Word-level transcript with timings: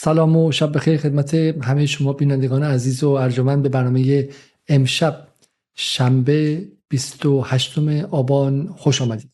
سلام 0.00 0.36
و 0.36 0.52
شب 0.52 0.76
بخیر 0.76 0.96
خدمت 0.96 1.34
همه 1.34 1.86
شما 1.86 2.12
بینندگان 2.12 2.62
عزیز 2.62 3.04
و 3.04 3.08
ارجمند 3.08 3.62
به 3.62 3.68
برنامه 3.68 4.28
امشب 4.68 5.28
شنبه 5.74 6.68
28 6.88 7.78
آبان 8.10 8.74
خوش 8.76 9.02
آمدید. 9.02 9.30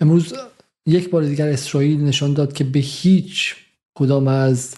امروز 0.00 0.34
یک 0.86 1.10
بار 1.10 1.22
دیگر 1.22 1.48
اسرائیل 1.48 2.04
نشان 2.04 2.34
داد 2.34 2.52
که 2.52 2.64
به 2.64 2.78
هیچ 2.78 3.56
کدام 3.94 4.28
از 4.28 4.76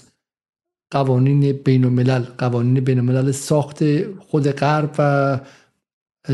قوانین 0.90 1.52
بین 1.52 1.84
الملل 1.84 2.24
قوانین 2.38 2.84
بین 2.84 2.98
الملل 2.98 3.32
ساخت 3.32 3.84
خود 4.18 4.50
غرب 4.50 4.94
و 4.98 5.40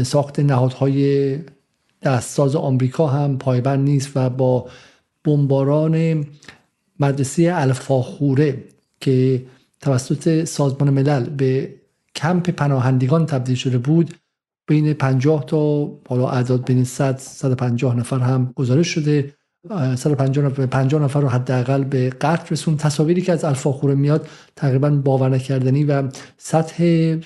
ساخت 0.05 0.41
نهادهای 0.41 1.39
دستساز 2.03 2.57
آمریکا 2.57 3.07
هم 3.07 3.39
پایبند 3.39 3.89
نیست 3.89 4.11
و 4.15 4.31
با 4.31 4.71
بمباران 5.25 6.27
مدرسه 7.01 7.51
الفاخوره 7.55 8.65
که 9.01 9.45
توسط 9.81 10.45
سازمان 10.45 10.91
ملل 10.91 11.25
به 11.25 11.75
کمپ 12.15 12.51
پناهندگان 12.51 13.27
تبدیل 13.27 13.57
شده 13.57 13.79
بود 13.79 14.15
بین 14.67 14.93
50 14.93 15.45
تا 15.47 15.93
حالا 16.09 16.29
اعداد 16.29 16.67
بین 16.67 16.85
100 16.85 17.19
150 17.19 17.97
نفر 17.97 18.19
هم 18.19 18.53
گزارش 18.57 18.89
شده. 18.89 19.35
150 19.97 20.45
نفر 20.45 20.67
50 20.67 21.03
نفر 21.03 21.21
رو 21.21 21.29
حداقل 21.29 21.85
به 21.85 22.11
قتل 22.11 22.47
رسون 22.51 22.77
تصاویری 22.77 23.21
که 23.21 23.33
از 23.33 23.45
الفاخوره 23.45 23.95
میاد 23.95 24.29
تقریبا 24.57 24.91
باور 24.91 25.29
نکردنی 25.29 25.85
و 25.85 26.09
سطح 26.37 27.17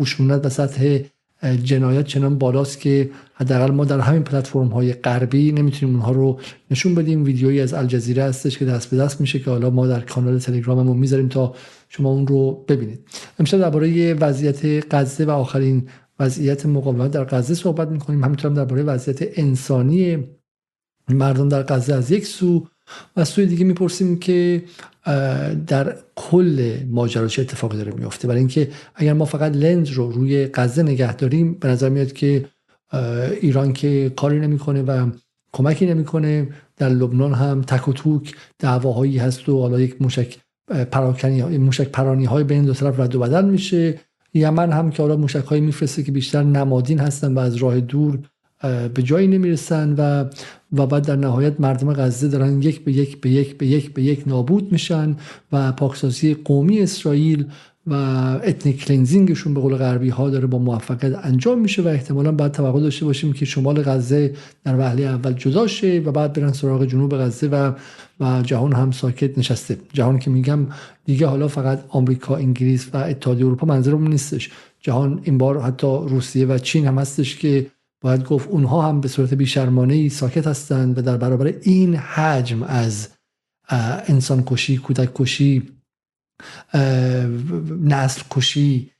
خشونت 0.00 0.46
و 0.46 0.48
سطح 0.48 0.98
جنایت 1.46 2.06
چنان 2.06 2.38
بالاست 2.38 2.80
که 2.80 3.10
حداقل 3.34 3.70
ما 3.70 3.84
در 3.84 4.00
همین 4.00 4.22
پلتفرم 4.22 4.68
های 4.68 4.92
غربی 4.92 5.52
نمی‌تونیم 5.52 5.94
اونها 5.94 6.12
رو 6.12 6.40
نشون 6.70 6.94
بدیم. 6.94 7.24
ویدیویی 7.24 7.60
از 7.60 7.74
الجزیره 7.74 8.22
هستش 8.22 8.58
که 8.58 8.64
دست 8.64 8.90
به 8.90 8.96
دست 8.96 9.20
میشه 9.20 9.38
که 9.38 9.50
حالا 9.50 9.70
ما 9.70 9.86
در 9.86 10.00
کانال 10.00 10.38
تلگراممون 10.38 10.96
می‌ذاریم 10.96 11.28
تا 11.28 11.54
شما 11.88 12.10
اون 12.10 12.26
رو 12.26 12.64
ببینید. 12.68 13.00
امشب 13.38 13.58
درباره 13.58 14.14
وضعیت 14.14 14.94
غزه 14.94 15.24
و 15.24 15.30
آخرین 15.30 15.88
وضعیت 16.20 16.66
مقاومت 16.66 17.10
در 17.10 17.24
غزه 17.24 17.54
صحبت 17.54 17.88
می‌کنیم. 17.88 18.24
همینطور 18.24 18.50
هم 18.50 18.56
درباره 18.56 18.82
وضعیت 18.82 19.38
انسانی 19.38 20.24
مردم 21.08 21.48
در 21.48 21.62
غزه. 21.62 21.94
از 21.94 22.10
یک 22.10 22.26
سو 22.26 22.66
و 23.16 23.24
سوی 23.24 23.46
دیگه 23.46 23.64
می‌پرسیم 23.64 24.18
که 24.18 24.62
در 25.66 25.96
کل 26.16 26.76
ماجرا 26.90 27.28
چه 27.28 27.42
اتفاقی 27.42 27.76
داره 27.76 27.92
میفته 27.92 28.28
برای 28.28 28.38
اینکه 28.38 28.70
اگر 28.94 29.12
ما 29.12 29.24
فقط 29.24 29.52
لنز 29.52 29.90
رو 29.90 30.10
روی 30.10 30.46
غزه 30.54 30.82
نگه 30.82 31.16
داریم 31.16 31.54
به 31.54 31.68
نظر 31.68 31.88
میاد 31.88 32.12
که 32.12 32.44
ایران 33.40 33.72
که 33.72 34.12
کاری 34.16 34.40
نمی‌کنه 34.40 34.82
و 34.82 35.10
کمکی 35.52 35.86
نمی‌کنه 35.86 36.48
در 36.76 36.88
لبنان 36.88 37.34
هم 37.34 37.62
تک 37.62 37.88
و 37.88 37.92
توک 37.92 38.34
دعواهایی 38.58 39.18
هست 39.18 39.48
و 39.48 39.60
حالا 39.60 39.80
یک 39.80 40.02
موشک 40.02 40.36
پراکنی 40.90 41.42
موشک 41.58 41.88
پرانی 41.88 42.24
های 42.24 42.44
بین 42.44 42.64
دو 42.64 42.74
طرف 42.74 43.00
رد 43.00 43.14
و 43.14 43.18
بدل 43.18 43.44
میشه. 43.44 44.00
یمن 44.34 44.72
هم 44.72 44.90
که 44.90 45.02
حالا 45.02 45.16
موشک 45.16 45.44
هایی 45.44 45.60
میفرسته 45.60 46.02
که 46.02 46.12
بیشتر 46.12 46.42
نمادین 46.42 46.98
هستن 46.98 47.34
و 47.34 47.38
از 47.38 47.56
راه 47.56 47.80
دور 47.80 48.18
به 48.94 49.02
جایی 49.02 49.26
نمی‌رسن 49.26 49.94
و 49.98 50.24
و 50.72 50.86
بعد 50.86 51.06
در 51.06 51.16
نهایت 51.16 51.60
مردم 51.60 51.92
غزه 51.92 52.28
دارن 52.28 52.62
یک 52.62 52.84
به 52.84 52.92
یک 52.92 53.20
به 53.20 53.30
یک 53.30 53.58
به 53.58 53.66
یک 53.66 53.94
به 53.94 54.02
یک 54.02 54.22
نابود 54.26 54.72
میشن 54.72 55.16
و 55.52 55.72
پاکسازی 55.72 56.34
قومی 56.34 56.80
اسرائیل 56.80 57.46
و 57.86 57.94
ethnic 58.44 58.84
cleansing 58.84 59.33
شون 59.33 59.54
به 59.54 59.60
قول 59.60 59.76
غربی 59.76 60.08
ها 60.08 60.30
داره 60.30 60.46
با 60.46 60.58
موفقیت 60.58 61.18
انجام 61.22 61.60
میشه 61.60 61.82
و 61.82 61.88
احتمالا 61.88 62.32
بعد 62.32 62.52
توقع 62.52 62.80
داشته 62.80 63.04
باشیم 63.04 63.32
که 63.32 63.44
شمال 63.44 63.82
غزه 63.82 64.34
در 64.64 64.78
وهله 64.78 65.02
اول 65.02 65.32
جدا 65.32 65.66
شه 65.66 66.02
و 66.04 66.12
بعد 66.12 66.32
برن 66.32 66.52
سراغ 66.52 66.84
جنوب 66.84 67.16
غزه 67.16 67.48
و 67.48 67.72
و 68.20 68.42
جهان 68.42 68.72
هم 68.72 68.90
ساکت 68.90 69.38
نشسته. 69.38 69.78
جهان 69.92 70.18
که 70.18 70.30
میگم 70.30 70.66
دیگه 71.04 71.26
حالا 71.26 71.48
فقط 71.48 71.84
آمریکا 71.88 72.36
انگلیس 72.36 72.88
و 72.92 72.96
اتحادیه 72.96 73.46
اروپا 73.46 73.66
منظورم 73.66 74.08
نیستش. 74.08 74.50
جهان 74.80 75.20
این 75.22 75.38
بار 75.38 75.60
حتی 75.60 75.86
روسیه 75.86 76.46
و 76.46 76.58
چین 76.58 76.86
هم 76.86 76.98
هستش 76.98 77.36
که 77.36 77.66
باید 78.04 78.24
گفت 78.24 78.48
اونها 78.48 78.82
هم 78.82 79.00
به 79.00 79.08
صورت 79.08 79.34
بیشرمانه 79.34 80.08
ساکت 80.08 80.46
هستند 80.46 80.98
و 80.98 81.02
در 81.02 81.16
برابر 81.16 81.46
این 81.62 81.96
حجم 81.96 82.62
از 82.62 83.08
انسان 84.08 84.42
کشی 84.46 84.76
کودک 84.76 85.10
کشی 85.14 85.72
نسل 87.80 88.22
کشی 88.30 88.90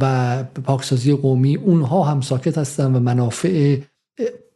و 0.00 0.44
پاکسازی 0.44 1.12
قومی 1.12 1.56
اونها 1.56 2.02
هم 2.02 2.20
ساکت 2.20 2.58
هستند 2.58 2.96
و 2.96 3.00
منافع 3.00 3.80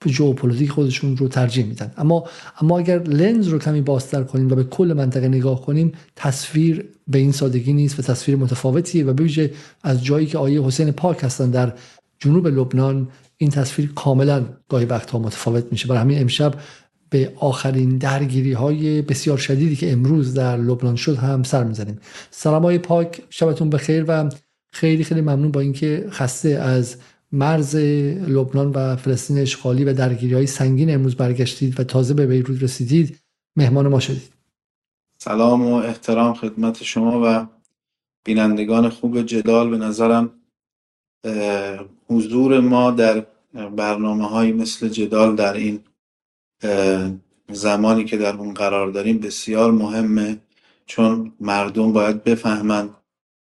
ژئوپلیتیک 0.07 0.71
خودشون 0.71 1.17
رو 1.17 1.29
ترجیح 1.29 1.67
میدن. 1.67 1.93
اما 1.97 2.25
اما 2.61 2.79
اگر 2.79 3.03
لنز 3.03 3.49
رو 3.49 3.59
کمی 3.59 3.81
بازتر 3.81 4.23
کنیم 4.23 4.53
و 4.53 4.55
به 4.55 4.65
کل 4.65 4.95
منطقه 4.97 5.29
نگاه 5.29 5.63
کنیم 5.63 5.93
تصویر 6.17 6.89
به 7.09 7.19
این 7.19 7.33
سادگی 7.33 7.73
نیست 7.73 7.99
و 7.99 8.03
تصویر 8.03 8.37
متفاوتیه 8.37 9.05
و 9.05 9.13
به 9.13 9.51
از 9.83 10.05
جایی 10.05 10.27
که 10.27 10.39
آقای 10.39 10.63
حسین 10.63 10.91
پاک 10.91 11.25
هستن 11.25 11.51
در 11.51 11.73
جنوب 12.19 12.47
لبنان 12.47 13.09
این 13.41 13.51
تصویر 13.51 13.93
کاملا 13.93 14.45
گاهی 14.69 14.85
وقتها 14.85 15.19
متفاوت 15.19 15.65
میشه. 15.71 15.89
برای 15.89 16.01
همین 16.01 16.21
امشب 16.21 16.55
به 17.11 17.33
آخرین 17.37 17.99
درگیری 17.99 18.53
های 18.53 19.03
بسیار 19.03 19.39
شدیدی 19.39 19.77
که 19.77 19.93
امروز 19.93 20.35
در 20.35 20.57
لبنان 20.57 20.97
شد 20.97 21.17
هم 21.17 21.43
سر 21.43 21.65
می‌زنیم. 21.65 21.99
سلام 22.31 22.63
های 22.63 22.79
پاک 22.79 23.23
شبتون 23.31 23.71
بخیر 23.71 24.05
و 24.09 24.31
خیلی 24.73 25.05
خیلی 25.05 25.21
ممنون 25.21 25.51
با 25.51 25.61
اینکه 25.61 26.07
خسته 26.11 26.49
از 26.49 26.97
مرز 27.33 27.77
لبنان 27.77 28.71
و 28.75 28.97
فلسطین 28.97 29.39
اشغالی 29.39 29.85
و 29.85 29.93
درگیری 29.93 30.35
های 30.35 30.47
سنگین 30.47 30.95
امروز 30.95 31.17
برگشتید 31.17 31.81
و 31.81 31.85
تازه 31.85 32.15
به 32.15 32.27
بیروت 32.27 32.63
رسیدید. 32.63 33.19
مهمان 33.57 33.89
ما 33.89 34.01
شدید. 34.01 34.33
سلام 35.19 35.67
و 35.67 35.75
احترام 35.75 36.35
خدمت 36.35 36.83
شما 36.83 37.21
و 37.25 37.47
بینندگان 38.25 38.89
خوب 38.89 39.23
جدال 39.23 39.71
به 39.71 39.79
نظرم 39.79 40.31
حضور 42.11 42.61
ما 42.61 42.91
در 42.91 43.27
برنامه 43.77 44.29
های 44.29 44.53
مثل 44.53 44.89
جدال 44.89 45.37
در 45.37 45.53
این 45.53 45.81
زمانی 47.53 48.05
که 48.05 48.17
در 48.17 48.37
اون 48.37 48.55
قرار 48.55 48.91
داریم 48.91 49.19
بسیار 49.19 49.71
مهمه 49.71 50.39
چون 50.87 51.33
مردم 51.41 51.93
باید 51.93 52.25
بفهمند 52.25 52.97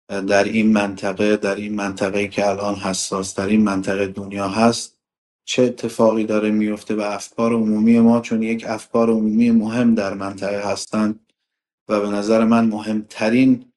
در 0.09 0.45
این 0.45 0.73
منطقه 0.73 1.37
در 1.37 1.55
این 1.55 1.75
منطقه 1.75 2.29
که 2.29 2.49
الان 2.49 2.75
حساس 2.75 3.35
در 3.35 3.47
این 3.47 3.63
منطقه 3.63 4.07
دنیا 4.07 4.49
هست 4.49 4.97
چه 5.45 5.63
اتفاقی 5.63 6.25
داره 6.25 6.51
میفته 6.51 6.95
و 6.95 7.01
افکار 7.01 7.53
عمومی 7.53 8.01
ما 8.01 8.21
چون 8.21 8.43
یک 8.43 8.65
افکار 8.69 9.11
عمومی 9.11 9.51
مهم 9.51 9.95
در 9.95 10.15
منطقه 10.15 10.73
هستند 10.73 11.21
و 11.89 12.01
به 12.01 12.09
نظر 12.09 12.45
من 12.45 12.67
مهمترین 12.67 13.73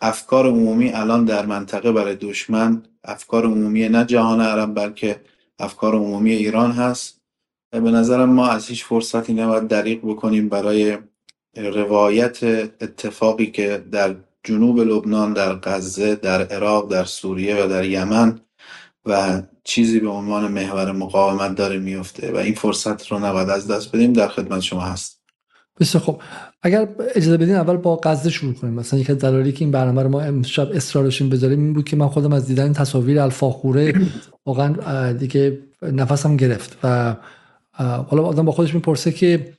افکار 0.00 0.46
عمومی 0.46 0.92
الان 0.92 1.24
در 1.24 1.46
منطقه 1.46 1.92
برای 1.92 2.14
دشمن 2.14 2.82
افکار 3.04 3.44
عمومی 3.44 3.88
نه 3.88 4.04
جهان 4.04 4.40
عرب 4.40 4.74
بلکه 4.74 5.20
افکار 5.58 5.94
عمومی 5.94 6.32
ایران 6.32 6.72
هست. 6.72 7.20
به 7.70 7.80
نظرم 7.80 8.30
ما 8.30 8.48
از 8.48 8.66
هیچ 8.66 8.84
فرصتی 8.84 9.34
نباید 9.34 9.68
دریق 9.68 10.00
بکنیم 10.02 10.48
برای 10.48 10.98
روایت 11.56 12.44
اتفاقی 12.80 13.46
که 13.46 13.84
در 13.92 14.16
جنوب 14.44 14.80
لبنان 14.80 15.32
در 15.32 15.54
غزه 15.54 16.14
در 16.14 16.42
عراق 16.42 16.90
در 16.90 17.04
سوریه 17.04 17.64
و 17.64 17.68
در 17.68 17.84
یمن 17.84 18.40
و 19.04 19.42
چیزی 19.64 20.00
به 20.00 20.08
عنوان 20.08 20.52
محور 20.52 20.92
مقاومت 20.92 21.54
داره 21.54 21.78
میفته 21.78 22.32
و 22.32 22.36
این 22.36 22.54
فرصت 22.54 23.06
رو 23.06 23.18
نباید 23.18 23.50
از 23.50 23.70
دست 23.70 23.96
بدیم. 23.96 24.12
در 24.12 24.28
خدمت 24.28 24.60
شما 24.60 24.80
هست 24.80 25.25
بسیار 25.80 26.04
خب 26.04 26.22
اگر 26.62 26.88
اجازه 27.14 27.36
بدین 27.36 27.54
اول 27.54 27.76
با 27.76 27.96
غزه 27.96 28.30
شروع 28.30 28.54
کنیم. 28.54 28.74
مثلا 28.74 29.00
یک 29.00 29.10
دلایلی 29.10 29.52
که 29.52 29.64
این 29.64 29.70
برنامه 29.70 30.02
رو 30.02 30.08
ما 30.08 30.20
امشب 30.20 30.70
اصرار 30.72 31.04
بذاریم 31.04 31.60
این 31.60 31.72
بود 31.72 31.84
که 31.84 31.96
من 31.96 32.08
خودم 32.08 32.32
از 32.32 32.46
دیدن 32.46 32.72
تصاویر 32.72 33.20
الفاخوره 33.20 33.94
واقعا 34.46 35.12
دیگه 35.12 35.58
نفسم 35.82 36.36
گرفت 36.36 36.78
و 36.82 37.16
حالا 37.78 38.22
آدم 38.22 38.44
با 38.44 38.52
خودش 38.52 38.74
می‌پرسه 38.74 39.12
که 39.12 39.52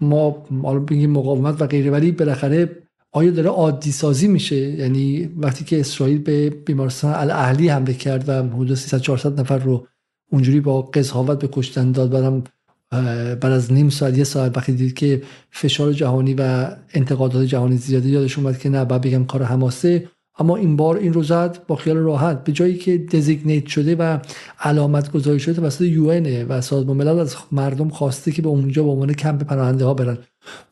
ما 0.00 0.46
حالا 0.62 0.80
بگیم 0.80 1.10
مقاومت 1.10 1.62
و 1.62 1.66
غیره 1.66 1.90
ولی 1.90 2.12
بالاخره 2.12 2.82
آیا 3.12 3.30
داره 3.30 3.48
عادی 3.48 3.92
سازی 3.92 4.28
میشه؟ 4.28 4.56
یعنی 4.56 5.30
وقتی 5.36 5.64
که 5.64 5.80
اسرائیل 5.80 6.18
به 6.18 6.50
بیمارستان 6.50 7.14
الاهلی 7.14 7.68
حمله 7.68 7.94
کرد 7.94 8.28
و 8.28 8.32
حدود 8.32 8.74
300 8.74 8.98
400 8.98 9.40
نفر 9.40 9.58
رو 9.58 9.86
اونجوری 10.32 10.60
با 10.60 10.82
قضاوت 10.82 11.38
به 11.38 11.48
کشتن 11.52 11.92
داد 11.92 12.10
بعدم 12.10 12.44
بعد 12.90 13.44
از 13.44 13.72
نیم 13.72 13.88
ساعت 13.88 14.18
یه 14.18 14.24
ساعت 14.24 14.56
وقتی 14.56 14.72
دید 14.72 14.94
که 14.94 15.22
فشار 15.50 15.92
جهانی 15.92 16.34
و 16.34 16.70
انتقادات 16.94 17.46
جهانی 17.46 17.76
زیاده 17.76 18.08
یادش 18.08 18.38
اومد 18.38 18.58
که 18.58 18.68
نه 18.68 18.84
بعد 18.84 19.00
بگم 19.00 19.24
کار 19.24 19.42
حماسه. 19.42 20.08
اما 20.38 20.56
این 20.56 20.76
بار 20.76 20.96
این 20.96 21.12
رو 21.12 21.22
زد 21.22 21.66
با 21.66 21.76
خیال 21.76 21.96
راحت. 21.96 22.44
به 22.44 22.52
جایی 22.52 22.78
که 22.78 22.98
دزیگنیت 22.98 23.66
شده 23.66 23.94
و 23.94 24.18
علامت 24.60 25.12
گذاری 25.12 25.40
شده 25.40 25.54
توسط 25.54 25.80
یو 25.80 26.10
و 26.48 26.60
سازمان 26.60 26.96
ملل 26.96 27.18
از 27.18 27.36
مردم 27.52 27.88
خواسته 27.88 28.32
که 28.32 28.42
به 28.42 28.48
اونجا 28.48 28.82
به 28.82 28.90
عنوان 28.90 29.12
کمپ 29.12 29.42
پناهنده 29.42 29.84
ها 29.84 29.94
برن 29.94 30.18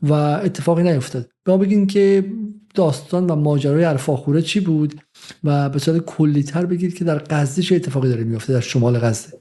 و 0.02 0.12
اتفاقی 0.12 0.82
نیفتاد. 0.82 1.30
به 1.44 1.52
ما 1.52 1.58
بگین 1.58 1.86
که 1.86 2.32
داستان 2.74 3.26
و 3.26 3.34
ماجرای 3.34 3.84
الفاخوره 3.84 4.42
چی 4.42 4.60
بود 4.60 5.00
و 5.44 5.68
به 5.68 5.78
صورت 5.78 6.04
کلیتر 6.04 6.66
بگید 6.66 6.94
که 6.94 7.04
در 7.04 7.18
غزه 7.30 7.62
چه 7.62 7.76
اتفاقی 7.76 8.08
داره 8.08 8.24
میفته 8.24 8.52
در 8.52 8.60
شمال 8.60 8.98
غزه. 8.98 9.38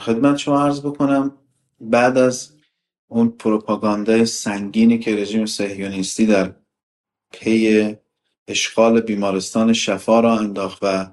خدمت 0.00 0.36
شما 0.36 0.64
عرض 0.64 0.80
بکنم. 0.80 1.32
بعد 1.80 2.18
از 2.18 2.52
اون 3.08 3.28
پروپاگاندای 3.28 4.26
سنگینی 4.26 4.98
که 4.98 5.16
رژیم 5.16 5.46
صهیونیستی 5.46 6.26
در 6.26 6.54
پی 7.32 7.96
اشغال 8.48 9.00
بیمارستان 9.00 9.72
شفا 9.72 10.20
را 10.20 10.38
انداخت 10.38 10.78
و 10.82 11.06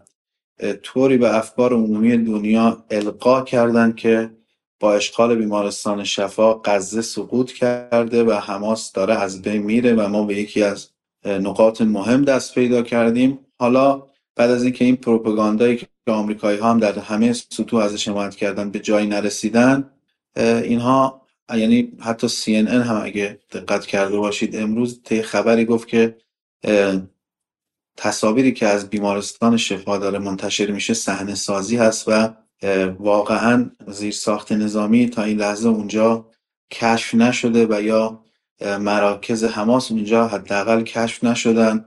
طوری 0.83 1.17
به 1.17 1.37
افکار 1.37 1.73
عمومی 1.73 2.17
دنیا 2.17 2.85
القا 2.89 3.41
کردند 3.41 3.95
که 3.95 4.31
با 4.79 4.93
اشغال 4.93 5.35
بیمارستان 5.35 6.03
شفا 6.03 6.53
غزه 6.53 7.01
سقوط 7.01 7.51
کرده 7.51 8.23
و 8.23 8.31
حماس 8.31 8.91
داره 8.91 9.15
از 9.15 9.41
بین 9.41 9.61
میره 9.61 9.93
و 9.93 10.07
ما 10.07 10.23
به 10.23 10.35
یکی 10.35 10.63
از 10.63 10.89
نقاط 11.25 11.81
مهم 11.81 12.23
دست 12.25 12.55
پیدا 12.55 12.81
کردیم. 12.81 13.39
حالا 13.59 14.03
بعد 14.35 14.51
از 14.51 14.63
اینکه 14.63 14.85
این 14.85 14.95
پروپاگاندایی 14.95 15.77
که 15.77 15.87
آمریکایی 16.07 16.59
ها 16.59 16.69
هم 16.69 16.79
در 16.79 16.99
همه 16.99 17.33
سطوح 17.33 17.83
ازش 17.83 18.07
حمایت 18.07 18.35
کردن 18.35 18.69
به 18.69 18.79
جایی 18.79 19.07
نرسیدن 19.07 19.89
اینها 20.35 21.21
یعنی 21.55 21.91
حتی 21.99 22.27
CNN 22.27 22.69
هم 22.69 23.01
اگه 23.03 23.39
دقت 23.51 23.85
کرده 23.85 24.17
باشید 24.17 24.55
امروز 24.55 25.01
ته 25.03 25.21
خبری 25.21 25.65
گفت 25.65 25.87
که 25.87 26.17
تصاویری 27.97 28.51
که 28.51 28.67
از 28.67 28.89
بیمارستان 28.89 29.57
شفا 29.57 29.97
داره 29.97 30.19
منتشر 30.19 30.71
میشه 30.71 30.93
صحنه 30.93 31.35
سازی 31.35 31.77
هست 31.77 32.05
و 32.07 32.33
واقعا 32.99 33.69
زیر 33.87 34.13
ساخت 34.13 34.51
نظامی 34.51 35.09
تا 35.09 35.23
این 35.23 35.37
لحظه 35.37 35.69
اونجا 35.69 36.29
کشف 36.71 37.15
نشده 37.15 37.67
و 37.69 37.81
یا 37.81 38.23
مراکز 38.61 39.43
حماس 39.43 39.91
اونجا 39.91 40.27
حداقل 40.27 40.83
کشف 40.83 41.23
نشدن. 41.23 41.85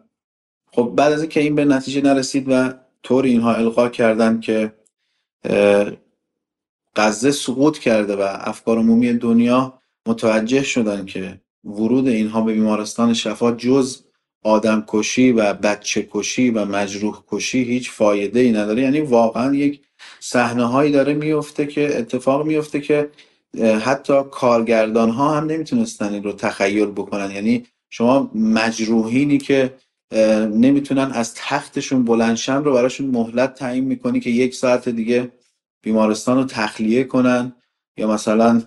خب 0.72 0.92
بعد 0.96 1.12
از 1.12 1.20
اینکه 1.20 1.40
این 1.40 1.54
به 1.54 1.64
نتیجه 1.64 2.00
نرسید 2.00 2.49
و 2.49 2.72
طور 3.02 3.25
اینها 3.25 3.54
القا 3.54 3.88
کردن 3.88 4.40
که 4.40 4.72
غزه 6.96 7.31
سقوط 7.31 7.78
کرده 7.78 8.16
و 8.16 8.20
افکار 8.40 8.78
عمومی 8.78 9.12
دنیا 9.12 9.78
متوجه 10.08 10.62
شدن 10.62 11.06
که 11.06 11.40
ورود 11.64 12.08
اینها 12.08 12.40
به 12.40 12.52
بیمارستان 12.52 13.14
شفا 13.14 13.52
جز 13.52 14.02
آدم 14.43 14.84
کشی 14.88 15.32
و 15.32 15.54
بچه 15.54 16.08
کشی 16.10 16.50
و 16.50 16.64
مجروح 16.64 17.22
کشی 17.28 17.64
هیچ 17.64 17.90
فایده 17.90 18.40
ای 18.40 18.52
نداره. 18.52 18.82
یعنی 18.82 19.00
واقعا 19.00 19.54
یک 19.54 19.81
صحنه 20.20 20.64
هایی 20.64 20.93
داره 20.93 21.14
میفته 21.14 21.66
که 21.66 21.98
اتفاق 21.98 22.46
میفته 22.46 22.81
که 22.81 23.10
حتی 23.81 24.22
کارگردان 24.31 25.10
ها 25.10 25.37
هم 25.37 25.46
نمی‌تونستن 25.46 26.12
این 26.12 26.22
رو 26.22 26.32
تخیل 26.32 26.87
بکنن. 26.87 27.31
یعنی 27.31 27.64
شما 27.90 28.31
مجروحینی 28.34 29.38
که 29.38 29.75
نمی‌تونن 30.52 31.10
از 31.12 31.34
تختشون 31.34 32.04
بلندشن 32.04 32.64
رو 32.64 32.72
براشون 32.72 33.06
مهلت 33.06 33.54
تعیین 33.54 33.84
می‌کنی 33.84 34.20
که 34.20 34.31
یک 34.31 34.54
ساعت 34.54 34.88
دیگه 34.88 35.31
بیمارستان 35.87 36.37
رو 36.37 36.44
تخلیه 36.44 37.05
کنن 37.05 37.53
یا 37.97 38.09
مثلا 38.09 38.62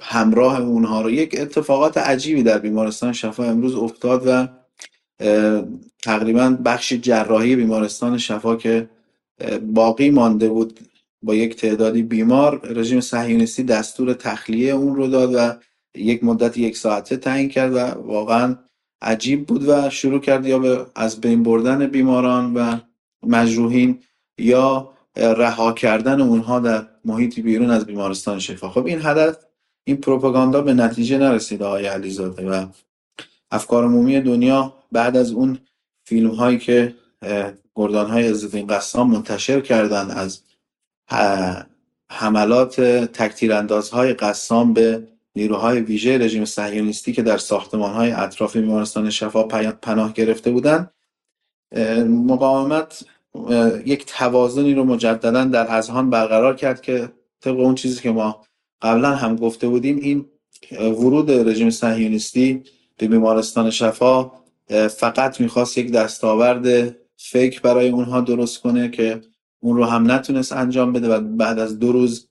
همراه 0.00 0.60
اونها 0.60 1.02
رو. 1.02 1.10
یک 1.10 1.36
اتفاقات 1.40 1.98
عجیبی 1.98 2.42
در 2.42 2.58
بیمارستان 2.58 3.12
شفا 3.12 3.44
امروز 3.44 3.74
افتاد 3.74 4.22
و 4.26 4.48
تقریبا 6.02 6.50
بخش 6.64 6.92
جراحی 6.92 7.56
بیمارستان 7.56 8.18
شفا 8.18 8.56
که 8.56 8.90
باقی 9.62 10.10
مانده 10.10 10.48
بود 10.48 10.80
با 11.22 11.34
یک 11.34 11.56
تعدادی 11.56 12.02
بیمار 12.02 12.60
رژیم 12.64 13.00
صهیونیستی 13.00 13.62
دستور 13.62 14.12
تخلیه 14.14 14.72
اون 14.72 14.96
رو 14.96 15.06
داد 15.08 15.34
و 15.34 15.54
یک 15.98 16.24
مدت 16.24 16.58
یک 16.58 16.76
ساعته 16.76 17.16
تعیین 17.16 17.48
کرد 17.48 17.72
و 17.74 17.78
واقعا 17.78 18.56
عجیب 19.02 19.46
بود 19.46 19.68
و 19.68 19.90
شروع 19.90 20.20
کرد 20.20 20.46
یا 20.46 20.58
به 20.58 20.86
از 20.94 21.20
بین 21.20 21.42
بردن 21.42 21.86
بیماران 21.86 22.54
و 22.54 22.76
مجروحین 23.26 23.98
یا 24.38 24.95
رها 25.16 25.72
کردن 25.72 26.20
اونها 26.20 26.60
در 26.60 26.86
محیطی 27.04 27.42
بیرون 27.42 27.70
از 27.70 27.86
بیمارستان 27.86 28.38
شفا. 28.38 28.70
خب 28.70 28.86
این 28.86 29.00
هدف 29.02 29.36
این 29.84 29.96
پروپاگاندا 29.96 30.62
به 30.62 30.74
نتیجه 30.74 31.18
نرسید 31.18 31.62
آقای 31.62 31.86
علیزاده 31.86 32.50
و 32.50 32.66
افکار 33.50 33.84
عمومی 33.84 34.20
دنیا 34.20 34.74
بعد 34.92 35.16
از 35.16 35.30
اون 35.30 35.58
فیلم 36.04 36.30
هایی 36.30 36.58
که 36.58 36.94
گردان 37.74 38.10
های 38.10 38.28
عزالدین 38.28 38.66
قسام 38.66 39.10
منتشر 39.10 39.60
کردن 39.60 40.10
از 40.10 40.40
حملات 42.10 42.80
تکتیر 42.80 43.52
های 43.92 44.12
قسام 44.12 44.72
به 44.72 45.08
نیروهای 45.36 45.80
ویژه 45.80 46.18
رژیم 46.18 46.44
صهیونیستی 46.44 47.12
که 47.12 47.22
در 47.22 47.38
ساختمان 47.38 47.92
های 47.92 48.10
اطراف 48.10 48.56
بیمارستان 48.56 49.10
شفا 49.10 49.42
پناه 49.72 50.12
گرفته 50.12 50.50
بودند 50.50 50.90
مقاومت 52.06 53.04
یک 53.86 54.06
توازنی 54.06 54.74
رو 54.74 54.84
مجددا 54.84 55.44
در 55.44 55.76
اذهان 55.76 56.10
برقرار 56.10 56.56
کرد 56.56 56.80
که 56.80 57.12
طبق 57.40 57.60
اون 57.60 57.74
چیزی 57.74 58.00
که 58.02 58.10
ما 58.10 58.42
قبلا 58.82 59.10
هم 59.10 59.36
گفته 59.36 59.68
بودیم 59.68 59.96
این 59.96 60.24
ورود 60.72 61.30
رژیم 61.30 61.70
صهیونیستی 61.70 62.62
به 62.98 63.08
بیمارستان 63.08 63.70
شفا 63.70 64.30
فقط 64.90 65.40
می‌خواست 65.40 65.78
یک 65.78 65.92
دستاورد 65.92 66.96
فیک 67.16 67.62
برای 67.62 67.88
اونها 67.88 68.20
درست 68.20 68.60
کنه 68.60 68.90
که 68.90 69.20
اون 69.60 69.76
رو 69.76 69.84
هم 69.84 70.10
نتونست 70.10 70.52
انجام 70.52 70.92
بده 70.92 71.08
و 71.08 71.20
بعد 71.20 71.58
از 71.58 71.78
دو 71.78 71.92
روز 71.92 72.28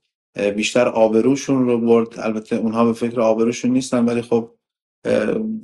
بیشتر 0.55 0.87
آبروشون 0.87 1.65
رو 1.65 1.77
برد. 1.81 2.19
البته 2.19 2.55
اونها 2.55 2.85
به 2.85 2.93
فکر 2.93 3.21
آبروشون 3.21 3.71
نیستن 3.71 4.05
ولی 4.05 4.21
خب 4.21 4.51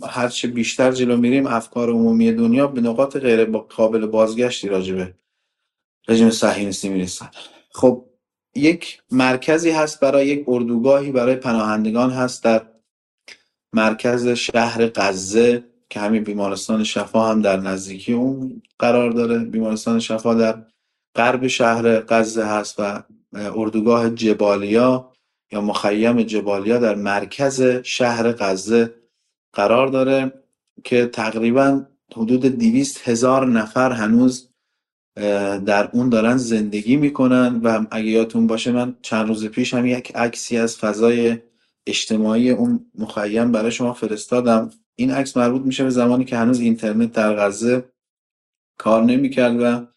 هرچه 0.10 0.48
بیشتر 0.48 0.92
جلو 0.92 1.18
میریم 1.18 1.48
افکار 1.48 1.90
عمومی 1.90 2.32
دنیا 2.32 2.68
به 2.68 2.82
نقاط 2.82 3.18
غیر 3.18 3.46
قابل 3.46 4.06
بازگشتی 4.06 4.68
راجبه 4.68 5.14
رژیم 6.12 6.30
صهیونیستی 6.30 6.90
می‌رسن. 6.90 7.30
خب 7.72 8.06
یک 8.56 9.02
مرکزی 9.12 9.69
هست 9.69 10.00
برای 10.00 10.28
یک 10.28 10.44
اردوگاهی 10.48 11.12
برای 11.12 11.36
پناهندگان 11.36 12.12
هست 12.12 12.44
در 12.44 12.62
مرکز 13.74 14.28
شهر 14.28 14.88
غزه 14.96 15.63
که 15.90 16.00
همین 16.00 16.24
بیمارستان 16.24 16.84
شفا 16.84 17.30
هم 17.30 17.42
در 17.42 17.58
نزدیکی 17.58 18.13
اون 18.13 18.62
قرار 18.80 19.12
داره. 19.12 19.40
بیمارستان 19.40 20.00
شفا 20.00 20.34
در 20.34 20.66
غرب 21.16 21.48
شهر 21.48 22.00
غزه 22.00 22.46
هست 22.46 22.75
و 22.80 23.04
اردوگاه 23.34 24.10
جبالیا 24.10 25.12
یا 25.52 25.62
مخیم 25.62 26.24
جبالیا 26.24 26.78
در 26.78 26.96
مرکز 26.96 27.62
شهر 27.84 28.31
غزه 28.31 28.94
قرار 29.54 29.88
داره 29.88 30.34
که 30.84 31.06
تقریبا 31.06 31.86
حدود 32.16 32.46
دیویست 32.58 33.08
هزار 33.08 33.48
نفر 33.48 33.92
هنوز 33.92 34.50
در 35.66 35.90
اون 35.94 36.10
دارن 36.10 36.38
زندگی 36.38 36.96
می‌کنن 36.96 37.62
و 37.63 37.86
اگه 37.92 38.08
یادتون 38.08 38.48
باشه 38.48 38.72
من 38.72 38.96
چند 39.02 39.28
روز 39.28 39.46
پیش 39.46 39.74
هم 39.74 39.86
یک 39.86 40.12
عکسی 40.16 40.58
از 40.58 40.78
فضای 40.78 41.38
اجتماعی 41.88 42.50
اون 42.50 42.92
مخیم 42.96 43.52
برای 43.52 43.72
شما 43.72 43.94
فرستادم. 43.94 44.69
این 44.96 45.12
عکس 45.12 45.38
مربوط 45.38 45.62
میشه 45.62 45.84
به 45.84 45.90
زمانی 45.90 46.25
که 46.25 46.38
هنوز 46.38 46.60
اینترنت 46.60 47.12
در 47.12 47.36
غزه 47.36 47.84
کار 48.77 49.03
نمی‌کرد 49.03 49.56
و 49.62 49.88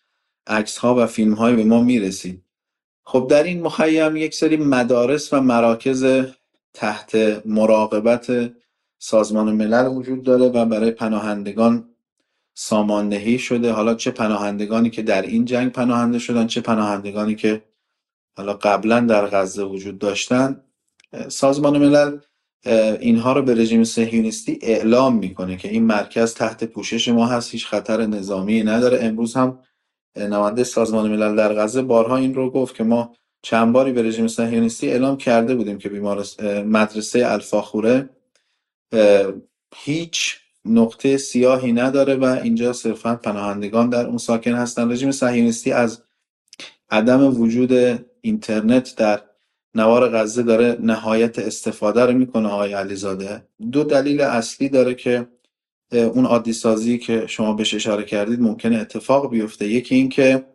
عکس 0.46 0.78
ها 0.78 0.94
و 0.94 1.06
فیلم 1.06 1.34
های 1.34 1.56
به 1.56 1.64
ما 1.64 1.82
می‌رسید. 1.82 2.44
خب 3.06 3.26
در 3.30 3.42
این 3.42 3.62
مخیم 3.62 4.16
یک 4.16 4.34
سری 4.34 4.56
مدارس 4.56 5.32
و 5.32 5.40
مراکز 5.40 6.06
تحت 6.74 7.42
مراقبت 7.46 8.52
سازمان 8.98 9.52
ملل 9.52 9.86
وجود 9.86 10.22
داره 10.22 10.44
و 10.44 10.64
برای 10.64 10.90
پناهندگان 10.90 11.93
ساماندهی 12.54 13.38
شده. 13.38 13.72
حالا 13.72 13.94
چه 13.94 14.10
پناهندگانی 14.10 14.90
که 14.90 15.02
در 15.02 15.22
این 15.22 15.44
جنگ 15.44 15.72
پناهنده 15.72 16.18
شدن 16.18 16.46
چه 16.46 16.60
پناهندگانی 16.60 17.34
که 17.34 17.62
حالا 18.36 18.54
قبلا 18.54 19.00
در 19.00 19.26
غزه 19.26 19.64
وجود 19.64 19.98
داشتن. 19.98 20.60
سازمان 21.28 21.78
ملل 21.78 22.18
اینها 23.00 23.32
رو 23.32 23.42
به 23.42 23.54
رژیم 23.54 23.84
صهیونیستی 23.84 24.58
اعلام 24.62 25.16
می‌کنه 25.16 25.56
که 25.56 25.68
این 25.68 25.84
مرکز 25.84 26.34
تحت 26.34 26.64
پوشش 26.64 27.08
ما 27.08 27.26
هست 27.26 27.50
هیچ 27.50 27.66
خطر 27.66 28.06
نظامی 28.06 28.62
نداره. 28.62 28.98
امروز 29.02 29.34
هم 29.34 29.58
نماینده 30.16 30.64
سازمان 30.64 31.10
ملل 31.10 31.36
در 31.36 31.54
غزه 31.54 31.82
بارها 31.82 32.16
این 32.16 32.34
رو 32.34 32.50
گفت 32.50 32.74
که 32.74 32.84
ما 32.84 33.16
چند 33.42 33.72
باری 33.72 33.92
به 33.92 34.02
رژیم 34.02 34.26
صهیونیستی 34.26 34.90
اعلام 34.90 35.16
کرده 35.16 35.54
بودیم 35.54 35.78
که 35.78 35.88
بیمارس 35.88 36.40
مدرسه 36.40 37.26
الفاخوره 37.26 38.10
هیچ 39.76 40.40
نقطه 40.64 41.16
سیاهی 41.16 41.72
نداره 41.72 42.14
و 42.14 42.24
اینجا 42.24 42.72
صرفا 42.72 43.14
پناهندگان 43.14 43.88
در 43.88 44.06
اون 44.06 44.18
ساکن 44.18 44.52
هستن. 44.54 44.90
رژیم 44.92 45.10
صهیونیستی 45.10 45.72
از 45.72 46.02
عدم 46.90 47.40
وجود 47.40 47.72
اینترنت 48.20 48.96
در 48.96 49.20
نوار 49.74 50.08
غزه 50.08 50.42
داره 50.42 50.78
نهایت 50.80 51.38
استفاده 51.38 52.06
رو 52.06 52.12
می‌کنه 52.12 52.48
آقای 52.48 52.72
علیزاده. 52.72 53.42
دو 53.72 53.84
دلیل 53.84 54.20
اصلی 54.20 54.68
داره 54.68 54.94
که 54.94 55.28
اون 55.92 56.26
عادی 56.26 56.52
سازی 56.52 56.98
که 56.98 57.26
شما 57.26 57.52
بهش 57.52 57.74
اشاره 57.74 58.02
کردید 58.04 58.40
ممکنه 58.40 58.76
اتفاق 58.76 59.30
بیفته. 59.30 59.68
یکی 59.68 59.94
این 59.94 60.08
که 60.08 60.46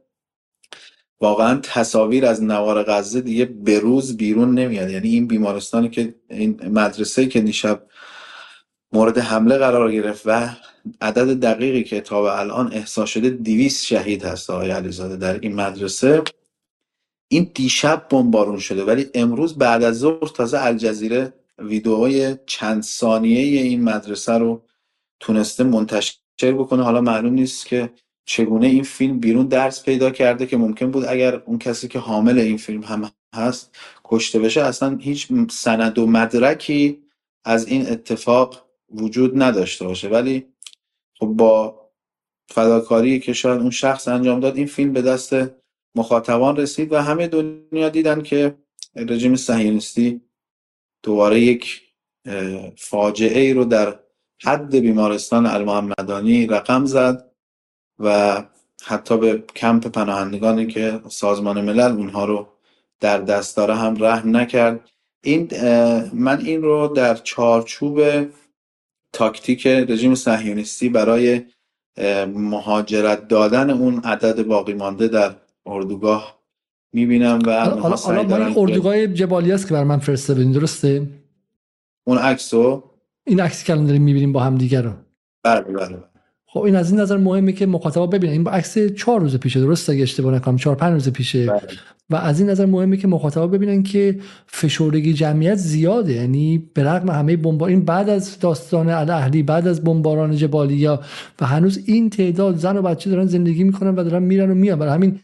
واقعا 1.21 1.59
تصاویر 1.63 2.25
از 2.25 2.43
نوار 2.43 2.83
غزه 2.83 3.21
دیگه 3.21 3.45
به 3.45 3.79
روز 3.79 4.17
بیرون 4.17 4.59
نمیاد. 4.59 4.89
یعنی 4.89 5.09
این 5.09 5.27
بیمارستانی 5.27 5.89
که 5.89 6.15
این 6.29 6.61
مدرسه 6.67 7.25
که 7.25 7.41
دیشب 7.41 7.83
مورد 8.93 9.17
حمله 9.17 9.57
قرار 9.57 9.91
گرفت 9.91 10.21
و 10.25 10.49
عدد 11.01 11.39
دقیقی 11.39 11.83
که 11.83 12.01
تا 12.01 12.39
الان 12.39 12.73
احساس 12.73 13.09
شده 13.09 13.29
200 13.29 13.85
شهید 13.85 14.23
هست 14.23 14.49
آقای 14.49 14.71
علیزاده 14.71 15.15
در 15.15 15.39
این 15.39 15.55
مدرسه. 15.55 16.23
این 17.27 17.51
دیشب 17.53 18.07
بمبارون 18.09 18.59
شده 18.59 18.83
ولی 18.83 19.09
امروز 19.13 19.57
بعد 19.57 19.83
از 19.83 19.99
ظهر 19.99 20.27
تازه 20.27 20.59
الجزیره 20.65 21.33
ویدئوهای 21.57 22.37
چند 22.45 22.83
ثانیه 22.83 23.61
این 23.61 23.83
مدرسه 23.83 24.33
رو 24.33 24.61
تونسته 25.19 25.63
منتشر 25.63 26.17
بکنه. 26.41 26.83
حالا 26.83 27.01
معلوم 27.01 27.33
نیست 27.33 27.65
که 27.65 27.89
چگونه 28.25 28.67
این 28.67 28.83
فیلم 28.83 29.19
بیرون 29.19 29.47
درس 29.47 29.83
پیدا 29.83 30.11
کرده 30.11 30.45
که 30.45 30.57
ممکن 30.57 30.91
بود 30.91 31.05
اگر 31.05 31.35
اون 31.35 31.59
کسی 31.59 31.87
که 31.87 31.99
حامل 31.99 32.39
این 32.39 32.57
فیلم 32.57 32.83
هم 32.83 33.11
هست 33.35 33.75
کشته 34.03 34.39
بشه 34.39 34.61
اصلا 34.61 34.97
هیچ 34.97 35.27
سند 35.49 35.99
و 35.99 36.07
مدرکی 36.07 37.03
از 37.45 37.67
این 37.67 37.89
اتفاق 37.89 38.68
وجود 38.91 39.43
نداشته 39.43 39.85
باشه. 39.85 40.07
ولی 40.07 40.45
خب 41.19 41.25
با 41.25 41.79
فداکاری 42.49 43.19
که 43.19 43.33
شاید 43.33 43.61
اون 43.61 43.69
شخص 43.69 44.07
انجام 44.07 44.39
داد 44.39 44.57
این 44.57 44.65
فیلم 44.65 44.93
به 44.93 45.01
دست 45.01 45.35
مخاطبان 45.95 46.55
رسید 46.55 46.93
و 46.93 46.97
همه 46.97 47.27
دنیا 47.27 47.89
دیدن 47.89 48.21
که 48.21 48.55
رژیم 48.95 49.35
صهیونیستی 49.35 50.21
دوباره 51.03 51.39
یک 51.39 51.81
فاجعه 52.77 53.41
ای 53.41 53.53
رو 53.53 53.65
در 53.65 53.99
حد 54.43 54.75
بیمارستان 54.75 55.45
المحمدانی 55.45 56.47
رقم 56.47 56.85
زد 56.85 57.31
و 57.99 58.43
حتی 58.83 59.17
به 59.17 59.43
کمپ 59.55 59.87
پناهندگانی 59.87 60.67
که 60.67 61.01
سازمان 61.09 61.61
ملل 61.61 61.91
اونها 61.91 62.25
رو 62.25 62.47
در 62.99 63.17
دست 63.17 63.57
داره 63.57 63.75
هم 63.75 64.03
رحم 64.03 64.37
نکرد. 64.37 64.89
این 65.23 65.49
من 66.13 66.41
این 66.45 66.61
رو 66.61 66.87
در 66.87 67.15
چارچوب 67.15 67.99
تاکتیک 69.13 69.67
رژیم 69.67 70.15
صهیونیستی 70.15 70.89
برای 70.89 71.41
مهاجرت 72.35 73.27
دادن 73.27 73.69
اون 73.69 73.99
عدد 74.03 74.43
باقی 74.43 74.73
مانده 74.73 75.07
در 75.07 75.35
اردوگاه 75.65 76.39
می‌بینم 76.93 77.39
و 77.45 77.65
حالا 77.65 77.95
حالا 77.95 78.53
اردوگاه 78.57 79.07
جبالی 79.07 79.51
است 79.51 79.67
که 79.67 79.73
بر 79.73 79.83
من 79.83 79.99
فرستادین 79.99 80.51
درسته؟ 80.51 81.07
اون 82.07 82.17
عکسو؟ 82.17 82.83
این 83.27 83.39
عکسی 83.39 83.65
که 83.65 83.73
الان 83.73 83.85
داریم 83.85 84.01
می‌بینیم 84.01 84.33
با 84.33 84.39
هم 84.39 84.55
دیگر 84.55 84.81
رو. 84.81 84.93
بله 85.43 85.61
بله. 85.61 86.03
خب 86.53 86.59
این 86.59 86.75
از 86.75 86.91
این 86.91 86.99
نظر 86.99 87.17
مهمه 87.17 87.51
که 87.51 87.65
مخاطبا 87.65 88.07
ببینن. 88.07 88.33
این 88.33 88.47
عکس 88.47 88.77
چهار 88.77 89.21
روز 89.21 89.37
پیشه 89.37 89.59
درست 89.59 89.89
اگه 89.89 90.03
اشتباه 90.03 90.35
نکنم 90.35 90.57
چهار 90.57 90.75
پنج 90.75 90.93
روز 90.93 91.09
پیشه. 91.09 91.45
بله. 91.45 91.61
و 92.09 92.15
از 92.15 92.39
این 92.39 92.49
نظر 92.49 92.65
مهمه 92.65 92.97
که 92.97 93.07
مخاطبا 93.07 93.47
ببینن 93.47 93.83
که 93.83 94.19
فشردگی 94.47 95.13
جمعیت 95.13 95.55
زیاده. 95.55 96.13
یعنی 96.13 96.69
به 96.73 96.83
رغم 96.83 97.09
همه 97.09 97.37
بمبار 97.37 97.69
این 97.69 97.85
بعد 97.85 98.09
از 98.09 98.39
داستان 98.39 98.89
اهلی 98.89 99.43
بعد 99.43 99.67
از 99.67 99.83
بمباران 99.83 100.35
جبالیا 100.35 101.01
و 101.41 101.45
هنوز 101.45 101.79
این 101.85 102.09
تعداد 102.09 102.57
زن 102.57 102.77
و 102.77 102.81
بچه 102.81 103.09
دارن 103.09 103.25
زندگی 103.25 103.63
می‌کنن 103.63 103.95
و 103.95 104.03
دارن 104.03 104.23
میرن 104.23 104.51
و 104.51 104.55
میان. 104.55 104.79
برای 104.79 104.93
همین 104.93 105.19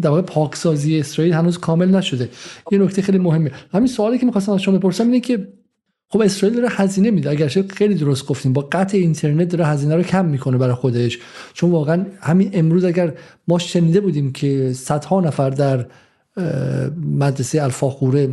در 0.00 0.10
واقع 0.10 0.22
پاکسازی 0.22 0.98
اسرائیل 0.98 1.34
هنوز 1.34 1.58
کامل 1.58 1.94
نشده. 1.94 2.28
یه 2.72 2.78
نکته 2.78 3.02
خیلی 3.02 3.18
مهمه. 3.18 3.50
همین 3.72 3.86
سوالی 3.86 4.18
که 4.18 4.26
می‌خواستم 4.26 4.52
از 4.52 4.62
شما 4.62 4.78
بپرسم 4.78 5.04
اینه 5.04 5.20
که 5.20 5.48
خب 6.14 6.20
اسرائیل 6.20 6.56
داره 6.56 6.68
هزینه 6.72 7.10
میده. 7.10 7.30
اگر 7.30 7.48
خیلی 7.48 7.94
درست 7.94 8.26
گفتیم 8.26 8.52
با 8.52 8.68
قطع 8.72 8.98
اینترنت 8.98 9.48
داره 9.48 9.66
هزینه 9.66 9.96
رو 9.96 10.02
کم 10.02 10.24
می‌کنه 10.24 10.58
برای 10.58 10.74
خودش. 10.74 11.18
چون 11.52 11.70
واقعا 11.70 12.06
همین 12.20 12.50
امروز 12.52 12.84
اگر 12.84 13.12
ما 13.48 13.58
شنیده 13.58 14.00
بودیم 14.00 14.32
که 14.32 14.72
صدها 14.72 15.20
نفر 15.20 15.50
در 15.50 15.86
مدرسه 17.18 17.62
الفاخوره 17.62 18.28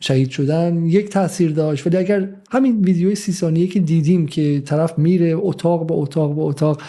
شهید 0.00 0.30
شدن 0.30 0.86
یک 0.86 1.08
تاثیر 1.08 1.50
داشت. 1.50 1.86
ولی 1.86 1.96
اگر 1.96 2.28
همین 2.50 2.80
ویدیوی 2.80 3.14
سی 3.14 3.32
ثانیه 3.32 3.66
که 3.66 3.80
دیدیم 3.80 4.26
که 4.26 4.60
طرف 4.60 4.98
میره 4.98 5.34
اتاق 5.36 5.86
به 5.86 5.94
اتاق 5.94 6.34
به 6.34 6.42
اتاق 6.42 6.82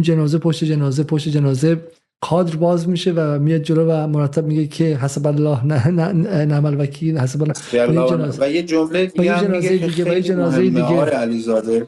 جنازه 0.00 0.38
پشت 0.38 0.64
جنازه 0.64 1.02
پشت 1.02 1.28
جنازه 1.28 1.80
کادر 2.22 2.56
باز 2.56 2.88
میشه 2.88 3.12
و 3.12 3.38
میاد 3.38 3.62
جلو 3.62 3.86
و 3.90 4.06
مرتب 4.06 4.46
میگه 4.46 4.66
که 4.66 4.84
حسب 4.84 5.26
الله 5.26 5.66
نه 5.66 5.88
نه 6.44 6.60
وکیل 6.60 7.18
حسب 7.18 7.42
الله. 7.42 7.54
و 8.38 8.50
یه 8.50 8.62
جمله 8.62 9.06
دیگه 9.06 9.48
میگه 9.48 9.70
دیگه 9.70 10.16
و 10.16 10.20
جنازه 10.20 10.62
دیگه. 10.62 11.04
علیزاده. 11.04 11.86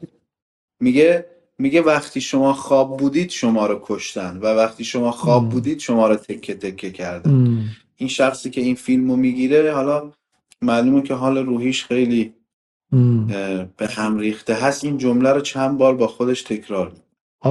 میگه 0.80 1.26
میگه 1.58 1.82
وقتی 1.82 2.20
شما 2.20 2.52
خواب 2.52 2.96
بودید 2.96 3.30
شما 3.30 3.66
رو 3.66 3.80
کشتن 3.82 4.38
و 4.42 4.46
وقتی 4.46 4.84
شما 4.84 5.10
خواب 5.10 5.48
بودید 5.48 5.78
شما 5.78 6.08
رو 6.08 6.16
تکه 6.16 6.54
تکه 6.54 6.90
کردن. 6.90 7.64
این 7.96 8.08
شخصی 8.08 8.50
که 8.50 8.60
این 8.60 8.74
فیلمو 8.74 9.16
می‌گیره 9.16 9.72
حالا 9.72 10.12
معلومه 10.62 11.02
که 11.02 11.14
حال 11.14 11.38
روحیش 11.38 11.84
خیلی 11.84 12.32
به 13.76 13.86
هم 13.90 14.18
ریخته. 14.18 14.54
هست 14.54 14.84
این 14.84 14.98
جمله 14.98 15.30
رو 15.32 15.40
چند 15.40 15.78
بار 15.78 15.94
با 15.94 16.06
خودش 16.06 16.42
تکرار 16.42 16.92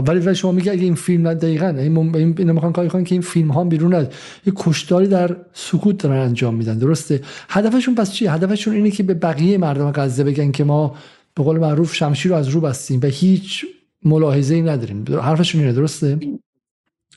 ولی 0.02 0.36
شما 0.36 0.52
میگه 0.52 0.72
اگه 0.72 0.84
این 0.84 0.96
فیلم 0.96 1.34
دقیقا 1.34 1.68
این 1.68 2.16
این 2.16 2.52
می‌خوان 2.52 2.74
کاری 2.74 2.90
کنن 2.90 3.04
که 3.04 3.16
این 3.16 3.22
فیلم 3.22 3.52
ها 3.52 3.64
بیرون 3.64 3.94
از 3.94 4.08
یه 4.46 4.54
کشتاری 4.56 5.08
در 5.08 5.36
سکوت 5.54 5.98
دارن 5.98 6.18
انجام 6.18 6.56
میدن 6.56 6.78
درسته؟ 6.78 7.22
هدفشون 7.50 7.96
پس 7.96 8.12
چیه؟ 8.12 8.32
هدفشون 8.32 8.74
اینه 8.74 8.92
که 8.92 9.04
به 9.04 9.14
بقیه 9.14 9.58
مردم 9.58 9.92
غزه 9.92 10.24
بگن 10.24 10.52
که 10.52 10.64
ما 10.64 10.96
به 11.36 11.44
قول 11.44 11.58
معروف 11.58 11.96
شمشیر 11.96 12.32
رو 12.32 12.38
از 12.38 12.48
رو 12.48 12.62
بستیم 12.62 13.00
و 13.04 13.06
هیچ 13.06 13.66
ملاحظه 14.06 14.56
ای 14.56 14.62
نداریم. 14.62 15.06
حرفشون 15.22 15.62
اینه 15.62 15.74
درسته؟ 15.74 16.20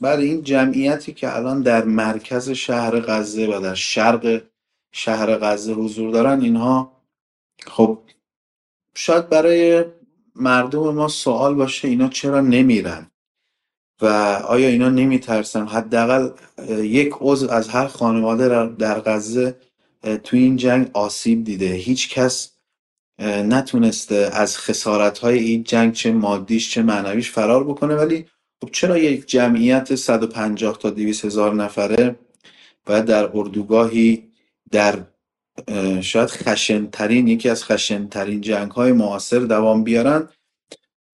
بعد 0.00 0.20
این 0.20 0.42
جمعیتی 0.42 1.12
که 1.12 1.36
الان 1.36 1.62
در 1.62 1.84
مرکز 1.84 2.50
شهر 2.50 3.00
غزه 3.00 3.46
و 3.46 3.60
در 3.60 3.74
شرق 3.74 4.42
شهر 4.92 5.36
غزه 5.36 5.72
حضور 5.72 6.12
دارن 6.12 6.40
اینها 6.40 6.92
خب 7.66 7.98
شاید 8.94 9.28
برای 9.28 9.84
مردم 10.36 10.94
ما 10.94 11.08
سوال 11.08 11.54
باشه 11.54 11.88
اینا 11.88 12.08
چرا 12.08 12.40
نمیرن 12.40 13.10
و 14.02 14.06
آیا 14.48 14.68
اینا 14.68 14.88
نمیترسن؟ 14.88 15.66
حداقل 15.66 16.30
یک 16.68 17.14
عضو 17.20 17.50
از 17.50 17.68
هر 17.68 17.86
خانواده 17.86 18.66
در 18.66 19.00
غزه 19.00 19.56
تو 20.24 20.36
این 20.36 20.56
جنگ 20.56 20.90
آسیب 20.92 21.44
دیده. 21.44 21.72
هیچ 21.72 22.08
کس 22.14 22.52
نتونسته 23.22 24.30
از 24.32 24.58
خسارت 24.58 25.18
های 25.18 25.38
این 25.38 25.62
جنگ 25.62 25.92
چه 25.92 26.12
مادیش 26.12 26.70
چه 26.70 26.82
معنویش 26.82 27.30
فرار 27.30 27.64
بکنه. 27.64 27.94
ولی 27.94 28.26
خب 28.60 28.70
چرا 28.72 28.98
یک 28.98 29.26
جمعیت 29.26 29.94
150 29.94 30.78
تا 30.78 30.90
200 30.90 31.24
هزار 31.24 31.54
نفره 31.54 32.18
باید 32.86 33.04
در 33.04 33.30
اردوگاهی 33.34 34.28
در 34.70 35.04
شاید 36.00 36.28
خشنترین 36.28 37.28
یکی 37.28 37.48
از 37.48 37.64
خشنترین 37.64 38.40
جنگ 38.40 38.70
های 38.70 38.92
معاصر 38.92 39.38
دوام 39.38 39.84
بیارن. 39.84 40.28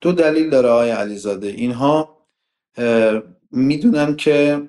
دو 0.01 0.13
دلیل 0.13 0.51
داره 0.51 0.69
آقای 0.69 0.91
علیزاده. 0.91 1.49
اینها 1.49 2.19
می‌دونن 3.51 4.17
که 4.17 4.69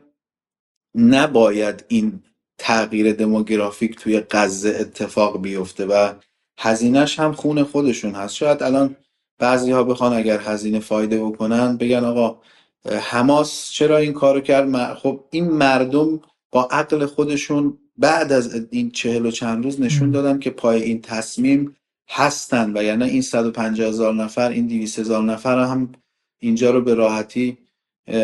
نباید 0.96 1.86
این 1.88 2.24
تغییر 2.58 3.14
دموگرافیک 3.14 3.96
توی 3.96 4.24
غزه 4.32 4.78
اتفاق 4.80 5.42
بیفته 5.42 5.86
و 5.86 6.14
هزینهش 6.58 7.20
هم 7.20 7.34
خون 7.34 7.64
خودشون 7.64 8.16
هست. 8.16 8.36
شاید 8.36 8.64
الان 8.64 8.96
بعضی 9.40 9.72
ها 9.72 9.84
بخوان 9.84 10.14
اگر 10.14 10.40
هزینه 10.40 10.80
فایده 10.80 11.26
بکنن 11.26 11.78
بگن 11.78 12.04
آقا 12.04 12.42
حماس 12.86 13.72
چرا 13.72 13.98
این 13.98 14.14
کارو 14.14 14.42
کرد؟ 14.42 14.94
خب 14.94 15.26
این 15.32 15.52
مردم 15.52 16.22
با 16.52 16.68
عقل 16.72 17.06
خودشون 17.06 17.80
بعد 17.98 18.32
از 18.32 18.68
این 18.72 18.92
چهل 18.92 19.26
و 19.26 19.32
چند 19.32 19.64
روز 19.64 19.82
نشون 19.82 20.12
دادن 20.12 20.40
که 20.40 20.50
پای 20.50 20.84
این 20.84 21.02
تصمیم 21.02 21.76
هستن 22.10 22.78
و 22.78 22.84
یعنی 22.84 23.04
این 23.04 23.22
150 23.22 23.88
هزار 23.88 24.14
نفر 24.14 24.50
این 24.50 24.68
200 24.68 25.00
هزار 25.00 25.24
نفر 25.24 25.60
هم 25.60 25.92
اینجا 26.40 26.72
رو 26.72 26.82
به 26.82 26.94
راحتی 26.94 27.58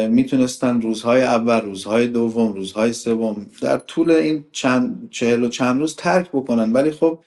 می‌تونستن 0.10 0.82
روزهای 0.82 1.22
اول 1.22 1.62
روزهای 1.62 2.08
دوم 2.08 2.54
روزهای 2.54 2.94
سوم 2.94 3.46
در 3.62 3.78
طول 3.78 4.12
این 4.12 4.46
چند 4.52 5.10
چهل 5.12 5.44
و 5.44 5.50
چند 5.50 5.80
روز 5.80 5.96
ترک 5.96 6.30
بکنن. 6.30 6.74
ولی 6.74 6.92
خب 6.92 7.20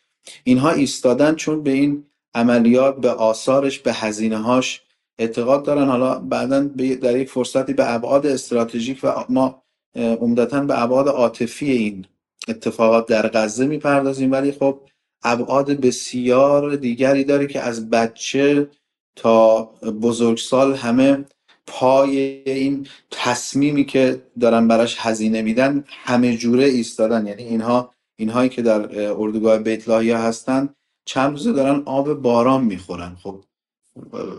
اینها 0.44 0.70
ایستادن 0.70 1.34
چون 1.34 1.62
به 1.62 1.70
این 1.70 2.04
عملیات 2.34 2.96
به 3.00 3.11
آثارش 3.11 3.78
به 3.78 3.92
هزینه 3.92 4.38
هاش 4.38 4.82
اعتقاد 5.18 5.64
دارن. 5.64 5.88
حالا 5.88 6.18
بعدا 6.18 6.61
در 7.02 7.18
یک 7.18 7.30
فرصتی 7.30 7.72
به 7.72 7.94
ابعاد 7.94 8.26
استراتژیک 8.26 9.00
و 9.02 9.25
ما 9.28 9.62
عمدتا 9.94 10.61
به 10.61 10.82
ابعاد 10.82 11.08
عاطفی 11.08 11.70
این 11.70 12.06
اتفاقات 12.49 13.06
در 13.06 13.28
غزه 13.28 13.66
می‌پردازیم 13.66 14.32
ولی 14.32 14.52
خب 14.52 14.80
ابعاد 15.22 15.70
بسیار 15.70 16.76
دیگری 16.76 17.25
داره 17.25 17.46
که 17.46 17.61
از 17.61 17.90
بچه 17.90 18.68
تا 19.16 19.64
بزرگسال 20.02 20.75
همه 20.75 21.25
پای 21.66 22.18
این 22.46 22.87
تصمیمی 23.11 23.84
که 23.84 24.22
دارن 24.40 24.68
براش 24.68 24.96
هزینه 24.99 25.42
میدن 25.42 25.84
همه 25.88 26.37
جوره 26.37 26.64
ایستادن. 26.64 27.26
یعنی 27.26 27.42
اینها 27.42 27.90
اینهایی 28.16 28.49
که 28.49 28.62
در 28.62 29.11
اردوگاه 29.11 29.58
بیت 29.58 29.88
هستن 29.88 30.68
چند 31.04 31.30
روزه 31.30 31.52
دارن 31.52 31.82
آب 31.84 32.12
باران 32.14 32.64
می‌خورن. 32.64 33.16
خب 33.22 33.44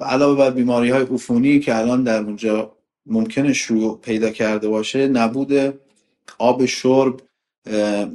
علاوه 0.02 0.38
بر 0.38 0.50
بیماری 0.50 0.90
های 0.90 1.04
عفونی 1.04 1.60
که 1.60 1.78
الان 1.78 2.04
در 2.04 2.24
اونجا 2.24 2.76
ممکنه 3.06 3.54
شروع 3.54 4.00
پیدا 4.02 4.30
کرده 4.30 4.68
باشه 4.68 5.08
نبود 5.08 5.80
آب 6.38 6.66
شرب 6.66 7.20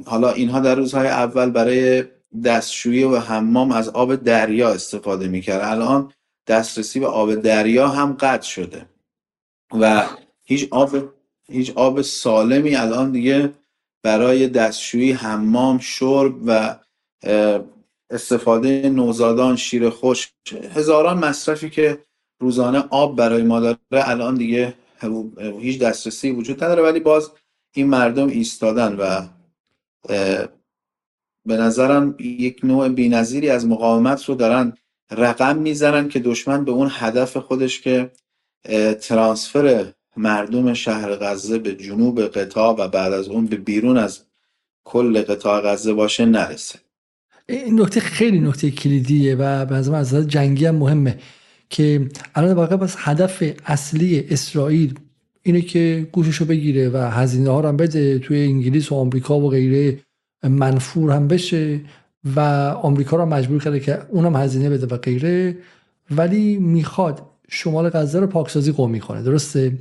حالا 0.05 0.31
اینها 0.31 0.59
در 0.59 0.75
روزهای 0.75 1.07
اول 1.07 1.49
برای 1.49 2.03
دستشویی 2.45 3.03
و 3.03 3.17
حمام 3.17 3.71
از 3.71 3.89
آب 3.89 4.15
دریا 4.15 4.69
استفاده 4.69 5.27
می‌کرد. 5.27 5.61
الان 5.63 6.13
دسترسی 6.47 6.99
به 6.99 7.07
آب 7.07 7.35
دریا 7.35 7.87
هم 7.87 8.13
قطع 8.19 8.47
شده 8.47 8.85
و 9.79 10.05
هیچ 10.45 10.67
آب 10.71 10.95
هیچ 11.49 11.71
آب 11.75 12.01
سالمی 12.01 12.75
الان 12.75 13.11
دیگه 13.11 13.53
برای 14.03 14.47
دستشویی 14.47 15.11
حمام 15.11 15.79
شرب 15.79 16.35
و 16.45 16.79
استفاده 18.09 18.89
نوزادان 18.89 19.55
شیر 19.55 19.89
خوش 19.89 20.31
هزاران 20.75 21.17
مصرفی 21.17 21.69
که 21.69 22.03
روزانه 22.41 22.83
آب 22.89 23.15
برای 23.15 23.43
ما 23.43 23.59
داره 23.59 23.77
الان 23.91 24.35
دیگه 24.35 24.73
هیچ 25.59 25.79
دسترسی 25.79 26.31
وجود 26.31 26.63
نداره. 26.63 26.83
ولی 26.83 26.99
باز 26.99 27.31
این 27.75 27.87
مردم 27.87 28.27
ایستادن 28.27 28.95
و 28.95 29.21
به 31.45 31.57
نظرم 31.57 32.15
یک 32.19 32.59
نوع 32.63 32.89
بینظیری 32.89 33.49
از 33.49 33.67
مقاومت 33.67 34.25
رو 34.25 34.35
دارن 34.35 34.73
رقم 35.11 35.57
می‌زنن 35.57 36.09
که 36.09 36.19
دشمن 36.19 36.65
به 36.65 36.71
اون 36.71 36.89
هدف 36.91 37.37
خودش 37.37 37.81
که 37.81 38.11
ترانسفر 39.01 39.93
مردم 40.17 40.73
شهر 40.73 41.15
غزه 41.15 41.57
به 41.57 41.75
جنوب 41.75 42.21
قطاع 42.21 42.75
و 42.79 42.87
بعد 42.87 43.13
از 43.13 43.27
اون 43.27 43.45
به 43.45 43.55
بیرون 43.55 43.97
از 43.97 44.19
کل 44.83 45.21
قطاع 45.21 45.61
غزه 45.61 45.93
باشه 45.93 46.25
نرسه. 46.25 46.79
این 47.49 47.81
نکته 47.81 47.99
خیلی 47.99 48.39
نکته 48.39 48.71
کلیدیه 48.71 49.35
و 49.35 49.65
به 49.65 49.75
نظر 49.75 49.95
از 49.95 50.15
جنگی 50.15 50.65
هم 50.65 50.75
مهمه 50.75 51.19
که 51.69 52.09
الان 52.35 52.53
واقعا 52.53 52.77
بس 52.77 52.95
هدف 52.97 53.43
اصلی 53.65 54.27
اسرائیل 54.29 54.99
اینه 55.49 55.61
که 55.61 56.07
گوششو 56.11 56.45
بگیره 56.45 56.89
و 56.89 56.97
هزینه 56.97 57.49
ها 57.49 57.59
رو 57.59 57.67
هم 57.67 57.77
بده 57.77 58.19
توی 58.19 58.43
انگلیس 58.43 58.91
و 58.91 58.95
آمریکا 58.95 59.39
و 59.39 59.49
غیره 59.49 59.99
منفور 60.43 61.11
هم 61.11 61.27
بشه 61.27 61.81
و 62.35 62.39
آمریکا 62.81 63.17
رو 63.17 63.25
مجبور 63.25 63.63
کرده 63.63 63.79
که 63.79 63.99
اونم 64.09 64.35
هزینه 64.35 64.69
بده 64.69 64.95
و 64.95 64.97
غیره. 64.97 65.57
ولی 66.11 66.57
می‌خواد 66.57 67.21
شمال 67.49 67.89
غزه 67.89 68.19
رو 68.19 68.27
پاکسازی 68.27 68.71
قومی 68.71 68.99
کنه 68.99 69.23
درسته؟ 69.23 69.77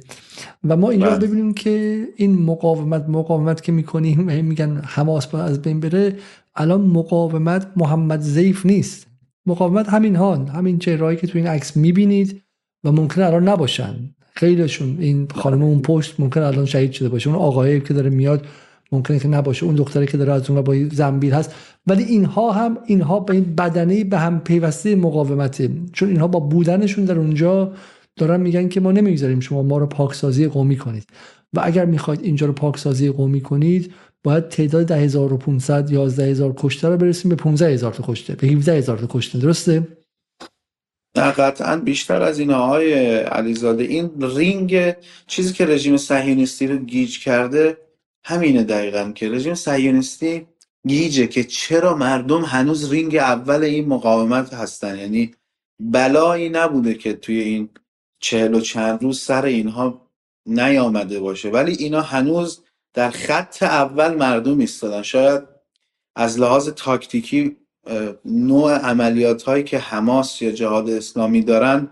و 0.65 0.77
ما 0.77 0.91
اینجا 0.91 1.11
بله. 1.11 1.27
ببینیم 1.27 1.55
که 1.55 2.05
این 2.17 2.43
مقاومت 2.43 3.05
مقاومت 3.09 3.63
که 3.63 3.73
می‌کنیم 3.73 4.45
میگن 4.45 4.81
حماس 4.85 5.35
از 5.35 5.63
بین 5.63 5.81
بره 5.81 6.17
الان 6.55 6.81
مقاومت 6.81 7.67
محمد 7.77 8.21
زیف 8.21 8.67
نیست. 8.67 9.07
مقاومت 9.47 9.89
همین 9.89 10.17
ها 10.17 10.35
همین 10.35 10.79
چهرهایی 10.79 11.17
که 11.17 11.27
تو 11.27 11.39
این 11.39 11.47
عکس 11.47 11.77
می‌بینید 11.77 12.43
و 12.85 12.93
ممکنه 12.93 13.27
الان 13.27 13.49
نباشن. 13.49 14.15
خیلیشون 14.38 14.97
این 15.00 15.28
خانم 15.35 15.62
اون 15.62 15.83
پشت 15.83 16.21
ممکن 16.21 16.42
الان 16.42 16.66
شهید 16.66 16.92
شده 16.92 17.09
باشه. 17.09 17.30
اون 17.30 17.38
آقایی 17.38 17.80
که 17.80 17.95
داره 17.95 18.11
میاد 18.11 18.47
ممکنه 18.92 19.18
که 19.18 19.28
نباشه. 19.28 19.66
اون 19.66 19.75
دختری 19.75 20.07
که 20.07 20.16
داره 20.16 20.33
از 20.33 20.50
اون 20.50 20.61
با 20.61 20.75
زنبیل 20.92 21.33
هست. 21.33 21.54
ولی 21.87 22.04
اینها 22.04 22.52
هم 22.52 22.78
اینها 22.87 23.21
به 23.21 23.35
این 23.35 23.54
بدنه 23.54 24.04
به 24.04 24.18
هم 24.18 24.40
پیوسته 24.40 24.97
مقاومته. 24.97 25.71
چون 25.92 26.09
اینها 26.09 26.26
با 26.26 26.40
بودنشون 26.40 27.04
در 27.04 27.18
اونجا 27.18 27.73
دارن 28.16 28.40
میگن 28.40 28.68
که 28.68 28.80
ما 28.80 28.92
نمی‌گذاریم 28.92 29.40
شما 29.40 29.62
ما 29.62 29.78
رو 29.78 29.87
پاکسازی 29.87 30.47
قومی 30.47 30.76
کنید. 30.76 31.07
و 31.54 31.61
اگر 31.64 31.85
می‌خواید 31.85 32.21
اینجا 32.23 32.47
رو 32.47 32.52
پاکسازی 32.52 33.11
قومی 33.11 33.40
کنید 33.40 33.92
باید 34.25 34.49
تعداد 34.49 34.92
10500 34.92 35.92
11000 35.92 36.54
کشته 36.57 36.88
رو 36.88 36.97
برسیم 36.97 37.28
به 37.28 37.37
15000 37.37 37.92
تا 37.92 38.04
کشته 38.07 38.35
به 38.35 38.47
17000 38.47 38.99
تا 38.99 39.07
کشته. 39.11 39.38
درسته؟ 39.38 39.98
نه 41.17 41.33
قطعا 41.33 41.77
بیشتر 41.77 42.23
از 42.23 42.38
این 42.38 42.50
آقای 42.50 43.17
علیزاده. 43.17 43.85
این 43.85 44.11
رینگ 44.21 44.95
چیزی 45.27 45.53
که 45.53 45.67
رژیم 45.67 45.97
صهیونیستی 45.97 46.67
رو 46.67 46.77
گیج 46.77 47.19
کرده 47.19 47.79
همینه 48.25 48.65
دقیقا 48.65 49.12
که 49.15 49.29
رژیم 49.29 49.55
صهیونیستی 49.55 50.47
گیجه 50.88 51.27
که 51.27 51.45
چرا 51.45 51.95
مردم 51.95 52.45
هنوز 52.45 52.93
رینگ 52.93 53.17
اول 53.17 53.65
این 53.65 53.88
مقاومت 53.88 54.55
هستن. 54.55 54.99
یعنی 54.99 55.35
بلایی 55.81 56.49
نبوده 56.49 56.95
که 56.95 57.12
توی 57.12 57.41
این 57.41 57.69
چهل 58.21 58.55
و 58.55 58.61
چند 58.61 59.03
روز 59.03 59.21
سر 59.21 59.45
اینها 59.45 60.11
نیامده 60.47 61.21
باشه. 61.21 61.49
ولی 61.50 61.73
اینا 61.73 62.00
هنوز 62.00 62.65
در 62.95 63.11
خط 63.11 63.62
اول 63.62 64.15
مردم 64.15 64.59
ایستادن. 64.59 65.03
شاید 65.03 65.43
از 66.17 66.41
لحاظ 66.41 66.69
تاکتیکی 66.69 67.57
نوع 68.25 68.73
عملیات 68.73 69.42
هایی 69.42 69.64
که 69.64 69.78
حماس 69.78 70.42
یا 70.42 70.50
جهاد 70.50 70.90
اسلامی 70.90 71.42
دارن 71.42 71.88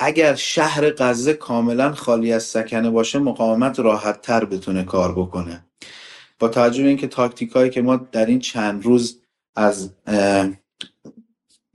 اگر 0.00 0.34
شهر 0.34 0.90
غزه 0.90 1.34
کاملا 1.34 1.92
خالی 1.92 2.32
از 2.32 2.42
سکنه 2.42 2.90
باشه 2.90 3.18
مقاومت 3.18 3.80
راحت 3.80 4.22
تر 4.22 4.44
بتونه 4.44 4.82
کار 4.84 5.12
بکنه. 5.12 5.64
با 6.38 6.48
توجه 6.48 6.82
به 6.82 6.88
اینکه 6.88 7.06
تاکتیک 7.06 7.50
هایی 7.50 7.70
که 7.70 7.82
ما 7.82 7.96
در 7.96 8.26
این 8.26 8.38
چند 8.38 8.84
روز 8.84 9.20
از 9.56 9.90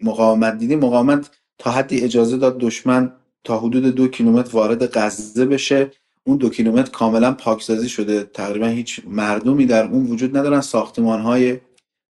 مقاومت 0.03 0.57
دیدیم 0.57 0.79
مقاومت 0.79 1.29
تا 1.57 1.71
حدی 1.71 2.01
اجازه 2.01 2.37
داد 2.37 2.57
دشمن 2.57 3.13
تا 3.43 3.59
حدود 3.59 3.83
دو 3.83 4.07
کیلومتر 4.07 4.51
وارد 4.51 4.97
غزه 4.97 5.45
بشه. 5.45 5.91
اون 6.23 6.37
دو 6.37 6.49
کیلومتر 6.49 6.91
کاملا 6.91 7.31
پاکسازی 7.31 7.89
شده. 7.89 8.23
تقریبا 8.23 8.67
هیچ 8.67 9.01
مردمی 9.07 9.65
در 9.65 9.85
اون 9.85 10.05
وجود 10.05 10.37
ندارن. 10.37 10.61
ساختمان 10.61 11.21
های 11.21 11.59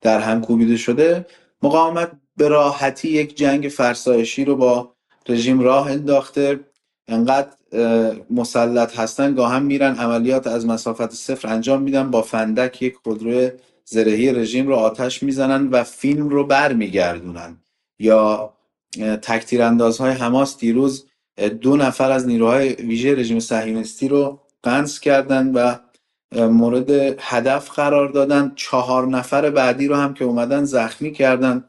در 0.01 0.19
هم 0.19 0.41
کوبیده 0.41 0.77
شده 0.77 1.25
مقاومت 1.63 2.11
به 2.37 2.47
راحتی 2.47 3.09
یک 3.09 3.37
جنگ 3.37 3.67
فرسایشی 3.67 4.45
رو 4.45 4.55
با 4.55 4.93
رژیم 5.29 5.59
راه 5.59 5.91
انداخته. 5.91 6.59
انقدر 7.07 7.47
مسلط 8.29 8.99
هستن 8.99 9.35
گاهم 9.35 9.63
میرن 9.63 9.95
عملیات 9.95 10.47
از 10.47 10.65
مسافت 10.65 11.11
صفر 11.11 11.47
انجام 11.47 11.81
میدن 11.81 12.11
با 12.11 12.21
فندک 12.21 12.81
یک 12.81 12.95
خودرو 13.03 13.49
زرهی 13.85 14.31
رژیم 14.33 14.67
رو 14.67 14.75
آتش 14.75 15.23
می‌زنن 15.23 15.67
و 15.67 15.83
فیلم 15.83 16.29
رو 16.29 16.43
برمیگردونن. 16.43 17.57
یا 17.99 18.53
تکتیر 19.21 19.61
اندازهای 19.61 20.11
حماس 20.11 20.57
دیروز 20.57 21.07
دو 21.61 21.77
نفر 21.77 22.11
از 22.11 22.27
نیروهای 22.27 22.73
ویژه 22.73 23.15
رژیم 23.15 23.39
صهیونیستی 23.39 24.07
رو 24.07 24.41
قنص 24.63 24.99
کردن 24.99 25.47
و 25.47 25.75
مورد 26.31 26.89
هدف 27.19 27.69
قرار 27.69 28.09
دادن. 28.09 28.51
چهار 28.55 29.07
نفر 29.07 29.49
بعدی 29.49 29.87
رو 29.87 29.95
هم 29.95 30.13
که 30.13 30.25
اومدن 30.25 30.63
زخمی 30.63 31.11
کردن 31.11 31.63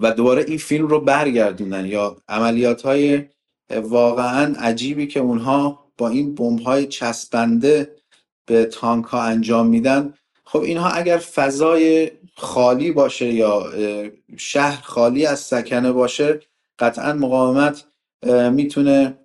و 0.00 0.12
دوباره 0.12 0.44
این 0.48 0.58
فیلم 0.58 0.86
رو 0.86 1.00
برگردوندن. 1.00 1.86
یا 1.86 2.16
عملیات 2.28 2.82
های 2.82 3.24
واقعا 3.70 4.54
عجیبی 4.58 5.06
که 5.06 5.20
اونها 5.20 5.84
با 5.98 6.08
این 6.08 6.34
بمب 6.34 6.60
های 6.60 6.86
چسبنده 6.86 7.96
به 8.46 8.64
تانک 8.64 9.04
ها 9.04 9.22
انجام 9.22 9.66
میدن. 9.66 10.14
خب 10.44 10.60
اینها 10.60 10.90
اگر 10.90 11.18
فضای 11.18 12.10
خالی 12.36 12.92
باشه 12.92 13.26
یا 13.26 13.72
شهر 14.36 14.82
خالی 14.82 15.26
از 15.26 15.40
سکنه 15.40 15.92
باشه 15.92 16.40
قطعا 16.78 17.12
مقاومت 17.12 17.84
می‌تونه 18.52 19.18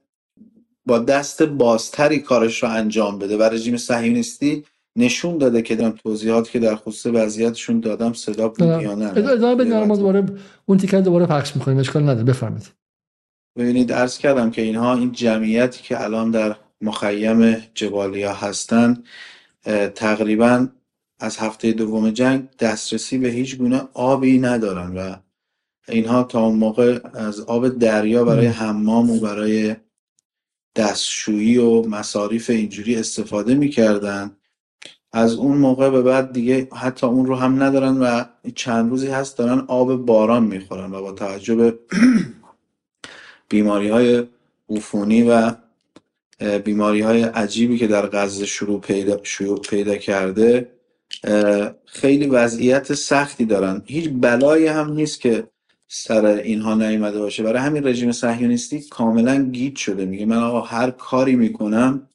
با 0.86 1.00
دست 1.00 1.44
بازتری 1.44 2.20
کارش 2.20 2.64
رو 2.64 2.70
انجام 2.70 3.20
بده. 3.20 3.38
و 3.38 3.44
رژیم 3.44 3.78
صهیونیستی 3.78 4.64
نشون 4.96 5.38
داده 5.38 5.62
که 5.62 5.76
دارم 5.76 5.92
توضیحات 5.92 6.50
که 6.50 6.60
در 6.60 6.76
خصوص 6.76 7.14
وضعیتشون 7.14 7.80
دادم 7.80 8.14
صدا 8.14 8.48
بود 8.48 8.62
یا 8.62 8.96
نه. 8.96 9.08
ادامه 9.08 9.56
بدین 9.56 9.84
ما 9.84 9.96
دوباره 9.96 10.26
اون 10.66 10.78
تیکر 10.78 11.00
دوباره 11.00 11.26
پخش 11.26 11.56
می‌کنیم. 11.56 11.78
اشکال 11.78 12.04
نداره. 12.04 12.24
بفرمایید. 12.24 12.70
ببینید 13.58 13.92
عرض 13.92 14.18
کردم 14.18 14.52
که 14.52 14.62
اینها 14.62 14.96
این 14.96 15.12
جمعیتی 15.12 15.84
که 15.84 16.04
الان 16.04 16.32
در 16.32 16.56
مخیم 16.82 17.54
جبالیا 17.74 18.34
هستن 18.34 19.04
تقریبا 19.96 20.68
از 21.20 21.38
هفته 21.38 21.72
دوم 21.72 22.10
جنگ 22.10 22.50
دسترسی 22.60 23.18
به 23.18 23.28
هیچ 23.28 23.58
گونه 23.58 23.82
آبی 23.94 24.40
ندارن 24.40 24.98
و 24.98 25.16
اینها 25.88 26.24
تا 26.24 26.46
اون 26.46 26.56
موقع 26.56 27.00
از 27.14 27.40
آب 27.40 27.68
دریا 27.68 28.24
برای 28.24 28.46
حمام 28.46 29.10
و 29.10 29.20
برای 29.20 29.76
دستشویی 30.76 31.58
و 31.58 31.82
مصاریف 31.82 32.50
اینجوری 32.50 32.96
استفاده 32.96 33.56
می‌کردن. 33.56 34.32
از 35.12 35.34
اون 35.34 35.58
موقع 35.58 35.90
به 35.90 36.02
بعد 36.02 36.34
دیگه 36.34 36.68
حتی 36.76 37.08
اون 37.08 37.26
رو 37.26 37.36
هم 37.36 37.64
ندارن 37.64 37.98
و 37.98 38.24
چند 38.56 38.90
روزی 38.90 39.08
هست 39.08 39.38
دارن 39.38 39.66
آب 39.68 39.96
باران 39.96 40.44
می‌خورن 40.44 40.92
و 40.94 41.02
با 41.02 41.12
توجه 41.12 41.56
به 41.56 41.80
بیماری 43.50 43.90
های 43.90 44.28
عفونی 44.70 45.24
و 45.24 45.52
بیماری 46.66 47.02
های 47.02 47.24
عجیبی 47.24 47.78
که 47.78 47.88
در 47.88 48.08
غزه 48.08 48.46
شروع 48.46 48.82
پیدا, 48.82 49.20
شروع 49.24 49.62
پیدا 49.62 49.96
کرده 49.96 50.72
خیلی 51.86 52.28
وضعیت 52.28 52.94
سختی 52.94 53.46
دارن. 53.46 53.82
هیچ 53.86 54.10
بلایی 54.14 54.68
هم 54.68 54.94
نیست 54.94 55.22
که 55.22 55.48
سر 55.88 56.26
اینها 56.26 56.76
نیامده 56.76 57.20
باشه. 57.20 57.44
برای 57.44 57.60
همین 57.60 57.88
رژیم 57.88 58.12
صهیونیستی 58.12 58.82
کاملا 58.82 59.44
گیت 59.44 59.76
شده. 59.76 60.06
میگه 60.06 60.26
من 60.26 60.38
آقا 60.38 60.62
هر 60.62 60.92
کاری 60.92 61.36
می‌کنم 61.36 62.10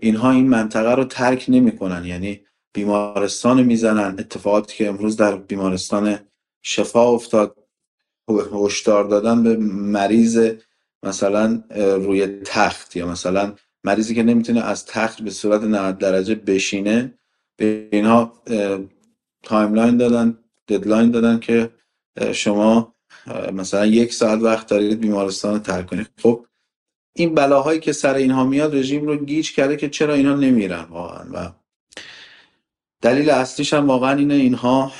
اینها 0.00 0.30
این 0.30 0.48
منطقه 0.48 0.94
رو 0.94 1.04
ترک 1.04 1.44
نمی‌کنن. 1.48 2.04
یعنی 2.04 2.40
بیمارستان 2.72 3.62
می‌زنن. 3.62 4.16
اتفاقاتی 4.18 4.76
که 4.76 4.88
امروز 4.88 5.16
در 5.16 5.36
بیمارستان 5.36 6.18
شفا 6.62 7.10
افتاد 7.10 7.56
هشدار 8.52 9.04
دادن 9.04 9.42
به 9.42 9.56
مریض 9.70 10.52
مثلا 11.02 11.62
روی 11.76 12.26
تخت 12.26 12.96
یا 12.96 13.06
مثلا 13.06 13.54
مریضی 13.84 14.14
که 14.14 14.22
نمی‌تونه 14.22 14.60
از 14.60 14.86
تخت 14.86 15.22
به 15.22 15.30
صورت 15.30 15.62
90 15.62 15.98
درجه 15.98 16.34
بشینه. 16.34 17.14
به 17.56 17.88
اینها 17.92 18.42
timeline 19.42 19.96
دادن 19.96 20.38
deadline 20.68 21.10
دادن 21.10 21.38
که 21.38 21.70
شما 22.32 22.94
مثلا 23.52 23.86
یک 23.86 24.12
ساعت 24.12 24.42
وقت 24.42 24.66
دارید 24.66 25.00
بیمارستان 25.00 25.52
رو 25.52 25.58
ترک 25.58 25.86
کنید. 25.86 26.10
خب 26.22 26.46
این 27.16 27.34
بلاهایی 27.34 27.80
که 27.80 27.92
سر 27.92 28.14
اینها 28.14 28.44
میاد 28.44 28.76
رژیم 28.76 29.06
رو 29.06 29.16
گیج 29.16 29.52
کرده 29.52 29.76
که 29.76 29.88
چرا 29.88 30.14
اینا 30.14 30.34
نمیرن 30.34 30.84
واقعا؟ 30.90 31.24
و 31.32 31.52
دلیل 33.02 33.30
اصلیش 33.30 33.74
هم 33.74 33.86
واقعا 33.86 34.16
اینه 34.16 34.34
اینها 34.34 34.92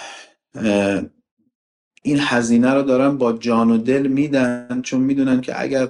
این 2.02 2.18
هزینه 2.20 2.74
رو 2.74 2.82
دارن 2.82 3.18
با 3.18 3.32
جان 3.32 3.70
و 3.70 3.78
دل 3.78 4.06
میدن 4.06 4.80
چون 4.82 5.00
می‌دونن 5.00 5.40
که 5.40 5.62
اگر 5.62 5.88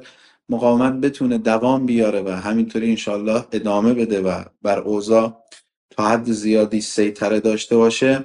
مقاومت 0.48 0.92
بتونه 0.92 1.38
دوام 1.38 1.86
بیاره 1.86 2.22
و 2.22 2.28
همینطوری 2.28 2.90
انشالله 2.90 3.44
ادامه 3.52 3.94
بده 3.94 4.20
و 4.20 4.44
بر 4.62 4.78
اوضاع 4.78 5.44
تا 5.96 6.08
حد 6.08 6.32
زیادی 6.32 6.80
سیطره 6.80 7.40
داشته 7.40 7.76
باشه. 7.76 8.24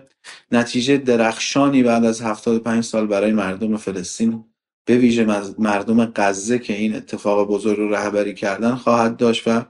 نتیجه 0.52 0.98
درخشانی 0.98 1.84
بعد 1.84 2.06
از 2.06 2.22
75 2.22 2.84
سال 2.84 3.08
برای 3.08 3.32
مردم 3.32 3.78
فلسطین 3.78 4.46
به 4.86 4.98
ویژه 4.98 5.26
مردم 5.60 6.06
غزه 6.06 6.60
که 6.60 6.74
این 6.74 6.96
اتفاق 6.96 7.48
بزرگ 7.48 7.78
رو 7.78 7.90
رهبری 7.90 8.34
کردن 8.34 8.76
خواهد 8.76 9.18
داشت 9.18 9.48
و 9.48 9.66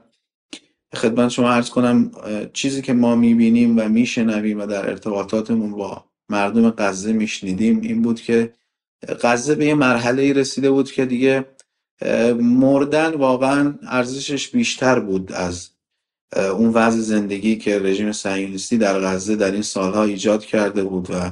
خدمت 0.94 1.28
شما 1.28 1.50
عرض 1.50 1.70
کنم 1.70 2.10
چیزی 2.52 2.82
که 2.82 2.92
ما 2.92 3.16
می‌بینیم 3.16 3.78
و 3.78 3.88
میشنویم 3.88 4.60
و 4.60 4.66
در 4.66 4.90
ارتباطاتمون 4.90 5.72
با 5.72 6.04
مردم 6.28 6.70
غزه 6.70 7.12
میشنیدیم 7.12 7.80
این 7.80 8.02
بود 8.02 8.20
که 8.20 8.54
غزه 9.22 9.54
به 9.54 9.66
یه 9.66 9.74
مرحله 9.74 10.32
رسیده 10.32 10.70
بود 10.70 10.92
که 10.92 11.06
دیگه 11.06 11.46
مردن 12.40 13.14
واقعا 13.14 13.74
ارزشش 13.82 14.48
بیشتر 14.48 15.00
بود 15.00 15.32
از 15.32 15.69
اون 16.36 16.68
وضع 16.68 17.00
زندگی 17.00 17.56
که 17.56 17.78
رژیم 17.78 18.12
صهیونیستی 18.12 18.78
در 18.78 19.00
غزه 19.00 19.36
در 19.36 19.50
این 19.50 19.62
سالها 19.62 20.02
ایجاد 20.04 20.44
کرده 20.44 20.84
بود 20.84 21.10
و 21.10 21.30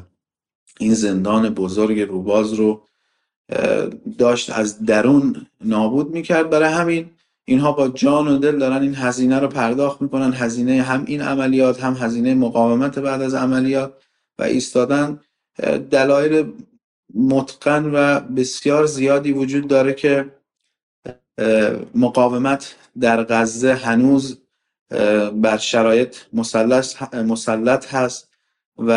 این 0.80 0.94
زندان 0.94 1.48
بزرگ 1.48 2.00
روباز 2.00 2.52
رو 2.52 2.82
داشت 4.18 4.50
از 4.50 4.84
درون 4.84 5.46
نابود 5.64 6.10
می‌کرد. 6.10 6.50
برای 6.50 6.72
همین 6.72 7.10
اینها 7.44 7.72
با 7.72 7.88
جان 7.88 8.28
و 8.28 8.38
دل 8.38 8.58
دارن 8.58 8.82
این 8.82 8.94
هزینه 8.94 9.38
رو 9.38 9.48
پرداخت 9.48 10.02
می‌کنن. 10.02 10.32
هزینه 10.32 10.82
هم 10.82 11.04
این 11.06 11.22
عملیات 11.22 11.84
هم 11.84 11.94
هزینه 11.94 12.34
مقاومت 12.34 12.98
بعد 12.98 13.22
از 13.22 13.34
عملیات 13.34 13.92
و 14.38 14.42
ایستادن 14.42 15.20
دلایل 15.90 16.52
متقن 17.14 17.90
و 17.94 18.20
بسیار 18.20 18.86
زیادی 18.86 19.32
وجود 19.32 19.68
داره 19.68 19.92
که 19.92 20.32
مقاومت 21.94 22.74
در 23.00 23.24
غزه 23.24 23.74
هنوز 23.74 24.38
بر 25.34 25.56
شرایط 25.56 26.16
مسلط 26.32 27.94
هست 27.94 28.28
و 28.78 28.92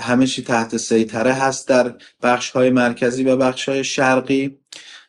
همه 0.00 0.26
چی 0.26 0.42
تحت 0.42 0.76
سیطره 0.76 1.32
هست 1.32 1.68
در 1.68 1.94
بخش 2.22 2.50
های 2.50 2.70
مرکزی 2.70 3.24
و 3.24 3.36
بخش 3.36 3.68
های 3.68 3.84
شرقی. 3.84 4.58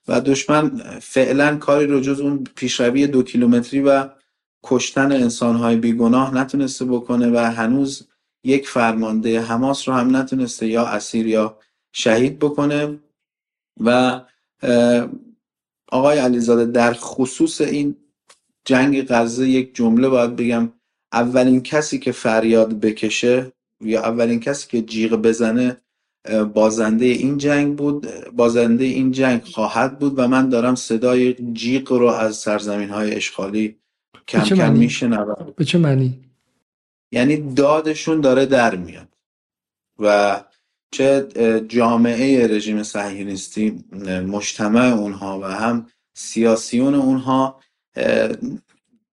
و 0.07 0.21
دشمن 0.21 0.81
فعلا 0.99 1.57
کاری 1.57 1.87
رو 1.87 1.99
جز 1.99 2.19
اون 2.19 2.43
پیشروی 2.55 3.07
دو 3.07 3.23
کیلومتری 3.23 3.79
و 3.81 4.09
کشتن 4.63 5.11
انسانهای 5.11 5.75
بیگناه 5.75 6.33
نتونسته 6.33 6.85
بکنه 6.85 7.31
و 7.31 7.37
هنوز 7.37 8.07
یک 8.43 8.69
فرمانده 8.69 9.41
حماس 9.41 9.87
رو 9.87 9.93
هم 9.93 10.15
نتونسته 10.15 10.67
یا 10.67 10.85
اسیر 10.85 11.27
یا 11.27 11.57
شهید 11.91 12.39
بکنه. 12.39 12.99
و 13.79 14.21
آقای 15.91 16.17
علیزاده 16.19 16.65
در 16.65 16.93
خصوص 16.93 17.61
این 17.61 17.95
جنگ 18.65 19.07
غزه 19.07 19.49
یک 19.49 19.75
جمله 19.75 20.09
باید 20.09 20.35
بگم 20.35 20.71
اولین 21.13 21.63
کسی 21.63 21.99
که 21.99 22.11
فریاد 22.11 22.79
بکشه 22.79 23.51
یا 23.81 24.01
اولین 24.01 24.39
کسی 24.39 24.67
که 24.69 24.81
جیغ 24.81 25.15
بزنه 25.15 25.77
بازنده 26.53 27.05
این 27.05 27.37
جنگ 27.37 27.75
بود 27.75 28.07
بازنده 28.29 28.85
این 28.85 29.11
جنگ 29.11 29.43
خواهد 29.43 29.99
بود 29.99 30.19
و 30.19 30.27
من 30.27 30.49
دارم 30.49 30.75
صدای 30.75 31.35
جیغ 31.53 31.91
رو 31.91 32.07
از 32.07 32.35
سرزمین 32.35 32.89
های 32.89 33.15
اشغالی 33.15 33.75
کم 34.27 34.43
کم 34.43 34.73
میشنوم 34.73 35.53
به 35.57 35.65
چه 35.65 35.77
معنی؟ 35.77 36.19
یعنی 37.11 37.53
دادشون 37.53 38.21
داره 38.21 38.45
در 38.45 38.75
میاد 38.75 39.07
و 39.99 40.41
چه 40.91 41.27
جامعه 41.67 42.47
رژیم 42.47 42.83
صهیونیستی 42.83 43.83
مجتمع 44.27 44.93
اونها 44.93 45.39
و 45.39 45.43
هم 45.43 45.87
سیاسیون 46.13 46.95
اونها 46.95 47.61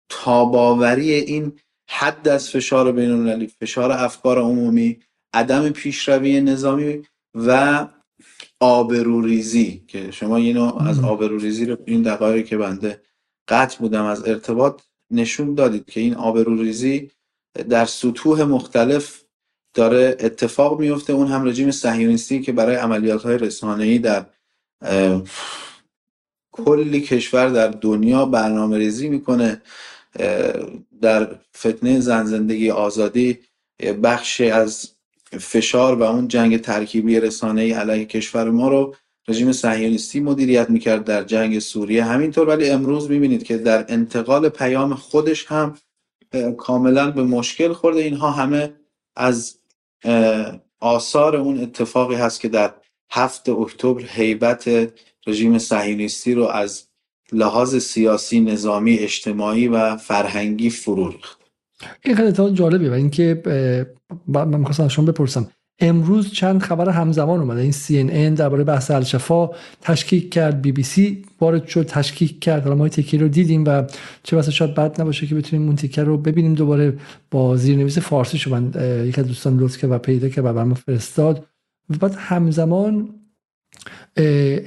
تاباوری 0.09 1.11
این 1.11 1.59
حد 1.89 2.27
از 2.27 2.49
فشار 2.49 2.91
بین 2.91 3.11
المللی 3.11 3.47
فشار 3.47 3.91
افکار 3.91 4.39
عمومی 4.39 4.99
عدم 5.33 5.69
پیشروی 5.69 6.41
نظامی 6.41 7.01
و 7.35 7.87
آبروریزی 8.59 9.83
که 9.87 10.11
شما 10.11 10.35
اینو 10.35 10.75
از 10.75 10.99
آبروریزی 10.99 11.65
رو 11.65 11.77
این 11.85 12.01
دقایقی 12.01 12.43
که 12.43 12.57
بنده 12.57 13.01
قطع 13.47 13.79
بودم 13.79 14.05
از 14.05 14.27
ارتباط 14.27 14.81
نشون 15.11 15.55
دادید 15.55 15.85
که 15.85 15.99
این 15.99 16.15
آبروریزی 16.15 17.11
در 17.69 17.85
سطوح 17.85 18.43
مختلف 18.43 19.23
داره 19.73 20.17
اتفاق 20.19 20.79
میفته 20.79 21.13
اون 21.13 21.27
هم 21.27 21.47
رژیم 21.47 21.71
صهیونیستی 21.71 22.41
که 22.41 22.51
برای 22.51 22.75
عملیات 22.75 23.23
های 23.23 23.37
رسانه‌ای 23.37 23.99
در 23.99 24.25
کلی 26.65 27.01
کشور 27.01 27.49
در 27.49 27.67
دنیا 27.67 28.25
برنامه 28.25 28.77
ریزی 28.77 29.09
می‌کنه 29.09 29.61
در 31.01 31.35
فتنه 31.57 31.99
زن 31.99 32.25
زندگی 32.25 32.71
آزادی 32.71 33.39
بخشی 34.03 34.49
از 34.49 34.91
فشار 35.39 35.95
و 35.95 36.03
اون 36.03 36.27
جنگ 36.27 36.61
ترکیبی 36.61 37.19
رسانه 37.19 37.61
ای 37.61 37.71
علیه 37.71 38.05
کشور 38.05 38.49
ما 38.49 38.69
رو 38.69 38.95
رژیم 39.27 39.51
صهیونیستی 39.51 40.19
مدیریت 40.19 40.69
می‌کرد 40.69 41.03
در 41.03 41.23
جنگ 41.23 41.59
سوریه. 41.59 42.03
همینطور 42.03 42.47
ولی 42.47 42.69
امروز 42.69 43.09
می‌بینید 43.09 43.43
که 43.43 43.57
در 43.57 43.85
انتقال 43.89 44.49
پیام 44.49 44.93
خودش 44.93 45.45
هم 45.45 45.77
کاملا 46.57 47.11
به 47.11 47.23
مشکل 47.23 47.73
خورده. 47.73 47.99
اینها 47.99 48.31
همه 48.31 48.73
از 49.15 49.55
آثار 50.79 51.35
اون 51.35 51.59
اتفاقی 51.59 52.15
هست 52.15 52.41
که 52.41 52.47
در 52.47 52.73
هفت 53.11 53.49
اکتبر 53.49 54.03
هیبت 54.07 54.93
رژیم 55.27 55.57
صهیونیستی 55.57 56.33
رو 56.33 56.43
از 56.43 56.83
لحاظ 57.31 57.75
سیاسی 57.75 58.39
نظامی 58.39 58.97
اجتماعی 58.97 59.67
و 59.67 59.97
فرهنگی 59.97 60.69
فرو 60.69 61.09
ریخت. 61.09 61.39
این 62.05 62.15
خیلی 62.15 62.27
اتفاق 62.27 62.53
جالبیه 62.53 62.89
و 62.89 62.93
اینکه 62.93 63.41
من 64.27 64.47
می‌خواستم 64.47 64.87
شما 64.87 65.05
بپرسم. 65.05 65.51
امروز 65.79 66.31
چند 66.31 66.61
خبر 66.61 66.89
همزمان 66.89 67.39
اومده. 67.39 67.61
این 67.61 67.71
CNN 67.71 68.39
درباره 68.39 68.63
بحث 68.63 68.91
الشفا 68.91 69.49
تشکیک 69.81 70.33
کرد. 70.33 70.61
بی 70.61 70.71
بی 70.71 70.83
سی 70.83 71.25
وارد 71.41 71.67
شد 71.67 71.85
تشکیک 71.85 72.39
کرد. 72.39 72.67
ما 72.67 72.89
تکی 72.89 73.17
رو 73.17 73.27
دیدیم 73.27 73.63
و 73.67 73.83
چه 74.23 74.35
واسه 74.35 74.51
شاید 74.51 74.75
بد 74.75 75.01
نباشه 75.01 75.27
که 75.27 75.35
بتونیم 75.35 75.65
اون 75.65 75.75
تیکر 75.75 76.03
رو 76.03 76.17
ببینیم. 76.17 76.53
دوباره 76.53 76.97
با 77.31 77.55
زیرنویس 77.55 77.97
فارسی 77.97 78.37
شو 78.37 78.51
من 78.51 78.71
یک 79.07 79.19
از 79.19 79.27
دوستان 79.27 79.57
لطف 79.57 79.77
کرد 79.77 79.91
و 79.91 79.97
پیدا 79.97 80.29
کرد 80.29 80.45
و 80.45 80.53
برام 80.53 80.73
فرستاد. 80.73 81.45
و 81.89 81.97
بعد 81.97 82.15
همزمان 82.17 83.09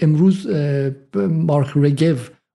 امروز 0.01 0.46
مارک 1.14 1.68
رگو 1.77 2.14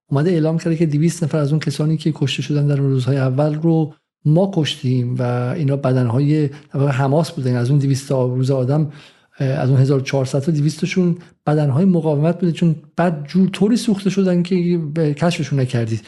اومده 0.10 0.32
اعلام 0.32 0.58
کرده 0.58 0.76
که 0.76 0.86
200 0.86 1.24
نفر 1.24 1.38
از 1.38 1.52
اون 1.52 1.60
کسانی 1.60 1.98
که 1.98 2.12
کشته 2.16 2.42
شدن 2.42 2.68
در 2.68 2.76
روزهای 2.76 3.18
اول 3.18 3.56
رو 3.56 3.94
ما 4.26 4.52
کشتیم 4.54 5.16
و 5.16 5.22
اینا 5.58 5.76
بدنهای 5.76 6.50
حماس 6.74 7.32
بودن. 7.32 7.56
از 7.56 7.70
اون 7.70 7.80
200 7.80 8.12
روز 8.12 8.52
آدم 8.52 8.92
از 9.40 9.70
اون 9.70 9.80
1400 9.80 10.40
تا 10.40 10.52
200 10.52 10.86
شون 10.86 11.18
بدنهای 11.46 11.86
مقاومت 11.86 12.40
بوده 12.40 12.52
چون 12.52 12.76
بعد 12.96 13.26
جور 13.28 13.50
طوری 13.50 13.78
سوخته 13.78 14.10
شدن 14.10 14.44
که 14.44 14.80
کشفشون 14.96 15.60
نکردید. 15.60 16.02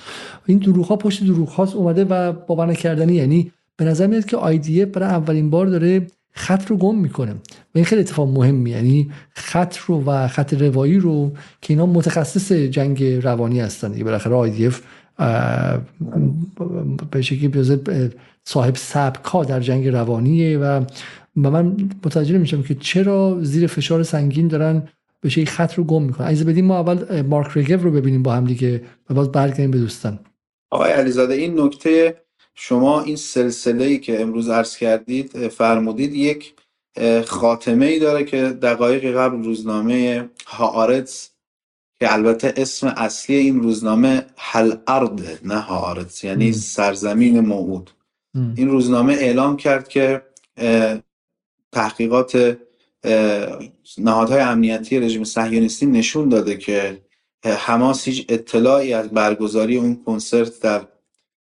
این 0.46 0.58
دروغ 0.58 0.86
ها 0.86 0.96
پشت 0.96 1.24
دروغ 1.24 1.50
هاست 1.50 1.76
اومده 1.76 2.06
و 2.06 2.32
باور 2.32 2.66
نکردنی 2.66 3.14
یعنی 3.14 3.52
به 3.78 3.86
نظر 3.86 4.08
میاد 4.08 4.26
که 4.26 4.38
آیدیه 4.38 4.86
برای 4.86 5.10
اولین 5.10 5.50
بار 5.50 5.66
داره 5.66 6.08
خط 6.38 6.67
رو 6.67 6.78
گم 6.78 6.97
می‌کنه 6.97 7.32
و 7.32 7.36
این 7.73 7.86
خیلی 7.86 8.02
اتفاق 8.02 8.30
مهمی 8.30 8.69
یعنی 8.69 9.12
خط 9.30 9.78
رو 9.78 10.04
و 10.06 10.28
خط 10.28 10.54
روایی 10.54 11.00
رو 11.00 11.32
که 11.62 11.73
اینا 11.73 11.86
متخصص 11.86 12.52
جنگ 12.52 13.04
روانی 13.04 13.60
هستن. 13.60 13.91
دیگه 13.91 14.04
بالاخره 14.04 14.36
آیدیف 14.36 14.82
به 17.12 17.21
شکلی 17.21 17.65
صاحب 18.43 18.76
سبک 18.76 19.26
ها 19.26 19.43
در 19.43 19.60
جنگ 19.60 19.88
روانیه 19.88 20.58
و 20.58 20.86
من 21.36 21.78
متوجه 22.06 22.38
میشم 22.38 22.63
که 22.63 22.76
چرا 22.76 23.38
زیر 23.41 23.67
فشار 23.67 24.04
سنگین 24.04 24.47
دارن 24.47 24.88
به 25.21 25.30
شکلی 25.30 25.45
خط 25.45 25.73
رو 25.73 25.84
گم 25.84 26.04
می‌کنن. 26.04 26.26
عايز 26.26 26.45
بدیم 26.45 26.65
ما 26.65 26.80
اول 26.80 27.21
مارک 27.21 27.58
رگو 27.58 27.84
رو 27.84 27.91
ببینیم 27.91 28.23
با 28.23 28.34
هم 28.34 28.45
دیگه 28.45 28.82
و 29.10 29.13
باز 29.13 29.32
برگردیم 29.32 29.71
به 29.71 29.78
دوستان. 29.78 30.19
آقای 30.71 30.91
علیزاده 30.91 31.34
این 31.34 31.60
نکته 31.60 32.15
شما 32.60 33.02
این 33.02 33.15
سلسله 33.15 33.86
ای 33.86 34.00
که 34.00 34.22
امروز 34.22 34.50
عرض 34.50 34.78
کردید 34.78 35.48
فرمودید 35.48 36.15
یک 36.15 36.54
خاتمه 37.26 37.86
ای 37.86 38.00
داره 38.00 38.24
که 38.24 38.41
دقایق 38.41 39.17
قبل 39.17 39.43
روزنامه 39.43 40.30
هاارتس 40.48 41.30
که 42.00 42.13
البته 42.13 42.54
اسم 42.58 42.88
اصلی 42.88 43.36
این 43.36 43.63
روزنامه 43.63 44.26
هل 44.38 44.76
ارد 44.88 45.48
نه 45.48 45.60
هاارتس 45.60 46.24
یعنی 46.24 46.54
سرزمین 46.54 47.39
موعود. 47.39 47.91
این 48.56 48.70
روزنامه 48.70 49.13
اعلام 49.13 49.58
کرد 49.58 49.88
که 49.88 50.22
تحقیقات 51.72 52.58
نهادهای 53.98 54.39
امنیتی 54.39 55.00
رژیم 55.00 55.24
صهیونیستی 55.24 55.86
نشون 55.86 56.30
داده 56.30 56.58
که 56.58 57.02
حماس 57.46 58.08
هیچ 58.08 58.26
اطلاعی 58.30 58.93
از 58.93 59.10
برگزاری 59.10 59.78
اون 59.78 60.04
کنسرت 60.06 60.60
در 60.60 60.88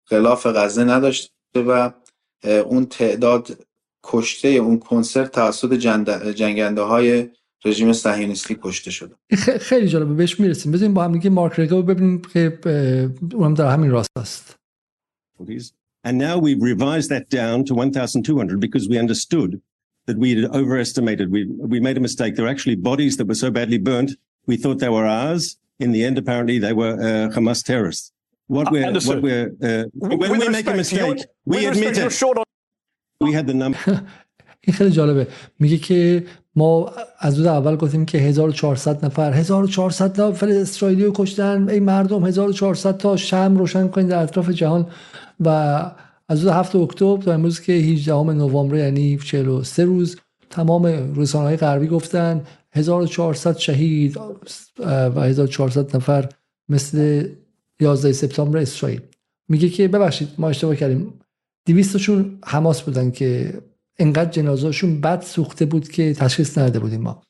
غلاف 0.10 0.48
غزه 0.48 0.84
نداشته 0.84 1.30
و 1.56 1.92
اون 2.44 2.86
تعداد 2.86 3.58
کشته 4.04 4.48
اون 4.48 4.80
کنسرت 4.80 5.32
توسط 5.32 5.74
جنگنده 6.36 6.82
های 6.82 7.30
رژیم 7.66 7.94
صهیونیستی 7.94 8.58
کشته 8.62 8.92
شده 8.92 9.16
خیلی 9.60 9.88
جالبه 9.88 10.14
بهش 10.14 10.40
می‌رسیم 10.40 10.72
بزنیم 10.72 10.94
با 10.94 11.04
هم 11.04 11.12
دیگه 11.12 11.30
مارک 11.30 11.60
رگا 11.60 11.82
ببینیم 11.82 12.22
که 12.22 12.60
اونم 13.34 13.54
در 13.54 13.72
همین 13.72 13.92
راست 13.92 14.10
است 14.18 14.56
And 16.08 16.18
now 16.18 16.38
we've 16.38 16.62
revised 16.62 17.10
that 17.10 17.30
down 17.30 17.66
to 17.66 17.74
1,200 17.76 18.60
because 18.62 18.88
we 18.88 18.98
understood 18.98 19.62
that 20.08 20.18
we 20.18 20.30
had 20.36 20.46
overestimated. 20.56 21.30
We, 21.32 21.46
we 21.74 21.80
made 21.82 21.98
a 21.98 22.00
mistake. 22.00 22.36
There 22.36 22.46
were 22.46 22.52
actually 22.56 22.76
bodies 22.76 23.18
that 23.18 23.28
were 23.28 23.36
so 23.36 23.52
badly 23.52 23.78
burnt, 23.78 24.12
we 24.48 24.56
thought 24.56 24.80
they 24.80 24.90
were 24.90 25.06
ours. 25.06 25.58
In 25.80 25.92
the 25.92 26.04
end, 26.04 26.18
apparently, 26.18 26.58
they 26.58 26.74
were 26.74 26.94
uh, 26.94 27.36
Hamas 27.36 27.62
terrorists. 27.64 28.14
What 28.48 28.72
we're, 28.72 28.94
what 28.94 29.22
we're, 29.22 29.48
uh, 29.62 29.84
when 29.94 30.20
with 30.20 30.32
we 30.32 30.50
make 30.50 30.68
a 30.68 30.74
mistake, 30.74 31.20
we 31.46 31.66
admit 31.66 31.98
it. 31.98 32.24
On... 32.24 32.44
We 33.20 33.34
had 33.34 33.46
the 33.48 33.54
number. 33.54 33.80
این 34.68 34.76
خیلی 34.76 34.92
جالبه 34.92 35.28
میگه 35.60 35.78
که 35.78 36.26
ما 36.56 36.92
از 37.20 37.38
روز 37.38 37.48
اول 37.48 37.76
گفتیم 37.76 38.06
که 38.06 38.18
1400 38.18 39.06
نفر 39.06 39.32
1400 39.32 40.22
نفر 40.22 40.48
اسرائیلی 40.50 41.06
رو 41.06 41.12
کشتن 41.16 41.70
ای 41.70 41.80
مردم 41.80 42.26
1400 42.26 42.98
تا 42.98 43.18
شم 43.18 43.56
روشن 43.58 43.88
کنید 43.88 44.08
در 44.08 44.24
اطراف 44.24 44.50
جهان 44.50 44.88
و 45.40 45.50
از 46.30 46.44
روز 46.44 46.52
7 46.52 46.76
اکتبر 46.76 47.22
تا 47.22 47.34
امروز 47.34 47.62
که 47.62 47.74
18 47.74 48.14
نوامبر 48.14 48.78
یعنی 48.78 49.18
43 49.18 49.86
روز 49.86 50.18
تمام 50.50 51.14
رسانه 51.16 51.46
های 51.46 51.58
غربی 51.58 51.88
گفتن 51.88 52.42
1400 52.72 53.58
شهید 53.58 54.18
و 54.80 55.22
1400 55.22 55.96
نفر 55.96 56.30
مثل 56.70 57.28
11 57.80 58.12
سپتامبر 58.12 58.60
اسرائیل. 58.60 59.02
میگه 59.50 59.70
که 59.70 59.88
ببخشید 59.88 60.30
ما 60.38 60.50
اشتباه 60.50 60.76
کردیم. 60.76 61.14
200 61.68 61.98
شون 61.98 62.40
حماس 62.46 62.82
بودن 62.82 63.12
که 63.12 63.62
انقدر 64.00 64.32
جنازهشون 64.32 65.02
بد 65.02 65.22
سوخته 65.22 65.66
بود 65.66 65.90
که 65.90 66.14
تشخیص 66.14 66.58
نداده 66.58 66.80
بودیم 66.80 67.02
ما. 67.02 67.22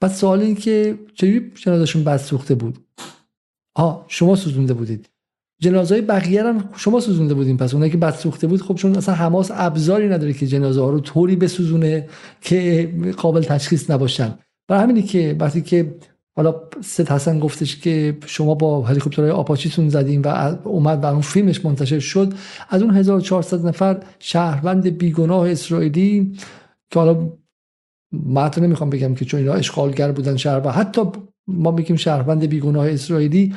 بعد 0.00 0.10
سوال 0.10 0.40
این 0.40 0.54
که 0.54 0.98
چجوری 1.14 1.52
جنازهشون 1.54 2.04
بد 2.04 2.16
سوخته 2.16 2.54
بود؟ 2.54 2.78
ها 3.76 4.04
شما 4.08 4.36
سوزونده 4.36 4.74
بودید. 4.74 5.08
جنازه 5.60 5.94
های 5.94 6.02
بقیه 6.02 6.44
هم 6.44 6.70
شما 6.76 7.00
سوزونده 7.00 7.34
بودیم. 7.34 7.56
پس 7.56 7.74
اونایی 7.74 7.92
که 7.92 7.98
بد 7.98 8.14
سوخته 8.14 8.46
بود 8.46 8.62
خب 8.62 8.74
چون 8.74 8.96
اصلا 8.96 9.14
حماس 9.14 9.50
ابزاری 9.54 10.08
نداره 10.08 10.32
که 10.32 10.46
جنازه 10.46 10.80
ها 10.80 10.90
رو 10.90 11.00
طوری 11.00 11.36
بسوزونه 11.36 12.08
که 12.40 12.92
قابل 13.16 13.42
تشخیص 13.42 13.90
نباشن. 13.90 14.38
برای 14.68 14.82
همینی 14.82 15.02
که 15.02 15.36
وقتی 15.40 15.62
که 15.62 15.94
حالا 16.38 16.54
سید 16.80 17.08
حسن 17.08 17.38
گفتش 17.38 17.76
که 17.76 18.18
شما 18.26 18.54
با 18.54 18.82
هلیکوپترهای 18.82 19.30
آپاچیتون 19.30 19.88
زدیم 19.88 20.22
و 20.24 20.56
اومد 20.64 21.04
و 21.04 21.06
اون 21.06 21.20
فیلمش 21.20 21.64
منتشر 21.64 21.98
شد. 21.98 22.32
از 22.68 22.82
اون 22.82 22.94
1400 22.94 23.66
نفر 23.66 24.00
شهروند 24.18 24.98
بیگناه 24.98 25.50
اسرائیلی 25.50 26.32
که 26.90 26.98
حالا 27.00 27.32
من 28.12 28.50
نمی‌خوام 28.60 28.90
بگم 28.90 29.14
که 29.14 29.24
چون 29.24 29.40
اینا 29.40 29.52
اشغالگر 29.52 30.12
بودن 30.12 30.36
شهر 30.36 30.66
و 30.66 30.70
حتی 30.70 31.02
ما 31.50 31.70
میگیم 31.70 31.96
شهروند 31.96 32.46
بیگناه 32.46 32.90
اسرائیلی 32.90 33.54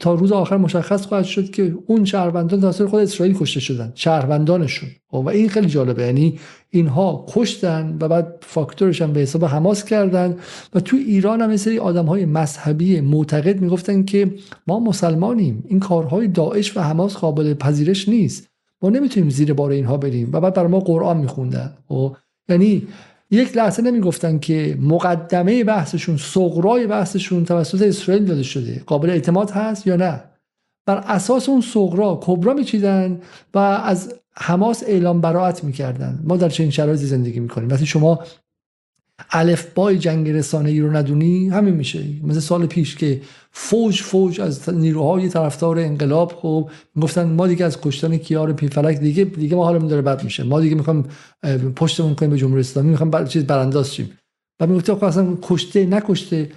تا 0.00 0.14
روز 0.14 0.32
آخر 0.32 0.56
مشخص 0.56 1.06
خواهد 1.06 1.24
شد 1.24 1.50
که 1.50 1.74
اون 1.86 2.04
شهروندان 2.04 2.60
توسط 2.60 2.86
خود 2.86 3.00
اسرائیل 3.00 3.36
کشته 3.38 3.60
شدن 3.60 3.92
شهروندانشون. 3.94 4.88
و 5.12 5.28
این 5.28 5.48
خیلی 5.48 5.66
جالبه. 5.66 6.02
یعنی 6.02 6.38
اینها 6.70 7.26
کشتن 7.28 7.96
و 8.00 8.08
بعد 8.08 8.44
فاکتورش 8.46 9.02
هم 9.02 9.12
به 9.12 9.20
حساب 9.20 9.44
حماس 9.44 9.84
کردن 9.84 10.36
و 10.74 10.80
تو 10.80 10.96
ایران 10.96 11.40
هم 11.40 11.56
سری 11.56 11.78
آدم 11.78 12.06
های 12.06 12.26
مذهبی 12.26 13.00
معتقد 13.00 13.60
می‌گفتن 13.60 14.02
که 14.02 14.34
ما 14.66 14.80
مسلمانیم. 14.80 15.64
این 15.68 15.80
کارهای 15.80 16.28
داعش 16.28 16.76
و 16.76 16.80
حماس 16.80 17.16
قابل 17.16 17.54
پذیرش 17.54 18.08
نیست. 18.08 18.48
ما 18.82 18.90
نمی‌تونیم 18.90 19.30
زیر 19.30 19.52
بار 19.52 19.70
اینها 19.70 19.96
بریم. 19.96 20.30
و 20.32 20.40
بعد 20.40 20.54
برای 20.54 20.70
ما 20.70 20.80
قرآن 20.80 21.16
میخوندن. 21.16 21.76
خب، 21.88 22.16
یعنی 22.48 22.86
یک 23.30 23.56
لحظه 23.56 23.82
نمی‌گفتن 23.82 24.38
که 24.38 24.78
مقدمه 24.80 25.64
بحثشون 25.64 26.16
سغرای 26.16 26.86
بحثشون 26.86 27.44
توسط 27.44 27.82
اسرائیل 27.82 28.24
داده 28.24 28.42
شده. 28.42 28.82
قابل 28.86 29.10
اعتماد 29.10 29.50
هست 29.50 29.86
یا 29.86 29.96
نه؟ 29.96 30.24
بر 30.86 30.96
اساس 30.96 31.48
اون 31.48 31.60
سغرا 31.60 32.20
کبرا 32.22 32.54
میچیدن 32.54 33.20
و 33.54 33.58
از 33.58 34.14
حماس 34.36 34.84
اعلام 34.86 35.20
براعت 35.20 35.64
می‌کردن. 35.64 36.20
ما 36.24 36.36
در 36.36 36.48
چنین 36.48 36.70
شرایطی 36.70 37.06
زندگی 37.06 37.40
می‌کنیم. 37.40 37.68
وقتی 37.68 37.86
شما 37.86 38.18
الفبای 39.30 39.98
جنگ 39.98 40.30
رسانه 40.30 40.70
ای 40.70 40.80
رو 40.80 40.96
ندونی 40.96 41.48
همین 41.48 41.74
میشه. 41.74 42.04
مثل 42.22 42.40
سال 42.40 42.66
پیش 42.66 42.96
که 42.96 43.20
فوج 43.52 44.00
فوج 44.00 44.40
از 44.40 44.68
نیروهای 44.68 45.28
طرفدار 45.28 45.78
انقلاب 45.78 46.32
خب 46.32 46.70
می‌گفتن 46.94 47.24
ما 47.24 47.46
دیگه 47.46 47.64
از 47.64 47.80
کشتن 47.80 48.16
کیار 48.16 48.52
پیفلک 48.52 48.98
دیگه 48.98 49.24
دیگه 49.24 49.56
ما 49.56 49.64
حالمون 49.64 49.88
داره 49.88 50.02
بد 50.02 50.24
میشه. 50.24 50.42
ما 50.42 50.60
دیگه 50.60 50.74
می‌خوام 50.74 51.04
پشتمون 51.76 52.14
کنیم 52.14 52.30
به 52.30 52.38
جمهوری 52.38 52.60
اسلامی 52.60 52.90
می‌خوام 52.90 53.10
بر 53.10 53.24
چیز 53.24 53.44
برانداز 53.44 53.94
شیم. 53.94 54.10
و 54.60 54.66
می‌گفت 54.66 55.02
اصلا 55.02 55.36
کشته 55.42 55.86
نکشته. 55.86 56.50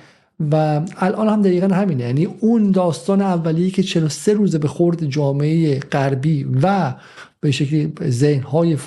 و 0.52 0.82
الان 0.98 1.30
هم 1.30 1.42
دقیقا 1.42 1.68
همینه. 1.68 2.04
یعنی 2.04 2.26
اون 2.26 2.72
داستان 2.72 3.22
اولیه 3.22 3.70
که 3.70 3.84
43 3.84 4.34
روزه 4.34 4.58
به 4.58 4.68
خورد 4.68 5.06
جامعه 5.06 5.80
غربی 5.80 6.48
و 6.62 6.96
به 7.40 7.52
شکلی 7.52 7.94
ذهنهای 8.10 8.78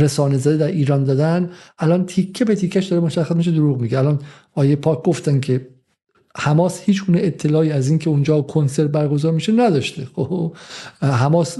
رسانه 0.00 0.38
زده 0.38 0.56
در 0.56 0.66
ایران 0.66 1.04
دادن. 1.04 1.50
الان 1.78 2.06
تیکه 2.06 2.44
به 2.44 2.54
تیکش 2.54 2.86
داره 2.86 3.02
مشخص 3.02 3.36
میشه 3.36 3.50
دروغ 3.50 3.80
میگه. 3.80 3.98
الان 3.98 4.18
آیه 4.54 4.76
پاک 4.76 5.02
گفتن 5.02 5.40
که 5.40 5.68
حماس 6.36 6.80
هیچ 6.80 7.04
گونه 7.04 7.20
اطلاعی 7.22 7.72
از 7.72 7.88
اینکه 7.88 8.10
اونجا 8.10 8.40
کنسرت 8.40 8.90
برگزار 8.90 9.32
میشه 9.32 9.52
نداشته. 9.52 10.06
خب 10.14 10.52
حماس 11.02 11.54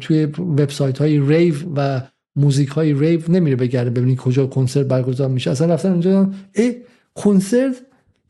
توی 0.00 0.24
وبسایت 0.24 0.98
های 0.98 1.20
ریو 1.20 1.54
و 1.76 2.00
موزیک 2.36 2.68
های 2.68 2.92
ریو 2.92 3.20
نمیره 3.28 3.56
بگرده 3.56 3.90
ببینید 3.90 4.18
کجا 4.18 4.46
کنسرت 4.46 4.86
برگزار 4.86 5.28
میشه. 5.28 5.50
اصلا 5.50 5.74
رفتن 5.74 5.90
اونجا 5.90 6.30
ای 6.54 6.76
کنسرت 7.14 7.76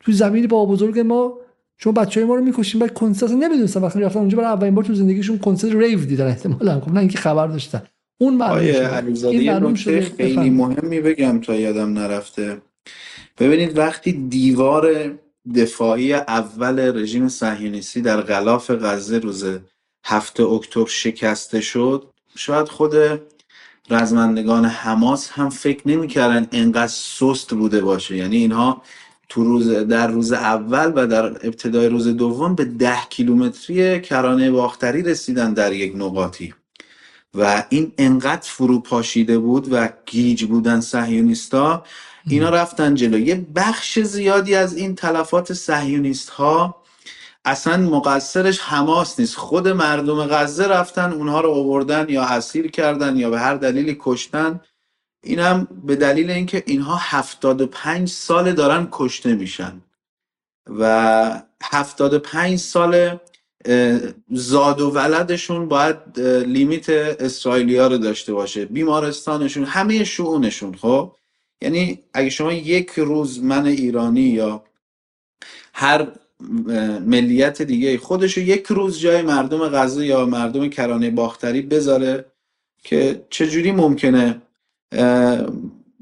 تو 0.01 0.13
زمین 0.13 0.47
با 0.47 0.67
بزرگ 0.67 0.99
ما 0.99 1.33
شما 1.79 1.93
بچه 1.93 2.21
های 2.21 2.29
ما 2.29 2.35
رو 2.35 2.45
می‌کشیم 2.45 2.81
بعد 2.81 2.95
کنسرت 2.95 3.31
نمی‌دونستن. 3.31 3.81
وقتی 3.81 4.01
رفتن 4.01 4.19
اونجا 4.19 4.39
برای 4.39 4.51
اولین 4.51 4.75
بار 4.75 4.85
تو 4.85 4.95
زندگیشون 4.95 5.39
کنسرت 5.39 5.75
ریو 5.75 6.05
دیدن 6.05 6.27
احتمالاً. 6.27 6.81
خب 6.81 6.93
نه 6.93 7.01
اینکه 7.01 7.19
خبر 7.19 7.47
داشتن. 7.47 7.83
اون 8.19 8.35
معلوم 8.35 9.75
شده. 9.75 10.01
خیلی 10.01 10.51
مهمی 10.51 11.01
بگم 11.01 11.41
تا 11.41 11.55
یادم 11.55 11.93
نرفته. 11.93 12.63
ببینید 13.39 13.79
وقتی 13.79 14.13
دیوار 14.13 15.15
دفاعی 15.55 16.15
اول 16.15 16.99
رژیم 17.03 17.29
صهیونیستی 17.29 18.01
در 18.01 18.21
غلاف 18.21 18.71
غزه 18.71 19.19
روز 19.19 19.45
هفته 20.05 20.43
اکتبر 20.43 20.87
شکسته 20.89 21.61
شد 21.61 22.11
شاید 22.37 22.69
خود 22.69 22.95
رزمندگان 23.91 24.65
حماس 24.65 25.31
هم 25.31 25.51
فکر 25.51 25.89
نمی‌کردن 25.89 26.47
انقدر 26.53 26.93
سست 26.93 27.55
بوده 27.55 27.81
باشه. 27.81 28.17
یعنی 28.17 28.37
اینها 28.37 28.83
تو 29.29 29.45
روز 29.45 29.71
در 29.71 30.07
روز 30.07 30.33
اول 30.33 30.93
و 30.95 31.07
در 31.07 31.25
ابتدای 31.25 31.89
روز 31.89 32.09
دوم 32.09 32.55
به 32.55 32.65
ده 32.65 32.99
کیلومتری 33.11 34.01
کرانه 34.01 34.51
باختری 34.51 35.03
رسیدن 35.03 35.53
در 35.55 35.73
یک 35.73 35.93
نقاطی. 35.97 36.55
و 37.35 37.65
این 37.69 37.93
انقدر 37.99 38.49
فرو 38.51 38.81
پاشیده 38.81 39.39
بود 39.39 39.69
و 39.73 39.89
گیج 40.07 40.45
بودن 40.45 40.81
سهیونیستا 40.81 41.85
اینا 42.29 42.51
رفتن 42.51 42.95
جلو. 42.95 43.19
یه 43.19 43.47
بخش 43.55 43.99
زیادی 43.99 44.55
از 44.55 44.77
این 44.77 44.95
تلفات 44.95 45.53
سهیونیست 45.53 46.29
ها 46.29 46.85
اصلا 47.45 47.77
مقصرش 47.77 48.61
حماس 48.61 49.21
نیست. 49.21 49.37
خود 49.37 49.69
مردم 49.69 50.27
غزه 50.27 50.67
رفتن 50.67 51.13
اونها 51.13 51.41
رو 51.41 51.51
آوردن 51.51 52.07
یا 52.09 52.23
اسیر 52.23 52.71
کردن 52.71 53.17
یا 53.17 53.31
به 53.31 53.41
هر 53.41 53.55
دلیلی 53.55 53.97
کشتن. 54.01 54.61
اینم 55.23 55.69
به 55.85 55.97
دلیل 55.97 56.31
اینکه 56.31 56.63
اینها 56.67 56.97
75 56.97 58.09
سال 58.09 58.53
دارن 58.53 58.89
کشته 58.93 59.35
میشن. 59.35 59.81
و 60.67 61.43
75 61.63 62.59
سال 62.59 63.19
زاد 64.31 64.81
و 64.81 64.91
ولدشون 64.91 65.69
باید 65.69 66.21
لیمیت 66.47 66.89
اسرائیلیا 66.89 67.87
رو 67.87 67.99
داشته 67.99 68.33
باشه 68.33 68.65
بیمارستانشون 68.65 69.65
همه 69.65 70.05
شعونشون 70.05 70.75
خب؟ 70.75 71.13
یعنی 71.63 71.99
اگه 72.15 72.31
شما 72.31 72.53
یک 72.53 72.91
روز 72.91 73.43
من 73.43 73.67
ایرانی 73.67 74.21
یا 74.21 74.65
هر 75.73 76.07
ملیت 77.07 77.63
دیگه 77.63 77.99
خودشو 77.99 78.41
یک 78.41 78.67
روز 78.67 79.01
جای 79.01 79.23
مردم 79.23 79.69
غزه 79.69 80.07
یا 80.07 80.27
مردم 80.27 80.69
کرانه 80.69 81.11
باختری 81.11 81.63
بذاره 81.63 82.25
که 82.83 83.25
چجوری 83.31 83.73
ممکنه 83.73 84.43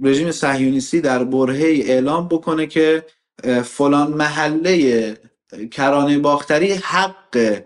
رژیم 0.02 0.30
صهیونیستی 0.30 1.00
در 1.00 1.24
برهه 1.24 1.62
اعلام 1.62 2.28
بکنه 2.28 2.66
که 2.66 3.06
فلان 3.64 4.12
محله 4.12 5.16
کرانه 5.70 6.18
باختری 6.18 6.72
حق 6.72 7.62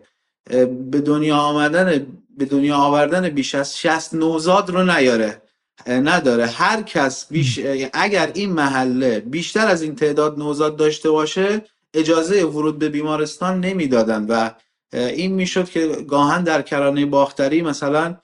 به 0.90 1.01
دنیا 1.01 1.37
آمدن 1.37 2.07
به 2.38 2.44
دنیا 2.44 2.77
آوردن 2.77 3.29
بیش 3.29 3.55
از 3.55 3.79
60 3.79 4.14
نوزاد 4.14 4.70
رو 4.70 4.83
نیاره 4.83 5.42
نداره. 5.87 6.46
هر 6.46 6.83
کس 6.83 7.27
بیش 7.31 7.61
اگر 7.92 8.31
این 8.35 8.53
محله 8.53 9.20
بیشتر 9.20 9.66
از 9.66 9.83
این 9.83 9.94
تعداد 9.94 10.38
نوزاد 10.38 10.77
داشته 10.77 11.11
باشه 11.11 11.62
اجازه 11.94 12.44
ورود 12.44 12.79
به 12.79 12.88
بیمارستان 12.88 13.61
نمی‌دادن 13.61 14.27
و 14.29 14.51
این 14.92 15.33
می‌شد 15.35 15.68
که 15.68 15.87
گاهن 15.87 16.44
در 16.44 16.62
کرانه 16.62 17.07
باختری 17.07 17.62
مثلا 17.62 18.16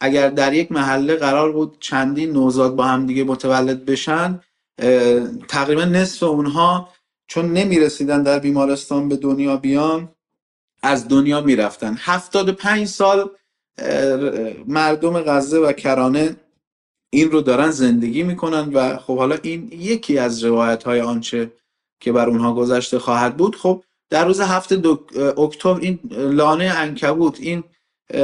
اگر 0.00 0.28
در 0.28 0.52
یک 0.52 0.72
محله 0.72 1.16
قرار 1.16 1.52
بود 1.52 1.76
چندین 1.80 2.32
نوزاد 2.32 2.76
با 2.76 2.84
هم 2.84 3.06
دیگه 3.06 3.24
متولد 3.24 3.84
بشن 3.84 4.40
تقریبا 5.48 5.84
نصف 5.84 6.22
اونها 6.22 6.88
چون 7.28 7.52
نمی‌رسیدن 7.52 8.22
در 8.22 8.38
بیمارستان 8.38 9.08
به 9.08 9.16
دنیا 9.16 9.56
بیان 9.56 10.08
از 10.82 11.08
دنیا 11.08 11.40
می‌رفتن. 11.40 11.96
75 11.98 12.86
سال 12.86 13.30
مردم 14.66 15.20
غزه 15.22 15.58
و 15.58 15.72
کرانه 15.72 16.36
این 17.12 17.30
رو 17.30 17.40
دارن 17.40 17.70
زندگی 17.70 18.22
می‌کنن 18.22 18.72
و 18.72 18.96
خب 18.96 19.16
حالا 19.16 19.36
این 19.42 19.68
یکی 19.72 20.18
از 20.18 20.44
روایت 20.44 20.82
های 20.84 21.00
آنچه 21.00 21.52
که 22.00 22.12
بر 22.12 22.28
اونها 22.28 22.54
گذشته 22.54 22.98
خواهد 22.98 23.36
بود. 23.36 23.56
خب 23.56 23.84
در 24.10 24.24
روز 24.24 24.40
هفته 24.40 24.82
اکتبر 25.38 25.80
این 25.80 25.98
لانه 26.10 26.64
انکبوت 26.64 27.40
این 27.40 27.64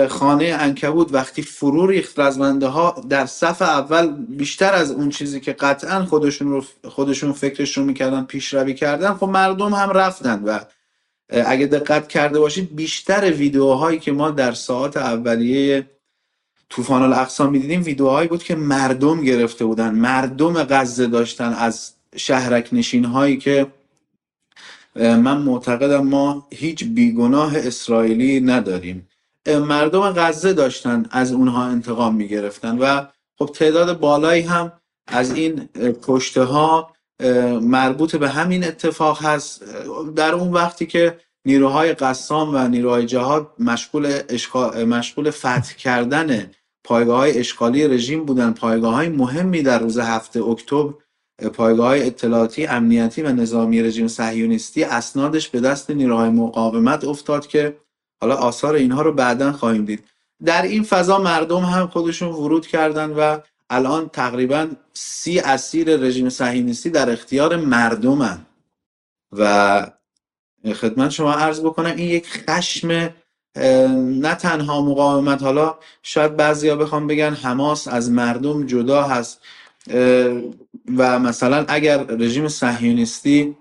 خانه 0.09 0.57
انکبوت 0.61 1.09
وقتی 1.13 1.43
فرو 1.43 1.87
ریخت 1.87 2.21
رزمنده 2.21 2.67
ها 2.67 3.05
در 3.09 3.27
صف 3.27 3.63
اول 3.63 4.13
بیشتر 4.29 4.75
از 4.75 4.91
اون 4.91 5.11
چیزی 5.11 5.41
که 5.41 5.53
قطعا 5.53 6.05
خودشون 6.05 6.51
رو 6.51 6.65
خودشون 6.89 7.33
فکرش 7.33 7.79
رو 7.79 7.85
می‌کردن 7.85 8.25
پیشروی 8.25 8.75
کردن 8.75 9.15
خب 9.15 9.27
مردم 9.29 9.75
هم 9.75 9.91
رفتن 9.91 10.43
و 10.45 10.59
اگه 11.29 11.67
دقت 11.67 12.09
کرده 12.09 12.39
باشید 12.41 12.77
بیشتر 12.77 13.33
ویدیوهایی 13.33 13.99
که 13.99 14.13
ما 14.13 14.31
در 14.31 14.53
ساعت 14.53 14.97
اولیه 14.97 15.87
طوفان 16.69 17.03
الاقصا 17.03 17.47
می‌دیدیم 17.47 17.83
ویدیوهایی 17.83 18.29
بود 18.29 18.43
که 18.43 18.55
مردم 18.55 19.21
گرفته 19.23 19.65
بودن. 19.65 19.95
مردم 19.95 20.65
غزه 20.65 21.07
داشتن 21.07 21.53
از 21.53 21.93
شهرک 22.17 22.69
نشین 22.73 23.05
هایی 23.05 23.37
که 23.37 23.67
من 24.97 25.39
معتقدم 25.39 26.07
ما 26.07 26.47
هیچ 26.51 26.85
بیگناه 26.85 27.57
اسرائیلی 27.57 28.41
نداریم. 28.41 29.09
مردم 29.47 30.01
غزه 30.01 30.53
داشتن 30.53 31.07
از 31.11 31.33
اونها 31.33 31.65
انتقام 31.65 32.15
می‌گرفتن 32.15 32.79
و 32.79 33.07
خب 33.39 33.47
تعداد 33.47 34.01
بالایی 34.01 34.43
هم 34.43 34.73
از 35.07 35.35
این 35.35 35.69
کشته 36.03 36.43
ها 36.43 36.95
مربوط 37.61 38.17
به 38.17 38.29
همین 38.29 38.65
اتفاق 38.65 39.23
هست. 39.23 39.65
در 40.17 40.35
اون 40.35 40.53
وقتی 40.53 40.87
که 40.87 41.19
نیروهای 41.47 41.93
قسام 41.93 42.55
و 42.55 42.69
نیروهای 42.69 43.07
جهاد 43.07 43.51
مشغول, 43.59 44.21
مشغول 44.85 45.31
فتح 45.31 45.75
کردن 45.79 46.51
پایگاه 46.85 47.19
های 47.19 47.39
اشغالی 47.39 47.89
رژیم 47.89 48.25
بودن 48.25 48.53
پایگاه 48.53 48.95
های 48.95 49.09
مهمی 49.09 49.63
در 49.63 49.79
روز 49.79 49.99
هفته 49.99 50.43
اکتبر 50.43 50.95
پایگاه 51.55 51.87
های 51.87 52.07
اطلاعاتی 52.07 52.67
امنیتی 52.67 53.23
و 53.23 53.33
نظامی 53.33 53.83
رژیم 53.83 54.09
صهیونیستی 54.09 54.85
اسنادش 54.85 55.49
به 55.49 55.61
دست 55.61 55.91
نیروهای 55.91 56.29
مقاومت 56.29 57.05
افتاد 57.05 57.47
که 57.47 57.77
حالا 58.25 58.37
آثار 58.37 58.75
اینها 58.75 59.03
رو 59.03 59.13
بعدا 59.13 59.53
خواهیم 59.53 59.85
دید. 59.85 60.05
در 60.45 60.63
این 60.63 60.83
فضا 60.83 61.19
مردم 61.19 61.61
هم 61.61 61.87
خودشون 61.87 62.29
ورود 62.29 62.67
کردن 62.67 63.11
و 63.11 63.39
الان 63.71 64.09
تقریبا 64.09 64.69
سی 64.93 65.39
اسیر 65.39 65.97
رژیم 65.97 66.29
صهیونیستی 66.29 66.91
در 66.91 67.11
اختیار 67.11 67.57
مردمن. 67.57 68.47
و 69.33 69.87
خدمت 70.75 71.11
شما 71.11 71.33
عرض 71.33 71.61
بکنم 71.61 71.97
این 71.97 72.11
یک 72.11 72.27
خشم 72.29 73.15
نه 74.21 74.35
تنها 74.35 74.83
مقاومت 74.83 75.43
حالا 75.43 75.79
شاید 76.03 76.37
بعضیا 76.37 76.77
بخوام 76.77 77.07
بگن 77.07 77.35
حماس 77.35 77.89
از 77.89 78.11
مردم 78.11 78.67
جدا 78.67 79.03
هست. 79.03 79.41
و 80.97 81.19
مثلا 81.19 81.65
اگر 81.69 82.05
رژیم 82.05 82.49
صهیونیستی 82.49 83.57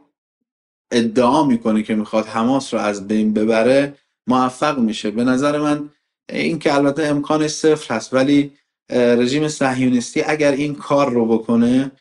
ادعا 0.92 1.44
می‌کنه 1.44 1.84
که 1.84 1.96
می‌خواد 1.96 2.26
حماس 2.26 2.74
رو 2.74 2.80
از 2.80 3.08
بین 3.08 3.34
ببره 3.34 3.98
موفق 4.28 4.80
میشه. 4.80 5.12
به 5.12 5.24
نظر 5.24 5.60
من 5.60 5.90
این 6.30 6.60
که 6.60 6.74
البته 6.74 7.04
امکانش 7.04 7.52
صفر 7.52 7.96
هست 7.96 8.14
ولی 8.14 8.52
رژیم 8.90 9.48
صهیونیستی 9.48 10.22
اگر 10.22 10.52
این 10.52 10.76
کار 10.76 11.10
رو 11.10 11.26
بکنه 11.26 11.92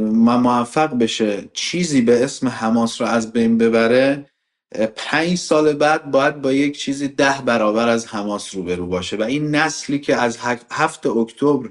موفق 0.00 0.98
بشه 0.98 1.48
چیزی 1.52 2.02
به 2.02 2.24
اسم 2.24 2.48
حماس 2.48 3.00
رو 3.00 3.06
از 3.06 3.32
بین 3.32 3.58
ببره 3.58 4.26
پنج 4.96 5.34
سال 5.34 5.72
بعد 5.72 6.10
باید 6.10 6.40
با 6.40 6.52
یک 6.52 6.78
چیزی 6.78 7.08
ده 7.08 7.42
برابر 7.46 7.88
از 7.88 8.06
حماس 8.06 8.54
روبرو 8.54 8.86
باشه. 8.86 9.16
و 9.16 9.22
این 9.22 9.54
نسلی 9.54 9.98
که 9.98 10.16
از 10.16 10.38
هفت 10.70 11.06
اکتبر 11.06 11.70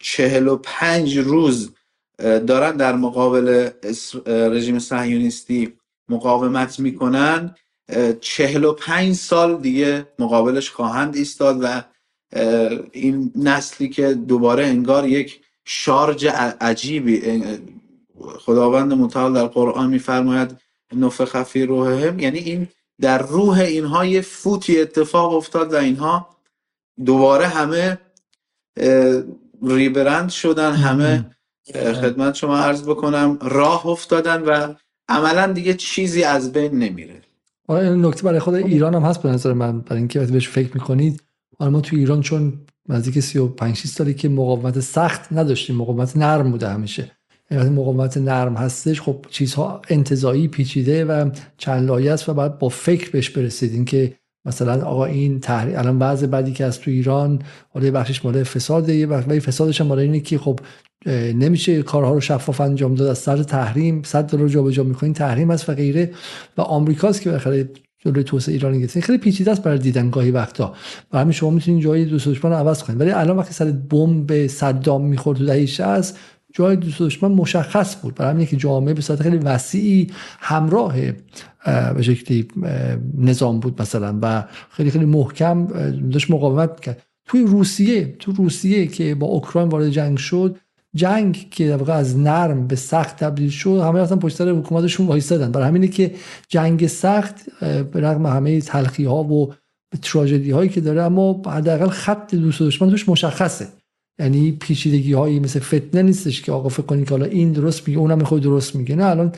چهل 0.00 0.48
و 0.48 0.56
پنج 0.56 1.18
روز 1.18 1.74
دارن 2.18 2.76
در 2.76 2.96
مقابل 2.96 3.70
رژیم 4.26 4.78
صهیونیستی 4.78 5.72
مقاومت 6.08 6.80
می‌کنن 6.80 7.54
چهل 8.20 8.64
و 8.64 8.72
پنج 8.72 9.14
سال 9.14 9.60
دیگه 9.60 10.06
مقابلش 10.18 10.70
خواهند 10.70 11.16
ایستاد 11.16 11.58
و 11.62 11.82
این 12.92 13.32
نسلی 13.36 13.88
که 13.88 14.14
دوباره 14.14 14.66
انگار 14.66 15.08
یک 15.08 15.40
شارج 15.64 16.26
عجیبی 16.60 17.22
خداوند 18.38 18.92
متعال 18.92 19.34
در 19.34 19.46
قرآن 19.46 19.90
میفرماید 19.90 20.56
نفخ 20.92 21.42
فی 21.42 21.66
روحهم. 21.66 22.18
یعنی 22.18 22.38
این 22.38 22.68
در 23.00 23.18
روح 23.18 23.58
اینها 23.58 24.04
یه 24.04 24.20
فوتی 24.20 24.80
اتفاق 24.80 25.34
افتاد 25.34 25.72
و 25.72 25.76
اینها 25.76 26.36
دوباره 27.04 27.46
همه 27.46 27.98
ریبرند 29.62 30.30
شدن 30.30 30.72
همه 30.72 31.30
خدمت 31.74 32.34
شما 32.34 32.58
عرض 32.58 32.82
بکنم 32.82 33.38
راه 33.42 33.86
افتادن 33.86 34.42
و 34.42 34.74
عملا 35.08 35.52
دیگه 35.52 35.74
چیزی 35.74 36.22
از 36.22 36.52
بین 36.52 36.72
نمیره. 36.72 37.22
آره 37.68 37.90
نکته 37.90 38.22
برای 38.22 38.38
خود 38.38 38.54
ایران 38.54 38.94
هم 38.94 39.02
هست 39.02 39.22
به 39.22 39.28
نظر 39.28 39.52
من 39.52 39.80
برای 39.80 39.98
اینکه 39.98 40.20
وقتی 40.20 40.32
بهش 40.32 40.48
فکر 40.48 40.74
می‌کنید. 40.74 41.22
حالا 41.58 41.70
ما 41.70 41.80
تو 41.80 41.96
ایران 41.96 42.20
چون 42.20 42.52
نزدیک 42.88 43.20
35 43.20 43.76
6 43.76 43.86
سالی 43.86 44.14
که 44.14 44.28
مقاومت 44.28 44.80
سخت 44.80 45.32
نداشتیم 45.32 45.76
مقاومت 45.76 46.16
نرم 46.16 46.50
بوده 46.50 46.68
همیشه. 46.68 47.10
وقتی 47.50 47.70
مقاومت 47.70 48.16
نرم 48.16 48.54
هستش 48.54 49.00
خب 49.00 49.26
چیزها 49.30 49.82
انتظایی 49.88 50.48
پیچیده 50.48 51.04
و 51.04 51.30
چند 51.58 51.86
لایه 51.86 52.12
است 52.12 52.28
و 52.28 52.34
باید 52.34 52.58
با 52.58 52.68
فکر 52.68 53.10
بهش 53.10 53.30
برسید. 53.30 53.72
اینکه 53.72 54.16
مثلا 54.46 54.86
آقا 54.86 55.04
این 55.04 55.40
تحریم 55.40 55.78
الان 55.78 55.98
بعض 55.98 56.24
بعدی 56.24 56.52
که 56.52 56.64
از 56.64 56.80
تو 56.80 56.90
ایران 56.90 57.42
حالا 57.68 57.90
بخشش 57.90 58.24
مال 58.24 58.42
فساده 58.42 58.94
یه 58.94 59.06
بخش 59.06 59.24
فسادش 59.24 59.80
هم 59.80 59.86
مال 59.86 59.98
اینه 59.98 60.20
که 60.20 60.38
خب 60.38 60.60
نمیشه 61.34 61.82
کارها 61.82 62.12
رو 62.12 62.20
شفاف 62.20 62.60
انجام 62.60 62.94
داد. 62.94 63.08
از 63.08 63.18
سر 63.18 63.42
تحریم 63.42 64.02
صد 64.02 64.26
دلار 64.26 64.48
جابجا 64.48 64.82
می‌کنین 64.82 65.12
تحریم 65.12 65.50
است 65.50 65.68
و 65.68 65.74
غیره 65.74 66.10
و 66.58 66.60
آمریکاست 66.60 67.22
که 67.22 67.30
بالاخره 67.30 67.68
جلوی 67.98 68.24
توسعه 68.24 68.52
ایران 68.52 68.78
گرفته 68.78 69.00
خیلی 69.00 69.18
پیچیده 69.18 69.50
است 69.50 69.62
برای 69.62 69.78
دیدن 69.78 70.10
گاهی 70.10 70.30
وقتا. 70.30 70.74
و 71.12 71.18
همین 71.18 71.32
شما 71.32 71.50
می‌تونید 71.50 71.82
جای 71.82 72.04
دوست 72.04 72.28
دشمن 72.28 72.50
رو 72.50 72.56
عوض 72.56 72.82
کنید 72.82 73.00
ولی 73.00 73.10
الان 73.10 73.36
وقتی 73.36 73.54
سر 73.54 73.70
بمب 73.70 74.46
صدام 74.46 75.04
می‌خورد 75.04 75.38
تو 75.38 75.44
دهه 75.44 75.66
60 75.66 76.18
جای 76.54 76.76
دوست 76.76 77.02
دشمن 77.02 77.32
مشخص 77.32 77.96
بود. 78.02 78.14
برای 78.14 78.30
همین 78.30 78.46
که 78.46 78.56
جامعه 78.56 78.94
به 78.94 79.00
صورت 79.00 79.22
خیلی 79.22 79.36
وسیعی 79.36 80.10
همراه 80.40 80.96
به 81.96 82.02
شکلی 82.02 82.48
نظام 83.18 83.60
بود 83.60 83.82
مثلا. 83.82 84.18
و 84.22 84.44
خیلی 84.70 84.90
خیلی 84.90 85.04
محکم 85.04 85.66
داشت 86.10 86.30
مقاومت 86.30 86.80
کرد 86.80 87.02
توی 87.26 87.42
روسیه 87.46 88.16
تو 88.18 88.32
روسیه 88.32 88.86
که 88.86 89.14
با 89.14 89.26
اوکراین 89.26 89.68
وارد 89.68 89.90
جنگ 89.90 90.18
شد 90.18 90.56
جنگ 90.96 91.48
که 91.50 91.68
در 91.68 91.76
واقع 91.76 91.92
از 91.92 92.18
نرم 92.18 92.66
به 92.66 92.76
سخت 92.76 93.16
تبدیل 93.16 93.50
شد 93.50 93.80
همه 93.84 94.00
اصلا 94.00 94.16
پشت 94.16 94.36
سر 94.36 94.50
حکومتشون 94.50 95.06
وایسادن 95.06 95.52
برای 95.52 95.68
همینه 95.68 95.88
که 95.88 96.14
جنگ 96.48 96.86
سخت 96.86 97.60
به 97.60 98.00
رغم 98.00 98.26
همه 98.26 98.60
تلخی 98.60 99.04
ها 99.04 99.24
و 99.24 99.54
تراژدی 100.02 100.50
هایی 100.50 100.70
که 100.70 100.80
داره 100.80 101.02
اما 101.02 101.42
حداقل 101.46 101.88
خط 101.88 102.34
دوست 102.34 102.62
دشمن 102.62 102.90
توش 102.90 103.08
مشخصه. 103.08 103.68
یعنی 104.18 104.52
پیچیدگی 104.52 105.12
هایی 105.12 105.40
مثل 105.40 105.60
فتنه 105.60 106.02
نیستش 106.02 106.42
که 106.42 106.52
آقا 106.52 106.68
فکر 106.68 106.82
کنی 106.82 107.04
که 107.04 107.10
حالا 107.10 107.26
این 107.26 107.52
درست 107.52 107.88
میگه 107.88 108.00
اونم 108.00 108.24
خود 108.24 108.42
درست 108.42 108.76
میگه. 108.76 108.96
نه 108.96 109.04
الان 109.04 109.32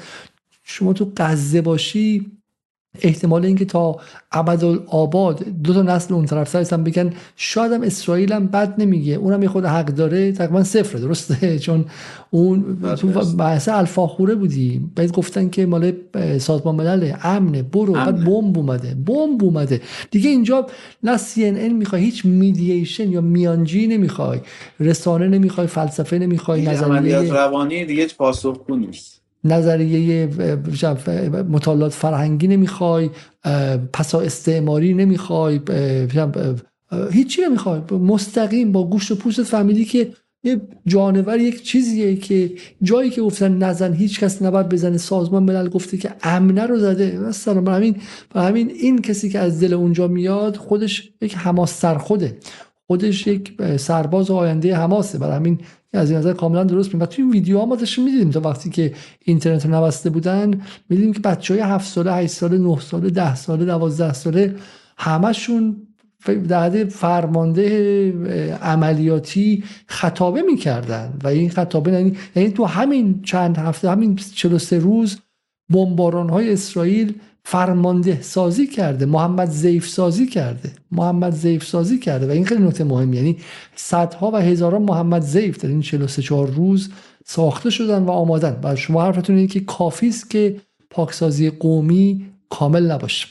شما 0.63 0.93
تو 0.93 1.13
غزه 1.17 1.61
باشی 1.61 2.38
احتمال 3.03 3.45
اینکه 3.45 3.65
تا 3.65 3.97
آباد 4.87 5.45
دو 5.49 5.75
تا 5.75 5.83
نسل 5.83 6.15
اون 6.15 6.27
طرف 6.27 6.65
سر 6.65 6.77
بگن 6.77 7.13
شاید 7.37 7.73
هم 7.73 7.83
اسرائیل 7.83 8.33
هم 8.33 8.47
بد 8.47 8.75
نمیگه. 8.79 9.15
اونم 9.15 9.43
یه 9.43 9.49
خود 9.49 9.65
حق 9.65 9.87
داره 9.87 10.33
تقریبا 10.33 10.65
صفره 10.65 11.01
درسته؟ 11.01 11.59
چون 11.65 11.85
اون 12.31 12.79
تو 12.99 13.09
بحث 13.37 13.69
الفاخوره 13.69 14.35
بودی. 14.35 14.91
بعد 14.95 15.13
گفتن 15.13 15.49
که 15.49 15.67
مال 15.67 15.93
سازمان 16.39 16.75
ملل 16.75 17.13
امنه 17.23 17.63
برو. 17.63 17.93
بعد 17.93 18.25
بمب 18.25 18.59
اومده 18.59 18.95
بمب 19.07 19.45
اومده. 19.45 19.81
دیگه 20.11 20.31
اینجا 20.31 20.67
نه 21.03 21.17
سی 21.17 21.45
ان 21.45 21.57
ان 21.57 21.73
می‌خوای 21.73 22.03
هیچ 22.03 22.25
میدییشن 22.25 23.11
یا 23.11 23.21
میانجی 23.21 23.87
نمی‌خوای. 23.87 24.41
رسانه 24.81 25.29
نمی‌خوای 25.29 25.67
فلسفه 25.67 26.19
نمی‌خوای 26.19 26.63
نظریه. 26.63 27.33
روانی 27.33 27.85
دیگه 27.85 28.07
پاسخگو 28.19 28.77
نیست. 28.77 29.18
نظریه 29.45 30.27
مطالعات 31.49 31.93
فرهنگی 31.93 32.49
نمی‌خوای 32.49 33.11
پسا 33.93 34.21
استعماری 34.21 34.95
نمی‌خوای 34.95 35.61
هیچی 37.13 37.43
نمی‌خوای. 37.43 37.81
مستقیم 37.91 38.73
با 38.73 38.87
گوشت 38.87 39.11
و 39.11 39.15
پوست 39.15 39.43
فهمیدی 39.43 39.85
که 39.85 40.13
یه 40.43 40.61
جانور 40.87 41.41
یک 41.41 41.63
چیزیه 41.63 42.17
که 42.17 42.53
جایی 42.83 43.11
که 43.11 43.23
گفتن 43.23 43.59
نزن 43.59 43.93
هیچ 43.93 44.21
کس 44.21 44.43
نباید 44.43 44.69
بزنه. 44.69 44.99
سازمان 44.99 45.43
ملل 45.43 45.69
گفته 45.69 45.97
که 45.97 46.11
امنه 46.23 46.67
رو 46.67 46.79
زده. 46.79 47.19
مثلا 47.19 47.61
برای 47.61 47.77
همین 47.77 47.97
همین 48.35 48.71
این 48.71 49.03
کسی 49.03 49.29
که 49.29 49.39
از 49.39 49.61
دل 49.61 49.75
اونجا 49.75 50.09
میاد 50.09 50.57
خودش 50.57 51.11
یک 51.21 51.35
حماس 51.37 51.81
سر 51.81 51.99
خوده 51.99 52.39
خودش 52.87 53.27
یک 53.27 53.63
سرباز 53.77 54.31
آینده 54.31 54.77
حماسه. 54.77 55.19
برای 55.19 55.37
همین 55.37 55.59
از 55.93 56.11
این 56.11 56.19
نظر 56.19 56.33
کاملا 56.33 56.65
درست 56.65 56.95
میگم 56.95 57.07
توی 57.07 57.25
ویدیو 57.25 57.59
ها 57.59 57.67
ما 57.67 57.77
داشتیم 57.77 58.05
می‌دیدیم. 58.05 58.31
تا 58.31 58.41
وقتی 58.41 58.71
که 58.71 58.95
اینترنت 59.25 59.67
رو 59.67 59.75
نبسته 59.75 60.11
بودن 60.11 60.61
می‌دیدیم 60.89 61.13
که 61.13 61.21
بچه 61.21 61.55
های 61.55 61.63
7 61.63 61.93
ساله 61.93 62.13
8 62.13 62.33
ساله 62.33 62.59
9 62.59 62.81
ساله 62.81 63.11
10 63.11 63.35
ساله 63.35 63.65
12 63.65 64.13
ساله 64.13 64.57
همشون 64.99 65.77
در 66.49 66.85
فرمانده 66.85 68.59
عملیاتی 68.63 69.65
خطابه 69.87 70.43
می‌کردن. 70.43 71.13
و 71.25 71.29
این 71.29 71.51
خطابه 71.51 71.93
یعنی, 71.93 72.17
یعنی 72.37 72.51
تو 72.51 72.65
همین 72.65 73.23
چند 73.23 73.59
هفته 73.59 73.91
همین 73.91 74.17
43 74.17 74.79
روز 74.79 75.19
بمباران 75.71 76.29
های 76.29 76.53
اسرائیل 76.53 77.15
فرمانده 77.51 78.23
سازی 78.23 78.67
کرده 78.67 79.07
محمد 79.07 79.51
زیف 79.51 79.89
سازی 79.89 80.27
کرده 80.27 80.73
محمد 80.93 81.33
زیف 81.33 81.65
سازی 81.65 81.99
کرده. 81.99 82.27
و 82.27 82.31
این 82.31 82.45
خیلی 82.45 82.63
نکته 82.63 82.85
مهم 82.85 83.13
یعنی 83.13 83.37
صدها 83.77 84.31
و 84.31 84.37
هزاران 84.37 84.83
محمد 84.83 85.23
زیف 85.23 85.59
در 85.59 85.69
این 85.69 85.81
43 85.81 86.23
4 86.23 86.47
روز 86.47 86.91
ساخته 87.25 87.71
شدن 87.71 88.03
و 88.03 88.11
آمادن. 88.11 88.61
و 88.63 88.77
شما 88.77 89.03
حرفتون 89.03 89.37
اینه 89.37 89.49
که 89.49 89.61
کافی 89.61 90.09
است 90.09 90.31
که 90.31 90.61
پاکسازی 90.91 91.51
قومی 91.51 92.27
کامل 92.51 92.91
نباشه. 92.91 93.29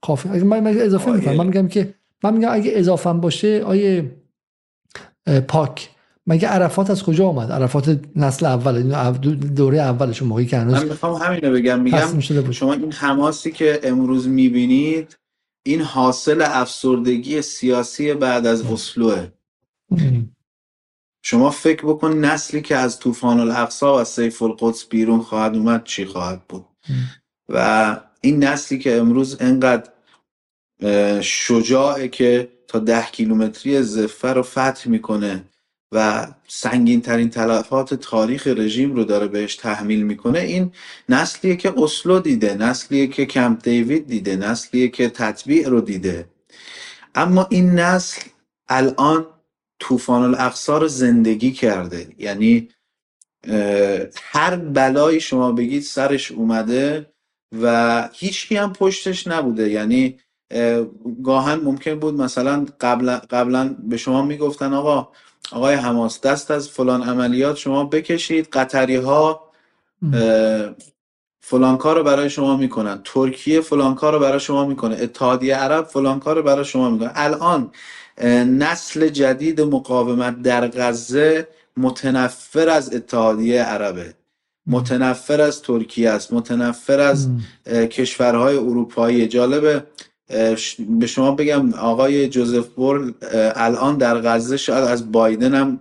کافی. 0.00 0.28
من 0.28 0.66
اضافه 0.66 1.10
می‌کنم. 1.12 1.36
من 1.36 1.46
میگم 1.46 1.68
که 1.68 1.94
من 2.24 2.34
میگم 2.34 2.48
اگه 2.52 2.72
اضافه 2.74 3.12
باشه 3.12 3.62
آیه 3.66 4.10
پاک. 5.48 5.90
مگه 6.30 6.48
عرفات 6.48 6.90
از 6.90 7.02
کجا 7.02 7.26
آمد؟ 7.26 7.52
عرفات 7.52 8.00
نسل 8.16 8.46
اول 8.46 8.82
دوره 9.36 9.78
اولشون 9.78 10.28
موقعی 10.28 10.46
که 10.46 10.58
هنوز 10.58 10.74
من 10.74 10.84
می‌خوام 10.84 11.22
همینو 11.22 11.52
بگم. 11.52 11.80
میگم 11.80 12.20
شما 12.50 12.72
این 12.72 12.92
حماسی 12.92 13.52
که 13.52 13.80
امروز 13.82 14.28
می‌بینید 14.28 15.16
این 15.66 15.80
حاصل 15.80 16.42
افسردگی 16.46 17.42
سیاسی 17.42 18.14
بعد 18.14 18.46
از 18.46 18.62
اسلوه. 18.62 19.28
شما 21.22 21.50
فکر 21.50 21.86
بکن 21.86 22.12
نسلی 22.12 22.62
که 22.62 22.76
از 22.76 22.98
طوفان 22.98 23.40
الاقصا 23.40 24.00
و 24.00 24.04
سیف 24.04 24.42
القدس 24.42 24.84
بیرون 24.84 25.20
خواهد 25.20 25.54
اومد 25.54 25.84
چی 25.84 26.04
خواهد 26.04 26.42
بود؟ 26.48 26.64
و 27.48 27.96
این 28.20 28.44
نسلی 28.44 28.78
که 28.78 28.96
امروز 28.96 29.36
انقدر 29.40 29.90
شجاعه 31.20 32.08
که 32.08 32.48
تا 32.68 32.78
ده 32.78 33.06
کیلومتری 33.12 33.82
زفه 33.82 34.28
رو 34.28 34.42
فتح 34.42 34.88
می‌کنه 34.88 35.44
و 35.92 36.26
سنگین 36.48 37.00
ترین 37.00 37.30
تلفات 37.30 37.94
تاریخ 37.94 38.46
رژیم 38.46 38.94
رو 38.94 39.04
داره 39.04 39.26
بهش 39.26 39.56
تحمیل 39.56 40.02
می‌کنه 40.02 40.38
این 40.38 40.72
نسلیه 41.08 41.56
که 41.56 41.72
اسلو 41.76 42.20
دیده 42.20 42.54
نسلیه 42.54 43.06
که 43.06 43.26
کمپ 43.26 43.62
دیوید 43.62 44.06
دیده 44.06 44.36
نسلیه 44.36 44.88
که 44.88 45.08
تطبیع 45.08 45.68
رو 45.68 45.80
دیده. 45.80 46.28
اما 47.14 47.46
این 47.50 47.70
نسل 47.70 48.22
الان 48.68 49.26
طوفان 49.78 50.22
الاقصا 50.22 50.78
رو 50.78 50.88
زندگی 50.88 51.52
کرده. 51.52 52.08
یعنی 52.18 52.68
هر 54.22 54.56
بلایی 54.56 55.20
شما 55.20 55.52
بگید 55.52 55.82
سرش 55.82 56.32
اومده 56.32 57.12
و 57.62 58.08
هیچکی 58.12 58.56
هم 58.56 58.72
پشتش 58.72 59.26
نبوده. 59.26 59.70
یعنی 59.70 60.18
گاهن 61.24 61.60
ممکن 61.60 61.94
بود 61.94 62.14
مثلا 62.14 62.66
قبلا, 62.80 63.20
قبلا 63.30 63.76
به 63.78 63.96
شما 63.96 64.22
می‌گفتن 64.22 64.72
آقا 64.72 65.08
آقای 65.52 65.74
حماس 65.74 66.20
دست 66.20 66.50
از 66.50 66.68
فلان 66.68 67.02
عملیات 67.02 67.56
شما 67.56 67.84
بکشید. 67.84 68.48
قطری 68.52 68.96
ها 68.96 69.50
فلان 71.40 71.76
کار 71.78 71.96
رو 71.96 72.02
برای 72.04 72.30
شما 72.30 72.56
می‌کنن. 72.56 73.00
ترکیه 73.04 73.60
فلان 73.60 73.94
کار 73.94 74.12
رو 74.12 74.18
برای 74.18 74.40
شما 74.40 74.64
می‌کنه. 74.64 74.96
اتحادیه 75.00 75.56
عرب 75.56 75.84
فلان 75.84 76.20
کار 76.20 76.36
رو 76.36 76.42
برای 76.42 76.64
شما 76.64 76.90
می‌کنه. 76.90 77.10
الان 77.14 77.70
نسل 78.58 79.08
جدید 79.08 79.60
مقاومت 79.60 80.42
در 80.42 80.68
غزه 80.68 81.48
متنفر 81.76 82.68
از 82.68 82.94
اتحادیه 82.94 83.62
عربه. 83.62 84.14
متنفر 84.66 85.40
از 85.40 85.62
ترکیه 85.62 86.10
است. 86.10 86.32
متنفر 86.32 87.00
از 87.00 87.28
کشورهای 87.66 88.56
اروپایی. 88.56 89.28
جالبه 89.28 89.84
به 90.88 91.06
شما 91.06 91.32
بگم 91.32 91.74
آقای 91.74 92.28
جوزف 92.28 92.66
بورل 92.66 93.12
الان 93.54 93.98
در 93.98 94.20
غزه 94.20 94.56
شاید 94.56 94.84
از 94.84 95.12
بایدن 95.12 95.54
هم 95.54 95.80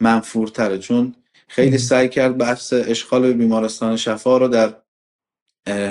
منفورتره 0.00 0.78
چون 0.78 1.14
خیلی 1.48 1.78
سعی 1.78 2.08
کرد 2.08 2.38
بحث 2.38 2.72
اشغال 2.72 3.32
بیمارستان 3.32 3.96
شفا 3.96 4.38
رو 4.38 4.48
در 4.48 4.74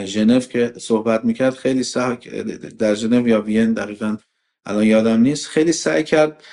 ژنو 0.05 0.39
که 0.39 0.74
صحبت 0.78 1.26
می‌کرد 1.26 1.53
خیلی 1.53 1.84
سعی 1.84 2.16
در 2.80 2.95
ژنو 2.95 3.28
یا 3.28 3.41
وین 3.41 3.74
دقیقا 3.74 4.18
الان 4.66 4.84
یادم 4.84 5.22
نیست 5.22 5.47
خیلی 5.47 5.72
سعی 5.72 6.03
کرد 6.03 6.43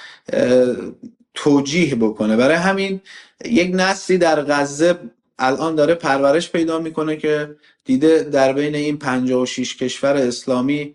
توجیه 1.35 1.95
بکنه. 1.95 2.37
برای 2.37 2.57
همین 2.57 3.01
یک 3.45 3.71
نسلی 3.75 4.19
در 4.19 4.43
غزه 4.43 4.99
الان 5.39 5.75
داره 5.75 5.95
پرورش 5.95 6.51
پیدا 6.51 6.79
می‌کنه 6.79 7.17
که 7.17 7.57
دیده 7.85 8.23
در 8.23 8.53
بین 8.53 8.75
این 8.75 8.99
56 8.99 9.77
کشور 9.77 10.17
اسلامی 10.17 10.95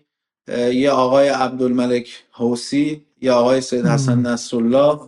یه 0.58 0.90
آقای 0.90 1.28
عبدالملک 1.28 2.24
حوسی 2.30 3.04
یا 3.20 3.36
آقای 3.36 3.60
سید 3.60 3.86
حسن 3.86 4.18
نصرالله 4.18 5.00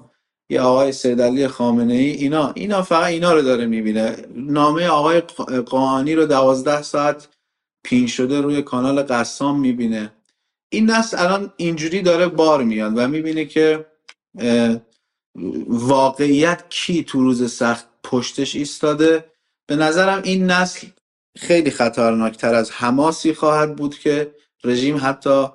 یا 0.50 0.64
آقای 0.64 0.92
سید 0.92 1.22
علی 1.22 1.48
خامنه 1.48 1.94
ای 1.94 2.10
اینا 2.10 2.52
اینا 2.54 2.82
فقط 2.82 3.04
اینا 3.06 3.32
رو 3.32 3.42
داره 3.42 3.66
می‌بینه. 3.66 4.16
نامه 4.34 4.86
آقای 4.86 5.20
قاانی 5.66 6.14
رو 6.14 6.26
دوازده 6.26 6.82
ساعت 6.82 7.28
پین 7.84 8.06
شده 8.06 8.40
روی 8.40 8.62
کانال 8.62 9.02
قسام 9.02 9.60
می‌بینه. 9.60 10.12
این 10.72 10.90
نسل 10.90 11.16
الان 11.18 11.52
اینجوری 11.56 12.02
داره 12.02 12.28
بار 12.28 12.62
میاد 12.62 12.92
و 12.96 13.08
می‌بینه 13.08 13.44
که 13.44 13.86
واقعیت 15.68 16.64
کی 16.68 17.04
تو 17.04 17.20
روز 17.20 17.52
سخت 17.52 17.88
پشتش 18.04 18.56
ایستاده. 18.56 19.24
به 19.66 19.76
نظرم 19.76 20.22
این 20.22 20.46
نسل 20.46 20.86
خیلی 21.38 21.70
خطرناکتر 21.70 22.54
از 22.54 22.70
حماسی 22.70 23.34
خواهد 23.34 23.76
بود 23.76 23.98
که 23.98 24.34
رژیم 24.64 24.96
حتی 25.02 25.46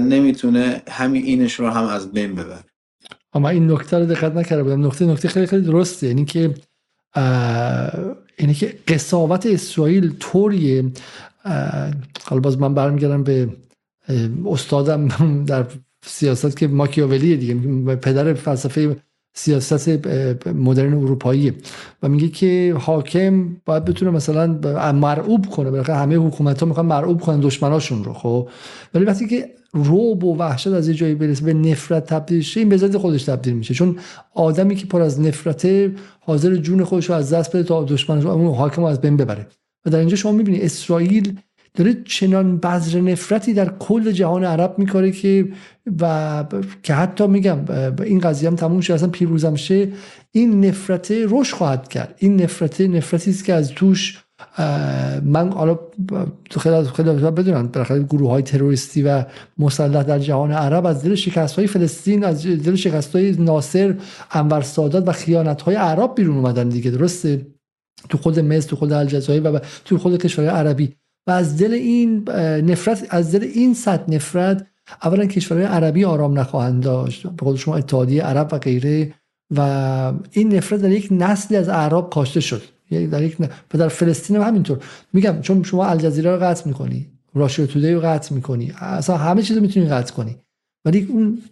نمی‌تونه 0.00 0.82
همین 0.88 1.24
اینش 1.24 1.54
رو 1.54 1.68
هم 1.68 1.84
از 1.84 2.12
بین 2.12 2.34
ببره. 2.34 2.64
اما 3.32 3.48
این 3.48 3.70
نکته 3.70 3.98
رو 3.98 4.06
دقت 4.06 4.34
نکرده 4.34 4.62
بودم 4.62 4.86
نکته 4.86 5.06
نکته 5.06 5.28
خیلی 5.28 5.46
خیلی 5.46 5.62
درسته. 5.62 6.06
یعنی 6.06 6.24
که 6.24 6.54
اینه 8.36 8.54
که 8.54 8.78
قصاوت 8.88 9.46
اسرائیل 9.46 10.16
طوریه. 10.20 10.84
حالا 12.24 12.40
باز 12.42 12.58
من 12.58 12.74
برمیگردم 12.74 13.22
به 13.22 13.48
استادم 14.46 15.08
در 15.44 15.66
سیاست 16.06 16.56
که 16.56 16.68
ماکیاولی 16.68 17.36
دیگه. 17.36 17.54
پدر 17.96 18.34
فلسفه 18.34 18.96
سیاست 19.32 19.88
مدرن 20.46 20.94
اروپایی. 20.94 21.52
و 22.02 22.08
میگه 22.08 22.28
که 22.28 22.74
حاکم 22.78 23.56
باید 23.64 23.84
بتونه 23.84 24.10
مثلا 24.10 24.46
مرعوب 24.92 25.46
کنه. 25.46 25.70
بالاخره 25.70 25.96
همه 25.96 26.16
حکومت 26.16 26.60
ها 26.60 26.66
می‌خوان 26.66 26.86
مرعوب 26.86 27.20
کنن 27.20 27.40
دشمناشون 27.40 28.04
رو 28.04 28.12
خب. 28.12 28.48
ولی 28.94 29.04
وقتی 29.04 29.26
که 29.26 29.50
روب 29.72 30.24
و 30.24 30.36
وحشت 30.36 30.66
از 30.66 30.88
یه 30.88 30.94
جایی 30.94 31.14
برسه 31.14 31.44
به 31.44 31.54
نفرت 31.54 32.06
تبدیل 32.06 32.40
شه 32.40 32.60
این 32.60 32.68
به 32.68 32.98
خودش 32.98 33.24
تبدیل 33.24 33.54
میشه. 33.54 33.74
چون 33.74 33.98
آدمی 34.34 34.76
که 34.76 34.86
پر 34.86 35.00
از 35.00 35.20
نفرته 35.20 35.92
حاضر 36.20 36.56
جون 36.56 36.84
خودش 36.84 37.08
رو 37.08 37.14
از 37.14 37.32
دست 37.32 37.56
بده 37.56 37.62
تا 37.62 37.84
دشمنش 37.84 38.24
اون 38.24 38.54
حاکم 38.54 38.82
رو 38.82 38.88
از 38.88 39.00
بین 39.00 39.16
ببره. 39.16 39.46
و 39.86 39.90
در 39.90 39.98
اینجا 39.98 40.16
شما 40.16 40.32
می‌بینی 40.32 40.60
اسرائیل 40.60 41.38
داره 41.74 41.96
چنان 42.04 42.58
بذر 42.58 43.00
نفرتی 43.00 43.54
در 43.54 43.72
کل 43.78 44.12
جهان 44.12 44.44
عرب 44.44 44.74
میکاره 44.78 45.12
که 45.12 45.48
و 46.00 46.44
که 46.82 46.94
حتی 46.94 47.26
میگم 47.26 47.58
این 48.04 48.18
قضیه 48.18 48.48
هم 48.48 48.56
تموم 48.56 48.80
شد 48.80 48.92
اصلا 48.92 49.08
پیروزم 49.08 49.54
شه. 49.54 49.88
این 50.32 50.64
نفرت 50.64 51.10
رشد 51.10 51.54
خواهد 51.56 51.88
کرد. 51.88 52.14
این 52.18 52.42
نفرت 52.42 52.80
نفرتی 52.80 53.30
است 53.30 53.44
که 53.44 53.54
از 53.54 53.68
توش 53.68 54.18
من 55.22 55.52
حالا 55.52 55.78
خیلی 56.60 56.84
خیلی 56.84 57.10
بدونم 57.10 57.66
بالاخره 57.66 58.02
گروه 58.02 58.30
های 58.30 58.42
تروریستی 58.42 59.02
و 59.02 59.24
مسلح 59.58 60.02
در 60.02 60.18
جهان 60.18 60.52
عرب 60.52 60.86
از 60.86 61.02
دل 61.02 61.14
شکست 61.14 61.56
های 61.56 61.66
فلسطین 61.66 62.24
از 62.24 62.46
دل 62.46 62.74
شکست 62.74 63.16
های 63.16 63.32
ناصر 63.32 63.96
انور 64.30 64.62
سادات 64.62 65.08
و 65.08 65.12
خیانت 65.12 65.62
های 65.62 65.74
عرب 65.74 66.14
بیرون 66.14 66.36
اومدن 66.36 66.68
دیگه 66.68 66.90
درسته؟ 66.90 67.46
تو 68.08 68.18
خود 68.18 68.38
مصر 68.40 68.68
تو 68.68 68.76
خود 68.76 68.92
الجزایر 68.92 69.50
و 69.50 69.58
تو 69.84 69.98
خود 69.98 70.22
کشورهای 70.22 70.56
عربی. 70.56 70.96
از 71.30 71.58
دل 71.58 71.72
این 71.72 72.28
نفرت 72.70 73.06
از 73.10 73.32
دل 73.32 73.42
این 73.42 73.74
صد 73.74 74.14
نفرت 74.14 74.66
اولا 75.02 75.26
کشورهای 75.26 75.66
عربی 75.66 76.04
آرام 76.04 76.38
نخواهند 76.38 76.82
داشت. 76.82 77.22
به 77.22 77.44
قول 77.44 77.56
شما 77.56 77.76
اتحادیه 77.76 78.22
عرب 78.22 78.48
و 78.52 78.58
غیره. 78.58 79.14
و 79.56 80.12
این 80.30 80.54
نفرت 80.54 80.82
در 80.82 80.90
یک 80.90 81.08
نسلی 81.10 81.56
از 81.56 81.68
اعراب 81.68 82.10
کاشته 82.10 82.40
شد. 82.40 82.62
در 82.90 83.22
یک 83.22 83.36
و 83.74 83.78
در 83.78 83.88
فلسطین 83.88 84.36
هم 84.36 84.42
همینطور. 84.42 84.78
میگم 85.12 85.40
چون 85.40 85.62
شما 85.62 85.86
الجزیره 85.86 86.32
رو 86.32 86.38
قطع 86.38 86.68
می‌کنی 86.68 87.06
راشیو 87.34 87.66
تودی 87.66 87.92
رو 87.92 88.00
قطع 88.00 88.34
می‌کنی 88.34 88.72
اصلا 88.78 89.16
همه 89.16 89.42
چیز 89.42 89.56
رو 89.56 89.62
می‌تونی 89.62 89.86
قطع 89.86 90.14
کنی. 90.14 90.36
ولی 90.84 91.06
اون 91.10 91.42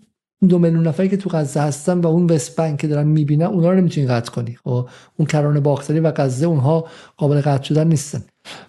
دو 0.48 0.58
میلیون 0.58 0.86
نفری 0.86 1.08
که 1.08 1.16
تو 1.16 1.30
غزه 1.30 1.60
هستن 1.60 2.00
و 2.00 2.06
اون 2.06 2.30
وست 2.30 2.60
که 2.78 2.88
دارن 2.88 3.06
می‌بینن 3.06 3.46
اونا 3.46 3.70
رو 3.70 3.76
نمی‌تونی 3.76 4.06
قطع 4.06 4.30
کنی. 4.32 4.58
خب 4.64 4.88
اون 5.16 5.26
کرانه 5.26 5.60
باختری 5.60 6.00
و 6.00 6.12
غزه 6.16 6.46
اونها 6.46 6.86
قابل 7.16 7.40
قطع 7.40 7.62
شدن 7.62 7.86
نیستن. 7.86 8.22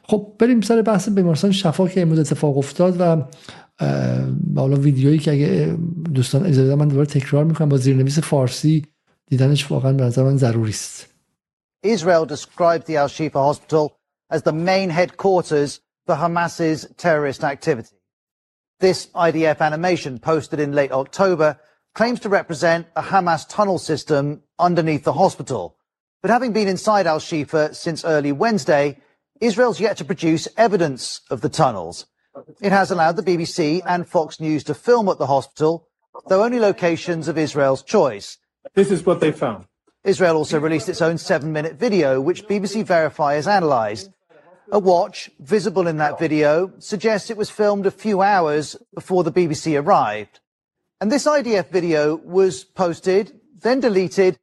خب 0.04 0.36
بریم 0.40 0.62
سر 0.62 0.82
بحث 0.82 1.10
بیمارستان 1.10 1.52
شفا 1.52 1.88
که 1.88 2.02
امروز 2.02 2.20
اتفاق 2.20 2.58
افتاد 2.58 3.02
و 3.02 3.24
حالا 4.56 4.76
ویدیویی 4.76 5.20
که 5.20 5.32
اگه 5.32 5.78
دوستان 6.14 6.46
اجازه 6.46 6.76
من 6.76 6.88
دوباره 6.88 7.08
تکرار 7.08 7.44
می‌کنم 7.44 7.70
با 7.70 7.78
زیرنویس 7.78 8.20
فارسی 8.20 8.86
دیدنش 9.28 9.72
واقعا 9.72 9.94
به 9.94 10.04
نظر 10.04 10.24
من 10.24 10.38
ضروری 10.38 10.72
است 10.72 11.10
Israel 11.86 12.26
described 12.26 12.86
the 12.88 12.98
Al 12.98 13.08
Shifa 13.08 13.42
hospital 13.50 13.86
as 14.30 14.42
the 14.44 14.52
main 14.52 14.90
headquarters 14.90 15.80
for 16.06 16.16
Hamas's 16.16 16.80
terrorist 16.98 17.44
activity. 17.44 17.98
This 18.80 19.08
IDF 19.16 19.60
animation 19.62 20.20
posted 20.20 20.60
in 20.60 20.74
late 20.74 20.92
October 20.92 21.58
claims 21.94 22.20
to 22.22 22.30
represent 22.30 22.88
a 22.96 23.04
Hamas 23.12 23.48
tunnel 23.48 23.78
system 23.78 24.44
underneath 24.58 25.04
the 25.04 25.14
hospital. 25.14 25.78
But 26.22 26.32
having 26.32 26.52
been 26.54 26.68
inside 26.68 27.08
Al 27.08 27.20
Shifa 27.20 27.76
since 27.76 28.04
early 28.04 28.32
Wednesday, 28.32 28.98
Israel's 29.42 29.80
yet 29.80 29.98
to 29.98 30.06
produce 30.06 30.48
evidence 30.58 31.22
of 31.30 31.42
the 31.42 31.50
tunnels. 31.50 32.06
It 32.62 32.72
has 32.72 32.92
allowed 32.92 33.16
the 33.16 33.24
BBC 33.24 33.82
and 33.86 34.08
Fox 34.08 34.40
News 34.40 34.64
to 34.66 34.74
film 34.74 35.08
at 35.10 35.18
the 35.18 35.28
hospital, 35.28 35.88
though 36.28 36.44
only 36.44 36.60
locations 36.60 37.28
of 37.28 37.38
Israel's 37.38 37.84
choice. 37.84 38.38
This 38.74 38.92
is 38.92 39.06
what 39.06 39.20
they 39.20 39.32
found. 39.32 39.66
Israel 40.04 40.38
also 40.38 40.60
released 40.60 40.90
its 40.90 41.02
own 41.02 41.18
seven 41.18 41.54
minute 41.54 41.76
video, 41.76 42.20
which 42.20 42.48
BBC 42.48 42.86
Verify 42.86 43.36
has 43.36 43.48
analysed. 43.48 44.10
A 44.72 44.80
watch, 44.80 45.30
visible 45.40 45.88
in 45.88 45.98
that 45.98 46.20
video, 46.20 46.72
suggests 46.80 47.30
it 47.30 47.38
was 47.38 47.50
filmed 47.50 47.86
a 47.86 47.92
few 47.92 48.22
hours 48.22 48.76
before 48.94 49.24
the 49.24 49.32
BBC 49.32 49.82
arrived. 49.82 50.40
And 51.02 51.12
this 51.12 51.26
IDF 51.26 51.70
video 51.70 52.16
was 52.18 52.64
posted, 52.66 53.40
then 53.62 53.80
deleted, 53.80 54.38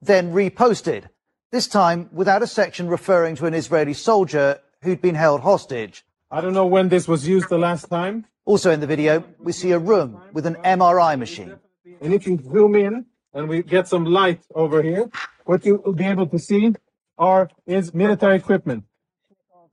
then 0.00 0.32
reposted, 0.32 1.08
this 1.52 1.68
time 1.68 2.08
without 2.12 2.42
a 2.42 2.46
section 2.46 2.88
referring 2.88 3.36
to 3.36 3.44
an 3.44 3.52
Israeli 3.52 3.92
soldier 3.92 4.58
who'd 4.80 5.02
been 5.02 5.14
held 5.14 5.42
hostage. 5.42 6.02
I 6.30 6.40
don't 6.40 6.54
know 6.54 6.66
when 6.66 6.88
this 6.88 7.06
was 7.06 7.28
used 7.28 7.50
the 7.50 7.58
last 7.58 7.90
time. 7.90 8.24
Also 8.46 8.70
in 8.70 8.80
the 8.80 8.86
video, 8.86 9.22
we 9.38 9.52
see 9.52 9.70
a 9.72 9.78
room 9.78 10.18
with 10.32 10.46
an 10.46 10.56
MRI 10.64 11.16
machine. 11.18 11.54
And 12.00 12.14
if 12.14 12.26
you 12.26 12.38
zoom 12.42 12.74
in 12.74 13.04
and 13.34 13.50
we 13.50 13.62
get 13.62 13.86
some 13.86 14.06
light 14.06 14.40
over 14.54 14.82
here, 14.82 15.10
what 15.44 15.64
you 15.66 15.82
will 15.84 15.92
be 15.92 16.06
able 16.06 16.26
to 16.28 16.38
see 16.38 16.74
are 17.18 17.50
is 17.66 17.92
military 17.92 18.36
equipment. 18.36 18.84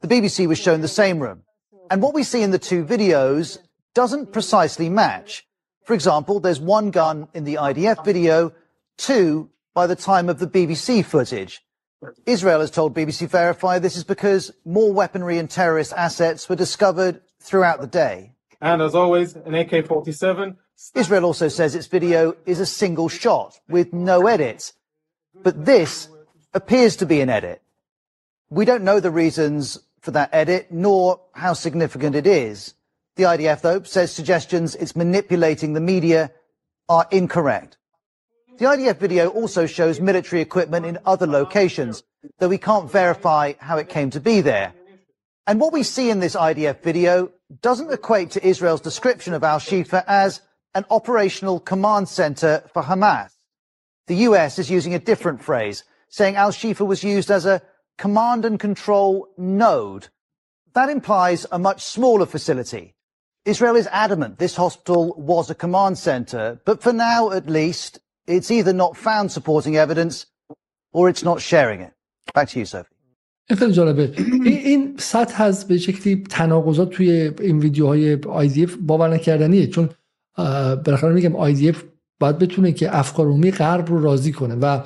The 0.02 0.10
BBC 0.10 0.48
was 0.48 0.60
shown 0.60 0.82
the 0.82 0.90
same 0.90 1.20
room. 1.20 1.44
And 1.90 2.02
what 2.02 2.14
we 2.14 2.24
see 2.24 2.42
in 2.42 2.52
the 2.52 2.60
two 2.60 2.84
videos 2.84 3.58
doesn't 3.94 4.34
precisely 4.34 4.90
match. 4.90 5.48
For 5.86 5.94
example, 5.94 6.42
there's 6.42 6.60
one 6.60 6.92
gun 6.92 7.30
in 7.34 7.46
the 7.46 7.56
IDF 7.56 8.04
video, 8.04 8.52
two 8.98 9.50
by 9.74 9.88
the 9.88 9.96
time 9.96 10.28
of 10.28 10.40
the 10.40 10.48
BBC 10.48 11.06
footage. 11.06 11.64
Israel 12.26 12.62
has 12.62 12.72
told 12.72 12.96
BBC 12.96 13.28
Verify 13.28 13.80
this 13.80 13.98
is 13.98 14.04
because 14.04 14.52
more 14.66 14.94
weaponry 14.94 15.38
and 15.38 15.50
terrorist 15.50 15.94
assets 15.94 16.48
were 16.48 16.56
discovered 16.56 17.22
throughout 17.40 17.82
the 17.82 17.88
day. 17.88 18.34
And 18.62 18.82
as 18.82 18.96
always, 18.96 19.36
an 19.36 19.56
AK-47. 19.56 20.56
Israel 20.96 21.26
also 21.26 21.50
says 21.50 21.76
its 21.76 21.88
video 21.88 22.36
is 22.46 22.60
a 22.60 22.66
single 22.66 23.10
shot 23.10 23.60
with 23.68 23.94
no 23.94 24.28
edits. 24.28 24.74
But 25.44 25.66
this 25.66 26.10
appears 26.54 26.96
to 26.98 27.06
be 27.06 27.22
an 27.22 27.30
edit. 27.30 27.62
We 28.50 28.66
don't 28.66 28.84
know 28.84 29.00
the 29.00 29.12
reasons 29.12 29.80
for 30.02 30.12
that 30.12 30.30
edit, 30.34 30.72
nor 30.72 31.22
how 31.34 31.54
significant 31.54 32.16
it 32.16 32.26
is. 32.26 32.74
The 33.16 33.24
IDF, 33.24 33.62
though, 33.62 33.84
says 33.84 34.12
suggestions 34.14 34.76
it's 34.76 34.96
manipulating 34.96 35.74
the 35.74 35.82
media 35.82 36.32
are 36.88 37.08
incorrect. 37.12 37.78
The 38.60 38.66
IDF 38.66 38.98
video 38.98 39.30
also 39.30 39.66
shows 39.66 40.02
military 40.02 40.42
equipment 40.42 40.86
in 40.86 41.00
other 41.06 41.26
locations, 41.26 42.04
though 42.40 42.50
we 42.50 42.58
can't 42.58 42.92
verify 42.92 43.54
how 43.58 43.78
it 43.78 43.88
came 43.88 44.10
to 44.10 44.20
be 44.20 44.42
there. 44.42 44.74
And 45.48 45.62
what 45.62 45.72
we 45.72 45.82
see 45.82 46.10
in 46.10 46.20
this 46.20 46.36
IDF 46.36 46.84
video 46.84 47.32
doesn't 47.62 47.90
equate 47.90 48.32
to 48.32 48.46
Israel's 48.46 48.82
description 48.82 49.34
of 49.34 49.46
Al 49.46 49.60
Shifa 49.60 50.04
as 50.08 50.42
an 50.76 50.84
operational 50.90 51.62
command 51.62 52.10
center 52.10 52.62
for 52.74 52.84
Hamas. 52.84 53.30
The 54.08 54.28
US 54.28 54.60
is 54.60 54.70
using 54.70 54.94
a 54.94 55.00
different 55.00 55.42
phrase, 55.42 55.86
saying 56.10 56.36
Al 56.36 56.52
Shifa 56.52 56.86
was 56.86 57.02
used 57.02 57.32
as 57.32 57.46
a 57.46 57.62
command 57.98 58.44
and 58.44 58.60
control 58.60 59.30
node. 59.38 60.10
That 60.74 60.90
implies 60.90 61.46
a 61.50 61.60
much 61.60 61.82
smaller 61.82 62.26
facility. 62.26 62.94
Israel 63.46 63.78
is 63.78 63.88
adamant 63.90 64.38
this 64.38 64.58
hospital 64.58 65.16
was 65.18 65.50
a 65.50 65.56
command 65.56 65.98
center, 65.98 66.60
but 66.66 66.84
for 66.84 66.92
now 66.92 67.32
at 67.32 67.50
least, 67.50 68.02
it's 68.36 68.50
either 68.58 68.76
not 68.84 68.92
found 69.08 69.28
supporting 69.38 69.74
evidence 69.86 70.16
or 70.96 71.04
it's 71.12 71.24
not 71.30 71.38
sharing 71.52 71.80
it. 71.88 71.94
Back 72.38 72.48
to 72.50 72.60
you, 72.60 72.66
Sophie. 72.66 72.96
این 73.50 73.60
خیلی 73.60 73.74
جالبه. 73.74 74.14
این, 74.46 74.58
این 74.58 74.96
سطح 75.00 75.44
از 75.44 75.68
به 75.68 75.78
شکلی 75.78 76.24
تناقضات 76.30 76.90
توی 76.90 77.12
این 77.42 77.60
ویدیوهای 77.60 78.18
IDF 78.22 78.72
باور 78.82 79.14
نکردنیه. 79.14 79.68
چون 79.68 79.90
بالاخره 80.86 81.14
میگم 81.14 81.54
IDF 81.54 81.78
باید 82.20 82.38
بتونه 82.38 82.72
که 82.72 82.98
افکار 82.98 83.26
عمومی 83.26 83.52
غرب 83.52 83.90
رو 83.90 84.02
راضی 84.02 84.32
کنه. 84.32 84.56
و 84.56 84.82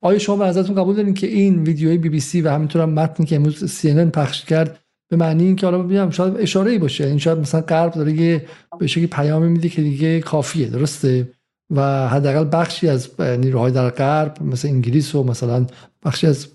آیا 0.00 0.18
شما 0.18 0.36
به 0.36 0.44
نظرتون 0.44 0.76
قبول 0.76 0.96
دارین 0.96 1.14
که 1.14 1.26
این 1.26 1.62
ویدیوهای 1.62 1.98
بی 1.98 2.08
بی 2.08 2.20
سی 2.20 2.40
و 2.40 2.50
همینطور 2.50 2.82
هم 2.82 2.90
متنی 2.90 3.26
که 3.26 3.36
امروز 3.36 3.64
سی 3.64 4.04
پخش 4.04 4.44
کرد 4.44 4.80
به 5.10 5.16
معنی 5.16 5.44
اینکه 5.44 5.66
حالا 5.66 5.82
ببینم 5.82 6.10
شاید 6.10 6.36
اشاره 6.36 6.70
ای 6.70 6.78
باشه. 6.78 7.06
این 7.06 7.18
شاید 7.18 7.38
مثلا 7.38 7.60
غرب 7.60 7.92
داره 7.92 8.12
یه 8.12 8.46
به 8.78 8.86
شکلی 8.86 9.06
پیامی 9.06 9.48
میده 9.48 9.68
که 9.68 9.82
دیگه 9.82 10.20
کافیه. 10.20 10.68
درسته؟ 10.68 11.28
و 11.70 12.08
حداقل 12.08 12.48
بخشی 12.52 12.88
از 12.88 13.20
نیروهای 13.20 13.72
در 13.72 13.90
غرب 13.90 14.42
مثل 14.42 14.68
انگلیس 14.68 15.14
و 15.14 15.22
مثلا 15.22 15.66
بخشی 16.04 16.26
از 16.26 16.46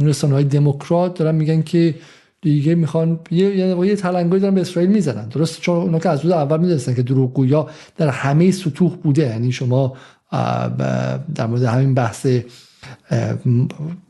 رسانه 0.00 0.34
های 0.34 0.44
دموکرات 0.44 1.18
دارن 1.18 1.34
میگن 1.34 1.62
که 1.62 1.94
دیگه 2.40 2.74
می‌خوان 2.74 3.20
یه 3.30 3.56
یه, 3.56 3.86
یه 3.86 3.96
تلنگری 3.96 4.40
دارن 4.40 4.54
به 4.54 4.60
اسرائیل 4.60 4.90
می‌زنن. 4.90 5.28
درست 5.28 5.60
چون 5.60 5.76
اونا 5.76 5.98
که 5.98 6.08
از 6.08 6.20
روز 6.20 6.32
اول 6.32 6.60
می‌دونستن 6.60 6.94
که 6.94 7.02
دروغگویا 7.02 7.68
در 7.96 8.08
همه 8.08 8.50
سطوح 8.50 8.96
بوده. 8.96 9.22
یعنی 9.22 9.52
شما 9.52 9.96
در 11.34 11.46
مورد 11.46 11.62
همین 11.62 11.94
بحث 11.94 12.26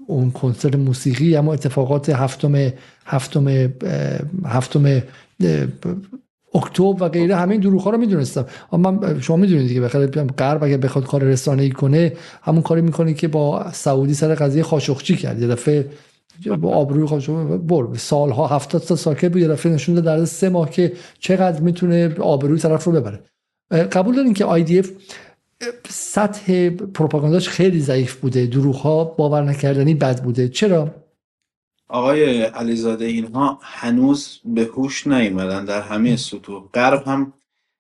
اون 0.07 0.31
کنسرت 0.31 0.75
موسیقی 0.75 1.37
اما 1.37 1.53
اتفاقات 1.53 2.09
هفتم 2.11 2.71
هفتم 3.05 3.49
هفتم 4.45 5.03
اکتبر 6.55 7.03
و 7.03 7.09
غیره 7.09 7.37
همه 7.37 7.53
این 7.53 7.61
دروغ 7.61 7.89
رو 7.89 7.99
می‌دونستم. 7.99 8.47
اما 8.73 8.91
من 8.91 9.21
شما 9.21 9.37
می‌دونید 9.37 9.69
دیگه 9.69 9.81
بخاطر 9.81 10.25
غرب 10.25 10.65
اگه 10.65 10.77
بخواد 10.77 11.07
کار 11.07 11.23
رسانه 11.23 11.63
ای 11.63 11.71
کنه 11.71 12.13
همون 12.43 12.63
کاری 12.63 12.81
می‌کنه 12.81 13.15
که 13.15 13.29
با 13.29 13.73
سعودی 13.73 14.15
سر 14.15 14.35
قضیه 14.35 14.63
خاشقچی 14.63 15.17
کرد. 15.17 15.43
یه 15.43 15.49
دفعه 15.49 15.89
با 16.61 16.75
آبروی 16.75 17.07
خودش 17.07 17.31
بر 17.31 17.85
سالها 17.97 18.47
هفتاد 18.47 18.83
تا 18.83 18.97
ساکت 18.97 19.33
بود 19.33 19.43
یه 19.43 19.49
دفعه 19.49 19.73
نشون 19.73 19.95
داد 19.95 20.05
در 20.05 20.25
سه 20.25 20.49
ماه 20.49 20.71
که 20.71 20.93
چقدر 21.19 21.61
می‌تونه 21.61 22.15
آبروی 22.21 22.59
طرف 22.59 22.85
رو 22.85 22.93
ببره. 22.93 23.21
قبول 23.71 24.17
دارین 24.17 24.35
که 24.35 24.45
IDF 24.45 24.87
سطح 25.89 26.71
پروپاگانداش 26.71 27.49
خیلی 27.49 27.81
ضعیف 27.81 28.15
بوده. 28.15 28.47
دروغ 28.47 28.77
ها 28.77 29.05
باور 29.05 29.43
نکردنی 29.43 29.95
بد 29.95 30.23
بوده. 30.23 30.49
چرا؟ 30.49 30.91
آقای 31.89 32.43
علیزاده 32.43 33.05
اینها 33.05 33.59
هنوز 33.63 34.41
به 34.45 34.65
هوش 34.65 35.07
نیومدن 35.07 35.65
در 35.65 35.83
همه 35.83 36.17
سطوح. 36.17 36.69
غرب 36.75 37.09
هم 37.09 37.33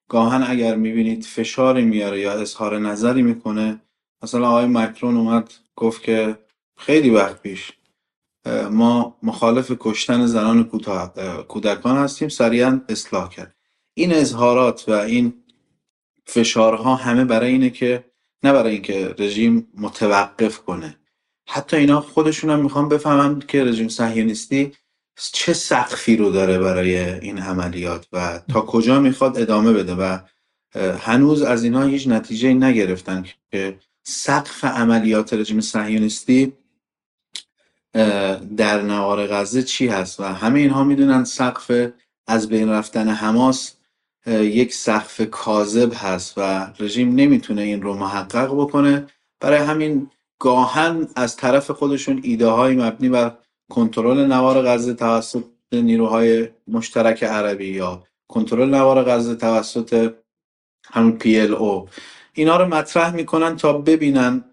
گاهن 0.08 0.44
اگر 0.48 0.76
می‌بینید 0.76 1.24
فشاری 1.24 1.84
میاره 1.84 2.20
یا 2.20 2.32
اظهار 2.32 2.78
نظری 2.78 3.22
می‌کنه. 3.22 3.80
مثلا 4.22 4.48
آقای 4.48 4.66
مکرون 4.66 5.16
اومد 5.16 5.52
گفت 5.76 6.02
که 6.02 6.38
خیلی 6.76 7.10
وقت 7.10 7.42
پیش 7.42 7.72
ما 8.70 9.16
مخالف 9.22 9.72
کشتن 9.80 10.26
زنان 10.26 10.64
کودکان 11.48 11.96
هستیم 11.96 12.28
سریعا 12.28 12.80
اصلاح 12.88 13.28
کرد. 13.28 13.54
این 13.94 14.14
اظهارات 14.14 14.84
و 14.88 14.92
این 14.92 15.34
فشارها 16.26 16.94
همه 16.94 17.24
برای 17.24 17.50
اینه 17.50 17.70
که 17.70 18.04
نه 18.42 18.52
برای 18.52 18.72
اینکه 18.72 19.14
رژیم 19.18 19.68
متوقف 19.74 20.58
کنه. 20.58 20.96
حتی 21.50 21.76
اینا 21.76 22.00
خودشون 22.00 22.50
هم 22.50 22.60
می‌خوان 22.60 22.88
بفهمن 22.88 23.38
که 23.38 23.64
رژیم 23.64 23.88
صهیونیستی 23.88 24.72
چه 25.32 25.52
سقفی 25.52 26.16
رو 26.16 26.30
داره 26.30 26.58
برای 26.58 26.98
این 26.98 27.38
عملیات 27.38 28.06
و 28.12 28.40
تا 28.52 28.60
کجا 28.60 29.00
می‌خواد 29.00 29.38
ادامه 29.38 29.72
بده 29.72 29.94
و 29.94 30.18
هنوز 30.98 31.42
از 31.42 31.64
اینا 31.64 31.82
هیچ 31.82 32.08
نتیجه 32.08 32.54
نگرفتن 32.54 33.24
که 33.50 33.78
سقف 34.02 34.64
عملیات 34.64 35.32
رژیم 35.32 35.60
صهیونیستی 35.60 36.52
در 38.56 38.82
نوار 38.82 39.26
غزه 39.26 39.62
چی 39.62 39.88
هست 39.88 40.20
و 40.20 40.24
همه 40.24 40.60
اینها 40.60 40.84
می‌دونن 40.84 41.24
سقف 41.24 41.90
از 42.26 42.48
بین 42.48 42.68
رفتن 42.68 43.08
حماس 43.08 43.74
یک 44.26 44.74
سقف 44.74 45.20
کاذب 45.30 45.92
هست 45.96 46.34
و 46.36 46.72
رژیم 46.80 47.14
نمی‌تونه 47.14 47.62
این 47.62 47.82
رو 47.82 47.94
محقق 47.94 48.54
بکنه. 48.54 49.06
برای 49.40 49.58
همین 49.58 50.10
گاهن 50.38 51.08
از 51.16 51.36
طرف 51.36 51.70
خودشون 51.70 52.20
ایده 52.22 52.46
های 52.46 52.76
مبنی 52.76 53.08
بر 53.08 53.38
کنترل 53.70 54.26
نوار 54.26 54.62
غزه 54.62 54.94
توسط 54.94 55.44
نیروهای 55.72 56.48
مشترک 56.68 57.24
عربی 57.24 57.68
یا 57.68 58.04
کنترل 58.28 58.74
نوار 58.74 59.04
غزه 59.04 59.34
توسط 59.34 60.14
همون 60.84 61.12
پی 61.12 61.40
ال 61.40 61.54
او. 61.54 61.88
اینا 62.32 62.56
رو 62.56 62.66
مطرح 62.66 63.14
می‌کنن 63.14 63.56
تا 63.56 63.72
ببینن 63.72 64.44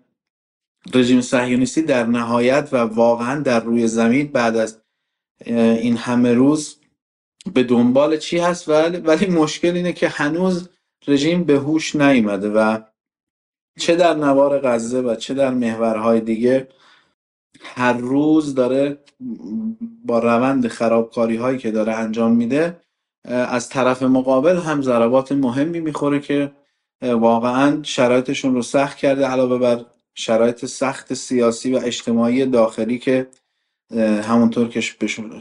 رژیم 0.93 1.21
صهیونیستی 1.21 1.81
در 1.81 2.05
نهایت 2.05 2.69
و 2.71 2.77
واقعا 2.77 3.41
در 3.41 3.59
روی 3.59 3.87
زمین 3.87 4.27
بعد 4.27 4.55
از 4.55 4.81
این 5.45 5.97
همه 5.97 6.33
روز 6.33 6.77
به 7.53 7.63
دنبال 7.63 8.17
چی 8.17 8.37
هست؟ 8.37 8.69
ولی, 8.69 8.97
ولی 8.97 9.25
مشکل 9.25 9.75
اینه 9.75 9.93
که 9.93 10.09
هنوز 10.09 10.69
رژیم 11.07 11.43
به 11.43 11.59
هوش 11.59 11.95
نیامده 11.95 12.49
و 12.49 12.79
چه 13.79 13.95
در 13.95 14.13
نوار 14.13 14.59
غزه 14.59 15.01
و 15.01 15.15
چه 15.15 15.33
در 15.33 15.53
محورهای 15.53 16.21
دیگه 16.21 16.67
هر 17.61 17.93
روز 17.93 18.55
داره 18.55 18.97
با 20.05 20.19
روند 20.19 20.67
خرابکاری 20.67 21.35
هایی 21.35 21.57
که 21.57 21.71
داره 21.71 21.93
انجام 21.93 22.31
میده 22.35 22.81
از 23.27 23.69
طرف 23.69 24.03
مقابل 24.03 24.57
هم 24.57 24.81
ضربات 24.81 25.31
مهمی 25.31 25.79
می‌خوره 25.79 26.19
که 26.19 26.51
واقعا 27.01 27.83
شرایطشون 27.83 28.53
رو 28.53 28.61
سخت 28.61 28.97
کرده 28.97 29.25
علاوه 29.25 29.57
بر 29.57 29.85
شرایط 30.15 30.65
سخت 30.65 31.13
سیاسی 31.13 31.73
و 31.73 31.79
اجتماعی 31.83 32.45
داخلی 32.45 32.99
که 32.99 33.27
همونطور 34.23 34.69
که 34.69 34.81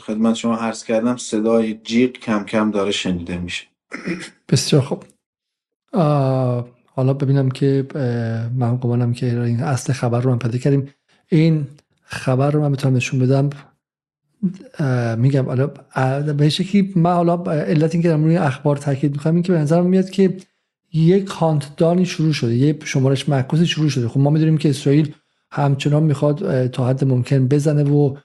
خدمت 0.01 0.35
شما 0.35 0.57
عرض 0.57 0.85
کردم 0.85 1.17
صدای 1.17 1.75
جیغ 1.75 2.11
کم 2.13 2.45
کم 2.45 2.71
داره 2.71 2.91
شنیده 2.91 3.39
میشه. 3.39 3.67
بسیار 4.49 4.83
خوب. 4.83 5.05
حالا 6.97 7.15
ببینم 7.15 7.51
که 7.51 7.87
من 8.55 8.77
گمانم 8.77 9.13
که 9.13 9.41
این 9.41 9.61
اصل 9.61 9.93
خبر 9.93 10.21
رو 10.21 10.31
من 10.31 10.39
پیدا 10.39 10.59
کردیم. 10.59 10.89
این 11.29 11.67
خبر 12.03 12.51
رو 12.51 12.61
من 12.61 12.71
می‌تونم 12.71 12.97
نشون 12.97 13.21
بدم. 13.21 13.51
میگم 15.17 15.45
حالا 15.47 15.67
به 16.33 16.49
شکلی 16.49 16.93
من 16.97 17.13
حالا 17.13 17.37
علت 17.53 17.95
این 17.95 18.03
که 18.03 18.13
روی 18.13 18.37
اخبار 18.37 18.77
تاکید 18.77 19.13
می‌کنم 19.13 19.35
این 19.35 19.43
که 19.43 19.53
به 19.53 19.59
نظرم 19.59 19.87
میاد 19.87 20.11
که 20.11 20.37
یک 20.93 21.25
کانتدانی 21.25 22.07
شروع 22.07 22.33
شده 22.33 22.55
یه 22.55 22.79
شمارش 22.85 23.29
معکوسی 23.29 23.67
شروع 23.67 23.89
شده. 23.89 24.09
خب 24.09 24.21
ما 24.21 24.31
می‌دونیم 24.31 24.59
که 24.59 24.71
اسرائیل 24.71 25.15
همچنان 25.51 26.03
می‌خواد 26.03 26.67
تا 26.67 26.89
حد 26.89 27.05
ممکن 27.05 27.49
بزنه 27.49 27.83
و 27.83 28.17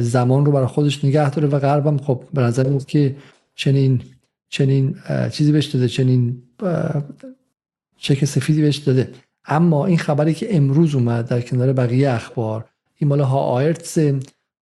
زمان 0.00 0.46
رو 0.46 0.52
برای 0.52 0.66
خودش 0.66 1.04
نگه 1.04 1.30
داره 1.30 1.48
و 1.48 1.58
غربم 1.58 1.98
خب 1.98 2.24
به 2.34 2.42
نظر 2.42 2.68
میاد 2.68 2.84
که 2.84 3.16
چنین 3.54 4.00
چنین 4.48 4.96
چیزی 5.30 5.52
بهش 5.52 5.76
چنین 5.76 6.42
چک 7.96 8.24
سفیدی 8.24 8.62
بهش 8.62 8.76
داده. 8.76 9.12
اما 9.46 9.86
این 9.86 9.98
خبری 9.98 10.34
که 10.34 10.56
امروز 10.56 10.94
اومد 10.94 11.28
در 11.28 11.40
کنار 11.40 11.72
بقیه 11.72 12.10
اخبار 12.10 12.64
این 12.96 13.08
مال 13.08 13.20
ها 13.20 13.38
آیرتس 13.38 13.98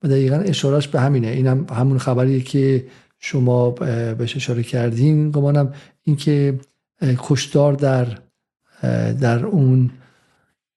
و 0.03 0.09
دقیقا 0.09 0.37
اشارش 0.37 0.89
به 0.89 1.01
همینه. 1.01 1.29
این 1.29 1.47
هم 1.47 1.67
همون 1.71 1.99
خبریه 1.99 2.41
که 2.41 2.87
شما 3.19 3.71
بهش 3.71 4.37
اشاره 4.37 4.63
کردین. 4.63 5.31
گمانم 5.31 5.75
اینکه 6.03 6.61
کشدار 7.03 7.73
در 7.73 8.19
در 9.21 9.47
اون 9.47 9.91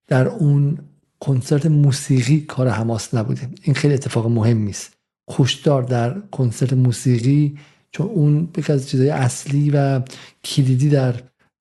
در 0.08 0.28
اون 0.28 0.78
کنسرت 1.20 1.66
موسیقی 1.66 2.42
کار 2.42 2.70
حماس 2.70 3.14
نبوده. 3.14 3.50
این 3.62 3.76
خیلی 3.76 3.94
اتفاق 3.94 4.28
مهمی 4.28 4.70
است 4.70 4.94
کشدار 5.30 5.84
در 5.84 6.20
کنسرت 6.32 6.74
موسیقی 6.74 7.58
چون 7.92 8.08
اون 8.08 8.50
یکی 8.58 8.74
از 8.74 8.90
چیزهای 8.90 9.10
اصلی 9.10 9.70
و 9.70 10.02
کلیدی 10.44 10.90
در 10.90 11.16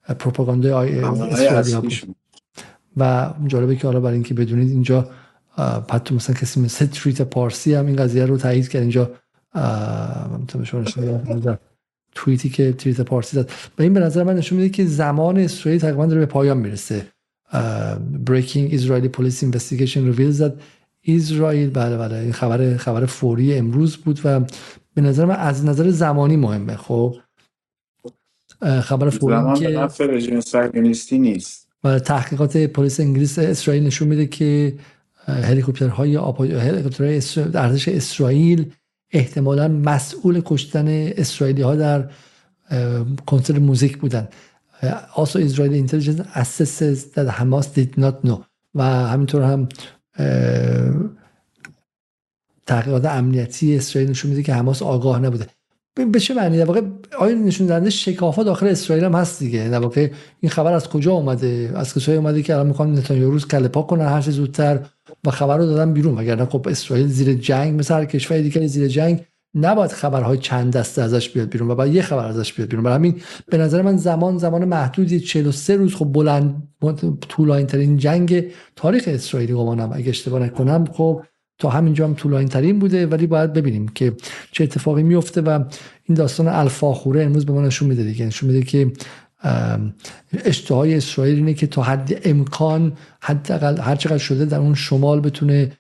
پروپاگاندای 0.09 1.01
اسرائیلی 1.01 1.75
بود. 1.75 1.93
و 2.97 3.31
جالبه 3.47 3.77
که 3.77 3.87
حالا 3.87 4.01
برای 4.01 4.15
اینکه 4.15 4.35
بدونید 4.35 4.71
اینجا 4.71 5.11
حتی 5.91 6.15
مثلا 6.15 6.37
کسی 6.37 6.61
مثل 6.61 6.87
تریت 6.87 7.23
پارسی 7.23 7.75
هم 7.75 7.87
این 7.87 7.97
قضیه 7.97 8.27
رو 8.27 8.37
تایید 8.37 8.69
کرد. 8.69 8.83
اینجا 8.83 9.11
توییتی 12.15 12.49
که 12.49 12.73
تریت 12.73 13.01
پارسی 13.01 13.37
داد 13.37 13.51
و 13.79 13.83
این 13.83 13.95
به 13.95 14.01
نظر 14.01 14.23
من 14.23 14.37
نشون 14.37 14.59
میده 14.59 14.71
که 14.71 14.87
زمان 14.87 15.39
اسرائیل 15.39 15.81
تقریبا 15.81 16.07
داره 16.07 16.21
به 16.21 16.27
پایان 16.27 16.57
می‌رسه. 16.57 17.07
breaking 18.27 18.73
Israeli 18.73 19.09
police 19.09 19.43
investigation 19.43 20.01
reveals 20.11 20.39
that 20.39 20.53
اسرائیل 21.07 21.71
بله 21.71 21.97
بله 21.97 22.17
این 22.17 22.33
خبر 22.33 22.77
خبر 22.77 23.07
فوری 23.07 23.55
امروز 23.55 23.97
بود 23.97 24.21
و 24.25 24.41
به 24.95 25.03
نظر 25.03 25.25
من 25.25 25.37
از 25.37 25.65
نظر 25.65 25.91
زمانی 25.91 26.37
مهمه. 26.37 26.77
خب 26.77 27.17
خبر 28.61 29.11
فوری 29.11 29.61
که 29.97 30.07
رژیم 30.07 30.41
نیست. 31.13 31.69
و 31.85 31.99
تحقیقات 31.99 32.57
پلیس 32.57 33.01
انگلیس 33.01 33.39
اسرائیل 33.39 33.87
نشون 33.87 34.09
میده 34.09 34.27
که 34.27 34.75
هلیکوپترهای 35.27 36.17
هلیکوپترهای 36.57 37.23
ارتش 37.55 37.89
اسرائیل 37.89 38.73
احتمالا 39.13 39.69
مسئول 39.69 40.43
کشتن 40.45 40.89
اسرائیلی 40.89 41.63
ها 41.63 41.77
در 41.77 42.11
کنسرت 43.27 43.59
موزیک 43.59 43.99
بودن. 43.99 44.29
also 45.15 45.39
Israeli 45.39 45.79
intelligence 45.79 46.21
assesses 46.35 46.99
that 47.15 47.29
Hamas 47.39 47.67
did 47.75 47.99
not 47.99 48.17
know. 48.25 48.41
و 48.75 48.83
همینطور 48.83 49.43
هم 49.43 49.69
تحقیقات 52.67 53.05
امنیتی 53.05 53.77
اسرائیل 53.77 54.11
نشون 54.11 54.31
میده 54.31 54.43
که 54.43 54.55
حماس 54.55 54.83
آگاه 54.83 55.19
نبوده. 55.19 55.47
به 55.95 56.21
چه 56.21 56.35
معنی؟ 56.35 56.59
در 56.59 56.65
واقع 56.65 56.81
آیا 57.19 57.35
نشون 57.35 57.67
دهنده 57.67 57.91
شکافا 57.91 58.43
داخل 58.43 58.67
اسرائیل 58.67 59.05
هم 59.05 59.15
هست 59.15 59.39
دیگه. 59.39 59.69
در 59.69 59.79
واقع 59.79 60.11
این 60.41 60.51
خبر 60.51 60.73
از 60.73 60.89
کجا 60.89 61.13
اومده؟ 61.13 61.73
از 61.75 61.95
کسایی 61.95 62.19
اومده 62.19 62.43
که 62.43 62.55
الان 62.55 62.67
می‌خوان 62.67 62.99
نتانیاهو 62.99 63.33
روز 63.33 63.49
کله 63.49 63.69
پاک 63.69 63.87
کنن 63.87 64.07
هر 64.07 64.21
زودتر 64.21 64.81
و 65.25 65.31
خبر 65.31 65.57
رو 65.57 65.67
دادن 65.67 65.93
بیرون. 65.93 66.19
وگرنه 66.19 66.45
خب 66.45 66.67
اسرائیل 66.71 67.07
زیر 67.07 67.35
جنگ 67.35 67.79
مثل 67.79 67.95
هر 67.95 68.05
کشور 68.05 68.39
دیگه 68.39 68.67
زیر 68.67 68.89
جنگ 68.89 69.25
نباید 69.57 69.91
خبرهای 69.91 70.39
چند 70.39 70.73
دسته 70.73 71.03
ازش 71.03 71.31
بیاد 71.31 71.49
بیرون 71.49 71.71
و 71.71 71.75
باید 71.75 71.95
یه 71.95 72.03
خبر 72.03 72.27
ازش 72.27 72.53
بیاد 72.53 72.69
بیرون. 72.69 72.85
برای 72.85 72.97
همین 72.97 73.21
به 73.47 73.59
نظر 73.59 73.83
من 73.83 73.97
زمان 73.97 74.39
زمان 74.39 74.65
محدودی 74.65 75.21
43 75.21 75.77
روز 75.77 75.95
خب 75.95 76.05
بلند 76.05 76.69
طولانی 77.29 77.65
ترین 77.65 77.97
جنگ 77.97 78.45
تاریخ 78.77 79.05
اسرائیلی 79.07 79.53
گمانم. 79.53 79.91
اگه 79.95 80.09
اشتباه 80.09 80.41
نکنم 80.41 80.85
خب 80.93 81.23
تا 81.59 81.69
همینجا 81.69 82.05
هم 82.05 82.15
طولانی 82.15 82.49
ترین 82.49 82.79
بوده 82.79 83.07
ولی 83.07 83.27
باید 83.27 83.53
ببینیم 83.53 83.89
که 83.89 84.13
چه 84.53 84.65
اتفاقی 84.65 85.03
میفته 85.03 85.41
و 85.41 85.65
این 86.05 86.17
داستان 86.17 86.49
الفاخوره 86.49 87.23
امروز 87.23 87.47
به 87.47 87.53
ما 87.53 87.63
نشون 87.63 87.89
میده 87.89 88.03
دیگه. 88.03 88.27
نشون 88.27 88.51
میده 88.51 88.63
که 88.67 88.93
اشتهای 90.45 90.95
اسرائیل 90.95 91.37
اینه 91.37 91.55
که 91.55 91.67
تا 91.67 91.83
حد 91.83 92.21
امکان 92.25 92.93
حداقل 93.21 93.79
هر 93.79 93.97
چقدر 93.97 94.19
شده 94.19 94.45
در 94.45 94.59
اون 94.59 94.75
شمال 94.75 95.21
بتونه 95.21 95.73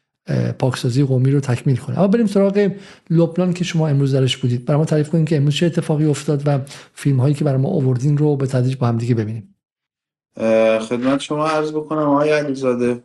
پاکسازی 0.59 1.03
قومی 1.03 1.31
رو 1.31 1.41
تکمیل 1.41 1.77
کنه. 1.77 1.99
اما 1.99 2.09
بریم 2.09 2.27
سراغ 2.27 2.71
لبنان 3.11 3.53
که 3.53 3.65
شما 3.65 3.89
امروز 3.89 4.15
درش 4.15 4.37
بودید. 4.37 4.65
برای 4.65 4.79
ما 4.79 4.85
تعریف 4.85 5.09
کنید 5.09 5.29
که 5.29 5.37
امروز 5.37 5.55
چه 5.55 5.67
اتفاقی 5.67 6.05
افتاد 6.05 6.43
و 6.47 6.59
فیلم 6.95 7.21
هایی 7.21 7.35
که 7.35 7.45
برای 7.45 7.61
ما 7.61 7.69
آوردین 7.69 8.19
رو 8.19 8.37
به 8.37 8.47
تدریج 8.47 8.77
با 8.77 8.87
هم 8.87 8.99
دیگه 8.99 9.15
ببینیم. 9.15 9.55
خدمت 10.81 11.21
شما 11.21 11.47
عرض 11.47 11.73
بکنم 11.73 11.99
آقای 11.99 12.31
علیزاده. 12.31 13.03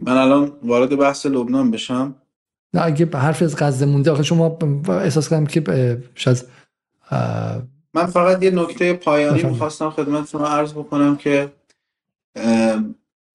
من 0.00 0.12
الان 0.12 0.52
وارد 0.62 0.96
بحث 0.96 1.26
لبنان 1.26 1.70
بشم. 1.70 2.14
نه 2.74 2.86
اگه 2.86 3.06
حرف 3.06 3.42
از 3.42 3.56
غزه 3.56 3.86
مونده 3.86 4.10
آخه 4.10 4.22
شما 4.22 4.58
احساس 4.88 5.28
کنم 5.28 5.46
که 5.46 6.02
شاید 6.14 6.44
من 7.94 8.06
فقط 8.06 8.42
یه 8.42 8.50
نکته 8.50 8.92
پایانی 8.92 9.42
می‌خواستم 9.42 9.90
خدمت 9.90 10.28
شما 10.28 10.46
عرض 10.46 10.72
بکنم 10.72 11.16
که 11.16 11.52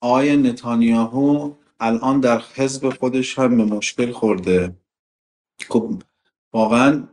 آقای 0.01 0.38
نتانیاهو 0.38 1.53
الان 1.80 2.20
در 2.20 2.41
حزب 2.55 2.89
خودش 2.89 3.39
هم 3.39 3.57
به 3.57 3.64
مشکل 3.64 4.11
خورده. 4.11 4.76
خب 5.70 6.01
واقعا 6.53 7.03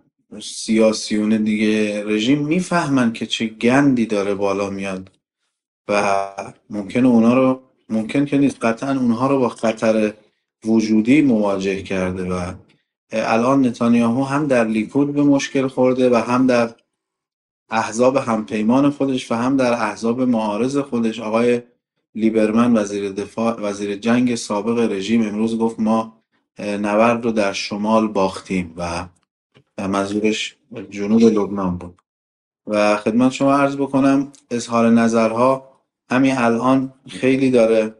سیاسیون 0.42 1.44
دیگه 1.44 2.05
رژیم 2.05 2.46
می‌فهمن 2.46 3.12
که 3.12 3.26
چه 3.26 3.46
گندی 3.46 4.07
داره 4.07 4.34
بالا 4.34 4.70
میاد 4.70 5.11
و 5.88 6.26
ممکنه 6.70 7.09
اونا 7.09 7.34
رو 7.34 7.62
ممکن 7.91 8.24
که 8.24 8.38
نیست. 8.38 8.64
قطعا 8.64 8.91
اونها 8.91 9.26
رو 9.26 9.38
با 9.38 9.49
خطر 9.49 10.14
وجودی 10.64 11.22
مواجه 11.22 11.82
کرده 11.82 12.24
و 12.24 12.53
الان 13.12 13.66
نتانیاهو 13.66 14.24
هم 14.24 14.47
در 14.47 14.64
لیکود 14.64 15.14
به 15.14 15.22
مشکل 15.22 15.68
خورده 15.68 16.11
و 16.11 16.14
هم 16.14 16.47
در 16.47 16.74
احزاب 17.70 18.16
همپیمان 18.16 18.91
خودش 18.91 19.32
و 19.32 19.34
هم 19.34 19.57
در 19.57 19.72
احزاب 19.72 20.22
معارض 20.22 20.78
خودش. 20.78 21.20
آقای 21.20 21.62
لیبرمن 22.14 22.76
وزیر 22.76 23.12
دفاع 23.12 23.61
وزیر 23.61 23.97
جنگ 23.97 24.34
سابق 24.34 24.93
رژیم 24.93 25.22
امروز 25.22 25.59
گفت 25.59 25.80
ما 25.80 26.22
نبرد 26.59 27.24
رو 27.24 27.32
در 27.32 27.53
شمال 27.53 28.09
باختیم 28.09 28.74
و 28.76 29.07
منظورش 29.78 30.57
جنوب 30.91 31.22
لبنان 31.22 31.78
بود. 31.78 32.01
و 32.66 32.97
خدمت 32.97 33.32
شما 33.32 33.55
عرض 33.55 33.76
بکنم 33.76 34.32
اظهار 34.51 34.91
نظرها 34.91 35.69
همین 36.11 36.38
الان 36.38 36.94
خیلی 37.08 37.50
داره 37.50 37.94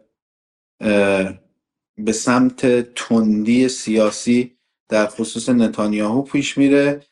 به 1.99 2.13
سمت 2.13 2.67
تندی 2.95 3.69
سیاسی 3.69 4.57
در 4.89 5.07
خصوص 5.07 5.49
نتانیاهو 5.49 6.23
پیش 6.23 6.59
میره. 6.59 7.03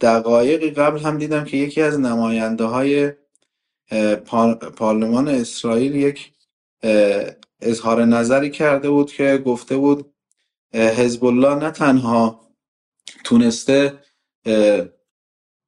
دقایقی 0.00 0.70
قبل 0.70 0.98
هم 0.98 1.18
دیدم 1.18 1.44
که 1.44 1.56
یکی 1.56 1.82
از 1.82 2.00
نماینده 2.00 2.64
های 2.64 3.12
پارلمان 4.76 5.28
اسرائیل 5.28 5.94
یک 5.94 6.32
اظهار 7.60 8.04
نظری 8.04 8.50
کرده 8.50 8.90
بود 8.90 9.12
که 9.12 9.42
گفته 9.46 9.76
بود 9.76 10.14
حزب 10.74 11.24
الله 11.24 11.54
نه 11.54 11.70
تنها 11.70 12.40
تونسته 13.24 13.98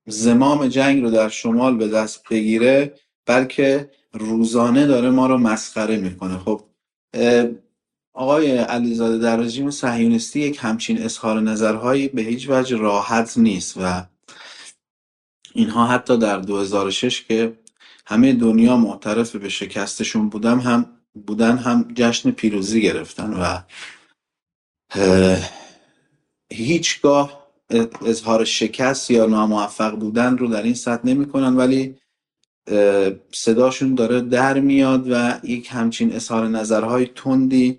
زمام 0.06 0.68
جنگ 0.68 1.02
رو 1.02 1.10
در 1.10 1.28
شمال 1.28 1.76
به 1.76 1.88
دست 1.88 2.28
بگیره 2.28 2.94
بلکه 3.26 3.90
روزانه 4.12 4.86
داره 4.86 5.10
ما 5.10 5.26
رو 5.26 5.38
مسخره 5.38 5.96
می‌کنه. 5.96 6.38
خب 6.38 6.64
آقای 8.14 8.58
علیزاده 8.58 9.18
در 9.18 9.36
رژیم 9.36 9.70
صهیونیستی 9.70 10.40
یک 10.40 10.58
همچین 10.60 11.02
اظهار 11.02 11.40
نظرهایی 11.40 12.08
به 12.08 12.22
هیچ 12.22 12.46
وجه 12.50 12.76
راحت 12.76 13.38
نیست 13.38 13.74
و 13.76 14.06
اینها 15.54 15.86
حتی 15.86 16.18
در 16.18 16.38
2006 16.38 17.22
که 17.24 17.58
همه 18.06 18.32
دنیا 18.32 18.76
معترف 18.76 19.36
به 19.36 19.48
شکستشون 19.48 20.28
بودم 20.28 20.58
هم 20.58 20.86
بودن 21.26 21.58
هم 21.58 21.92
جشن 21.94 22.30
پیروزی 22.30 22.82
گرفتن 22.82 23.32
و 23.32 23.62
هیچگاه 26.52 27.48
اظهار 28.06 28.44
شکست 28.44 29.10
یا 29.10 29.26
ناموفق 29.26 29.90
بودن 29.96 30.38
رو 30.38 30.48
در 30.48 30.62
این 30.62 30.74
سطح 30.74 31.06
نمی‌کنن. 31.06 31.56
ولی 31.56 31.96
صداشون 33.32 33.94
داره 33.94 34.20
در 34.20 34.60
میاد 34.60 35.06
و 35.10 35.40
یک 35.42 35.68
همچین 35.70 36.12
اظهار 36.12 36.48
نظرهای 36.48 37.06
تندی 37.06 37.78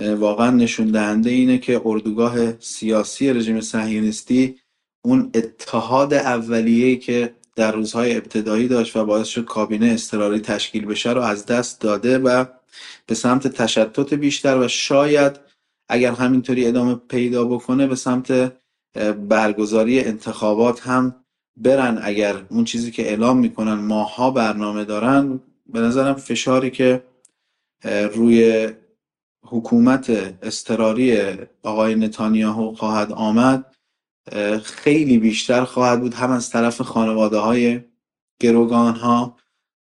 واقعا 0.00 0.50
نشون 0.50 0.90
دهنده 0.90 1.30
اینه 1.30 1.58
که 1.58 1.80
اردوگاه 1.84 2.60
سیاسی 2.60 3.32
رژیم 3.32 3.60
صهیونیستی 3.60 4.58
اون 5.04 5.30
اتحاد 5.34 6.14
اولیه‌ای 6.14 6.96
که 6.96 7.34
در 7.56 7.72
روزهای 7.72 8.16
ابتدایی 8.16 8.68
داشت 8.68 8.96
و 8.96 9.04
باعث 9.04 9.26
شد 9.26 9.44
کابینه 9.44 9.86
اضطراری 9.86 10.40
تشکیل 10.40 10.86
بشه 10.86 11.12
رو 11.12 11.20
از 11.20 11.46
دست 11.46 11.80
داده 11.80 12.18
و 12.18 12.44
به 13.06 13.14
سمت 13.14 13.46
تشتت 13.46 14.14
بیشتر 14.14 14.58
و 14.58 14.68
شاید 14.68 15.40
اگر 15.88 16.12
همینطوری 16.12 16.66
ادامه 16.66 16.94
پیدا 16.94 17.44
بکنه 17.44 17.86
به 17.86 17.94
سمت 17.94 18.52
برگزاری 19.28 20.00
انتخابات 20.00 20.80
هم 20.80 21.21
برن 21.56 22.00
اگر 22.02 22.44
اون 22.48 22.64
چیزی 22.64 22.90
که 22.90 23.02
اعلام 23.02 23.38
می‌کنن 23.38 23.74
ماها 23.74 24.30
برنامه 24.30 24.84
دارن 24.84 25.40
به 25.66 25.80
نظرم 25.80 26.14
فشاری 26.14 26.70
که 26.70 27.04
روی 28.14 28.68
حکومت 29.44 30.10
استراری 30.42 31.18
آقای 31.62 31.94
نتانیاهو 31.94 32.74
خواهد 32.74 33.12
آمد 33.12 33.76
خیلی 34.62 35.18
بیشتر 35.18 35.64
خواهد 35.64 36.00
بود 36.00 36.14
هم 36.14 36.30
از 36.30 36.50
طرف 36.50 36.80
خانواده 36.80 37.38
های 37.38 37.80
گروگان 38.40 38.94
ها 38.94 39.36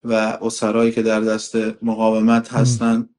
و 0.03 0.13
اسرایی 0.41 0.91
که 0.91 1.01
در 1.01 1.21
دست 1.21 1.55
مقاومت 1.83 2.53
هستند 2.53 3.09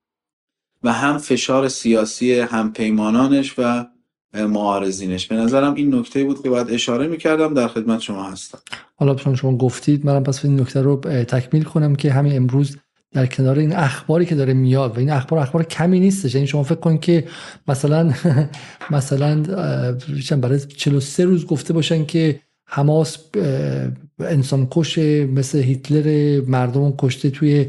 و 0.82 0.92
هم 0.92 1.18
فشار 1.18 1.68
سیاسی 1.68 2.40
هم 2.40 2.72
پیمانانش 2.72 3.55
و 3.59 3.86
معارضینش. 4.34 5.26
به 5.26 5.34
نظرم 5.36 5.74
این 5.74 5.94
نکته 5.94 6.24
بود 6.24 6.42
که 6.42 6.50
باید 6.50 6.70
اشاره 6.70 7.06
می‌کردم 7.06 7.54
در 7.54 7.68
خدمت 7.68 8.00
شما 8.00 8.30
هستم. 8.30 8.58
حالا 8.96 9.16
شما 9.16 9.34
شما 9.34 9.56
گفتید 9.56 10.06
منم 10.06 10.24
پس 10.24 10.44
این 10.44 10.60
نکته 10.60 10.82
رو 10.82 10.96
تکمیل 11.24 11.62
کنم 11.62 11.96
که 11.96 12.12
همین 12.12 12.36
امروز 12.36 12.76
در 13.12 13.26
کنار 13.26 13.58
این 13.58 13.72
اخباری 13.72 14.26
که 14.26 14.34
داره 14.34 14.54
میاد 14.54 14.96
و 14.96 15.00
این 15.00 15.10
اخبار 15.10 15.40
اخبار 15.40 15.64
کمی 15.64 16.00
نیستش. 16.00 16.34
یعنی 16.34 16.46
شما 16.46 16.62
فکر 16.62 16.80
کنید 16.80 17.00
که 17.00 17.24
مثلا 17.68 18.12
مثلا 18.90 19.42
برای 20.40 20.60
43 20.60 21.24
روز 21.24 21.46
گفته 21.46 21.72
باشن 21.72 22.06
که 22.06 22.40
حماس 22.66 23.18
انسان 24.20 24.66
کش 24.70 24.98
مثل 24.98 25.58
هیتلر 25.58 26.40
مردم 26.46 26.94
کشته 26.98 27.30
توی 27.30 27.66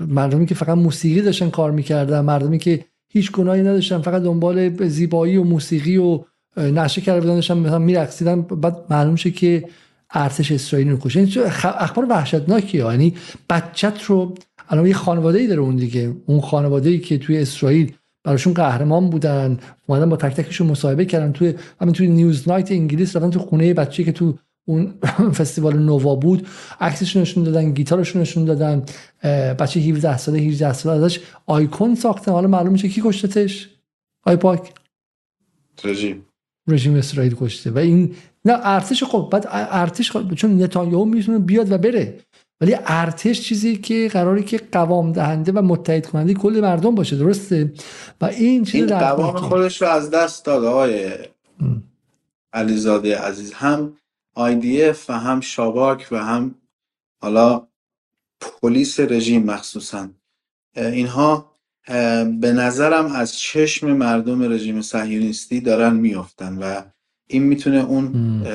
مردمی 0.00 0.46
که 0.46 0.54
فقط 0.54 0.78
موسیقی 0.78 1.22
داشتن 1.22 1.50
کار 1.50 1.70
می‌کردن 1.70 2.20
مردمی 2.20 2.58
که 2.58 2.84
هیچ 3.14 3.32
گناهی 3.32 3.60
نداشتن 3.60 3.98
فقط 3.98 4.22
دنبال 4.22 4.86
زیبایی 4.88 5.36
و 5.36 5.44
موسیقی 5.44 5.96
و 5.96 6.20
نشه 6.56 7.00
کرده 7.00 7.26
داشتن 7.26 7.58
مثلا 7.58 7.78
میرقصیدن 7.78 8.42
بعد 8.42 8.76
معلوم 8.90 9.16
شه 9.16 9.30
که 9.30 9.64
ارتش 10.10 10.52
اسرائیل 10.52 10.90
رو 10.90 10.98
کشه 10.98 11.20
یعنی 11.20 11.32
اخبار 11.64 12.06
وحشتناکیه. 12.10 12.84
یعنی 12.84 13.14
بچت 13.50 14.02
رو 14.02 14.34
الان 14.68 14.86
یه 14.86 14.94
خانواده 14.94 15.38
ای 15.38 15.46
داره 15.46 15.60
اون 15.60 15.76
دیگه. 15.76 16.16
اون 16.26 16.40
خانواده 16.40 16.90
ای 16.90 16.98
که 16.98 17.18
توی 17.18 17.38
اسرائیل 17.38 17.92
براشون 18.24 18.54
قهرمان 18.54 19.10
بودن 19.10 19.58
اومدن 19.86 20.08
با 20.08 20.16
تک 20.16 20.34
تکشون 20.34 20.66
مصاحبه 20.66 21.04
کردن 21.04 21.32
توی 21.32 21.54
همین 21.80 21.94
توی 21.94 22.08
نیوز 22.08 22.48
نایت 22.48 22.72
انگلیس 22.72 23.16
رفتن 23.16 23.30
تو 23.30 23.38
خونه 23.38 23.74
بچه 23.74 24.04
که 24.04 24.12
تو 24.12 24.38
اون 24.64 24.94
فستیوال 25.38 25.78
نووا 25.78 26.14
بود 26.14 26.46
عکسشون 26.80 27.22
نشون 27.22 27.44
دادن 27.44 27.72
گیتارشون 27.72 28.22
نشون 28.22 28.44
دادن 28.44 28.84
بچه 29.54 29.80
17 29.80 30.18
ساله 30.18 30.38
18 30.38 30.72
ساله 30.72 31.04
ازش 31.04 31.20
آیکون 31.46 31.94
ساختن. 31.94 32.32
حالا 32.32 32.48
معلوم 32.48 32.72
میشه 32.72 32.88
کی 32.88 33.02
کشتتش؟ 33.04 33.68
آی 34.22 34.36
پاک. 34.36 34.72
رژیم. 35.84 36.26
رژیم 36.68 36.94
اسرائیل 36.94 37.36
کشته. 37.40 37.70
و 37.70 37.78
این 37.78 38.14
نه 38.44 38.58
ارتش 38.62 39.04
خب 39.04 39.28
بعد 39.32 39.46
ارتش 39.50 40.10
خب 40.10 40.34
چون 40.34 40.62
نتانیاهو 40.62 41.04
می‌تونه 41.04 41.38
بیاد 41.38 41.72
و 41.72 41.78
بره. 41.78 42.18
ولی 42.60 42.76
ارتش 42.86 43.40
چیزی 43.40 43.76
که 43.76 44.08
قراری 44.12 44.42
که 44.42 44.60
قوام 44.72 45.12
دهنده 45.12 45.52
و 45.52 45.62
متحد 45.62 46.06
کننده 46.06 46.34
کل 46.34 46.60
مردم 46.62 46.94
باشه 46.94 47.16
درسته؟ 47.16 47.72
و 48.20 48.24
این 48.24 48.64
چیز 48.64 48.74
این 48.74 48.98
قوام 48.98 49.36
خودش 49.36 49.82
رو 49.82 49.88
از 49.88 50.10
دست 50.10 50.44
داد 50.44 50.64
آقای 50.64 51.10
علیزاده 52.52 53.18
عزیز. 53.18 53.52
هم 53.52 53.96
IDF 54.36 54.98
و 55.08 55.12
هم 55.18 55.40
شاباک 55.40 56.08
و 56.10 56.24
هم 56.24 56.54
حالا 57.22 57.68
پلیس 58.40 59.00
رژیم 59.00 59.44
مخصوصا. 59.44 60.10
اینها 60.76 61.54
به 62.40 62.52
نظرم 62.52 63.12
از 63.12 63.38
چشم 63.38 63.92
مردم 63.92 64.52
رژیم 64.52 64.82
صهیونیستی 64.82 65.60
دارن 65.60 65.94
میافتن 65.96 66.58
و 66.58 66.82
این 67.26 67.42
می‌تونه 67.42 67.84
اون 67.84 68.46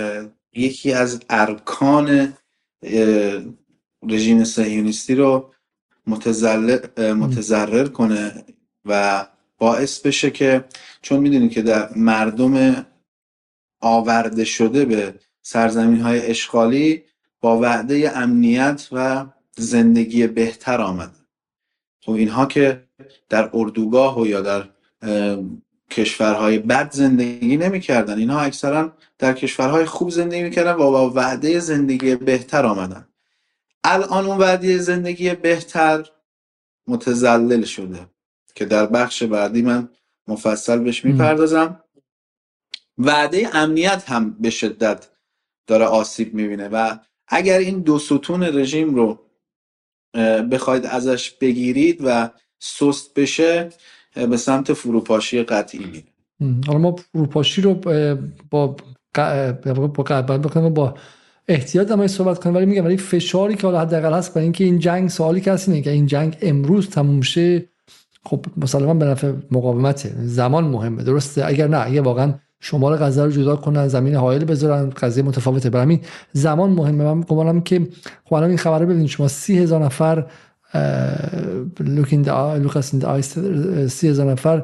یکی 0.54 0.94
از 0.94 1.20
ارکان 1.30 2.34
رژیم 4.08 4.44
صهیونیستی 4.44 5.16
رو 5.16 5.54
متضرر 6.08 7.88
کنه 7.88 8.46
و 8.86 9.28
باعث 9.58 10.00
بشه 10.00 10.32
که 10.32 10.66
چون 11.02 11.20
می‌دونید 11.20 11.52
که 11.52 11.62
در 11.62 11.94
مردم 11.96 12.86
آورده 13.82 14.46
شده 14.46 14.86
به 14.86 15.14
سرزمین 15.52 16.02
های 16.02 16.26
اشغالی 16.26 17.04
با 17.42 17.60
وعده 17.60 18.18
امنیت 18.18 18.88
و 18.92 19.26
زندگی 19.58 20.28
بهتر 20.28 20.82
آمدن 20.82 21.26
خب 22.02 22.12
اینها 22.12 22.46
که 22.46 22.84
در 23.30 23.50
اردوگاه 23.54 24.20
و 24.20 24.28
یا 24.28 24.42
در 24.42 24.70
کشورهای 25.92 26.60
بد 26.60 26.92
زندگی 26.92 27.58
نمی‌کردن 27.58 28.18
اینها 28.18 28.42
اکثرا 28.42 28.94
در 29.20 29.34
کشورهای 29.34 29.86
خوب 29.86 30.10
زندگی 30.10 30.44
می‌کردن 30.44 30.74
و 30.74 30.78
با 30.78 31.10
وعده 31.10 31.60
زندگی 31.60 32.16
بهتر 32.16 32.66
آمدن. 32.66 33.08
الان 33.84 34.26
اون 34.26 34.38
وعده 34.38 34.78
زندگی 34.78 35.34
بهتر 35.36 36.10
متزلل 36.88 37.64
شده 37.64 38.00
که 38.56 38.66
در 38.66 38.86
بخش 38.86 39.24
بعدی 39.24 39.62
من 39.62 39.90
مفصل 40.28 40.80
بهش 40.80 41.06
می‌پردازم. 41.06 41.84
وعده 42.98 43.56
امنیت 43.56 44.10
هم 44.10 44.34
به 44.40 44.50
شدت 44.50 45.08
داره 45.70 45.86
آسیب 45.86 46.34
می‌بینه. 46.34 46.68
و 46.68 46.98
اگر 47.28 47.58
این 47.60 47.80
دو 47.80 48.00
ستون 48.00 48.44
رژیم 48.44 48.96
رو 48.96 49.20
بخواید 50.52 50.86
ازش 50.86 51.32
بگیرید 51.32 52.02
و 52.06 52.30
سست 52.60 53.14
بشه 53.14 53.70
به 54.16 54.38
سمت 54.38 54.74
فروپاشی 54.74 55.44
قطعی 55.44 55.86
میره. 55.86 56.04
حالا 56.68 56.80
ما 56.80 56.96
فروپاشی 56.96 57.62
رو 57.62 57.74
با 57.74 58.18
با 58.52 58.76
با 60.70 60.94
احتیاط 61.48 61.92
هم 61.92 62.08
صحبت 62.08 62.40
کنیم. 62.40 62.56
ولی 62.56 62.66
میگم 62.66 62.86
ولی 62.86 62.98
فشاری 62.98 63.56
که 63.56 63.68
حالا 63.68 63.80
حداقل 63.80 64.14
هست 64.14 64.34
برای 64.34 64.44
اینکه 64.44 64.64
این 64.64 64.80
جنگ 64.80 65.10
سوالی 65.10 65.42
که 65.42 65.52
هست 65.52 65.84
که 65.84 65.92
این 65.92 66.06
جنگ 66.06 66.38
امروز 66.42 66.90
تموم 66.90 67.22
شه 67.22 67.66
خب 68.26 68.46
مسلما 68.58 68.94
به 68.94 69.06
نفع 69.06 69.34
مقاومته. 69.52 70.14
زمان 70.18 70.64
مهمه. 70.64 71.04
درسته؟ 71.04 71.46
اگر 71.46 71.68
نه 71.68 71.78
اگر 71.78 72.02
واقعا 72.02 72.34
شمال 72.62 72.96
غزه 72.96 73.24
رو 73.24 73.32
جدا 73.32 73.56
کنن 73.56 73.88
زمین 73.88 74.16
حائل 74.16 74.44
بذارن 74.44 74.90
قضیه 74.90 75.24
متفاوته. 75.24 75.70
برای 75.70 75.84
همین 75.84 76.00
زمان 76.34 76.70
مهمه. 76.70 77.14
من 77.14 77.22
گمانم 77.28 77.62
که 77.62 77.88
خب 78.26 78.34
الان 78.34 78.50
این 78.50 78.58
خبر 78.58 78.80
رو 78.80 78.86
ببینید. 78.86 79.08
شما 79.08 79.28
سی 79.28 79.58
هزار 79.58 79.84
نفر 79.84 80.26
لوکاس 81.80 82.94
سی 83.88 84.08
هزار 84.08 84.32
نفر 84.32 84.64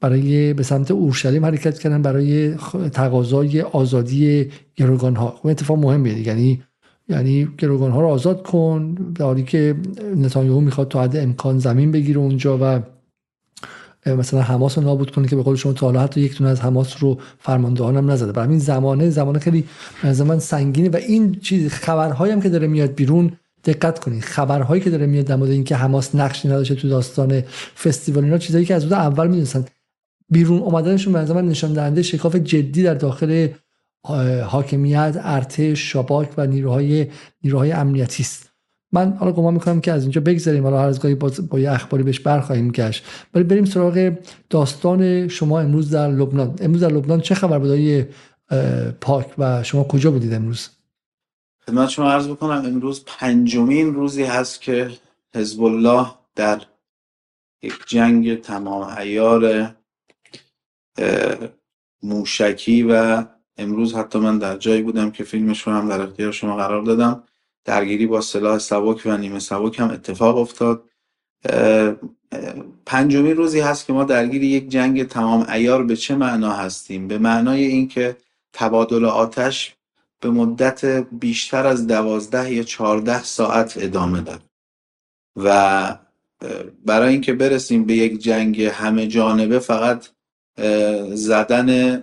برای 0.00 0.54
به 0.54 0.62
سمت 0.62 0.90
اورشلیم 0.90 1.44
حرکت 1.44 1.78
کردن 1.78 2.02
برای 2.02 2.54
تقاضای 2.92 3.60
آزادی 3.60 4.50
گروگان 4.76 5.16
ها 5.16 5.28
خب 5.28 5.46
اتفاق 5.46 5.78
مهمیه 5.78 6.26
یعنی 6.26 6.62
یعنی 7.08 7.48
گروگان 7.58 7.90
ها 7.90 8.00
رو 8.00 8.06
آزاد 8.06 8.42
کن. 8.42 8.94
در 8.94 9.24
حالی 9.24 9.42
که 9.42 9.74
نتانیاهو 10.16 10.60
می‌خواد 10.60 10.88
تا 10.88 11.02
حد 11.02 11.16
امکان 11.16 11.58
زمین 11.58 11.92
بگیره 11.92 12.18
اونجا 12.18 12.58
و 12.60 12.80
مثلا 14.16 14.42
حماس 14.42 14.78
رو 14.78 14.84
نابود 14.84 15.10
کنه 15.10 15.28
که 15.28 15.36
به 15.36 15.42
قول 15.42 15.56
شما 15.56 15.72
تا 15.72 15.86
حالا 15.86 16.00
حتی 16.00 16.20
یک 16.20 16.38
دونه 16.38 16.50
از 16.50 16.60
حماس 16.60 17.02
رو 17.02 17.18
فرماندهان 17.38 17.96
هم 17.96 18.10
نزده. 18.10 18.32
برای 18.32 18.48
این 18.48 18.58
زمانه 18.58 19.10
زمانه 19.10 19.38
خیلی 19.38 19.64
زمان 20.12 20.38
سنگینه 20.38 20.88
و 20.88 20.96
این 20.96 21.34
چیز 21.34 21.68
خبرهایی 21.68 22.32
هم 22.32 22.40
که 22.40 22.48
داره 22.48 22.66
میاد 22.66 22.94
بیرون 22.94 23.32
دقت 23.64 23.98
کنید. 23.98 24.22
خبرهایی 24.22 24.82
که 24.82 24.90
داره 24.90 25.06
میاد 25.06 25.24
در 25.24 25.36
مورد 25.36 25.50
اینکه 25.50 25.76
حماس 25.76 26.14
نقشی 26.14 26.48
نداشته 26.48 26.74
تو 26.74 26.88
داستان 26.88 27.42
فستیوال 27.84 28.24
اینا 28.24 28.38
چیزایی 28.38 28.64
که 28.64 28.74
از 28.74 28.82
روز 28.82 28.92
اول 28.92 29.26
می‌دونستن. 29.26 29.64
بیرون 30.30 30.58
اومدنشون 30.58 31.12
به 31.12 31.32
من 31.32 31.48
نشان 31.48 31.72
دهنده 31.72 32.02
شکاف 32.02 32.36
جدی 32.36 32.82
در 32.82 32.94
داخل 32.94 33.48
حاکمیت 34.46 35.20
ارتش 35.22 35.92
شاباک 35.92 36.30
و 36.36 36.46
نیروهای 36.46 37.06
نیروهای 37.44 37.72
امنیتی 37.72 38.22
است. 38.22 38.47
من 38.92 39.12
حالا 39.12 39.32
گمان 39.32 39.54
می‌کنم 39.54 39.80
که 39.80 39.92
از 39.92 40.02
اینجا 40.02 40.20
بگذاریم 40.20 40.62
حالا 40.62 40.78
هر 40.82 40.92
گاهی 40.92 41.14
با, 41.14 41.32
با 41.50 41.58
یه 41.58 41.72
اخباری 41.72 42.02
بهش 42.02 42.20
برخواهیم 42.20 42.70
گشت. 42.70 43.04
ولی 43.34 43.44
بریم 43.44 43.64
سراغ 43.64 44.12
داستان 44.50 45.28
شما 45.28 45.60
امروز 45.60 45.90
در 45.90 46.10
لبنان. 46.10 46.56
امروز 46.60 46.82
در 46.82 46.92
لبنان 46.92 47.20
چه 47.20 47.34
خبر 47.34 47.58
بود 47.58 48.08
پاک 49.00 49.34
و 49.38 49.62
شما 49.62 49.84
کجا 49.84 50.10
بودید 50.10 50.34
امروز؟ 50.34 50.68
خدمت 51.66 51.88
شما 51.88 52.10
عرض 52.12 52.28
بکنم 52.28 52.62
امروز 52.66 53.04
پنجمین 53.06 53.94
روزی 53.94 54.22
هست 54.22 54.60
که 54.60 54.90
حزب 55.34 55.62
الله 55.62 56.06
در 56.34 56.62
یک 57.62 57.74
جنگ 57.86 58.40
تمام 58.40 58.98
ایار 58.98 59.70
موشکی 62.02 62.82
و 62.82 63.24
امروز 63.56 63.94
حتی 63.94 64.18
من 64.18 64.38
در 64.38 64.56
جایی 64.56 64.82
بودم 64.82 65.10
که 65.10 65.24
فیلمش 65.24 65.62
رو 65.62 65.72
هم 65.72 65.88
در 65.88 66.00
اختیار 66.00 66.32
شما 66.32 66.56
قرار 66.56 66.82
دادم. 66.82 67.22
درگیری 67.68 68.06
با 68.06 68.20
سلاح 68.20 68.58
سبک 68.58 69.02
و 69.06 69.16
نیمه 69.16 69.38
سبک 69.38 69.80
هم 69.80 69.90
اتفاق 69.90 70.36
افتاد. 70.38 70.84
پنجمین 72.86 73.36
روزی 73.36 73.60
هست 73.60 73.86
که 73.86 73.92
ما 73.92 74.04
درگیر 74.04 74.42
یک 74.42 74.68
جنگ 74.68 75.08
تمام 75.08 75.46
ایار 75.50 75.84
به 75.84 75.96
چه 75.96 76.14
معنا 76.14 76.52
هستیم؟ 76.52 77.08
به 77.08 77.18
معنای 77.18 77.64
اینکه 77.64 78.16
تبادل 78.52 79.04
آتش 79.04 79.74
به 80.20 80.30
مدت 80.30 80.84
بیشتر 81.12 81.66
از 81.66 81.86
دوازده 81.86 82.52
یا 82.52 82.62
چهارده 82.62 83.22
ساعت 83.22 83.74
ادامه 83.76 84.20
داد 84.20 84.42
و 85.36 85.98
برای 86.84 87.12
اینکه 87.12 87.32
برسیم 87.32 87.84
به 87.84 87.94
یک 87.94 88.18
جنگ 88.18 88.62
همه 88.62 89.06
جانبه 89.06 89.58
فقط 89.58 90.08
زدن 91.12 92.02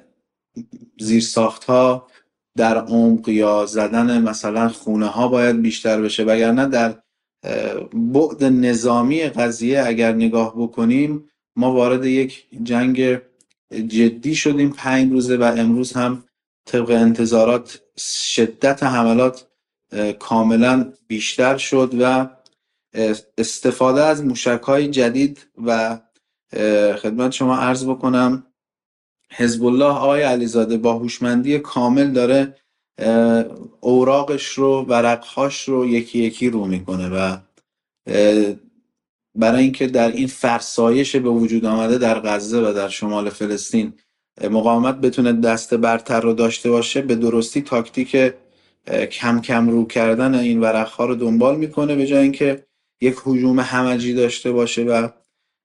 زیرساخت 1.00 1.64
ها 1.64 2.08
در 2.58 2.78
عمق 2.78 3.30
یا 3.30 3.66
زدن 3.66 4.22
مثلا 4.22 4.70
خونه 4.70 5.06
ها 5.06 5.28
باید 5.28 5.62
بیشتر 5.62 6.02
بشه. 6.02 6.24
وگرنه 6.24 6.66
در 6.66 6.96
بعد 7.94 8.44
نظامی 8.44 9.24
قضیه 9.24 9.84
اگر 9.86 10.14
نگاه 10.14 10.54
بکنیم 10.58 11.30
ما 11.56 11.74
وارد 11.74 12.06
یک 12.06 12.48
جنگ 12.64 13.20
جدی 13.88 14.36
شدیم 14.36 14.70
پنج 14.78 15.12
روزه 15.12 15.38
و 15.38 15.54
امروز 15.58 15.94
هم 15.94 16.24
طبق 16.66 16.90
انتظارات 16.92 17.82
شدت 17.98 18.84
حملات 18.84 19.48
کاملا 20.20 20.94
بیشتر 21.08 21.58
شد 21.58 21.96
و 22.00 22.30
استفاده 23.38 24.04
از 24.04 24.26
موشک 24.26 24.62
های 24.64 24.88
جدید 24.88 25.48
و 25.66 26.00
خدمت 27.02 27.32
شما 27.32 27.58
عرض 27.58 27.86
بکنم 27.86 28.44
حزب 29.38 29.66
الله 29.66 29.86
آقای 29.86 30.22
علیزاده 30.22 30.78
با 30.78 30.94
هوشمندی 30.94 31.60
کامل 31.60 32.12
داره 32.12 32.56
اوراقش 33.80 34.46
رو 34.46 34.82
ورقهاش 34.82 35.70
رو 35.70 35.86
یکی 35.86 36.20
یکی 36.20 36.50
رو 36.50 36.66
می‌کنه 36.66 37.10
و 37.10 37.38
برای 39.36 39.64
اینکه 39.64 39.88
در 39.88 40.12
این 40.12 40.28
فرسایش 40.28 41.16
به 41.16 41.30
وجود 41.30 41.66
آمده 41.66 41.98
در 41.98 42.20
غزه 42.20 42.70
و 42.70 42.74
در 42.74 42.90
شمال 42.90 43.30
فلسطین 43.30 43.94
مقاومت 44.44 44.96
بتونه 44.96 45.34
دست 45.34 45.74
برتر 45.74 46.22
رو 46.22 46.34
داشته 46.34 46.70
باشه 46.70 47.02
به 47.02 47.16
درستی 47.16 47.62
تاکتیک 47.62 48.34
کم 49.12 49.42
کم 49.42 49.70
رو 49.70 49.88
کردن 49.88 50.36
این 50.36 50.62
ورقها 50.62 51.06
رو 51.06 51.16
دنبال 51.16 51.58
می‌کنه 51.58 51.96
به 51.96 52.06
جای 52.06 52.24
اینکه 52.24 52.66
یک 53.02 53.16
حجوم 53.26 53.60
همجی 53.60 54.14
داشته 54.14 54.52
باشه 54.52 54.84
و 54.84 55.08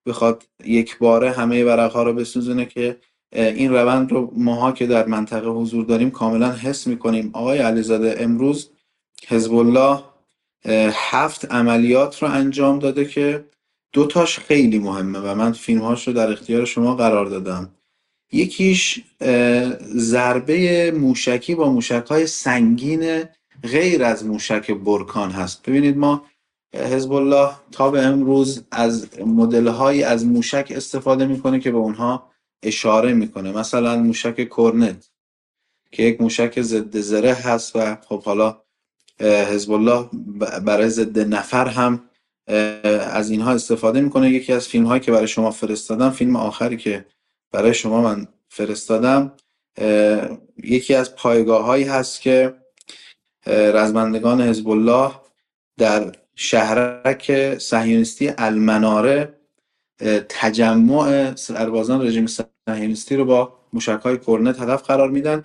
بخواد 0.07 0.45
یک 0.65 0.99
باره 0.99 1.31
همه 1.31 1.65
ورقها 1.65 2.03
رو 2.03 2.13
بسوزونه 2.13 2.65
که 2.67 2.97
این 3.33 3.73
روند 3.73 4.13
رو 4.13 4.33
ماها 4.37 4.73
که 4.73 4.87
در 4.87 5.07
منطقه 5.07 5.49
حضور 5.49 5.85
داریم 5.85 6.11
کاملا 6.11 6.53
حس 6.53 6.87
می‌کنیم. 6.87 7.31
آقای 7.33 7.59
علیزاده 7.59 8.17
امروز 8.19 8.71
حزب 9.29 9.55
الله 9.55 10.01
هفت 10.93 11.53
عملیات 11.53 12.23
رو 12.23 12.29
انجام 12.29 12.79
داده 12.79 13.05
که 13.05 13.45
دوتاش 13.93 14.39
خیلی 14.39 14.79
مهمه 14.79 15.19
و 15.19 15.35
من 15.35 15.53
فیلم 15.53 15.81
هاش 15.81 16.07
رو 16.09 16.13
در 16.13 16.33
اختیار 16.33 16.65
شما 16.65 16.95
قرار 16.95 17.27
دادم. 17.27 17.71
یکیش 18.33 19.01
ضربه 19.97 20.91
موشکی 20.91 21.55
با 21.55 21.71
موشک 21.71 22.07
های 22.11 22.27
سنگین 22.27 23.25
غیر 23.63 24.05
از 24.05 24.27
موشک 24.27 24.71
برکان 24.71 25.31
هست. 25.31 25.63
ببینید 25.63 25.97
ما 25.97 26.25
حزب 26.75 27.13
الله 27.13 27.51
تا 27.73 27.91
به 27.91 28.01
امروز 28.01 28.65
از 28.71 29.09
مدل 29.27 29.69
از 30.05 30.27
موشک 30.27 30.73
استفاده 30.77 31.27
می‌کنه 31.27 31.61
که 31.61 31.71
به 31.71 31.79
اونها 31.79 32.30
اشاره 32.63 33.13
می‌کنه. 33.13 33.53
مثلا 33.53 33.97
موشک 33.97 34.45
کورنت 34.45 35.11
که 35.93 36.03
یک 36.03 36.21
موشک 36.21 36.61
ضد 36.61 37.01
زره 37.01 37.35
هست 37.35 37.77
و 37.77 37.97
خب 38.09 38.23
حالا 38.23 38.63
حزب 39.21 39.73
الله 39.73 40.09
برای 40.65 40.89
ضد 40.89 41.19
نفر 41.19 41.67
هم 41.69 42.05
از 43.13 43.31
اینها 43.31 43.53
استفاده 43.53 44.01
می‌کنه. 44.01 44.31
یکی 44.31 44.53
از 44.53 44.69
فیلم 44.69 44.87
هایی 44.87 45.01
که 45.01 45.13
برای 45.13 45.29
شما 45.29 45.51
فرستادم 45.51 46.11
فیلم 46.11 46.37
آخری 46.37 46.77
که 46.77 47.07
برای 47.53 47.75
شما 47.75 48.01
من 48.01 48.29
فرستادم 48.49 49.33
یکی 50.65 50.95
از 50.95 51.17
پایگاه 51.17 51.65
هایی 51.65 51.85
هست 51.85 52.21
که 52.21 52.55
رزمندگان 53.47 54.41
حزب 54.41 54.69
الله 54.69 55.13
در 55.79 56.13
شهرک 56.35 57.59
صهیونیستی 57.59 58.33
المناره 58.39 59.41
تجمع 60.29 61.35
سربازان 61.35 62.07
رژیم 62.07 62.27
صهیونیستی 62.69 63.17
رو 63.17 63.25
با 63.25 63.53
موشک 63.73 64.01
های 64.03 64.19
کرنت 64.19 64.61
هدف 64.61 64.83
قرار 64.83 65.11
میدن. 65.11 65.43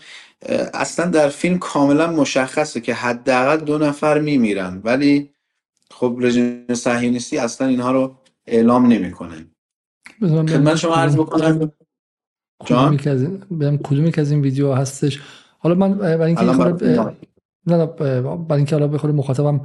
اصلا 0.73 1.05
در 1.05 1.29
فیلم 1.29 1.59
کاملا 1.59 2.11
مشخصه 2.11 2.81
که 2.81 2.93
حداقل 2.93 3.57
دو 3.57 3.77
نفر 3.77 4.19
میمیرن 4.19 4.81
ولی 4.83 5.29
خب 5.91 6.17
رژیم 6.19 6.73
صهیونیستی 6.73 7.37
اصلا 7.37 7.67
اینها 7.67 7.91
رو 7.91 8.15
اعلام 8.47 8.85
نمی‌کنه. 8.85 9.45
خدمت 10.21 10.75
شما 10.75 10.95
عرض 10.95 11.15
بکنم. 11.15 11.71
جان؟ 12.65 12.97
بهم 13.51 13.77
کدومی 13.77 14.11
که 14.11 14.21
از 14.21 14.31
این 14.31 14.41
ویدیو 14.41 14.73
هستش. 14.73 15.21
حالا 15.59 15.75
من 15.75 15.93
برای 15.97 16.35
اینکه 16.35 16.43
نه 17.67 17.85
برای 17.85 18.57
اینکه 18.57 18.75
حالا 18.75 18.87
بخوره 18.87 19.13
مخاطبم 19.13 19.61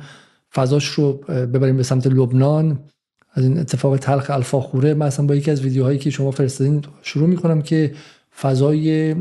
فضاش 0.55 0.87
رو 0.87 1.13
ببریم 1.13 1.77
به 1.77 1.83
سمت 1.83 2.07
لبنان. 2.07 2.85
از 3.33 3.45
این 3.45 3.59
اتفاق 3.59 3.97
تلخ 3.97 4.31
الفاخوره 4.31 4.95
من 4.95 5.07
اصلا 5.07 5.27
با 5.27 5.35
یکی 5.35 5.51
از 5.51 5.63
ویدیوهایی 5.63 5.99
که 5.99 6.11
شما 6.11 6.31
فرستادین 6.31 6.85
شروع 7.03 7.29
می‌کنم 7.29 7.63
که 7.63 7.95
فضای 8.41 9.15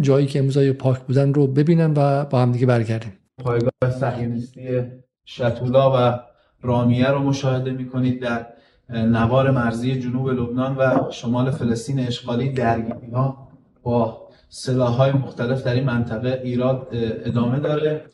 جایی 0.00 0.26
که 0.26 0.38
امروز 0.38 0.58
پاک 0.58 1.00
بودن 1.00 1.34
رو 1.34 1.46
ببینن 1.46 1.94
و 1.96 2.24
با 2.24 2.42
هم 2.42 2.52
دیگه 2.52 2.66
برگردیم. 2.66 3.12
پایگاه 3.38 3.90
صهیونیستی 4.00 4.82
شتولا 5.26 5.92
و 5.96 6.20
رامیه 6.62 7.10
رو 7.10 7.18
مشاهده 7.18 7.70
می‌کنید 7.70 8.22
در 8.22 8.46
نوار 8.90 9.50
مرزی 9.50 10.00
جنوب 10.00 10.28
لبنان 10.28 10.76
و 10.76 11.10
شمال 11.10 11.50
فلسطین 11.50 12.00
اشغالی 12.00 12.52
درگیری 12.52 13.10
ها 13.12 13.48
با 13.82 14.28
سلاح 14.48 14.92
های 14.92 15.12
مختلف 15.12 15.64
در 15.64 15.74
این 15.74 15.84
منطقه 15.84 16.40
ایراد 16.44 16.88
ادامه 17.24 17.60
داره. 17.60 18.04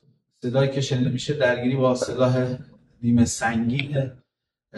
صدایی 0.42 0.70
که 0.70 0.80
شنیده 0.80 1.10
میشه 1.10 1.34
درگیری 1.34 1.76
با 1.76 1.94
سلاح 1.94 2.46
نیمه 3.02 3.24
سنگین 3.24 4.10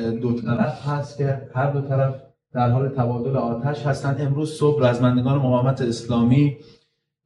دو 0.01 0.41
طرف 0.41 0.87
هست 0.87 1.19
که 1.19 1.49
هر 1.55 1.71
دو 1.71 1.81
طرف 1.81 2.15
در 2.53 2.71
حال 2.71 2.89
تبادل 2.89 3.37
آتش 3.37 3.87
هستند 3.87 4.21
امروز 4.21 4.53
صبح 4.53 4.89
رزمندگان 4.89 5.39
مقاومت 5.39 5.81
اسلامی 5.81 6.57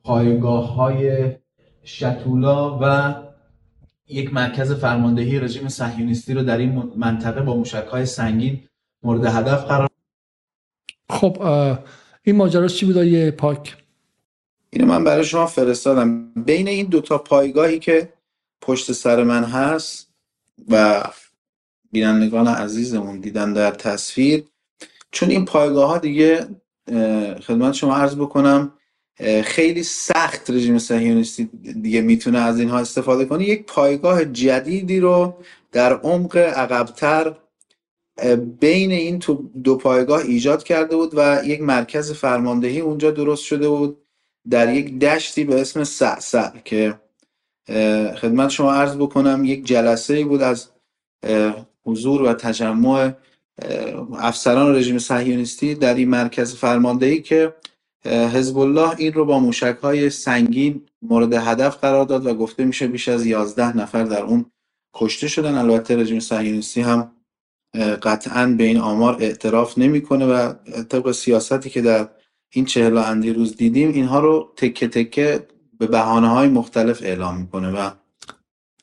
پایگاه 0.04 0.74
های 0.74 1.32
شتولا 1.84 2.78
و 2.82 3.14
یک 4.08 4.34
مرکز 4.34 4.72
فرماندهی 4.72 5.40
رژیم 5.40 5.68
صهیونیستی 5.68 6.34
رو 6.34 6.42
در 6.42 6.58
این 6.58 6.92
منطقه 6.96 7.40
با 7.40 7.56
موشک 7.56 7.86
های 7.90 8.06
سنگین 8.06 8.60
مورد 9.02 9.24
هدف 9.24 9.64
قرار 9.64 9.88
خب 11.10 11.42
این 12.22 12.36
ماجرا 12.36 12.68
چی 12.68 12.86
بود 12.86 12.96
یه 12.96 13.30
پاک؟ 13.30 13.76
اینو 14.70 14.86
من 14.86 15.04
برای 15.04 15.24
شما 15.24 15.46
فرستادم. 15.46 16.32
بین 16.34 16.68
این 16.68 16.86
دوتا 16.86 17.18
پایگاهی 17.18 17.78
که 17.78 18.12
پشت 18.60 18.92
سر 18.92 19.22
من 19.22 19.44
هست 19.44 20.14
و 20.68 21.04
بینندگان 21.94 22.48
عزیزمون 22.48 23.20
دیدن 23.20 23.52
در 23.52 23.70
تصویر. 23.70 24.44
چون 25.10 25.30
این 25.30 25.44
پایگاه 25.44 25.88
ها 25.88 25.98
دیگه 25.98 26.46
خدمت 27.46 27.72
شما 27.72 27.96
عرض 27.96 28.16
بکنم 28.16 28.72
خیلی 29.44 29.82
سخت 29.82 30.50
رژیم 30.50 30.78
صهیونیستی 30.78 31.44
دیگه 31.82 32.00
می‌تونه 32.00 32.38
از 32.38 32.60
اینها 32.60 32.78
استفاده 32.78 33.24
کنه. 33.24 33.44
یک 33.44 33.66
پایگاه 33.66 34.24
جدیدی 34.24 35.00
رو 35.00 35.34
در 35.72 35.92
عمق 35.92 36.36
عقبتر 36.36 37.34
بین 38.60 38.90
این 38.90 39.22
دو 39.64 39.76
پایگاه 39.76 40.20
ایجاد 40.20 40.62
کرده 40.62 40.96
بود 40.96 41.12
و 41.16 41.42
یک 41.44 41.62
مرکز 41.62 42.12
فرماندهی 42.12 42.80
اونجا 42.80 43.10
درست 43.10 43.44
شده 43.44 43.68
بود 43.68 43.98
در 44.50 44.74
یک 44.74 44.98
دشتی 44.98 45.44
به 45.44 45.60
اسم 45.60 45.84
سعسع 45.84 46.50
که 46.64 47.00
خدمت 48.16 48.48
شما 48.50 48.72
عرض 48.72 48.96
بکنم 48.96 49.44
یک 49.44 49.64
جلسه 49.66 50.24
بود 50.24 50.42
از 50.42 50.68
حضور 51.86 52.22
و 52.22 52.32
تجمع 52.32 53.12
افسران 54.18 54.74
رژیم 54.74 54.98
صهیونیستی 54.98 55.74
در 55.74 55.94
این 55.94 56.08
مرکز 56.08 56.54
فرماندهی 56.54 57.22
که 57.22 57.54
حزب 58.06 58.58
الله 58.58 58.94
این 58.98 59.12
رو 59.12 59.24
با 59.24 59.38
موشک 59.38 59.76
های 59.82 60.10
سنگین 60.10 60.82
مورد 61.02 61.32
هدف 61.32 61.78
قرار 61.78 62.04
داد 62.04 62.26
و 62.26 62.34
گفته 62.34 62.64
میشه 62.64 62.86
بیش 62.86 63.08
از 63.08 63.26
11 63.26 63.76
نفر 63.76 64.04
در 64.04 64.22
اون 64.22 64.46
کشته 64.94 65.28
شدن. 65.28 65.54
البته 65.54 65.96
رژیم 65.96 66.20
صهیونیستی 66.20 66.80
هم 66.80 67.12
قطعا 68.02 68.46
به 68.46 68.64
این 68.64 68.78
آمار 68.78 69.16
اعتراف 69.20 69.78
نمی‌کنه 69.78 70.26
و 70.26 70.52
طبق 70.88 71.12
سیاستی 71.12 71.70
که 71.70 71.82
در 71.82 72.08
این 72.52 72.64
چهل 72.64 72.96
اندی 72.98 73.32
روز 73.32 73.56
دیدیم 73.56 73.92
اینها 73.92 74.20
رو 74.20 74.52
تکه 74.56 74.88
تکه 74.88 75.46
به 75.78 75.86
بحانه 75.86 76.28
های 76.28 76.48
مختلف 76.48 77.02
اعلام 77.02 77.36
می‌کنه 77.40 77.70
و 77.70 77.90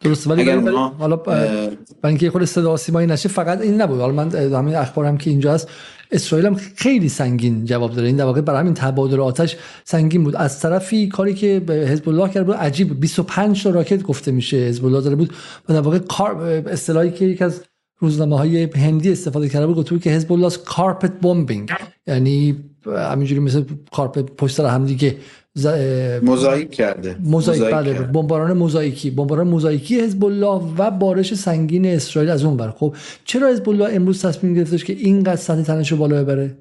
درسته. 0.03 0.29
ولی 0.29 0.41
اگر 0.41 0.57
اونها، 0.57 0.89
حالا 0.89 1.15
برای 1.15 1.77
اینکه 2.03 2.29
خود 2.29 2.45
صدا 2.45 2.77
سیمایی 2.77 3.07
نشه 3.07 3.29
فقط 3.29 3.61
این 3.61 3.81
نبود. 3.81 3.99
حالا 3.99 4.13
من 4.13 4.35
همین 4.35 4.75
اخبارم 4.75 5.17
که 5.17 5.29
اینجا 5.29 5.53
هست. 5.53 5.69
اسرائیل 6.11 6.47
هم 6.47 6.55
خیلی 6.55 7.09
سنگین 7.09 7.65
جواب 7.65 7.93
داره. 7.93 8.07
این 8.07 8.15
در 8.15 8.25
واقع 8.25 8.41
برای 8.41 8.59
همین 8.59 8.73
تبادل 8.73 9.19
آتش 9.19 9.57
سنگین 9.83 10.23
بود. 10.23 10.35
از 10.35 10.59
طرفی 10.59 11.07
کاری 11.07 11.33
که 11.33 11.59
به 11.59 11.73
حزب 11.73 12.09
الله 12.09 12.29
کرد 12.29 12.45
بود 12.45 12.55
عجیب 12.55 12.87
بود. 12.87 12.99
25 12.99 13.63
تا 13.63 13.69
راکت 13.69 14.03
گفته 14.03 14.31
میشه 14.31 14.57
حزب 14.57 14.85
الله 14.85 15.01
داره 15.01 15.15
بود. 15.15 15.33
و 15.69 15.73
در 15.73 15.81
واقع 15.81 15.97
کار 15.97 16.41
اصطلاحی 16.67 17.11
که 17.11 17.25
یک 17.25 17.41
از 17.41 17.61
روزنامه 17.99 18.37
های 18.37 18.63
هندی 18.63 19.11
استفاده 19.11 19.49
کرده 19.49 19.67
بود 19.67 19.75
گفته 19.75 19.91
بود 19.91 20.03
که 20.03 20.09
حزب 20.09 20.31
الله 20.33 20.51
کارپت 20.65 21.11
بمبینگ 21.11 21.71
یعنی 22.07 22.55
همینجوری 22.85 23.39
مثل 23.39 23.63
کارپت 23.91 24.25
پشت 24.25 24.55
سر 24.55 24.65
هم 24.65 24.85
دیگه 24.85 25.15
ز- 25.53 25.65
اه، 25.65 26.19
موزاییک 26.19 26.71
کرده. 26.71 27.15
موزاییک 27.23 27.63
بله. 27.63 27.93
بمباران 27.93 28.53
موزاییکی 28.53 29.11
بمباران 29.11 29.47
موزاییکی 29.47 29.99
حزب 29.99 30.25
الله 30.25 30.61
و 30.77 30.91
بارش 30.91 31.33
سنگین 31.33 31.85
اسرائیل 31.85 32.31
از 32.31 32.43
اون 32.45 32.57
بر. 32.57 32.69
خب 32.71 32.95
چرا 33.25 33.47
حزب 33.47 33.69
الله 33.69 33.95
امروز 33.95 34.25
تصمیم 34.25 34.53
گرفتش 34.53 34.85
که 34.85 34.93
اینقدر 34.93 35.35
سطح 35.35 35.61
تنش 35.61 35.91
رو 35.91 35.97
بالا 35.97 36.23
ببره؟ 36.23 36.57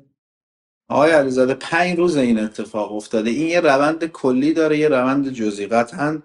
آقای 0.88 1.11
علیزاده 1.11 1.55
پنج 1.55 1.99
روز 1.99 2.16
این 2.16 2.38
اتفاق 2.38 2.93
افتاده. 2.93 3.30
این 3.30 3.47
یه 3.47 3.61
روند 3.61 4.05
کلی 4.05 4.53
داره 4.53 4.78
یه 4.78 4.88
روند 4.88 5.32
جزئی. 5.32 5.66
قطعا 5.66 6.22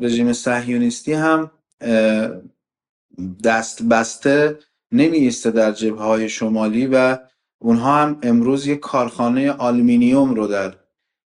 رژیم 0.00 0.32
صهیونیستی 0.32 1.12
هم 1.12 1.50
دست 3.44 3.82
بسته 3.82 4.58
نمی 4.92 5.16
ایسته 5.16 5.50
در 5.50 5.72
جبهه 5.72 6.02
های 6.02 6.28
شمالی 6.28 6.86
و 6.86 7.18
اونها 7.60 7.96
هم 7.96 8.18
امروز 8.22 8.66
یک 8.66 8.80
کارخانه 8.80 9.50
آلومینیوم 9.50 10.34
رو 10.34 10.46
در 10.46 10.74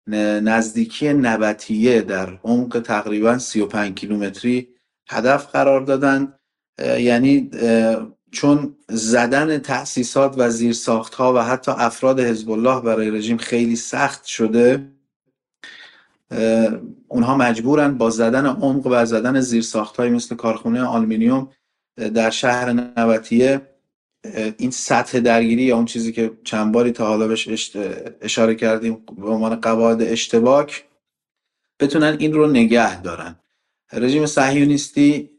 نزدیکی 0.09 1.12
نبتیه 1.12 2.02
در 2.02 2.38
عمق 2.44 2.80
تقریبا 2.80 3.38
35 3.38 3.94
کیلومتری 3.94 4.68
هدف 5.09 5.46
قرار 5.46 5.80
دادن. 5.80 6.32
یعنی 6.98 7.50
چون 8.32 8.76
زدن 8.88 9.59
تأسیسات 9.59 10.34
و 10.38 10.50
زیرساختها 10.50 11.34
و 11.34 11.38
حتی 11.38 11.72
افراد 11.76 12.20
حزب 12.20 12.50
الله 12.50 12.80
برای 12.80 13.11
رژیم 13.11 13.36
خیلی 13.36 13.76
سخت 13.76 14.24
شده 14.24 14.92
اونها 17.09 17.36
مجبورن 17.36 17.98
با 17.98 18.11
زدن 18.11 18.46
عمق 18.46 18.86
و 18.86 19.04
زدن 19.04 19.40
زیرساختهایی 19.40 20.12
مثل 20.12 20.36
کارخانه 20.36 20.82
آلومینیوم 20.82 21.48
اه، 21.98 22.09
در 22.09 22.30
شهر 22.30 22.72
نبتیه 22.72 23.75
این 24.58 24.70
سطح 24.70 25.20
درگیری 25.20 25.62
یا 25.62 25.76
اون 25.76 25.84
چیزی 25.84 26.12
که 26.12 26.38
چند 26.44 26.72
باری 26.72 26.92
تا 26.92 27.06
حالا 27.06 27.28
بهش 27.28 27.76
اشاره 28.20 28.54
کردیم 28.54 29.04
به 29.18 29.28
عنوان 29.28 29.60
قواعد 29.60 30.02
اشتباک 30.02 30.84
بتونن 31.80 32.16
این 32.18 32.32
رو 32.32 32.46
نگه 32.46 33.02
دارن. 33.02 33.36
رژیم 33.92 34.26
صهیونیستی 34.26 35.30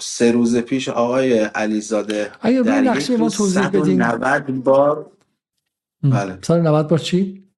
سه 0.00 0.32
روز 0.32 0.56
پیش 0.56 0.88
آقای 0.88 1.38
علیزاده 1.38 2.32
در 2.42 2.80
نقشه 2.80 3.16
ما 3.16 3.28
توضیح 3.28 3.68
بدین؟ 3.68 4.02
190 4.02 4.64
بار 4.64 5.12
بله. 6.02 6.38
190 6.42 6.88
بار 6.88 6.98
چی؟ 6.98 7.48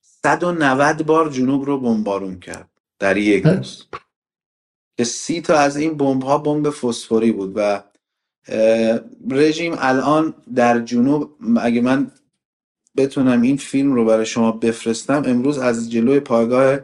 190 0.00 1.06
بار 1.06 1.30
جنوب 1.30 1.64
رو 1.64 1.80
بمبارون 1.80 2.40
کرد 2.40 2.70
در 2.98 3.16
یک. 3.16 3.46
روز. 3.46 3.84
که 4.96 5.04
سی 5.04 5.40
تا 5.40 5.58
از 5.58 5.76
این 5.76 5.96
بمب 5.96 6.22
ها 6.22 6.38
بمب 6.38 6.70
فسفوری 6.70 7.32
بود 7.32 7.52
و 7.56 7.82
رژیم 9.30 9.74
الان 9.78 10.34
در 10.54 10.80
جنوب 10.80 11.30
اگه 11.60 11.80
من 11.80 12.10
بتونم 12.96 13.42
این 13.42 13.56
فیلم 13.56 13.92
رو 13.92 14.04
برای 14.04 14.26
شما 14.26 14.52
بفرستم 14.52 15.22
امروز 15.26 15.58
از 15.58 15.90
جلوی 15.90 16.20
پایگاه 16.20 16.78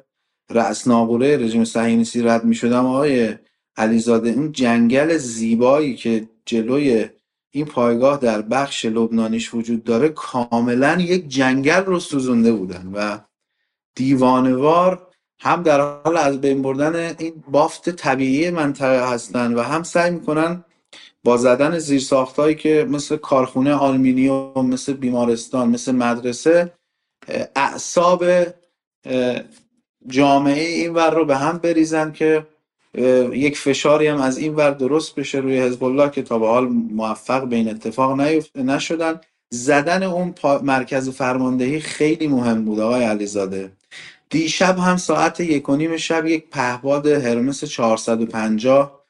رأس 0.50 0.88
ناقوره 0.88 1.36
رژیم 1.36 1.64
صهیونیستی 1.64 2.22
رد 2.22 2.44
می 2.44 2.54
شدم 2.54 2.86
آقای 2.86 3.34
علیزاده 3.76 4.30
اون 4.30 4.52
جنگل 4.52 5.16
زیبایی 5.16 5.96
که 5.96 6.28
جلوی 6.46 7.08
این 7.50 7.64
پایگاه 7.64 8.18
در 8.18 8.42
بخش 8.42 8.84
لبنانیش 8.84 9.54
وجود 9.54 9.84
داره 9.84 10.08
کاملا 10.08 11.00
یک 11.00 11.28
جنگل 11.28 11.84
رو 11.84 12.00
سوزونده 12.00 12.52
بودن 12.52 12.90
و 12.94 13.18
دیوانوار 13.94 15.06
هم 15.38 15.62
در 15.62 15.80
حال 15.80 16.16
از 16.16 16.40
بین 16.40 16.62
بردن 16.62 17.14
این 17.18 17.44
بافت 17.50 17.90
طبیعی 17.90 18.50
منطقه 18.50 19.12
هستن 19.12 19.54
و 19.54 19.60
هم 19.60 19.82
سعی 19.82 20.10
می‌کنن 20.10 20.64
با 21.25 21.37
زدن 21.37 21.79
زیرساختهایی 21.79 22.55
که 22.55 22.87
مثل 22.91 23.16
کارخونه 23.16 23.75
آلومینیوم 23.75 24.66
مثل 24.66 24.93
بیمارستان 24.93 25.68
مثل 25.68 25.93
مدرسه 25.93 26.72
اعصاب 27.57 28.25
جامعه 30.07 30.68
این 30.68 30.95
ور 30.95 31.11
رو 31.11 31.25
به 31.25 31.37
هم 31.37 31.59
بریزن 31.59 32.12
که 32.12 32.47
یک 33.33 33.59
فشاری 33.59 34.07
هم 34.07 34.20
از 34.20 34.39
این 34.39 34.55
ور 34.55 34.70
درست 34.70 35.14
بشه 35.14 35.39
روی 35.39 35.61
حزب 35.61 35.85
الله 35.85 36.11
که 36.11 36.22
تا 36.22 36.39
به 36.39 36.47
حال 36.47 36.68
موفق 36.68 37.49
به 37.49 37.57
این 37.57 37.70
اتفاق 37.70 38.20
نشدن. 38.57 39.20
زدن 39.51 40.03
اون 40.03 40.35
مرکز 40.62 41.11
فرماندهی 41.11 41.81
خیلی 41.81 42.27
مهم 42.27 42.64
بود 42.64 42.81
آقای 42.81 43.05
علیزاده. 43.05 43.72
دیشب 44.31 44.79
هم 44.79 44.97
ساعت 44.97 45.41
یک 45.41 45.68
و 45.68 45.77
نیم 45.77 45.97
شب 45.97 46.27
یک 46.27 46.51
پهباد 46.51 47.07
هرمس 47.07 47.64
450 47.64 49.03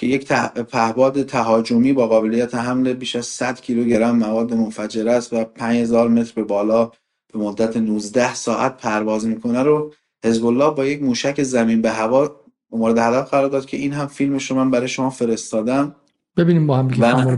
که 0.00 0.06
یک 0.06 0.28
پهباد 0.72 1.22
تهاجمی 1.22 1.92
با 1.92 2.06
قابلیت 2.06 2.54
حمل 2.54 2.92
بیش 2.92 3.16
از 3.16 3.26
100 3.26 3.60
کیلوگرم 3.60 4.16
مواد 4.16 4.54
منفجره 4.54 5.12
است 5.12 5.32
و 5.32 5.44
5000 5.44 6.08
متر 6.08 6.32
به 6.34 6.44
بالا 6.44 6.90
به 7.32 7.38
مدت 7.38 7.76
19 7.76 8.34
ساعت 8.34 8.76
پرواز 8.76 9.26
می‌کنه 9.26 9.62
رو 9.62 9.94
حزب 10.24 10.46
الله 10.46 10.70
با 10.70 10.84
یک 10.86 11.02
موشک 11.02 11.42
زمین 11.42 11.82
به 11.82 11.90
هوا 11.90 12.40
مورد 12.70 12.98
هدف 12.98 13.30
قرار 13.30 13.48
داد 13.48 13.66
که 13.66 13.76
این 13.76 13.92
هم 13.92 14.06
فیلمش 14.06 14.50
رو 14.50 14.56
من 14.56 14.70
برای 14.70 14.88
شما 14.88 15.10
فرستادم. 15.10 15.94
ببینیم 16.36 16.66
با 16.66 16.76
هم 16.76 16.88
دیگه 16.88 17.36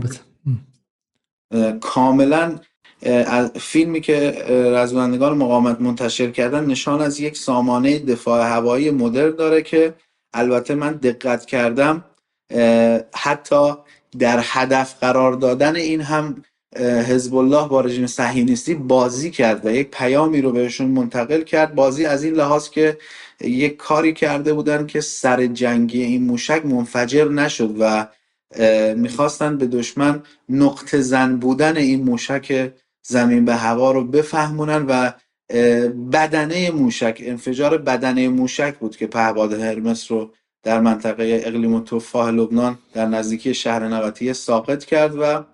کاملا 1.81 2.59
از 3.25 3.51
فیلمی 3.51 4.01
که 4.01 4.45
رزمندگان 4.75 5.37
مقاومت 5.37 5.81
منتشر 5.81 6.31
کردن 6.31 6.65
نشان 6.65 7.01
از 7.01 7.19
یک 7.19 7.37
سامانه 7.37 7.99
دفاع 7.99 8.49
هوایی 8.49 8.91
مدرن 8.91 9.35
داره 9.35 9.61
که 9.61 9.93
البته 10.33 10.75
من 10.75 10.91
دقت 10.91 11.45
کردم 11.45 12.03
حتی 13.15 13.73
در 14.19 14.39
هدف 14.43 14.99
قرار 14.99 15.33
دادن 15.33 15.75
این 15.75 16.01
هم 16.01 16.43
حزب 16.79 17.35
الله 17.35 17.67
با 17.67 17.81
رژیم 17.81 18.07
صهیونیستی 18.07 18.75
بازی 18.75 19.31
کرد 19.31 19.65
و 19.65 19.71
یک 19.71 19.91
پیامی 19.91 20.41
رو 20.41 20.51
بهشون 20.51 20.87
منتقل 20.87 21.41
کرد. 21.41 21.75
بازی 21.75 22.05
از 22.05 22.23
این 22.23 22.33
لحاظ 22.33 22.69
که 22.69 22.97
یک 23.41 23.77
کاری 23.77 24.13
کرده 24.13 24.53
بودن 24.53 24.87
که 24.87 25.01
سر 25.01 25.45
جنگی 25.45 26.03
این 26.03 26.23
موشک 26.23 26.65
منفجر 26.65 27.29
نشد 27.29 27.75
و 27.79 28.07
می‌خواستن 28.95 29.57
به 29.57 29.67
دشمن 29.67 30.23
نقطه 30.49 31.01
زن 31.01 31.35
بودن 31.35 31.77
این 31.77 32.03
موشک 32.03 32.73
زمین 33.03 33.45
به 33.45 33.55
هوا 33.55 33.91
رو 33.91 34.03
بفهمونن 34.03 34.85
و 34.87 35.11
بدنه 36.11 36.71
موشک 36.71 37.21
انفجار 37.25 37.77
بدنه 37.77 38.29
موشک 38.29 38.75
بود 38.77 38.95
که 38.95 39.07
پهباد 39.07 39.53
هرمس 39.53 40.11
رو 40.11 40.33
در 40.63 40.79
منطقه 40.79 41.41
اقلیم 41.45 41.73
التفاح 41.73 42.29
لبنان 42.29 42.79
در 42.93 43.05
نزدیکی 43.05 43.53
شهر 43.53 43.87
نبتیه 43.87 44.33
ساقط 44.33 44.85
کرد 44.85 45.15
و 45.19 45.45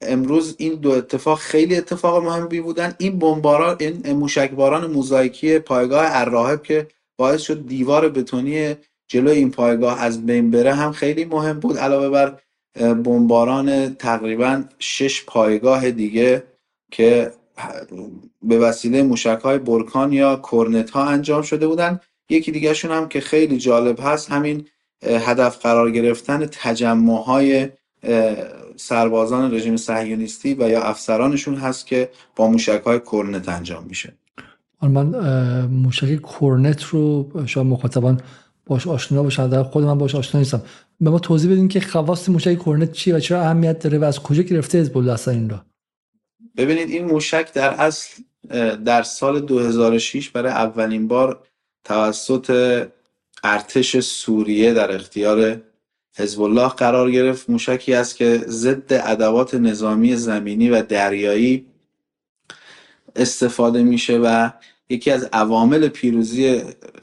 امروز 0.00 0.54
این 0.58 0.74
دو 0.74 0.90
اتفاق 0.90 1.38
خیلی 1.38 1.76
اتفاق 1.76 2.24
مهمی 2.24 2.60
بودن. 2.60 2.94
این 2.98 3.18
بمباران 3.18 3.76
این 3.80 4.12
موشکباران 4.12 4.90
موزاییکی 4.90 5.58
پایگاه 5.58 6.06
الراهب 6.08 6.62
که 6.62 6.88
باعث 7.16 7.40
شد 7.40 7.66
دیوار 7.66 8.08
بتونی 8.08 8.76
جلوی 9.08 9.38
این 9.38 9.50
پایگاه 9.50 10.02
از 10.02 10.26
بین 10.26 10.50
بره 10.50 10.74
هم 10.74 10.92
خیلی 10.92 11.24
مهم 11.24 11.60
بود. 11.60 11.78
علاوه 11.78 12.08
بر 12.08 12.38
بمباران 12.94 13.94
تقریبا 13.94 14.64
شش 14.78 15.24
پایگاه 15.24 15.90
دیگه 15.90 16.42
که 16.90 17.32
به 18.42 18.58
وسیله 18.58 19.02
موشک 19.02 19.40
های 19.44 19.58
برکان 19.58 20.12
یا 20.12 20.42
کرنت 20.52 20.90
ها 20.90 21.04
انجام 21.04 21.42
شده 21.42 21.66
بودن. 21.66 22.00
یکی 22.28 22.52
دیگه 22.52 22.74
شون 22.74 22.90
هم 22.90 23.08
که 23.08 23.20
خیلی 23.20 23.58
جالب 23.58 24.00
هست 24.02 24.30
همین 24.30 24.68
هدف 25.02 25.58
قرار 25.58 25.90
گرفتن 25.90 26.46
تجمع 26.46 27.22
های 27.22 27.68
سربازان 28.76 29.54
رژیم 29.54 29.76
صهیونیستی 29.76 30.54
و 30.54 30.68
یا 30.68 30.82
افسرانشون 30.82 31.54
هست 31.54 31.86
که 31.86 32.10
با 32.36 32.48
موشک 32.48 32.82
های 32.86 33.00
کرنت 33.12 33.48
انجام 33.48 33.84
میشه. 33.84 34.12
حالا 34.78 35.02
من 35.02 35.66
موشک 35.66 36.16
کورنت 36.16 36.82
رو 36.82 37.30
شاید 37.46 37.66
مخاطبان 37.66 38.20
باش 38.66 38.86
آشنا 38.86 39.22
باشن 39.22 39.48
در 39.48 39.62
خود 39.62 39.84
من 39.84 39.98
باش 39.98 40.14
آشنا 40.14 40.38
نیستم. 40.38 40.62
به 41.00 41.10
ما 41.10 41.18
توضیح 41.18 41.52
بدین 41.52 41.68
که 41.68 41.80
خواص 41.80 42.28
موشک 42.28 42.54
کورنت 42.54 42.92
چیه 42.92 43.14
و 43.14 43.20
چرا 43.20 43.40
اهمیت 43.40 43.78
داره 43.78 43.98
و 43.98 44.04
از 44.04 44.20
کجا 44.20 44.42
گرفته 44.42 44.80
حزب 44.80 44.98
الله 44.98 45.12
اصلا 45.12 45.34
این 45.34 45.50
رو 45.50 45.56
ببینید 46.56 46.90
این 46.90 47.04
موشک 47.04 47.52
در 47.52 47.70
اصل 47.70 48.22
در 48.84 49.02
سال 49.02 49.40
2006 49.40 50.30
برای 50.30 50.52
اولین 50.52 51.08
بار 51.08 51.42
توسط 51.84 52.50
ارتش 53.44 54.00
سوریه 54.00 54.74
در 54.74 54.94
اختیار 54.94 55.60
حزب 56.16 56.42
الله 56.42 56.68
قرار 56.68 57.10
گرفت. 57.10 57.50
موشکی 57.50 57.94
است 57.94 58.16
که 58.16 58.44
ضد 58.46 58.92
ادوات 58.92 59.54
نظامی 59.54 60.16
زمینی 60.16 60.70
و 60.70 60.82
دریایی 60.82 61.66
استفاده 63.16 63.82
میشه 63.82 64.18
و 64.18 64.50
یکی 64.88 65.10
از 65.10 65.28
عوامل 65.32 65.88
پیروزی 65.88 66.62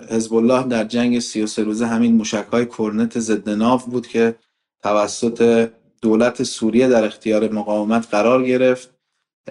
حزب 0.09 0.33
الله 0.33 0.67
در 0.67 0.83
جنگ 0.83 1.19
33 1.19 1.63
روزه 1.63 1.87
همین 1.87 2.13
موشک 2.13 2.45
های 2.51 2.65
کرنت 2.65 3.19
ضد 3.19 3.49
ناو 3.49 3.79
بود 3.79 4.07
که 4.07 4.35
توسط 4.83 5.69
دولت 6.01 6.43
سوریه 6.43 6.87
در 6.87 7.05
اختیار 7.05 7.51
مقاومت 7.51 8.07
قرار 8.11 8.45
گرفت 8.45 8.89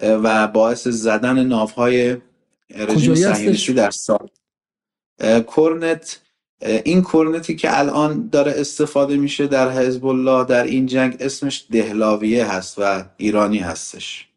و 0.01 0.47
باعث 0.47 0.87
زدن 0.87 1.43
ناوهای 1.43 2.17
رژیم 2.75 3.15
صهیونیستی 3.15 3.73
در 3.73 3.91
سال 3.91 4.29
کرنت 5.55 6.19
این 6.61 7.03
کرنتی 7.03 7.55
که 7.55 7.79
الان 7.79 8.29
داره 8.29 8.53
استفاده 8.55 9.17
میشه 9.17 9.47
در 9.47 9.71
حزب 9.71 10.05
الله 10.05 10.45
در 10.45 10.63
این 10.63 10.85
جنگ 10.85 11.17
اسمش 11.19 11.65
دهلاویه 11.71 12.51
هست 12.51 12.75
و 12.79 13.05
ایرانی 13.17 13.59
هستش. 13.59 14.27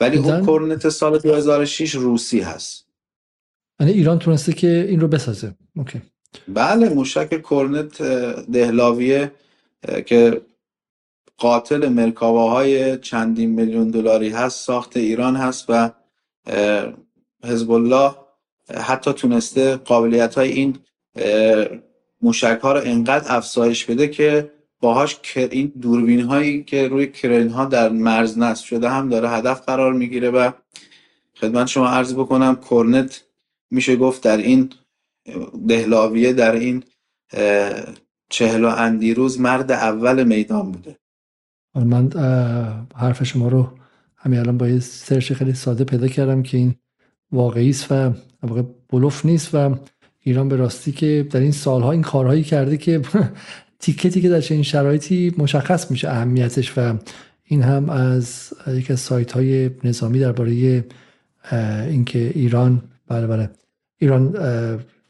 ولی 0.00 0.16
اون 0.16 0.46
کرنت 0.46 0.88
سال 0.88 1.18
2006 1.18 1.94
روسی 1.94 2.40
هست. 2.40 2.86
یعنی 3.80 3.92
ایران 3.92 4.18
تونسته 4.18 4.52
که 4.52 4.86
این 4.88 5.00
رو 5.00 5.08
بسازه. 5.08 5.54
اوکی. 5.76 6.02
بله 6.48 6.88
موشک 6.88 7.42
کرنت 7.42 8.02
دهلاویه 8.52 9.32
که 10.06 10.40
قاتل 11.38 11.88
مرکاواهای 11.88 12.98
چندین 12.98 13.50
میلیون 13.50 13.90
دلاری 13.90 14.28
هست 14.28 14.64
ساخت 14.64 14.96
ایران 14.96 15.36
هست 15.36 15.64
و 15.68 15.90
حزب 17.44 17.70
الله 17.70 18.14
حتی 18.74 19.12
تونسته 19.12 19.76
قابلیت 19.76 20.34
های 20.34 20.52
این 20.52 20.78
موشک 22.22 22.58
ها 22.62 22.72
رو 22.72 22.80
انقدر 22.84 23.36
افزایش 23.36 23.84
بده 23.84 24.08
که 24.08 24.50
باهاش 24.80 25.16
این 25.36 25.72
دوربین 25.80 26.20
هایی 26.20 26.62
که 26.62 26.88
روی 26.88 27.06
کرین 27.06 27.48
ها 27.48 27.64
در 27.64 27.88
مرز 27.88 28.38
نصب 28.38 28.64
شده 28.64 28.88
هم 28.88 29.08
داره 29.08 29.30
هدف 29.30 29.60
قرار 29.60 29.92
می‌گیره 29.92 30.30
و 30.30 30.50
خدمت 31.34 31.66
شما 31.66 31.88
عرض 31.88 32.14
بکنم 32.14 32.60
کرنت 32.70 33.24
میشه 33.70 33.96
گفت 33.96 34.22
در 34.22 34.36
این 34.36 34.70
دهلاویه 35.68 36.32
در 36.32 36.52
این 36.52 36.82
چهل 38.28 38.64
و 38.64 38.68
اندی 38.68 39.14
روز 39.14 39.40
مرد 39.40 39.72
اول 39.72 40.24
میدان 40.24 40.72
بوده. 40.72 40.96
من 41.74 42.10
حرف 42.96 43.24
شما 43.24 43.48
رو 43.48 43.68
همین 44.16 44.38
الان 44.38 44.58
با 44.58 44.68
یه 44.68 44.80
سرچ 44.80 45.32
خیلی 45.32 45.54
ساده 45.54 45.84
پیدا 45.84 46.08
کردم 46.08 46.42
که 46.42 46.56
این 46.56 46.74
واقعی 47.32 47.70
است 47.70 47.92
و 47.92 48.12
واقع 48.42 48.62
بلوف 48.92 49.26
نیست 49.26 49.54
و 49.54 49.76
ایران 50.20 50.48
به 50.48 50.56
راستی 50.56 50.92
که 50.92 51.26
در 51.30 51.40
این 51.40 51.52
سالها 51.52 51.92
این 51.92 52.02
کارهایی 52.02 52.42
کرده 52.42 52.76
که 52.76 53.00
تیکتی 53.80 54.22
که 54.22 54.28
در 54.28 54.40
چنین 54.40 54.62
شرایطی 54.62 55.34
مشخص 55.38 55.90
میشه 55.90 56.08
اهمیتش 56.08 56.78
و 56.78 56.94
این 57.44 57.62
هم 57.62 57.90
از 57.90 58.54
یک 58.68 58.90
از 58.90 59.00
سایت 59.00 59.32
های 59.32 59.70
نظامی 59.84 60.18
درباره 60.18 60.84
اینکه 61.88 62.32
ایران 62.34 62.82
بله 63.08 63.26
بله 63.26 63.50
Iran 63.98 64.34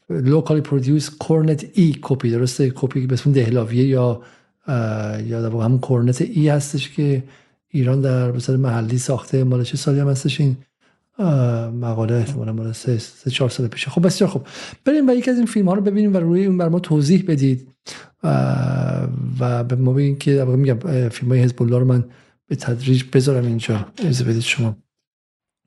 locally 0.09 0.61
produced 0.61 1.09
Kornet 1.09 1.65
E 1.73 1.95
copy 2.01 2.31
درسته؟ 2.31 2.71
کپی 2.75 3.07
به 3.07 3.13
اسم 3.13 3.31
دهلاویه 3.31 3.87
یا 3.87 4.21
یا 5.25 5.41
در 5.41 5.49
همون 5.49 5.79
Kornet 5.79 6.21
E 6.21 6.49
هستش 6.49 6.89
که 6.89 7.23
ایران 7.69 8.01
در 8.01 8.31
مثلا 8.31 8.57
محلی 8.57 8.97
ساخته 8.97 9.43
مال 9.43 9.63
چه 9.63 9.77
سالی 9.77 9.99
هم 9.99 10.09
هستش 10.09 10.41
این. 10.41 10.57
مقاله 11.19 12.15
احتمالا 12.15 12.53
مال 12.53 12.71
سه, 12.71 12.97
سه 12.97 13.29
چهار 13.29 13.49
سال 13.49 13.67
پیشه. 13.67 13.91
خب 13.91 14.05
بسیار 14.05 14.29
خوب. 14.29 14.47
بریم 14.85 15.09
و 15.09 15.11
یکی 15.11 15.31
از 15.31 15.37
این 15.37 15.45
فیلم 15.45 15.69
ها 15.69 15.73
رو 15.73 15.81
ببینیم 15.81 16.13
و 16.13 16.17
روی 16.17 16.45
اون 16.45 16.57
برا 16.57 16.69
ما 16.69 16.79
توضیح 16.79 17.23
بدید. 17.27 17.69
و 19.39 19.63
به 19.63 19.75
ما 19.75 19.93
بگین 19.93 20.17
که 20.17 20.45
میگم 20.45 21.09
فیلم 21.09 21.31
های 21.31 21.43
حزب 21.43 21.61
الله 21.61 21.79
رو 21.79 21.85
من 21.85 22.05
به 22.47 22.55
تدریج 22.55 23.03
بذارم 23.13 23.45
اینجا. 23.45 23.85
از 23.97 24.23
بدید 24.23 24.41
شما. 24.41 24.75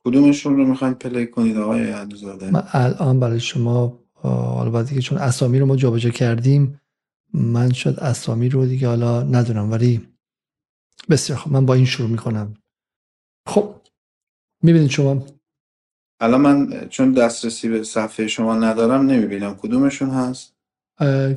کدومشون 0.05 0.57
رو 0.57 0.67
می‌خواین 0.67 0.95
پلی 0.95 1.27
کنید 1.27 1.57
آقای 1.57 1.91
عدوزاده 1.91 2.51
من 2.51 2.63
الان 2.73 3.21
برای 3.21 3.41
شما 3.41 3.99
حالا 4.13 4.71
بعد 4.71 4.93
که 4.93 5.01
چون 5.01 5.19
اسامی 5.19 5.59
رو 5.59 5.67
ما 5.67 5.77
جابجا 5.77 6.11
کردیم 6.11 6.81
من 7.35 7.73
شاید 7.73 8.01
اسامی 8.01 8.49
رو 8.49 8.67
دیگه 8.67 8.89
حالا 8.89 9.23
ندونم 9.23 9.71
ولی 9.71 10.09
بسیار 11.11 11.39
خب 11.39 11.53
من 11.53 11.67
با 11.67 11.75
این 11.75 11.85
شروع 11.85 12.09
می‌کنم. 12.09 12.55
خب 13.47 13.75
می‌بینید 14.63 14.91
شما. 14.91 15.27
الان 16.21 16.41
من 16.41 16.87
چون 16.89 17.13
دسترسی 17.13 17.69
به 17.69 17.83
صفحه 17.83 18.27
شما 18.27 18.55
ندارم 18.55 19.07
نمی‌بینم 19.07 19.55
کدومشون 19.55 20.11
هست. 20.11 20.55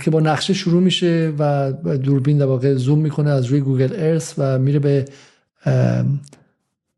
که 0.01 0.11
با 0.11 0.19
نقشه 0.19 0.53
شروع 0.53 0.81
میشه 0.81 1.33
و 1.39 1.71
دوربین 1.97 2.37
در 2.37 2.45
واقع 2.45 2.73
زوم 2.73 2.99
می‌کنه 2.99 3.29
از 3.29 3.45
روی 3.45 3.61
گوگل 3.61 3.93
ارث 3.95 4.33
و 4.37 4.59
میره 4.59 4.79
به 4.79 5.05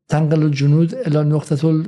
تنقل 0.09 0.43
الجنود 0.43 0.95
الى 0.95 1.17
نقطه 1.17 1.83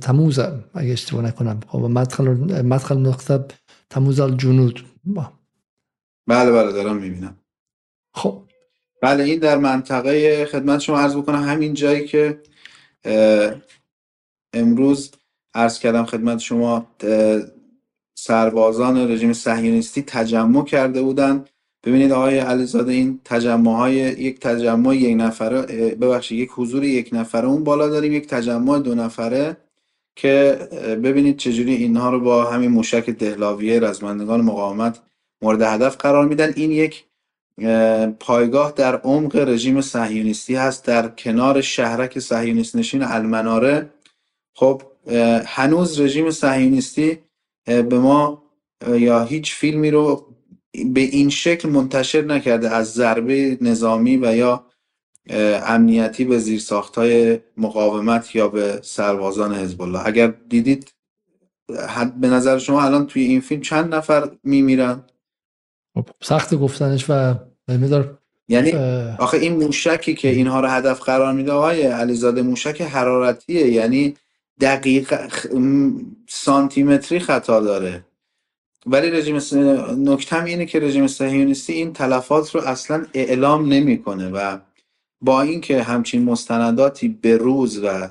تموز 0.00 0.38
اگه 0.74 0.92
اشتباه 0.92 1.24
نکنم. 1.24 1.60
خب 1.66 1.78
مدخل 1.78 2.28
مدخل 2.62 2.98
نقطه 2.98 3.44
تموز 3.90 4.20
الجنود. 4.20 4.84
بله 6.26 6.52
بله 6.52 6.72
دارم 6.72 6.96
می‌بینم. 6.96 7.36
خب. 8.14 8.42
بله 9.02 9.24
این 9.24 9.38
در 9.38 9.58
منطقه 9.58 10.44
خدمت 10.44 10.80
شما 10.80 11.00
عرض 11.00 11.16
بکنم 11.16 11.42
همین 11.42 11.74
جایی 11.74 12.06
که 12.06 12.40
امروز 14.52 15.10
عرض 15.54 15.78
کردم 15.78 16.04
خدمت 16.04 16.38
شما 16.38 16.86
سربازان 18.14 19.10
رژیم 19.10 19.32
صهیونیستی 19.32 20.02
تجمع 20.02 20.64
کرده 20.64 21.02
بودند 21.02 21.48
ببینید 21.84 22.12
آقای 22.12 22.38
علیزاده 22.38 22.92
این 22.92 23.20
تجمع 23.24 23.76
های 23.76 23.94
یک 23.94 24.40
تجمع 24.40 24.96
یک 24.96 25.16
نفره 25.20 25.62
ببخشید 25.94 26.38
یک 26.38 26.50
حضور 26.50 26.84
یک 26.84 27.10
نفره 27.12 27.48
اون 27.48 27.64
بالا 27.64 27.88
داریم 27.88 28.12
یک 28.12 28.26
تجمع 28.26 28.78
دو 28.78 28.94
نفره 28.94 29.56
که 30.16 30.58
ببینید 31.04 31.36
چجوری 31.36 31.74
اینها 31.74 32.10
رو 32.10 32.20
با 32.20 32.44
همین 32.44 32.70
موشک 32.70 33.10
دهلاویه 33.10 33.80
رزمندگان 33.80 34.40
مقاومت 34.40 35.00
مورد 35.42 35.62
هدف 35.62 35.96
قرار 35.96 36.26
میدن. 36.28 36.52
این 36.56 36.70
یک 36.72 37.04
پایگاه 38.20 38.72
در 38.76 38.96
عمق 38.96 39.36
رژیم 39.36 39.80
صهیونیستی 39.80 40.54
هست. 40.54 40.84
در 40.86 41.08
کنار 41.08 41.60
شهرک 41.60 42.18
صهیونیست 42.18 42.76
نشین 42.76 43.02
المناره 43.02 43.90
خب 44.54 44.82
هنوز 45.46 46.00
رژیم 46.00 46.30
صهیونیستی 46.30 47.18
به 47.66 47.98
ما 47.98 48.42
یا 48.88 49.24
هیچ 49.24 49.54
فیلمی 49.54 49.90
رو 49.90 50.34
به 50.72 51.00
این 51.00 51.30
شکل 51.30 51.68
منتشر 51.68 52.22
نکرده 52.22 52.70
از 52.70 52.92
ضربه 52.92 53.58
نظامی 53.60 54.16
و 54.16 54.36
یا 54.36 54.66
امنیتی 55.66 56.24
به 56.24 56.38
زیر 56.38 56.62
های 56.96 57.40
مقاومت 57.56 58.34
یا 58.34 58.48
به 58.48 58.80
سربازان 58.82 59.54
حزب 59.54 59.82
الله 59.82 60.06
اگر 60.06 60.34
دیدید 60.48 60.92
به 62.20 62.28
نظر 62.28 62.58
شما 62.58 62.82
الان 62.82 63.06
توی 63.06 63.22
این 63.22 63.40
فیلم 63.40 63.60
چند 63.60 63.94
نفر 63.94 64.30
میمیرن؟ 64.44 65.04
خب، 65.94 66.08
سخت 66.22 66.54
گفتنش 66.54 67.10
و 67.10 67.34
مدار 67.68 68.18
یعنی 68.48 68.72
آخه 69.18 69.38
این 69.38 69.64
موشکی 69.64 70.14
که 70.14 70.28
اینها 70.28 70.60
رو 70.60 70.68
هدف 70.68 71.00
قرار 71.00 71.32
میده 71.32 71.52
آقای 71.52 71.82
علیزاده 71.82 72.42
موشک 72.42 72.82
حرارتیه. 72.82 73.66
یعنی 73.66 74.14
دقیق 74.62 75.14
سانتیمتری 76.28 77.18
خطا 77.18 77.60
داره. 77.60 78.04
ولی 78.86 79.10
رژیم 79.10 79.40
نکتم 79.98 80.44
اینه 80.44 80.66
که 80.66 80.80
رژیم 80.80 81.06
صهیونیستی 81.06 81.72
این 81.72 81.92
تلفات 81.92 82.54
رو 82.54 82.60
اصلا 82.60 83.06
اعلام 83.14 83.72
نمی‌کنه 83.72 84.28
و 84.28 84.58
با 85.20 85.42
اینکه 85.42 85.82
همچین 85.82 86.24
مستنداتی 86.24 87.08
به 87.08 87.36
روز 87.36 87.84
و 87.84 88.08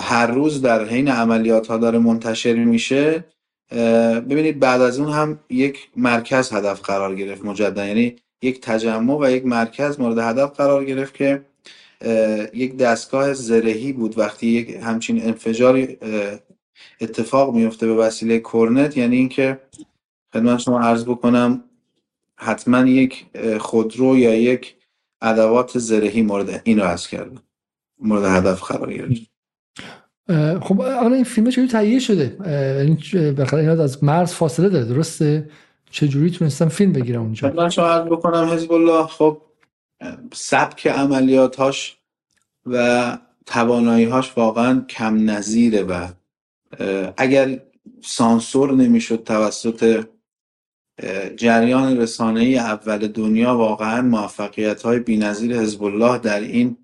هر 0.00 0.26
روز 0.26 0.62
در 0.62 0.84
حین 0.84 1.08
عملیات 1.08 1.66
ها 1.66 1.76
داره 1.76 1.98
منتشر 1.98 2.54
میشه 2.54 3.24
ببینید 4.28 4.60
بعد 4.60 4.80
از 4.80 4.98
اون 4.98 5.12
هم 5.12 5.38
یک 5.50 5.88
مرکز 5.96 6.52
هدف 6.52 6.80
قرار 6.80 7.14
گرفت 7.14 7.44
مجددا 7.44 7.86
یعنی 7.86 8.16
یک 8.42 8.60
تجمع 8.60 9.18
و 9.20 9.30
یک 9.30 9.46
مرکز 9.46 10.00
مورد 10.00 10.18
هدف 10.18 10.56
قرار 10.56 10.84
گرفت 10.84 11.14
که 11.14 11.42
یک 12.54 12.76
دستگاه 12.76 13.34
زرهی 13.34 13.92
بود 13.92 14.18
وقتی 14.18 14.46
یک 14.46 14.70
همچین 14.82 15.22
انفجاری 15.22 15.98
اتفاق 17.00 17.54
میفته 17.54 17.86
به 17.86 17.94
وسیله 17.94 18.38
کرنت 18.38 18.96
یعنی 18.96 19.16
اینکه 19.16 19.60
خدمت 20.32 20.58
شما 20.58 20.80
عرض 20.80 21.04
بکنم 21.04 21.64
حتما 22.36 22.86
یک 22.86 23.26
خودرو 23.60 24.18
یا 24.18 24.34
یک 24.34 24.76
ادوات 25.22 25.78
زرهی 25.78 26.22
مورد 26.22 26.60
این 26.64 26.80
رو 26.80 26.84
عرض 26.84 27.06
کردم. 27.06 27.42
مورد 27.98 28.24
هدف 28.24 28.62
قرار 28.62 28.92
گرفت. 28.92 29.22
خب 30.62 30.82
حالا 30.82 31.14
این 31.14 31.24
فیلم 31.24 31.50
چجوری 31.50 31.68
تهیه 31.68 31.98
شده؟ 31.98 32.36
یعنی 32.78 32.94
بخاطر 33.32 33.56
اینا 33.56 33.82
از 33.82 34.04
مرز 34.04 34.32
فاصله 34.32 34.68
داره 34.68 34.84
درسته؟ 34.84 35.50
چجوری 35.90 36.30
تونستم 36.30 36.68
فیلم 36.68 36.92
بگیرم 36.92 37.22
اونجا؟ 37.22 37.52
من 37.52 37.68
شاید 37.70 38.04
بکنم 38.04 38.48
حزب 38.52 38.72
الله 38.72 39.06
خب 39.06 39.42
سبک 40.32 40.86
عملیاتاش 40.86 41.96
و 42.66 43.18
تواناییهاش 43.46 44.32
واقعا 44.36 44.84
کم 44.88 45.30
نظیره 45.30 45.82
و 45.82 46.08
اگر 47.16 47.62
سانسور 48.02 48.72
نمی‌شد 48.72 49.24
توسط 49.24 50.06
جریان 51.36 51.96
رسانه 51.96 52.40
ای 52.40 52.58
اول 52.58 53.06
دنیا 53.06 53.56
واقعا 53.56 54.02
موفقیت 54.02 54.82
های 54.82 54.98
بینظیر 54.98 55.60
حزب 55.60 55.84
الله 55.84 56.18
در 56.18 56.40
این 56.40 56.76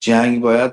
جنگ 0.00 0.40
باید 0.40 0.72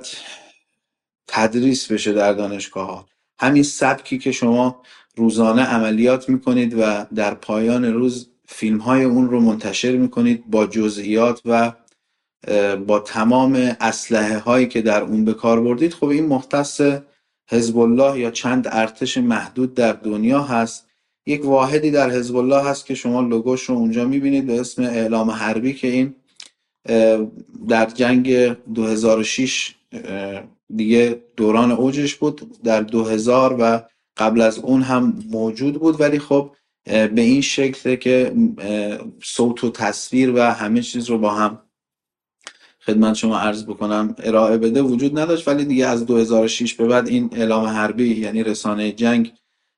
تدریس 1.28 1.92
بشه 1.92 2.14
در 2.14 2.34
دانشگاه 2.34 2.88
ها 2.88 3.08
همین 3.40 3.64
سبکی 3.64 4.18
که 4.18 4.32
شما 4.32 4.84
روزانه 5.16 5.62
عملیات 5.62 6.30
می‌کنید 6.30 6.76
و 6.80 7.06
در 7.16 7.34
پایان 7.34 7.86
روز 7.86 8.31
فیلم 8.52 8.78
های 8.78 9.04
اون 9.04 9.30
رو 9.30 9.40
منتشر 9.40 9.92
می‌کنید 9.92 10.44
با 10.50 10.66
جزئیات 10.66 11.42
و 11.46 11.72
با 12.88 13.00
تمام 13.00 13.76
اسلحه 13.80 14.38
هایی 14.38 14.68
که 14.68 14.82
در 14.82 15.02
اون 15.02 15.26
به 15.26 15.34
کار 15.34 15.62
بردید. 15.62 15.94
خب 15.94 16.06
این 16.06 16.26
مختص 16.26 16.82
حزب 17.50 17.78
الله 17.78 18.20
یا 18.20 18.32
چند 18.32 18.68
ارتش 18.72 19.18
محدود 19.18 19.74
در 19.74 19.94
دنیا 19.94 20.42
هست. 20.42 20.88
یک 21.26 21.46
واحدی 21.46 21.92
در 21.92 22.10
حزب 22.10 22.36
الله 22.36 22.64
هست 22.64 22.86
که 22.86 22.96
شما 22.96 23.22
لوگوش 23.22 23.64
رو 23.64 23.76
اونجا 23.76 24.06
می‌بینید 24.06 24.46
به 24.46 24.60
اسم 24.60 24.84
اعلام 24.84 25.30
حربی 25.30 25.74
که 25.74 25.88
این 25.88 26.16
در 27.68 27.86
جنگ 27.86 28.54
2006 28.74 29.76
دیگه 30.76 31.22
دوران 31.36 31.72
اوجش 31.72 32.16
بود. 32.16 32.62
در 32.64 32.82
2000 32.82 33.56
و 33.60 33.82
قبل 34.18 34.42
از 34.42 34.60
اون 34.60 34.82
هم 34.82 35.24
موجود 35.30 35.80
بود. 35.80 36.02
ولی 36.02 36.20
خب 36.20 36.52
به 36.86 37.22
این 37.22 37.42
شکل 37.42 37.96
که 37.96 38.34
صوت 39.24 39.64
و 39.64 39.72
تصویر 39.72 40.32
و 40.36 40.40
همه 40.40 40.82
چیز 40.82 41.10
رو 41.10 41.18
با 41.18 41.30
هم 41.34 41.60
خدمت 42.86 43.14
شما 43.14 43.40
عرض 43.40 43.64
بکنم 43.64 44.16
ارائه 44.20 44.58
بده 44.58 44.82
وجود 44.82 45.20
نداشت. 45.20 45.48
ولی 45.48 45.66
دیگه 45.66 45.88
از 45.88 46.06
2006 46.06 46.74
به 46.74 46.88
بعد 46.88 47.08
این 47.08 47.30
اعلام 47.32 47.66
حربی 47.66 48.16
یعنی 48.16 48.44
رسانه 48.44 48.92
جنگ 48.92 49.34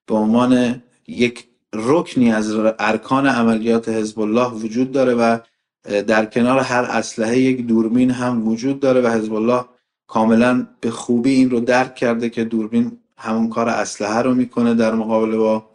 به 0.07 0.15
عنوان 0.15 0.84
یک 1.07 1.47
رکنی 1.73 2.31
از 2.31 2.55
ارکان 2.80 3.27
عملیات 3.27 3.89
حزب 3.89 4.19
الله 4.19 4.49
وجود 4.49 4.91
داره 4.91 5.13
و 5.13 5.38
در 5.84 6.25
کنار 6.25 6.59
هر 6.59 6.84
اسلحه 6.84 7.39
یک 7.39 7.67
دوربین 7.67 8.11
هم 8.11 8.47
وجود 8.47 8.80
داره 8.80 9.01
و 9.01 9.07
حزب 9.07 9.34
الله 9.34 9.65
کاملا 10.07 10.67
به 10.81 10.91
خوبی 10.91 11.31
این 11.31 11.49
رو 11.49 11.59
درک 11.59 11.95
کرده 11.95 12.30
که 12.30 12.43
دوربین 12.43 12.97
همون 13.17 13.49
کار 13.49 13.69
اسلحه 13.69 14.21
رو 14.21 14.35
می‌کنه 14.35 14.73
در 14.73 14.95
مقابل 14.95 15.38
با 15.38 15.72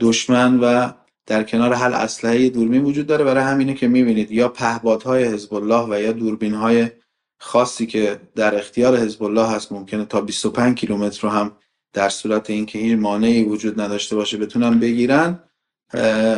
دشمن 0.00 0.60
و 0.60 0.90
در 1.26 1.42
کنار 1.42 1.72
هر 1.72 1.90
اسلحه 1.90 2.48
دوربین 2.48 2.82
وجود 2.84 3.06
داره. 3.06 3.24
برای 3.24 3.44
همینه 3.44 3.74
که 3.74 3.88
می‌بینید 3.88 4.30
یا 4.30 4.48
پهبادهای 4.48 5.24
حزب 5.24 5.54
الله 5.54 5.86
و 5.90 6.00
یا 6.00 6.12
دوربین 6.12 6.54
های 6.54 6.90
خاصی 7.38 7.86
که 7.86 8.20
در 8.34 8.54
اختیار 8.58 8.96
حزب 8.96 9.22
الله 9.22 9.46
هست 9.46 9.72
ممکنه 9.72 10.04
تا 10.04 10.20
25 10.20 10.78
کیلومتر 10.78 11.22
رو 11.22 11.28
هم 11.28 11.52
در 11.92 12.08
صورت 12.08 12.50
اینکه 12.50 12.78
هیچ 12.78 12.98
مانعی 12.98 13.44
وجود 13.44 13.80
نداشته 13.80 14.16
باشه 14.16 14.38
بتونن 14.38 14.80
بگیرن. 14.80 15.38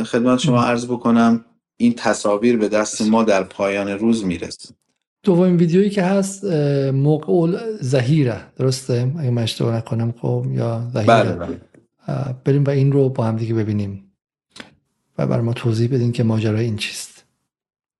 خدمت 0.04 0.38
شما 0.38 0.62
عرض 0.62 0.86
بکنم 0.86 1.44
این 1.76 1.94
تصاویر 1.94 2.56
به 2.56 2.68
دست 2.68 3.02
ما 3.02 3.22
در 3.22 3.42
پایان 3.42 3.88
روز 3.88 4.24
می‌رسه. 4.24 4.74
دومین 5.22 5.56
ویدیویی 5.56 5.90
که 5.90 6.02
هست 6.02 6.44
موقع 6.94 7.58
زهیره 7.80 8.40
درسته؟ 8.56 9.12
اگه 9.18 9.30
من 9.30 9.42
اشتباه 9.42 9.76
نکنم 9.76 10.14
خب 10.20 10.46
یا 10.50 10.82
زهیره 10.92 11.06
بله 11.06 11.32
بله. 11.32 11.60
بریم 12.44 12.64
و 12.64 12.70
این 12.70 12.92
رو 12.92 13.08
با 13.08 13.24
هم 13.24 13.36
دیگه 13.36 13.54
ببینیم 13.54 14.12
و 15.18 15.26
بر 15.26 15.40
ما 15.40 15.52
توضیح 15.52 15.88
بدین 15.94 16.12
که 16.12 16.22
ماجرا 16.22 16.58
این 16.58 16.76
چیست. 16.76 17.24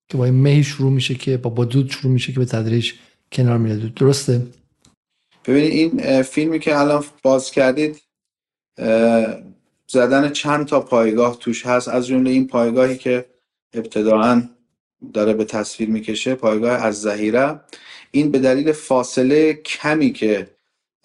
که 0.09 0.17
با 0.17 0.25
این 0.25 0.35
مهی 0.35 0.65
شروع 0.65 0.93
میشه 0.93 1.15
که 1.15 1.37
با 1.37 1.65
دود 1.65 1.91
شروع 1.91 2.13
میشه 2.13 2.33
که 2.33 2.39
به 2.39 2.45
تدریج 2.45 2.93
کنار 3.33 3.59
میره. 3.59 3.77
دود 3.77 3.95
درسته؟ 3.95 4.47
ببینید 5.47 6.01
این 6.01 6.23
فیلمی 6.23 6.59
که 6.59 6.79
الان 6.79 7.05
باز 7.23 7.51
کردید 7.51 8.03
زدن 9.89 10.33
چند 10.33 10.67
تا 10.67 10.81
پایگاه 10.81 11.39
توش 11.39 11.67
هست. 11.67 11.89
از 11.89 12.07
جمله 12.07 12.31
این 12.31 12.47
پایگاهی 12.47 12.97
که 12.97 13.27
ابتداعا 13.73 14.43
داره 15.15 15.35
به 15.35 15.45
تصویر 15.45 15.89
می‌کشه 15.91 16.35
پایگاه 16.35 16.73
از 16.85 17.03
زهیره 17.03 17.61
این 18.11 18.31
به 18.31 18.39
دلیل 18.39 18.73
فاصله 18.73 19.55
کمی 19.55 20.13
که 20.13 20.51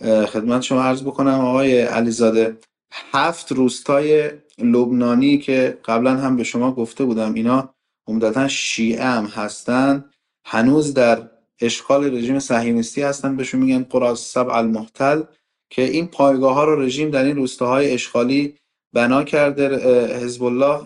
خدمت 0.01 0.61
شما 0.61 0.83
عرض 0.83 1.01
بکنم 1.01 1.39
آقای 1.39 1.81
علیزاده 1.81 2.57
هفت 2.91 3.51
روستای 3.51 4.31
لبنانی 4.57 5.37
که 5.37 5.77
قبلا 5.85 6.17
هم 6.17 6.35
به 6.35 6.43
شما 6.43 6.71
گفته 6.71 7.05
بودم 7.05 7.33
اینا 7.33 7.73
عمدتا 8.07 8.47
شیعه 8.47 9.03
هم 9.03 9.25
هستن. 9.25 10.05
هنوز 10.45 10.93
در 10.93 11.29
اشغال 11.61 12.15
رژیم 12.17 12.39
صهیونیستی 12.39 13.01
هستن 13.01 13.35
بهشون 13.37 13.59
میگن 13.59 13.83
قراز 13.83 14.19
سبع 14.19 14.53
المحتل 14.53 15.21
که 15.69 15.81
این 15.81 16.07
پایگاه 16.07 16.53
ها 16.53 16.63
رو 16.63 16.81
رژیم 16.81 17.09
در 17.09 17.23
این 17.23 17.35
روستاهای 17.35 17.91
اشغالی 17.91 18.57
بنا 18.93 19.23
کرده. 19.23 19.77
حزب 20.17 20.43
الله 20.43 20.81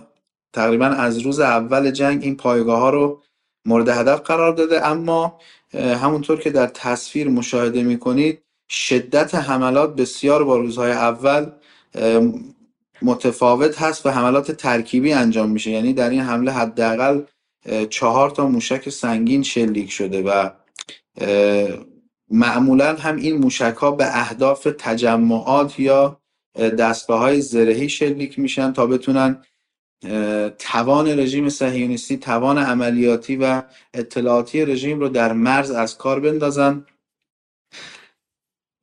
تقریبا 0.54 0.86
از 0.86 1.20
روز 1.20 1.40
اول 1.40 1.92
جنگ 1.92 2.24
این 2.24 2.38
پایگاه 2.38 2.80
ها 2.80 2.90
رو 2.90 3.22
مورد 3.66 3.90
هدف 3.90 4.22
قرار 4.22 4.54
داده. 4.54 4.88
اما 4.88 5.40
همونطور 5.74 6.40
که 6.40 6.50
در 6.50 6.68
تصویر 6.68 7.30
مشاهده 7.30 7.84
می‌کنید 7.84 8.42
شدت 8.70 9.36
حملات 9.36 9.96
بسیار 9.96 10.44
با 10.44 10.58
روزهای 10.58 10.92
اول 10.92 11.52
متفاوت 13.02 13.82
هست 13.82 14.06
و 14.06 14.10
حملات 14.10 14.52
ترکیبی 14.52 15.14
انجام 15.14 15.50
میشه. 15.50 15.72
یعنی 15.72 15.94
در 15.94 16.10
این 16.10 16.22
حمله 16.22 16.52
حداقل 16.52 17.22
چهار 17.90 18.30
تا 18.30 18.48
موشک 18.48 18.90
سنگین 18.90 19.44
شلیک 19.44 19.92
شده 19.92 20.24
و 20.24 20.50
معمولا 22.30 22.96
هم 22.96 23.16
این 23.16 23.38
موشک 23.38 23.76
ها 23.78 23.92
به 23.92 24.06
اهداف 24.20 24.68
تجمعات 24.78 25.80
یا 25.80 26.22
دستگاه 26.56 27.20
های 27.20 27.42
زرهی 27.42 27.90
شلیک 27.90 28.40
میشن 28.40 28.74
تا 28.74 28.88
بتونن 28.88 29.42
توان 30.60 31.08
رژیم 31.20 31.50
صهیونیستی 31.50 32.18
توان 32.18 32.58
عملیاتی 32.58 33.36
و 33.36 33.64
اطلاعاتی 33.94 34.66
رژیم 34.66 35.00
رو 35.00 35.10
در 35.10 35.34
مرز 35.34 35.72
از 35.72 35.98
کار 35.98 36.20
بندازن. 36.20 36.86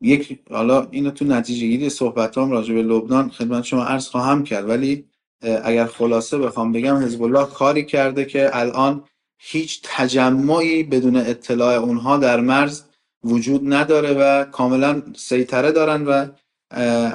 یک 0.02 0.38
حالا 0.50 0.88
اینو 0.90 1.10
تو 1.10 1.24
نتیجه 1.24 1.66
گیری 1.66 1.90
صحبتام 1.90 2.50
راجع 2.50 2.74
به 2.74 2.82
لبنان 2.82 3.30
خدمت 3.30 3.64
شما 3.64 3.84
عرض 3.84 4.08
خواهم 4.08 4.44
کرد 4.44 4.68
ولی 4.68 5.04
اگر 5.42 5.86
خلاصه 5.86 6.38
بخوام 6.38 6.72
بگم 6.72 6.96
حزب 6.96 7.22
الله 7.22 7.46
کاری 7.46 7.84
کرده 7.84 8.24
که 8.24 8.50
الان 8.52 9.04
هیچ 9.38 9.80
تجمعی 9.84 10.82
بدون 10.82 11.16
اطلاع 11.16 11.74
اونها 11.74 12.16
در 12.16 12.40
مرز 12.40 12.82
وجود 13.24 13.74
نداره 13.74 14.12
و 14.12 14.44
کاملا 14.44 15.02
سیطره 15.16 15.72
دارن 15.72 16.04
و 16.04 16.26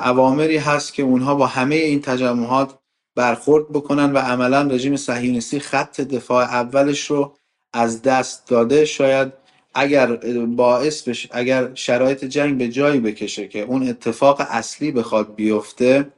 اوامری 0.05 0.57
هست 0.57 0.93
که 0.93 1.03
اونها 1.03 1.35
با 1.35 1.47
همه 1.47 1.75
این 1.75 2.01
تجمعات 2.01 2.79
برخورد 3.15 3.69
بکنن 3.69 4.11
و 4.11 4.17
عملا 4.17 4.61
رژیم 4.61 4.95
صهیونیستی 4.95 5.59
خط 5.59 6.01
دفاع 6.01 6.43
اولش 6.43 7.11
رو 7.11 7.35
از 7.73 8.01
دست 8.01 8.47
داده. 8.47 8.85
شاید 8.85 9.33
اگر 9.73 10.15
باعث 10.45 11.01
بشه 11.01 11.29
اگر 11.31 11.73
شرایط 11.73 12.25
جنگ 12.25 12.57
به 12.57 12.67
جایی 12.67 12.99
بکشه 12.99 13.47
که 13.47 13.61
اون 13.61 13.89
اتفاق 13.89 14.41
اصلی 14.49 14.91
بخواد 14.91 15.35
بیفته 15.35 16.13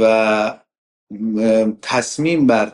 و 0.00 0.60
تصمیم 1.82 2.46
بر 2.46 2.72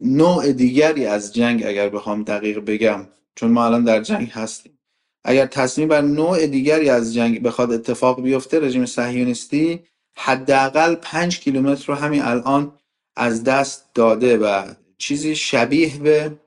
نوع 0.00 0.52
دیگری 0.52 1.06
از 1.06 1.34
جنگ 1.34 1.66
اگر 1.66 1.88
بخوام 1.88 2.24
دقیق 2.24 2.58
بگم 2.58 3.08
چون 3.34 3.50
ما 3.50 3.66
الان 3.66 3.84
در 3.84 4.02
جنگ 4.02 4.30
هستیم. 4.30 4.78
اگر 5.24 5.46
تصمیم 5.46 5.88
بر 5.88 6.00
نوع 6.00 6.46
دیگری 6.46 6.88
از 6.88 7.14
جنگ 7.14 7.42
بخواد 7.42 7.72
اتفاق 7.72 8.22
بیفته 8.22 8.60
رژیم 8.60 8.86
صهیونیستی 8.86 9.80
حداقل 10.16 10.94
پنج 10.94 11.40
کیلومتر 11.40 11.84
رو 11.86 11.94
همین 11.94 12.22
الان 12.22 12.78
از 13.16 13.44
دست 13.44 13.90
داده 13.94 14.36
و 14.36 14.74
چیزی 14.98 15.36
شبیه 15.36 15.98
به 15.98 16.38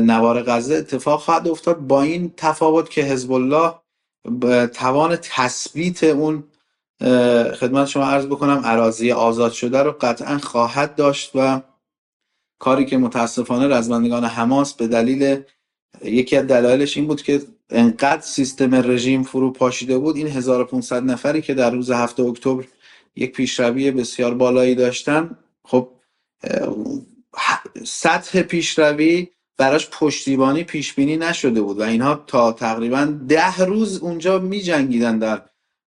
نوار 0.00 0.42
غزه 0.42 0.74
اتفاق 0.74 1.20
خواهد 1.20 1.48
افتاد 1.48 1.78
با 1.78 2.02
این 2.02 2.32
تفاوت 2.36 2.90
که 2.90 3.02
حزب 3.02 3.32
الله 3.32 3.74
توان 4.66 5.16
تثبیت 5.22 6.04
اون 6.04 6.44
خدمت 7.54 7.86
شما 7.86 8.04
عرض 8.04 8.26
بکنم 8.26 8.62
عراضی 8.64 9.12
آزاد 9.12 9.52
شده 9.52 9.82
رو 9.82 9.92
قطعا 10.00 10.38
خواهد 10.38 10.94
داشت 10.94 11.30
و 11.34 11.60
کاری 12.58 12.86
که 12.86 12.98
متاسفانه 12.98 13.68
رزمندگان 13.76 14.24
حماس 14.24 14.74
به 14.74 14.86
دلیل 14.86 15.42
یکی 16.04 16.36
از 16.36 16.46
دلایلش 16.46 16.96
این 16.96 17.06
بود 17.06 17.22
که 17.22 17.42
انقدر 17.70 18.20
سیستم 18.20 18.74
رژیم 18.74 19.22
فرو 19.22 19.52
پاشیده 19.52 19.98
بود 19.98 20.16
این 20.16 20.26
1500 20.26 21.02
نفری 21.02 21.42
که 21.42 21.54
در 21.54 21.70
روز 21.70 21.90
هفته 21.90 22.22
اکتبر 22.22 22.64
یک 23.16 23.32
پیشروی 23.32 23.90
بسیار 23.90 24.34
بالایی 24.34 24.74
داشتن 24.74 25.38
خب 25.64 25.88
سطح 27.84 28.42
پیشروی 28.42 29.28
براش 29.58 29.88
پشتیبانی 29.90 30.64
پیش 30.64 30.94
بینی 30.94 31.16
نشده 31.16 31.62
بود 31.62 31.78
و 31.78 31.82
اینها 31.82 32.14
تا 32.26 32.52
تقریبا 32.52 33.04
ده 33.28 33.58
روز 33.64 33.98
اونجا 33.98 34.38
می 34.38 34.60
جنگیدن 34.60 35.18
در 35.18 35.42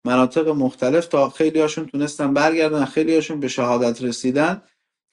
مناطق 0.06 0.48
مختلف 0.48 1.06
تا 1.06 1.30
خیلی 1.30 1.60
هاشون 1.60 1.86
تونستن 1.86 2.34
برگردن 2.34 2.84
خیلی 2.84 3.14
هاشون 3.14 3.40
به 3.40 3.48
شهادت 3.48 4.02
رسیدن. 4.02 4.62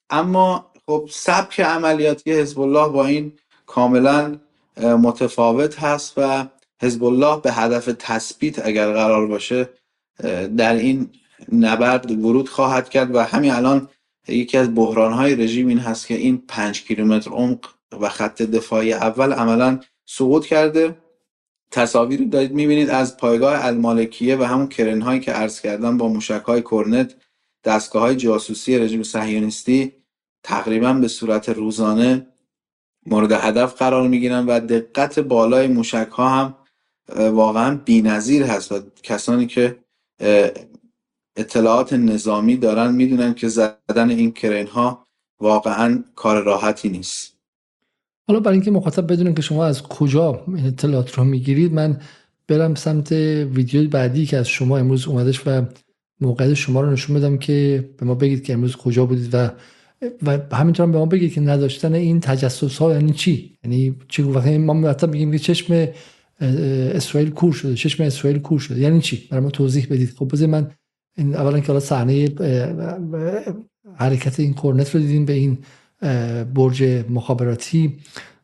اما 0.10 0.72
خب 0.86 1.10
سبک 1.12 1.60
عملیاتی 1.60 2.32
حزب 2.32 2.60
الله 2.60 2.90
با 2.90 3.06
این 3.06 3.34
کاملا 3.66 4.40
متفاوت 4.78 5.80
هست 5.80 6.14
و 6.18 6.48
حزب 6.82 7.04
الله 7.04 7.42
به 7.42 7.52
هدف 7.52 7.90
تثبیت 8.00 8.66
اگر 8.66 8.94
قرار 8.94 9.28
باشه 9.28 9.70
در 10.58 10.76
این 10.76 11.10
نبرد 11.52 12.12
ورود 12.12 12.50
خواهد 12.50 12.90
کرد. 12.90 13.16
و 13.16 13.20
همین 13.20 13.52
الان 13.52 13.90
یکی 14.28 14.58
از 14.58 14.76
بحران 14.76 15.14
های 15.14 15.36
رژیم 15.36 15.68
این 15.68 15.80
هست 15.80 16.08
که 16.08 16.14
این 16.14 16.44
پنج 16.48 16.84
کیلومتر 16.84 17.32
عمق 17.32 17.79
و 17.92 18.10
خط 18.10 18.42
دفاعی 18.42 18.94
اول 18.94 19.34
عملا 19.34 19.80
سقوط 20.06 20.46
کرده. 20.46 20.98
تصاویری 21.72 22.26
دارید 22.26 22.52
می‌بینید 22.52 22.90
از 22.90 23.18
پایگاه 23.18 23.66
المالکیه 23.66 24.38
و 24.38 24.44
همون 24.44 24.68
کرن 24.68 25.02
هایی 25.02 25.20
که 25.20 25.32
عرض 25.32 25.62
کردم 25.62 25.98
با 25.98 26.08
موشک 26.08 26.44
های 26.46 26.62
کرنت 26.62 27.16
دستگاه 27.64 28.02
های 28.02 28.16
جاسوسی 28.16 28.78
رژیم 28.80 29.04
صهیونیستی 29.04 29.94
تقریبا 30.44 30.94
به 30.94 31.08
صورت 31.08 31.50
روزانه 31.50 32.28
مورد 33.06 33.32
هدف 33.32 33.76
قرار 33.76 34.08
می‌گیرن 34.08 34.46
و 34.46 34.60
دقت 34.60 35.20
بالای 35.20 35.68
موشک 35.68 36.10
ها 36.12 36.30
هم 36.30 36.56
واقعا 37.18 37.76
بی‌نظیر 37.76 38.44
هست 38.44 38.72
و 38.72 38.80
کسانی 39.04 39.48
که 39.48 39.80
اطلاعات 41.36 41.94
نظامی 41.94 42.58
دارن 42.58 42.96
می‌دونن 42.96 43.34
که 43.34 43.48
زدن 43.48 44.10
این 44.10 44.32
کرین 44.32 44.68
ها 44.68 45.08
واقعا 45.40 46.04
کار 46.16 46.44
راحتی 46.44 46.90
نیست. 46.90 47.39
حالا 48.30 48.40
برای 48.40 48.56
اینکه 48.56 48.72
مخاطب 48.72 49.14
بدونن 49.14 49.34
که 49.34 49.42
شما 49.42 49.66
از 49.66 49.84
کجا 49.84 50.44
این 50.48 50.66
اطلاعات 50.66 51.14
رو 51.14 51.24
می‌گیرید 51.24 51.74
من 51.74 51.98
برم 52.48 52.76
سمت 52.76 53.12
ویدیو 53.12 53.90
بعدی 53.90 54.26
که 54.26 54.38
از 54.38 54.48
شما 54.48 54.78
امروز 54.78 55.08
اومدش 55.08 55.48
و 55.48 55.62
موقعیت 56.22 56.54
شما 56.54 56.82
رو 56.82 56.92
نشون 56.92 57.16
بدم 57.16 57.38
که 57.38 57.90
به 57.98 58.06
ما 58.06 58.16
بگید 58.16 58.44
که 58.44 58.54
امروز 58.54 58.76
کجا 58.76 59.06
بودید 59.06 59.30
و 59.34 59.50
و 60.26 60.56
همینطور 60.56 60.86
به 60.86 60.98
ما 60.98 61.06
بگید 61.06 61.34
که 61.34 61.42
نداشتن 61.42 61.94
این 61.94 62.20
تجسس 62.20 62.78
ها 62.78 62.94
یعنی 62.94 63.12
چی؟ 63.12 63.58
یعنی 63.64 63.96
چی؟ 64.08 64.22
وقتی 64.22 64.58
ما 64.58 64.74
مرتب 64.74 65.12
میگیم 65.12 65.32
که 65.32 65.40
چشم 65.40 65.88
اسرائیل 66.42 67.30
کور 67.30 67.54
شده 67.54 67.76
چشم 67.76 68.04
اسرائیل 68.04 68.40
کور 68.40 68.60
شده 68.60 68.80
یعنی 68.80 69.02
چی؟ 69.02 69.28
برای 69.32 69.44
ما 69.44 69.50
توضیح 69.50 69.88
بدید. 69.90 70.10
خب 70.10 70.30
بذار 70.34 70.48
من 70.48 70.72
این 71.18 71.36
اولا 71.36 71.60
که 71.60 71.68
حالا 71.68 71.80
صحنه 71.80 72.30
حرکت 73.96 74.40
این 74.40 74.54
کورنت 74.54 74.96
رو 74.96 75.02
دیدیم 75.02 75.26
به 75.26 75.34
این 75.34 75.58
برج 76.54 76.84
مخابراتی 77.10 78.00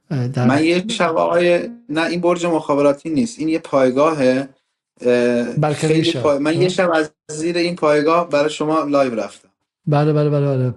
در 0.10 0.48
من 0.48 0.64
یه 0.64 0.88
شب 0.88 1.16
آقای 1.16 1.70
نه 1.90 2.02
این 2.06 2.22
برج 2.22 2.46
مخابراتی 2.46 3.10
نیست. 3.10 3.40
این 3.40 3.50
یه 3.50 3.60
پایگاه 3.60 4.18
خیلی 5.74 6.12
پای... 6.12 6.40
من 6.40 6.62
یه 6.62 6.70
شب 6.70 6.92
از 6.94 7.12
زیر 7.32 7.58
این 7.58 7.76
پایگاه 7.76 8.30
برای 8.30 8.50
شما 8.50 8.84
live 8.84 9.16
رفتم. 9.16 9.50
بله 9.88 10.14
بله 10.14 10.30
بله 10.30 10.58
بله. 10.58 10.74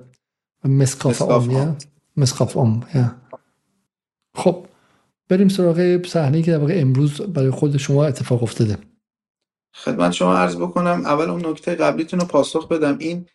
مسگاو 0.64 1.22
عام 1.22 1.76
مسگاو 2.16 2.56
عام 2.56 2.86
خب 4.36 4.66
بریم 5.28 5.48
سراغ 5.48 6.06
صحنه 6.06 6.42
که 6.42 6.50
در 6.50 6.58
واقع 6.58 6.74
امروز 6.76 7.20
برای 7.20 7.50
خود 7.50 7.76
شما 7.76 8.06
اتفاق 8.06 8.42
افتاده. 8.42 8.78
خدمت 9.74 10.12
شما 10.12 10.36
عرض 10.36 10.56
بکنم 10.56 11.02
اول 11.04 11.30
اون 11.30 11.46
نکته 11.46 11.74
قبلیتون 11.74 12.20
رو 12.20 12.26
پاسخ 12.26 12.68
بدم. 12.68 12.98
این 12.98 13.26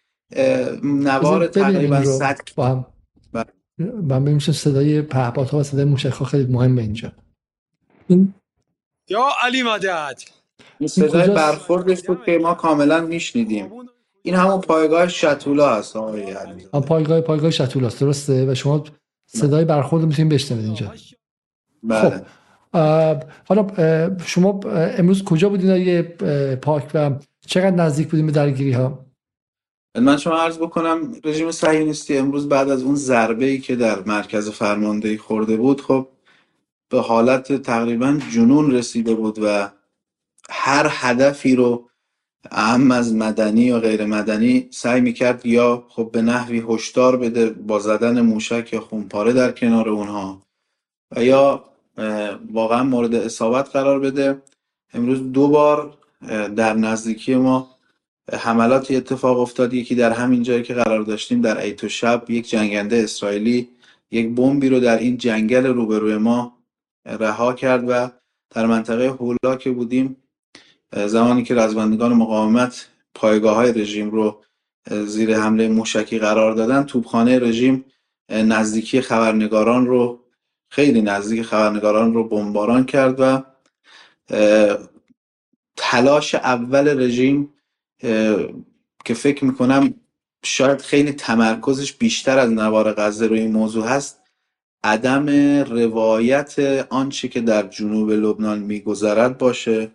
نوار 0.84 1.48
تقریبا 1.48 2.03
100 2.03 2.40
با 2.56 2.68
هم. 2.68 2.86
با 3.84 4.16
هم 4.16 4.40
صدای 4.40 5.02
پهپادها 5.02 5.58
و 5.60 5.64
صدای 5.64 5.86
موشک 5.86 6.24
خیلی 6.24 6.54
مهمه 6.54 6.82
اینجا. 6.82 7.12
این 8.08 8.34
یا 9.10 9.30
علی 9.42 9.64
مدد. 9.64 10.20
صدای 10.86 11.30
برخوردش 11.30 12.02
بود 12.02 12.24
که 12.26 12.38
ما 12.38 12.54
کاملا 12.54 13.02
میشنیدیم. 13.02 13.72
این 14.22 14.36
همون 14.36 14.62
پایگاه 14.62 15.08
شتولا 15.08 15.76
هست 15.76 15.96
آقای 15.96 16.32
علی. 16.32 16.66
پایگاه 16.66 17.22
پایگاه 17.22 17.52
شتولا 17.52 17.88
است 17.88 18.02
درسته؟ 18.02 18.52
و 18.52 18.56
شما 18.56 18.84
صدای 19.26 19.66
برخورد 19.66 20.06
می‌تونید 20.06 20.34
بشنوید 20.34 20.66
اینجا. 20.66 20.94
بله. 21.84 22.22
خب 22.74 23.24
حالا 23.48 23.68
شما 24.26 24.60
امروز 24.74 25.24
کجا 25.24 25.50
بودین؟ 25.50 25.70
یه 25.70 26.02
پاک 26.62 26.92
و 26.94 27.12
چقدر 27.46 27.76
نزدیک 27.76 28.08
بودین 28.08 28.26
به 28.26 28.32
درگیری 28.32 28.72
ها 28.72 29.06
من 29.95 30.18
شما 30.18 30.38
عرض 30.38 30.57
بکنم 30.57 31.14
رژیم 31.24 31.52
صهیونیستی 31.52 32.18
امروز 32.18 32.49
بعد 32.49 32.70
از 32.70 32.84
اون 32.84 32.95
ضربه 32.95 33.45
ای 33.45 33.60
که 33.60 33.76
در 33.76 34.03
مرکز 34.03 34.49
فرماندهی 34.49 35.18
خورده 35.18 35.57
بود 35.57 35.82
خب 35.82 36.07
به 36.90 37.02
حالت 37.02 37.61
تقریبا 37.61 38.20
جنون 38.32 38.72
رسیده 38.72 39.15
بود 39.15 39.40
و 39.44 39.72
هر 40.49 40.88
هدفی 40.90 41.56
رو 41.56 41.90
اهم 42.52 42.91
از 42.91 43.14
مدنی 43.15 43.61
یا 43.61 43.80
غیر 43.80 44.06
مدنی 44.06 44.68
سعی 44.72 45.02
می‌کرد 45.02 45.45
یا 45.45 45.86
خب 45.90 46.10
به 46.11 46.22
نحوی 46.22 46.64
هشدار 46.70 47.18
بده 47.18 47.49
با 47.49 47.80
زدن 47.80 48.22
موشک 48.22 48.74
یا 48.74 48.82
خونپاره 48.82 49.34
در 49.34 49.52
کنار 49.52 49.90
اونها 49.90 50.41
و 51.15 51.24
یا 51.24 51.65
واقعا 52.52 52.84
مورد 52.84 53.15
اصابت 53.15 53.70
قرار 53.70 53.99
بده. 53.99 54.41
امروز 54.94 55.32
دو 55.32 55.48
بار 55.48 55.98
در 56.56 56.74
نزدیکی 56.74 57.36
ما 57.36 57.73
حملاتی 58.32 58.95
اتفاق 58.95 59.40
افتاد. 59.40 59.74
یکی 59.74 59.95
در 59.95 60.12
همین 60.12 60.44
جایی 60.44 60.64
که 60.64 60.74
قرار 60.74 61.02
داشتیم 61.04 61.41
در 61.41 61.58
ایتو 61.58 61.90
شب 61.90 62.30
یک 62.30 62.50
جنگنده 62.50 62.98
اسرائیلی 62.98 63.70
یک 64.12 64.36
بمبی 64.36 64.70
رو 64.70 64.80
در 64.80 64.98
این 64.98 65.18
جنگل 65.18 65.66
روبروی 65.66 66.18
ما 66.18 66.58
رها 67.06 67.54
کرد 67.54 67.84
و 67.88 68.10
در 68.50 68.66
منطقه 68.66 69.08
هولا 69.08 69.56
که 69.60 69.72
بودیم 69.72 70.18
زمانی 70.95 71.44
که 71.44 71.56
رزمندگان 71.56 72.14
مقاومت 72.14 72.88
پایگاه 73.16 73.56
های 73.56 73.72
رژیم 73.72 74.12
رو 74.12 74.44
زیر 74.91 75.38
حمله 75.38 75.68
موشکی 75.68 76.20
قرار 76.20 76.54
دادن 76.54 76.84
توپخانه 76.84 77.40
رژیم 77.40 77.86
نزدیکی 78.30 79.02
خبرنگاران 79.02 79.86
رو 79.86 80.20
خیلی 80.72 81.02
نزدیک 81.02 81.41
خبرنگاران 81.41 82.14
رو 82.14 82.24
بمباران 82.24 82.86
کرد 82.86 83.20
و 83.20 83.44
تلاش 85.78 86.36
اول 86.36 87.00
رژیم 87.02 87.54
که 89.06 89.14
فکر 89.14 89.46
می‌کنم 89.46 89.94
شاید 90.46 90.82
خیلی 90.82 91.12
تمرکزش 91.12 91.94
بیشتر 91.94 92.40
از 92.40 92.52
نوار 92.52 92.94
غزه 92.94 93.28
روی 93.28 93.40
این 93.40 93.52
موضوع 93.52 93.88
هست 93.88 94.20
عدم 94.84 95.30
روایت 95.60 96.60
آنچه 96.90 97.28
که 97.28 97.42
در 97.42 97.68
جنوب 97.68 98.12
لبنان 98.12 98.60
میگذرد 98.60 99.38
باشه 99.38 99.92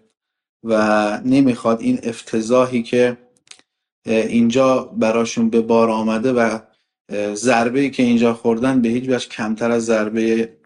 و 0.65 1.21
نمی‌خواد 1.25 1.81
این 1.81 1.99
افتضاحی 2.03 2.83
که 2.83 3.17
اینجا 4.07 4.79
براشون 4.85 5.51
به 5.51 5.61
بار 5.61 5.91
آمده 5.91 6.33
و 6.33 6.59
ضربه 7.35 7.91
که 7.91 8.03
اینجا 8.03 8.35
خوردن 8.35 8.83
به 8.83 8.89
هیچ 8.89 9.05
وجه 9.09 9.29
کمتر 9.29 9.71
از 9.71 9.85
ضربه 9.85 10.59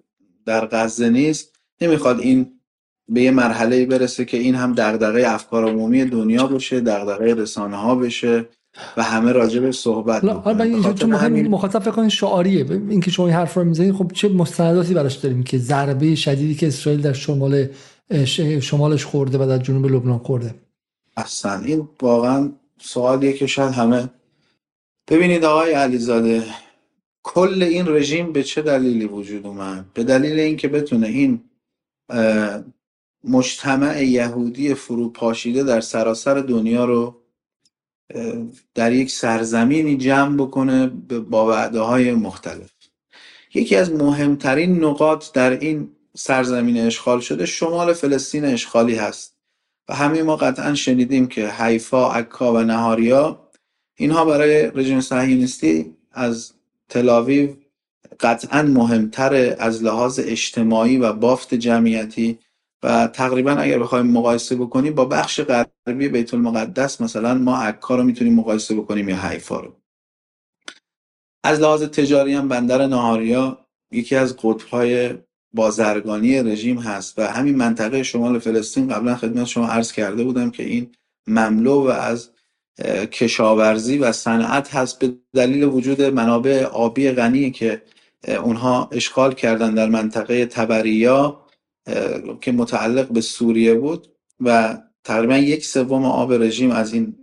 در 0.46 0.66
غزه 0.66 1.08
نیست. 1.08 1.56
نمی‌خواد 1.80 2.20
این 2.20 2.60
به 3.08 3.22
یه 3.22 3.30
مرحله 3.30 3.86
برسه 3.86 4.24
که 4.24 4.36
این 4.36 4.54
هم 4.54 4.72
دغدغه 4.72 5.24
افکار 5.26 5.68
عمومی 5.68 6.04
دنیا 6.04 6.46
باشه 6.46 6.80
دغدغه 6.80 7.34
رسانه 7.34 7.76
ها 7.76 7.94
بشه 7.94 8.48
و 8.96 9.02
همه 9.02 9.32
راجع 9.32 9.60
به 9.60 9.72
صحبت 9.72 10.24
حالا 10.24 10.64
اینجا 10.64 10.92
چون 10.92 11.14
همین 11.14 11.48
مخاطب 11.48 11.78
فکر 11.78 11.90
کنید 11.90 12.10
شعاریه. 12.10 12.70
اینکه 12.70 13.10
شما 13.10 13.26
این 13.26 13.34
حرف 13.34 13.54
رو 13.54 13.64
می‌زنید 13.64 13.94
خب 13.94 14.10
چه 14.14 14.28
مستنداتی 14.28 14.94
براش 14.94 15.14
داریم 15.14 15.42
که 15.42 15.58
ضربه 15.58 16.14
شدیدی 16.14 16.54
که 16.54 16.66
اسرائیل 16.66 17.02
در 17.02 17.12
شمال 17.12 17.68
شمالش 18.60 19.04
خورده 19.04 19.38
و 19.38 19.46
در 19.46 19.58
جنوب 19.58 19.86
لبنان 19.86 20.18
خورده. 20.18 20.54
اصلا 21.16 21.58
این 21.58 21.88
واقعا 22.02 22.52
سوالیه 22.80 23.32
که 23.32 23.46
شاید 23.46 23.72
همه 23.72 24.08
ببینید 25.08 25.44
آقای 25.44 25.72
علیزاده 25.72 26.42
کل 27.22 27.62
این 27.62 27.88
رژیم 27.88 28.32
به 28.32 28.42
چه 28.42 28.62
دلیلی 28.62 29.04
وجود 29.04 29.46
اومد؟ 29.46 29.84
به 29.94 30.04
دلیل 30.04 30.38
اینکه 30.38 30.68
بتونه 30.68 31.06
این 31.06 31.40
مجتمع 33.24 34.04
یهودی 34.04 34.74
فروپاشیده 34.74 35.62
در 35.62 35.80
سراسر 35.80 36.34
دنیا 36.34 36.84
رو 36.84 37.22
در 38.74 38.92
یک 38.92 39.10
سرزمینی 39.10 39.96
جمع 39.96 40.36
بکنه 40.36 40.86
با 41.30 41.46
وعده 41.46 41.80
های 41.80 42.12
مختلف. 42.12 42.70
یکی 43.54 43.76
از 43.76 43.92
مهمترین 43.92 44.84
نقاط 44.84 45.32
در 45.32 45.50
این 45.58 45.96
سرزمین 46.16 46.78
اشغال 46.78 47.20
شده 47.20 47.46
شمال 47.46 47.92
فلسطین 47.92 48.44
اشغالی 48.44 48.94
هست 48.94 49.36
و 49.88 49.94
همه 49.94 50.22
ما 50.22 50.36
قطعا 50.36 50.74
شنیدیم 50.74 51.26
که 51.26 51.48
حیفا، 51.48 52.12
عکا 52.12 52.52
و 52.52 52.58
نهاریا 52.58 53.50
اینها 53.96 54.24
برای 54.24 54.70
رژیم 54.74 55.00
صهیونیستی 55.00 55.96
از 56.12 56.52
تلاویو 56.88 57.50
قطعا 58.20 58.62
مهمتر 58.62 59.56
از 59.58 59.82
لحاظ 59.82 60.20
اجتماعی 60.24 60.98
و 60.98 61.12
بافت 61.12 61.54
جمعیتی 61.54 62.38
و 62.82 63.06
تقریبا 63.06 63.52
اگر 63.52 63.78
بخوایم 63.78 64.06
مقایسه 64.06 64.56
بکنیم 64.56 64.94
با 64.94 65.04
بخش 65.04 65.40
غربی 65.40 66.08
بیت 66.08 66.34
المقدس 66.34 67.00
مثلا 67.00 67.34
ما 67.34 67.56
عکا 67.56 67.96
رو 67.96 68.02
می‌تونیم 68.02 68.34
مقایسه 68.34 68.74
بکنیم 68.74 69.08
یا 69.08 69.16
حیفا 69.16 69.60
رو. 69.60 69.76
از 71.44 71.60
لحاظ 71.60 71.82
تجاری 71.82 72.34
هم 72.34 72.48
بندر 72.48 72.86
نهاریا 72.86 73.66
یکی 73.92 74.16
از 74.16 74.36
قطبهای 74.36 75.14
بازرگانی 75.54 76.42
رژیم 76.42 76.78
هست 76.78 77.18
و 77.18 77.22
همین 77.22 77.56
منطقه 77.56 78.02
شمال 78.02 78.38
فلسطین 78.38 78.88
قبلا 78.88 79.16
خدمت 79.16 79.46
شما 79.46 79.66
عرض 79.66 79.92
کرده 79.92 80.24
بودم 80.24 80.50
که 80.50 80.62
این 80.62 80.92
مملو 81.26 81.74
و 81.74 81.88
از 81.88 82.30
کشاورزی 83.12 83.98
و 83.98 84.12
صنعت 84.12 84.74
هست 84.74 84.98
به 84.98 85.14
دلیل 85.34 85.64
وجود 85.64 86.02
منابع 86.02 86.64
آبی 86.64 87.10
غنی 87.10 87.50
که 87.50 87.82
اونها 88.28 88.88
اشغال 88.92 89.34
کردن 89.34 89.74
در 89.74 89.88
منطقه 89.88 90.46
تبریا 90.46 91.41
که 92.40 92.52
متعلق 92.52 93.08
به 93.08 93.20
سوریه 93.20 93.74
بود 93.74 94.08
و 94.40 94.78
تقریبا 95.04 95.36
یک 95.38 95.64
سوم 95.66 96.04
آب 96.04 96.32
رژیم 96.32 96.70
از 96.70 96.92
این 96.94 97.16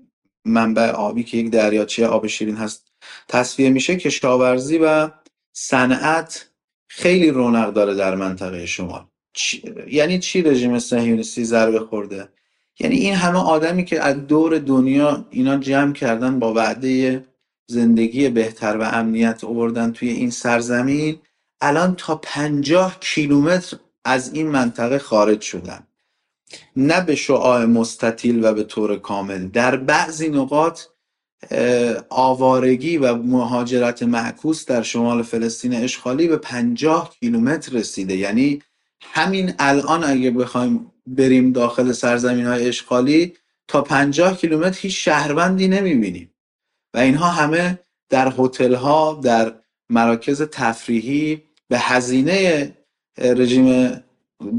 منبع 0.46 0.92
آبی 0.92 1.24
که 1.24 1.38
یک 1.38 1.52
دریاچه 1.52 2.08
آب 2.08 2.28
شیرین 2.28 2.56
هست 2.56 2.88
تصفیه 3.28 3.70
میشه 3.70 3.96
کشاورزی 3.96 4.78
و 4.78 5.12
صنعت 5.54 6.50
خیلی 6.90 7.32
رونق 7.32 7.74
داره 7.74 7.96
در 7.96 8.16
منطقه 8.16 8.66
شمال 8.66 9.06
چی- 9.34 9.64
یعنی 9.88 10.20
چی 10.20 10.42
رژیم 10.42 10.80
صهیونیستی 10.80 11.46
ضربه 11.46 11.80
خورده؟ 11.80 12.30
یعنی 12.80 12.96
این 12.96 13.16
همه 13.16 13.40
آدمی 13.40 13.86
که 13.86 14.02
از 14.04 14.28
دور 14.28 14.60
دنیا 14.60 15.28
اینا 15.32 15.58
جمع 15.58 15.94
کردن 15.94 16.40
با 16.40 16.54
وعده 16.54 17.26
زندگی 17.70 18.30
بهتر 18.30 18.78
و 18.78 18.84
امنیت 18.84 19.44
آوردن 19.44 19.92
توی 19.92 20.10
این 20.10 20.30
سرزمین 20.30 21.20
الان 21.62 21.96
تا 21.96 22.16
پنجاه 22.16 22.98
کیلومتر 23.00 23.78
از 24.06 24.34
این 24.34 24.48
منطقه 24.48 25.00
خارج 25.00 25.42
شدن. 25.42 25.88
نه 26.76 27.02
به 27.02 27.16
شعاع 27.16 27.66
مستطیل 27.66 28.46
و 28.46 28.54
به 28.54 28.64
طور 28.64 29.00
کامل. 29.00 29.48
در 29.48 29.76
بعضی 29.76 30.30
نقاط 30.30 30.82
آوارگی 32.10 32.98
و 32.98 33.16
مهاجرت 33.16 34.04
معکوس 34.04 34.66
در 34.66 34.82
شمال 34.82 35.24
فلسطین 35.24 35.74
اشغالی 35.74 36.28
به 36.28 36.38
پنجاه 36.38 37.16
کیلومتر 37.20 37.72
رسیده. 37.74 38.16
یعنی 38.16 38.62
همین 39.02 39.54
الان 39.60 40.04
اگه 40.04 40.32
بخوایم 40.32 40.92
بریم 41.08 41.52
داخل 41.52 41.92
سرزمین 41.92 42.46
های 42.46 42.68
اشغالی 42.68 43.34
تا 43.68 43.82
پنجاه 43.82 44.38
کیلومتر 44.38 44.80
هیچ 44.82 45.06
شهروندی 45.06 45.68
نمی‌بینیم. 45.68 46.34
و 46.94 46.98
اینها 46.98 47.28
همه 47.28 47.80
در 48.10 48.34
هتل 48.38 48.74
ها 48.74 49.20
در 49.24 49.54
مراکز 49.90 50.42
تفریحی 50.42 51.44
به 51.68 51.80
هزینه 51.80 52.72
رژیم 53.20 53.92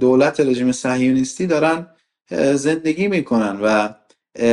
دولت 0.00 0.40
رژیم 0.40 0.72
صهیونیستی 0.72 1.46
دارن 1.46 1.86
زندگی 2.54 3.08
می‌کنن 3.08 3.60
و 3.60 3.88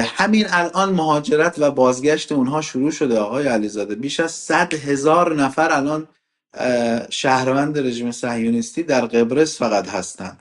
همین 0.02 0.46
الان 0.50 0.94
مهاجرت 0.94 1.56
و 1.60 1.72
بازگشت 1.72 2.32
اونها 2.32 2.62
شروع 2.62 2.92
شده 2.92 3.20
آقای 3.20 3.48
علیزاده. 3.48 3.96
بیش 3.96 4.20
از 4.20 4.32
صد 4.32 4.74
هزار 4.74 5.36
نفر 5.36 5.72
الان 5.72 6.08
شهروند 7.10 7.80
رژیم 7.80 8.12
صهیونیستی 8.12 8.84
در 8.84 9.06
قبرس 9.06 9.58
فقط 9.58 9.88
هستند 9.88 10.40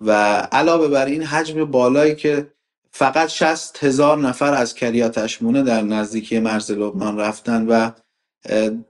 و 0.00 0.12
علاوه 0.52 0.88
بر 0.88 1.06
این 1.06 1.22
حجم 1.22 1.64
بالایی 1.64 2.14
که 2.14 2.46
فقط 2.90 3.28
60 3.28 3.84
هزار 3.84 4.18
نفر 4.18 4.54
از 4.54 4.74
کریات 4.74 5.18
اشمونه 5.18 5.62
در 5.62 5.82
نزدیکی 5.82 6.38
مرز 6.40 6.70
لبنان 6.70 7.18
رفتن 7.18 7.66
و 7.66 7.90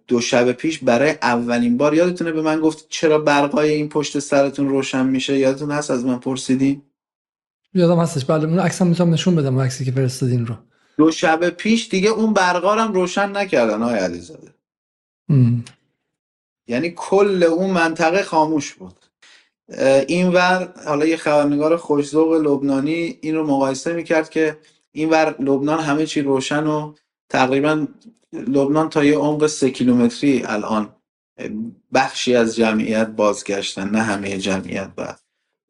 دو 0.07 0.21
شب 0.21 0.53
پیش 0.53 0.79
برای 0.79 1.11
اولین 1.11 1.77
بار 1.77 1.95
یادتونه 1.95 2.33
به 2.33 2.43
من 2.43 2.61
گفت 2.61 2.87
چرا 2.89 3.19
برقای 3.19 3.71
این 3.71 3.89
پشت 3.89 4.19
سرتون 4.19 4.69
روشن 4.69 5.07
میشه؟ 5.07 5.39
یادتون 5.39 5.71
هست 5.71 5.91
از 5.91 6.05
من 6.05 6.19
پرسیدین؟ 6.19 6.83
یادم 7.75 7.99
هستش. 8.01 8.25
بله 8.25 8.45
اون 8.45 8.59
عکس 8.59 8.83
هم 8.83 8.89
می‌تونم 8.89 9.13
نشون 9.13 9.37
بدم 9.37 9.55
اون 9.57 9.65
عکسی 9.65 9.85
که 9.85 9.93
فرستادین 9.93 10.47
رو. 10.47 10.55
دو 10.97 11.11
شب 11.11 11.49
پیش 11.49 11.89
دیگه 11.89 12.11
اون 12.11 12.33
برقا 12.33 12.75
هم 12.75 12.93
روشن 12.93 13.37
نکردن 13.37 13.83
آقای 13.83 13.99
علیزاده. 13.99 14.55
یعنی 16.67 16.93
کل 16.97 17.43
اون 17.43 17.71
منطقه 17.71 18.23
خاموش 18.23 18.75
بود. 18.75 18.95
اه، 19.69 20.05
اینور 20.09 20.73
حالا 20.87 21.07
یه 21.07 21.17
خبرنگار 21.17 21.77
خوشذوق 21.77 22.33
لبنانی 22.33 23.19
این 23.21 23.35
رو 23.35 23.47
مقایسه 23.47 23.93
می‌کرد 23.93 24.31
که 24.31 24.59
اینور 24.93 25.37
لبنان 25.41 25.81
همه 25.81 26.07
چی 26.07 26.23
روشن 26.23 26.67
و 26.67 26.95
تقریبا 27.29 27.87
لبنان 28.33 28.89
تا 28.89 29.05
یه 29.05 29.19
عمق 29.19 29.47
سه 29.47 29.71
کیلومتری 29.71 30.43
الان 30.45 30.95
بخشی 31.95 32.35
از 32.35 32.57
جمعیت 32.57 33.07
بازگشتن 33.09 33.89
نه 33.91 34.03
همه 34.03 34.39
جمعیت 34.39 34.91
و 34.97 35.15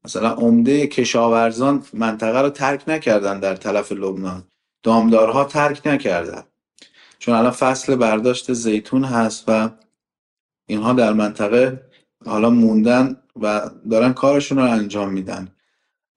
مثلا 0.04 0.30
عمده 0.30 0.86
کشاورزان 0.86 1.84
منطقه 1.92 2.40
رو 2.40 2.50
ترک 2.50 2.88
نکردن 2.88 3.40
در 3.40 3.56
طرف 3.56 3.92
لبنان. 3.92 4.44
دامدارها 4.82 5.44
ترک 5.44 5.86
نکردن. 5.86 6.42
چون 7.18 7.34
الان 7.34 7.50
فصل 7.50 7.96
برداشت 7.96 8.52
زیتون 8.52 9.04
هست 9.04 9.44
و 9.48 9.70
اینها 10.66 10.92
در 10.92 11.12
منطقه 11.12 11.82
حالا 12.26 12.50
موندن 12.50 13.16
و 13.40 13.70
دارن 13.90 14.12
کارشون 14.12 14.58
رو 14.58 14.64
انجام 14.64 15.12
میدن. 15.12 15.48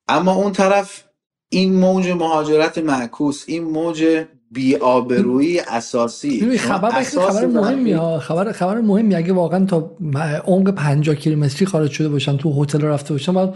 اما 0.08 0.34
اون 0.34 0.52
طرف 0.52 1.04
این 1.50 1.74
موج 1.74 2.10
مهاجرت 2.10 2.78
معکوس 2.78 3.44
این 3.48 3.64
موج 3.64 4.26
بی‌آبرویی 4.52 5.60
اساسی. 5.60 6.58
خبر 6.58 6.90
اساس 7.00 7.38
خبر 7.38 7.46
مهمی 7.46 7.92
ها 7.92 8.20
خبر 8.20 8.52
خبر 8.52 8.82
مهمی 8.82 9.16
اگه 9.16 9.34
واقعا 9.34 9.66
تا 9.66 9.98
عمق 10.46 10.72
50 10.72 11.16
کیلومتری 11.16 11.66
خارج 11.66 11.92
شده 11.92 12.10
باشن 12.10 12.38
تو 12.38 12.64
هتل 12.64 12.82
رفته 12.82 13.14
باشن 13.14 13.34
باید 13.34 13.50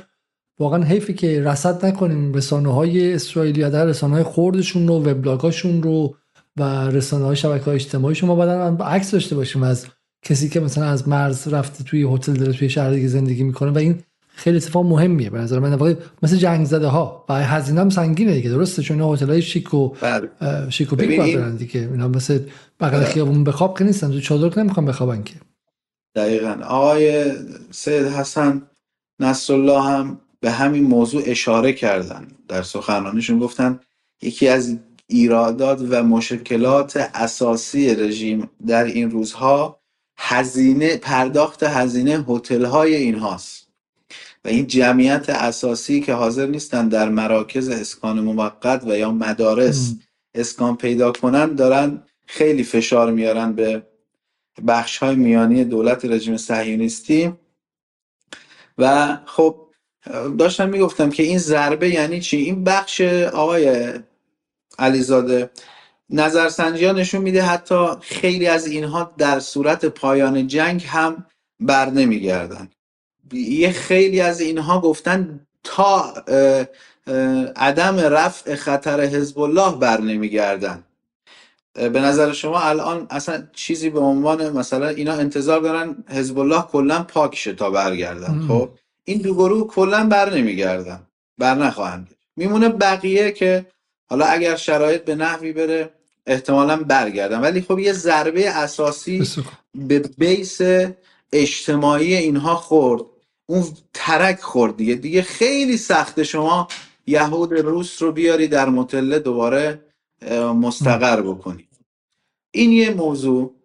واقعا 0.59 0.83
حیفی 0.83 1.13
که 1.13 1.41
رصد 1.41 1.85
نکنیم. 1.85 2.33
رسانه 2.33 2.73
های 2.73 3.13
اسرائیلی 3.13 3.61
یا 3.61 3.69
در 3.69 3.85
رسانه 3.85 4.13
های 4.13 4.23
خوردشون 4.23 4.87
رو 4.87 4.93
وبلاگاشون 4.93 5.83
رو 5.83 6.15
و 6.57 6.63
رسانه 6.89 7.25
های 7.25 7.35
شبکه 7.35 7.65
های 7.65 7.75
اجتماعی 7.75 8.15
شما 8.15 8.35
باید 8.35 8.81
عکس 8.81 9.11
داشته 9.11 9.35
باشیم 9.35 9.63
از 9.63 9.85
کسی 10.25 10.49
که 10.49 10.59
مثلا 10.59 10.85
از 10.85 11.07
مرز 11.07 11.47
رفته 11.47 11.83
توی 11.83 12.03
هتل 12.13 12.33
داره 12.33 12.53
توی 12.53 12.69
شهر 12.69 12.89
دیگه 12.89 13.07
زندگی 13.07 13.43
می‌کنه 13.43 13.71
و 13.71 13.77
این 13.77 13.99
خیلی 14.35 14.57
اتفاق 14.57 14.85
مهمیه. 14.85 15.29
به 15.29 15.39
نظر 15.39 15.59
من 15.59 15.73
واقعا 15.73 15.95
مثل 16.23 16.35
جنگ 16.35 16.65
زده 16.65 16.87
ها 16.87 17.25
و 17.29 17.33
هزینه 17.33 17.81
هم 17.81 17.89
سنگینه 17.89 18.33
دیگه. 18.33 18.49
درسته 18.49 18.81
چون 18.81 19.01
هتل 19.01 19.29
های 19.29 19.41
شیک 19.41 19.73
و 19.73 19.89
بله. 19.89 20.29
شیک 20.69 20.93
و 20.93 20.95
برن 20.95 21.55
دیگه. 21.55 21.81
اینا 21.91 22.07
مثل 22.07 22.39
بغل 22.79 23.03
خیابون 23.03 23.43
بخواب 23.43 23.77
که 23.77 23.83
نیستن. 23.83 24.11
تو 24.11 24.19
چادر 24.19 24.49
که 24.49 24.59
نمی‌خوام 24.59 24.85
بخوابن 24.85 25.23
که. 25.23 25.35
دقیقا. 26.15 26.57
آقای 26.67 27.31
سید 27.71 28.05
حسن 28.05 28.61
نصرالله 29.19 29.81
هم 29.81 30.19
به 30.39 30.51
همین 30.51 30.83
موضوع 30.83 31.21
اشاره 31.25 31.73
کردن. 31.73 32.27
در 32.47 32.61
سخنرانیشون 32.61 33.39
گفتن 33.39 33.79
یکی 34.21 34.47
از 34.47 34.77
ایرادات 35.07 35.81
و 35.89 36.03
مشکلات 36.03 37.09
اساسی 37.13 37.95
رژیم 37.95 38.49
در 38.67 38.83
این 38.83 39.11
روزها 39.11 39.79
هزینه 40.17 40.97
پرداخت 40.97 41.63
هزینه 41.63 42.25
هتل 42.27 42.65
های 42.65 42.95
اینهاست. 42.95 43.64
و 44.45 44.47
این 44.47 44.67
جمعیت 44.67 45.29
اساسی 45.29 46.01
که 46.01 46.13
حاضر 46.13 46.45
نیستن 46.45 46.87
در 46.87 47.09
مراکز 47.09 47.69
اسکان 47.69 48.19
موقت 48.19 48.83
و 48.87 48.97
یا 48.97 49.11
مدارس. 49.11 49.93
اسکان 50.35 50.77
پیدا 50.77 51.11
کنن 51.11 51.55
دارن 51.55 52.03
خیلی 52.27 52.63
فشار 52.63 53.11
میارن 53.11 53.53
به 53.53 53.83
بخش 54.67 54.97
های 54.97 55.15
میانی 55.15 55.63
دولت 55.63 56.05
رژیم 56.05 56.37
صهیونیستی. 56.37 57.33
و 58.77 59.17
خب 59.25 59.65
داشتم 60.39 60.69
می‌گفتم 60.69 61.09
که 61.09 61.23
این 61.23 61.37
ضربه 61.37 61.89
یعنی 61.89 62.21
چی؟ 62.21 62.37
این 62.37 62.63
بخش 62.63 63.01
آقای 63.33 63.93
علیزاده 64.79 65.49
نظرسنجی 66.09 66.85
ها 66.85 66.91
نشون 66.91 67.21
میده 67.21 67.41
حتی 67.41 67.87
خیلی 68.01 68.47
از 68.47 68.67
اینها 68.67 69.13
در 69.17 69.39
صورت 69.39 69.85
پایان 69.85 70.47
جنگ 70.47 70.83
هم 70.87 71.25
بر 71.59 71.89
نمیگردن. 71.89 72.69
یه 73.33 73.71
خیلی 73.71 74.21
از 74.21 74.41
اینها 74.41 74.81
گفتن 74.81 75.39
تا 75.63 76.13
عدم 77.55 77.99
رفع 77.99 78.55
خطر 78.55 79.01
حزب 79.01 79.39
الله 79.39 79.75
بر 79.75 80.01
نمیگردن 80.01 80.83
به 81.73 81.99
نظر 81.99 82.31
شما 82.33 82.59
الان 82.59 83.07
اصلا 83.09 83.47
چیزی 83.53 83.89
به 83.89 83.99
عنوان 83.99 84.49
مثلا 84.49 84.87
اینا 84.87 85.13
انتظار 85.13 85.59
دارن 85.59 85.95
حزب 86.09 86.39
الله 86.39 86.61
کلا 86.61 87.03
پاک 87.03 87.35
شه 87.35 87.53
تا 87.53 87.69
برگردن. 87.69 88.47
خب 88.47 88.69
این 89.03 89.21
دو 89.21 89.33
گروه 89.33 89.67
کلا 89.67 90.07
بر 90.07 90.33
نمیگردن 90.33 90.99
بر 91.37 91.55
نخواهند. 91.55 92.15
میمونه 92.35 92.69
بقیه 92.69 93.31
که 93.31 93.65
حالا 94.09 94.25
اگر 94.25 94.55
شرایط 94.55 95.05
به 95.05 95.15
نحوی 95.15 95.53
بره 95.53 95.89
احتمالا 96.27 96.77
برگردن 96.77 97.41
ولی 97.41 97.61
خب 97.61 97.79
یه 97.79 97.93
ضربه 97.93 98.49
اساسی. 98.49 99.27
به 99.75 99.99
بیس 99.99 100.61
اجتماعی 101.31 102.15
اینها 102.15 102.55
خورد 102.55 103.01
اون 103.45 103.63
ترک 103.93 104.39
خورد 104.39 104.77
دیگه. 104.77 104.95
دیگه 104.95 105.21
خیلی 105.21 105.77
سخته 105.77 106.23
شما 106.23 106.67
یهود 107.07 107.53
روس 107.53 108.01
رو 108.01 108.11
بیاری 108.11 108.47
در 108.47 108.69
متله 108.69 109.19
دوباره 109.19 109.81
مستقر 110.61 111.21
بکنی. 111.21 111.67
این 112.51 112.71
یه 112.71 112.93
موضوع. 112.93 113.55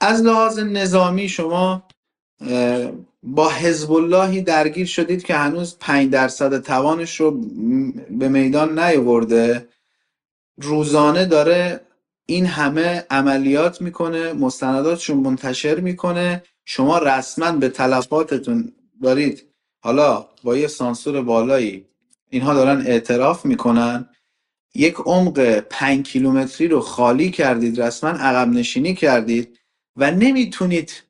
از 0.00 0.22
لحاظ 0.22 0.58
نظامی 0.58 1.28
شما 1.28 1.82
با 3.22 3.50
حزب 3.50 3.92
اللهی 3.92 4.42
درگیر 4.42 4.86
شدید 4.86 5.24
که 5.24 5.34
هنوز 5.34 5.76
5 5.78 6.10
درصد 6.10 6.62
توانش 6.62 7.20
رو 7.20 7.30
به 8.10 8.28
میدان 8.28 8.78
نیاورده. 8.78 9.68
روزانه 10.62 11.24
داره 11.24 11.80
این 12.26 12.46
همه 12.46 13.06
عملیات 13.10 13.82
می‌کنه 13.82 14.32
مستنداتشون 14.32 15.16
منتشر 15.16 15.80
می‌کنه. 15.80 16.42
شما 16.64 16.98
رسما 16.98 17.52
به 17.52 17.68
تلفاتتون 17.68 18.72
دارید. 19.02 19.46
حالا 19.82 20.26
با 20.42 20.56
یه 20.56 20.66
سانسور 20.66 21.22
بالایی 21.22 21.86
اینها 22.30 22.54
دارن 22.54 22.86
اعتراف 22.86 23.46
می‌کنن. 23.46 24.08
یک 24.74 24.94
عمق 24.94 25.58
پنج 25.58 26.06
کیلومتری 26.12 26.68
رو 26.68 26.80
خالی 26.80 27.30
کردید 27.30 27.80
رسما 27.80 28.10
عقب 28.10 28.48
نشینی 28.48 28.94
کردید 28.94 29.58
و 29.96 30.10
نمی‌تونید 30.10 31.02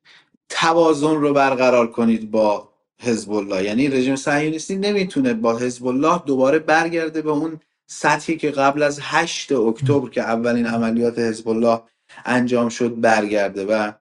توازن 0.48 1.14
رو 1.14 1.32
برقرار 1.32 1.90
کنید 1.90 2.30
با 2.30 2.68
حزب 3.00 3.32
الله 3.32 3.64
یعنی 3.64 3.88
رژیم 3.88 4.16
صهیونیستی 4.16 4.76
نمی‌تونه 4.76 5.34
با 5.34 5.56
حزب 5.56 5.86
الله 5.86 6.22
دوباره 6.26 6.58
برگرده 6.58 7.22
به 7.22 7.30
اون 7.30 7.60
سطحی 7.86 8.36
که 8.36 8.50
قبل 8.50 8.82
از 8.82 8.98
8 9.02 9.52
اکتبر 9.52 10.10
که 10.10 10.20
اولین 10.20 10.66
عملیات 10.66 11.18
حزب 11.18 11.48
الله 11.48 11.80
انجام 12.24 12.68
شد 12.68 13.00
برگرده 13.00 13.64
و 13.64 13.92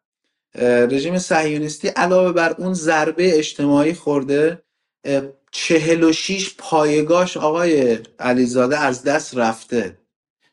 رژیم 0.55 1.17
صهیونیستی 1.17 1.87
علاوه 1.87 2.31
بر 2.31 2.55
اون 2.57 2.73
ضربه 2.73 3.37
اجتماعی 3.37 3.93
خورده 3.93 4.63
اه، 5.03 5.21
46 5.51 6.55
پایگاش 6.57 7.37
آقای 7.37 7.99
علیزاده 8.19 8.79
از 8.79 9.03
دست 9.03 9.37
رفته. 9.37 9.97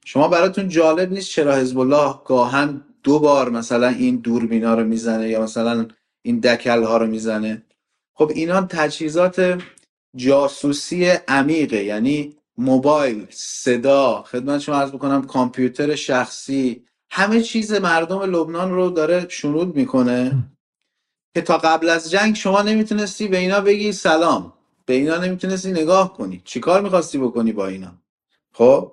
شما 0.04 0.28
براتون 0.28 0.68
جالب 0.68 1.12
نیست 1.12 1.30
چرا 1.30 1.56
حزب 1.56 1.78
الله 1.78 2.14
گاهن 2.24 2.84
دو 3.02 3.18
بار 3.18 3.50
مثلا 3.50 3.88
این 3.88 4.16
دوربینا 4.16 4.74
رو 4.74 4.84
می‌زنه 4.84 5.28
یا 5.28 5.42
مثلا 5.42 5.88
این 6.22 6.40
دکل 6.40 6.82
ها 6.82 6.96
رو 6.96 7.06
می‌زنه؟ 7.06 7.62
خب 8.14 8.32
اینا 8.34 8.62
تجهیزات 8.70 9.62
جاسوسی 10.16 11.04
عمیقه 11.28 11.84
یعنی 11.84 12.36
موبایل 12.58 13.26
صدا. 13.30 14.22
خدمت 14.22 14.60
شما 14.60 14.74
عرض 14.76 14.90
بکنم 14.90 15.22
کامپیوتر 15.26 15.94
شخصی 15.94 16.84
همه 17.16 17.42
چیز 17.42 17.72
مردم 17.72 18.20
لبنان 18.22 18.70
رو 18.70 18.90
داره 18.90 19.28
شنود 19.28 19.76
می‌کنه. 19.76 20.48
که 21.34 21.42
تا 21.42 21.58
قبل 21.58 21.88
از 21.88 22.10
جنگ 22.10 22.34
شما 22.34 22.62
نمی‌تونستی 22.62 23.28
به 23.28 23.36
اینا 23.36 23.60
بگی 23.60 23.92
سلام. 23.92 24.52
به 24.86 24.94
اینا 24.94 25.16
نمی‌تونستی 25.16 25.72
نگاه 25.72 26.14
کنی. 26.16 26.42
چیکار 26.44 26.80
می‌خواستی 26.80 27.18
بکنی 27.18 27.52
با 27.52 27.66
اینا؟ 27.66 27.92
خب 28.52 28.92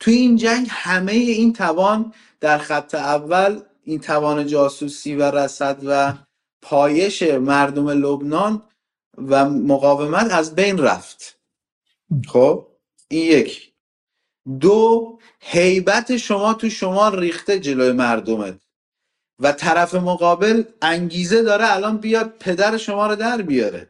توی 0.00 0.14
این 0.14 0.36
جنگ 0.36 0.66
همه 0.70 1.12
این 1.12 1.52
توان 1.52 2.14
در 2.40 2.58
خط 2.58 2.94
اول 2.94 3.60
این 3.84 4.00
توان 4.00 4.46
جاسوسی 4.46 5.16
و 5.16 5.22
رصد 5.22 5.82
و 5.84 6.14
پایش 6.62 7.22
مردم 7.22 7.88
لبنان 7.88 8.62
و 9.18 9.50
مقاومت 9.50 10.32
از 10.32 10.54
بین 10.54 10.78
رفت. 10.78 11.40
خب 12.28 12.66
این 13.08 13.24
یک. 13.32 13.72
دو 14.60 15.11
هیبت 15.44 16.16
شما 16.16 16.54
تو 16.54 16.70
شمال 16.70 17.18
ریخته 17.18 17.60
جلوی 17.60 17.92
مردمت. 17.92 18.54
و 19.38 19.52
طرف 19.52 19.94
مقابل 19.94 20.62
انگیزه 20.82 21.42
داره 21.42 21.74
الان 21.74 21.96
بیاد 21.96 22.34
پدر 22.40 22.76
شما 22.76 23.06
رو 23.06 23.16
در 23.16 23.42
بیاره. 23.42 23.88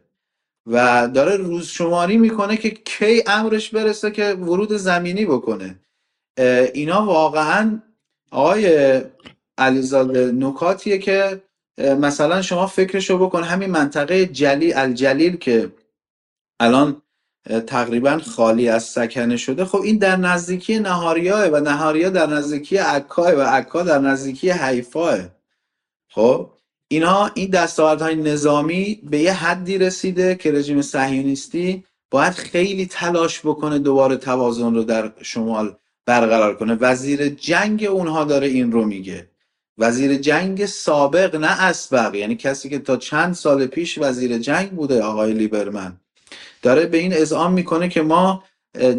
و 0.66 1.08
داره 1.14 1.36
روز 1.36 1.66
شماری 1.66 2.16
می‌کنه 2.16 2.56
که 2.56 2.70
کی 2.70 3.22
امرش 3.26 3.70
برسه 3.70 4.10
که 4.10 4.32
ورود 4.32 4.72
زمینی 4.72 5.24
بکنه. 5.26 5.78
اینا 6.74 7.04
واقعا 7.06 7.82
آقای 8.30 9.00
علیزاده 9.58 10.32
نکاتیه 10.32 10.98
که 10.98 11.42
مثلا 11.78 12.42
شما 12.42 12.66
فکرشو 12.66 13.18
بکن 13.18 13.42
همین 13.42 13.70
منطقه 13.70 14.26
جلی 14.26 14.72
الجلیل 14.72 15.36
که 15.36 15.72
الان 16.60 17.02
تقریبا 17.66 18.20
خالی 18.36 18.68
از 18.68 18.84
سکنه 18.84 19.36
شده. 19.36 19.64
خب 19.64 19.80
این 19.80 19.98
در 19.98 20.16
نزدیکی 20.16 20.78
نهاریاه 20.78 21.46
و 21.48 21.60
نهاریا 21.60 22.10
در 22.10 22.26
نزدیکی 22.26 22.76
عکا 22.76 23.22
و 23.22 23.40
عکا 23.40 23.82
در 23.82 23.98
نزدیکی 23.98 24.50
حیفاه. 24.50 25.18
خب 26.08 26.50
اینها 26.88 27.30
این 27.34 27.50
دستاوردهای 27.50 28.14
نظامی 28.14 29.00
به 29.10 29.18
یه 29.18 29.32
حدی 29.32 29.78
رسیده 29.78 30.34
که 30.34 30.52
رژیم 30.52 30.82
صهیونیستی 30.82 31.84
باید 32.10 32.32
خیلی 32.32 32.86
تلاش 32.86 33.40
بکنه 33.40 33.78
دوباره 33.78 34.16
توازن 34.16 34.74
رو 34.74 34.84
در 34.84 35.12
شمال 35.22 35.76
برقرار 36.06 36.56
کنه. 36.56 36.74
وزیر 36.74 37.28
جنگ 37.28 37.84
اونها 37.84 38.24
داره 38.24 38.46
این 38.46 38.72
رو 38.72 38.84
میگه. 38.84 39.28
وزیر 39.78 40.16
جنگ 40.16 40.66
سابق 40.66 41.36
نه 41.36 41.62
اسبق 41.62 42.14
یعنی 42.14 42.36
کسی 42.36 42.68
که 42.68 42.78
تا 42.78 42.96
چند 42.96 43.34
سال 43.34 43.66
پیش 43.66 43.98
وزیر 43.98 44.38
جنگ 44.38 44.70
بوده 44.70 45.02
آقای 45.02 45.32
لیبرمن. 45.32 46.01
داره 46.62 46.86
به 46.86 46.98
این 46.98 47.12
اذعان 47.12 47.52
می‌کنه 47.52 47.88
که 47.88 48.02
ما 48.02 48.44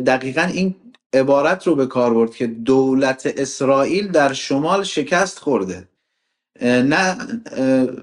دقیقا 0.06 0.42
این 0.42 0.76
عبارت 1.14 1.68
رو 1.68 1.76
به 1.76 1.86
کار 1.86 2.14
برد 2.14 2.36
که 2.36 2.48
دولت 2.48 3.34
اسرائیل 3.38 4.08
در 4.08 4.34
شمال 4.34 4.84
شکست 4.84 5.40
خورده. 5.40 5.88
نه 6.62 7.18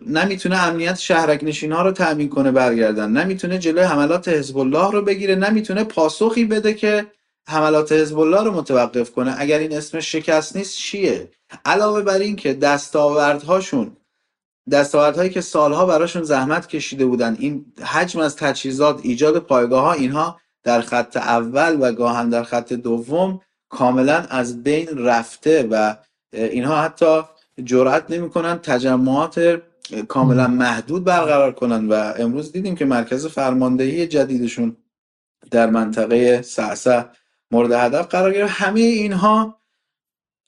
نمی‌تونه 0.06 0.62
امنیت 0.68 0.98
شهرک 0.98 1.44
نشین 1.44 1.72
ها 1.72 1.82
رو 1.82 1.92
تأمین 1.92 2.28
کنه 2.28 2.50
برگردن. 2.50 3.10
نمی‌تونه 3.10 3.58
جلوی 3.58 3.84
حملات 3.84 4.28
حزب 4.28 4.58
الله 4.58 4.90
رو 4.90 5.02
بگیره. 5.02 5.34
نمی‌تونه 5.34 5.84
پاسخی 5.84 6.44
بده 6.44 6.74
که 6.74 7.06
حملات 7.48 7.92
حزب 7.92 8.18
الله 8.18 8.44
رو 8.44 8.52
متوقف 8.52 9.10
کنه. 9.10 9.34
اگر 9.38 9.58
این 9.58 9.76
اسم 9.76 10.00
شکست 10.00 10.56
نیست 10.56 10.76
چیه؟ 10.76 11.30
علاوه 11.64 12.02
بر 12.02 12.18
این 12.18 12.36
که 12.36 12.54
دستاوردهاشون 12.54 13.96
دستاوردهایی 14.70 15.30
که 15.30 15.40
سالها 15.40 15.86
براشون 15.86 16.22
زحمت 16.22 16.66
کشیده 16.66 17.06
بودن 17.06 17.36
این 17.38 17.64
حجم 17.82 18.20
از 18.20 18.36
تجهیزات 18.36 19.00
ایجاد 19.02 19.38
پایگاه 19.38 19.84
ها 19.84 19.92
اینها 19.92 20.40
در 20.62 20.80
خط 20.80 21.16
اول 21.16 21.76
و 21.80 21.92
گاهن 21.92 22.28
در 22.28 22.42
خط 22.42 22.72
دوم 22.72 23.40
کاملا 23.68 24.16
از 24.16 24.62
بین 24.62 24.88
رفته 24.98 25.68
و 25.70 25.96
اینها 26.32 26.82
حتی 26.82 27.22
جرأت 27.64 28.10
نمی‌کنن 28.10 28.58
تجمعات 28.58 29.62
کاملا 30.08 30.46
محدود 30.46 31.04
برقرار 31.04 31.52
کنن 31.52 31.88
و 31.88 32.12
امروز 32.18 32.52
دیدیم 32.52 32.74
که 32.74 32.84
مرکز 32.84 33.26
فرماندهی 33.26 34.06
جدیدشون 34.06 34.76
در 35.50 35.70
منطقه 35.70 36.42
سعسع 36.42 37.02
مورد 37.50 37.72
هدف 37.72 38.06
قرار 38.06 38.32
گرفت. 38.32 38.52
همه 38.56 38.80
اینها 38.80 39.60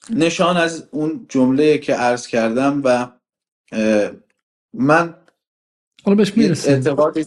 نشان 0.09 0.57
از 0.57 0.87
اون 0.91 1.25
جمله 1.29 1.77
که 1.77 1.93
عرض 1.93 2.27
کردم 2.27 2.81
و 2.83 3.07
من 4.73 5.15
حالا 6.03 6.15
بهش 6.17 6.37
می‌رسیم. 6.37 6.73
اعتقادی 6.73 7.25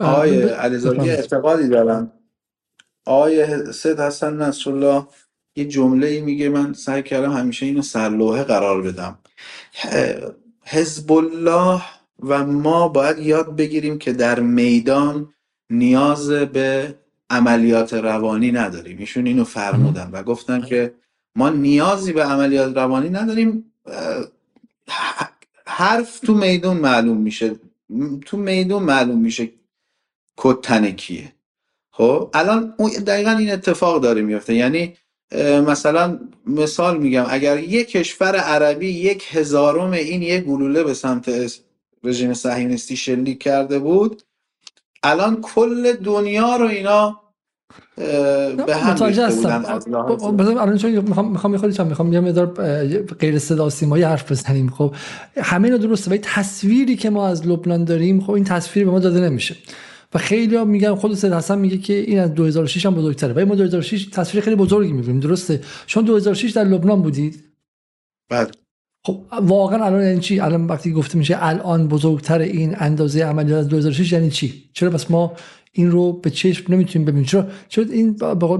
آقای 0.00 0.42
علیزاده 0.42 1.02
اعتقادی 1.02 1.68
دارم. 1.68 2.12
آقای 3.06 3.72
سید 3.72 4.00
حسن 4.00 4.42
نصرالله 4.42 5.06
یه 5.56 5.64
جمله 5.64 6.06
ای 6.06 6.20
میگه 6.20 6.48
من 6.48 6.72
سعی 6.72 7.02
کردم 7.02 7.32
همیشه 7.32 7.66
اینو 7.66 7.82
سرلوحه 7.82 8.44
قرار 8.44 8.82
بدم. 8.82 9.18
حزب 10.64 11.12
الله 11.12 11.82
و 12.22 12.46
ما 12.46 12.88
باید 12.88 13.18
یاد 13.18 13.56
بگیریم 13.56 13.98
که 13.98 14.12
در 14.12 14.40
میدان 14.40 15.34
نیاز 15.70 16.30
به 16.30 16.94
عملیات 17.30 17.94
روانی 17.94 18.52
نداریم. 18.52 18.98
ایشون 18.98 19.26
اینو 19.26 19.44
فرمودن 19.44 20.10
و 20.12 20.22
گفتن 20.22 20.60
که 20.60 20.94
ما 21.36 21.48
نیازی 21.48 22.12
به 22.12 22.24
عملیات 22.24 22.76
روانی 22.76 23.10
نداریم. 23.10 23.72
حرف 25.78 26.20
تو 26.20 26.34
میدون 26.34 26.76
معلوم 26.76 27.16
میشه. 27.16 27.56
تو 28.26 28.36
میدون 28.36 28.82
معلوم 28.82 29.18
میشه 29.18 29.50
کد 30.36 30.60
تن 30.60 30.90
کیه. 30.90 31.32
خب 31.90 32.30
الان 32.34 32.74
دقیقا 33.06 33.30
این 33.30 33.50
اتفاق 33.52 34.02
داره 34.02 34.22
میفته. 34.22 34.54
یعنی 34.54 34.96
مثلا 35.66 36.20
مثال 36.46 36.98
میگم 36.98 37.26
اگر 37.28 37.58
یک 37.58 37.88
کشور 37.88 38.36
عربی 38.36 38.88
یک 38.88 39.24
هزارم 39.30 39.90
این 39.90 40.22
یک 40.22 40.44
گلوله 40.44 40.84
به 40.84 40.94
سمت 40.94 41.30
رژیم 42.04 42.34
صهیونیستی 42.34 42.96
شلیک 42.96 43.42
کرده 43.42 43.78
بود 43.78 44.22
الان 45.02 45.40
کل 45.40 45.92
دنیا 45.92 46.56
رو 46.56 46.66
اینا 46.66 47.20
به 48.66 48.76
هم 48.76 48.92
متوجه 48.92 49.26
ریخته 49.26 49.48
هستم. 49.48 49.58
بودن 49.58 49.92
لحاظ 49.92 50.24
بذار 50.24 50.58
الان 50.58 50.76
چون 50.76 50.90
می‌خوام 50.90 51.30
می‌خوام 51.30 51.52
می‌خوام 51.52 51.72
چند 51.72 51.86
می‌خوام 51.86 52.12
یه 52.12 52.20
مقدار 52.20 52.46
غیر 53.18 53.38
صدا 53.38 53.70
سیمایی 53.70 54.02
حرف 54.02 54.32
بزنیم. 54.32 54.70
خب 54.70 54.94
همه 55.36 55.64
اینا 55.64 55.76
درسته 55.76 56.10
ولی 56.10 56.20
تصویری 56.22 56.96
که 56.96 57.10
ما 57.10 57.28
از 57.28 57.46
لبنان 57.46 57.84
داریم 57.84 58.20
خب 58.20 58.30
این 58.30 58.44
تصویر 58.44 58.84
به 58.84 58.90
ما 58.90 58.98
داده 58.98 59.20
نمیشه. 59.20 59.56
و 60.14 60.18
خیلی 60.18 60.56
ها 60.56 60.64
میگن 60.64 60.94
خود 60.94 61.14
سید 61.14 61.32
حسن 61.32 61.58
میگه 61.58 61.78
که 61.78 61.92
این 61.92 62.18
از 62.18 62.34
2006 62.34 62.86
هم 62.86 62.94
بزرگتره. 62.94 63.32
ولی 63.32 63.44
ما 63.44 63.54
2006 63.54 64.06
تصویر 64.12 64.44
خیلی 64.44 64.56
بزرگی 64.56 64.92
می‌بینیم 64.92 65.20
درسته؟ 65.20 65.60
چون 65.86 66.04
2006 66.04 66.50
در 66.50 66.64
لبنان 66.64 67.02
بودید؟ 67.02 67.44
بعد 68.30 68.56
خب 69.06 69.24
واقعا 69.42 69.84
الان 69.84 70.02
یعنی 70.02 70.20
چی؟ 70.20 70.40
الان 70.40 70.66
وقتی 70.66 70.92
گفته 70.92 71.18
میشه 71.18 71.36
الان 71.40 71.88
بزرگتر 71.88 72.38
این 72.38 72.76
اندازه 72.78 73.24
عملیات 73.24 73.58
از 73.58 73.68
2006 73.68 74.12
یعنی 74.12 74.30
چی؟ 74.30 74.70
چرا 74.72 74.90
پس 74.90 75.10
ما 75.10 75.32
این 75.72 75.90
رو 75.90 76.12
به 76.12 76.30
چشم 76.30 76.74
نمی‌تونیم 76.74 77.06
ببینیم؟ 77.06 77.24
چرا 77.24 77.46
چرا 77.68 77.84
این 77.84 78.12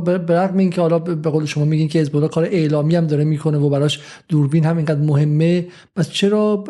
به 0.04 0.34
رغم 0.34 0.58
اینکه 0.58 0.80
حالا 0.80 0.98
به 0.98 1.30
قول 1.30 1.46
شما 1.46 1.64
میگین 1.64 1.88
که 1.88 1.98
حزب 1.98 2.26
کار 2.26 2.44
اعلامی 2.44 2.96
هم 2.96 3.06
داره 3.06 3.24
می‌کنه 3.24 3.58
و 3.58 3.70
براش 3.70 4.00
دوربین 4.28 4.64
هم 4.64 4.76
اینقدر 4.76 5.00
مهمه 5.00 5.68
پس 5.96 6.10
چرا 6.10 6.64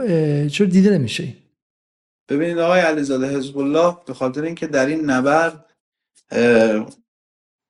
چرا 0.51 0.66
دیده 0.66 0.99
نمیشه؟ 0.99 1.35
ببینید 2.28 2.59
آقای 2.59 2.81
علیزاده 2.81 3.36
حزب 3.36 3.59
الله 3.59 3.97
به 4.07 4.15
خاطر 4.15 4.43
اینکه 4.43 4.66
در 4.66 4.86
این 4.86 5.11
نبرد 5.11 5.65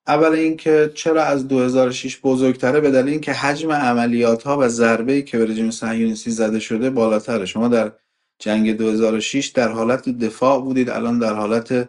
اول 0.09 0.33
اینکه 0.33 0.93
چرا 0.95 1.25
از 1.25 1.49
2006 1.49 2.19
بزرگتره 2.23 2.81
به 2.81 2.91
دلیل 2.91 3.09
اینکه 3.09 3.33
حجم 3.33 3.73
عملیات 3.73 4.43
ها 4.43 4.59
و 4.59 4.69
ضربه 4.69 5.13
ای 5.13 5.23
که 5.23 5.39
به 5.39 5.47
رژیم 5.47 5.71
صهیونیستی 5.71 6.31
زده 6.31 6.61
شده 6.61 6.91
بالاتره. 6.91 7.47
شما 7.47 7.69
در 7.69 7.93
جنگ 8.39 8.77
2006 8.77 9.47
در 9.47 9.69
حالت 9.69 10.09
دفاع 10.09 10.61
بودید 10.61 10.91
الان 10.91 11.19
در 11.19 11.35
حالت 11.35 11.89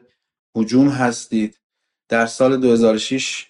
هجوم 0.56 0.90
هستید. 0.90 1.60
در 2.10 2.26
سال 2.26 2.58
2006 2.58 3.48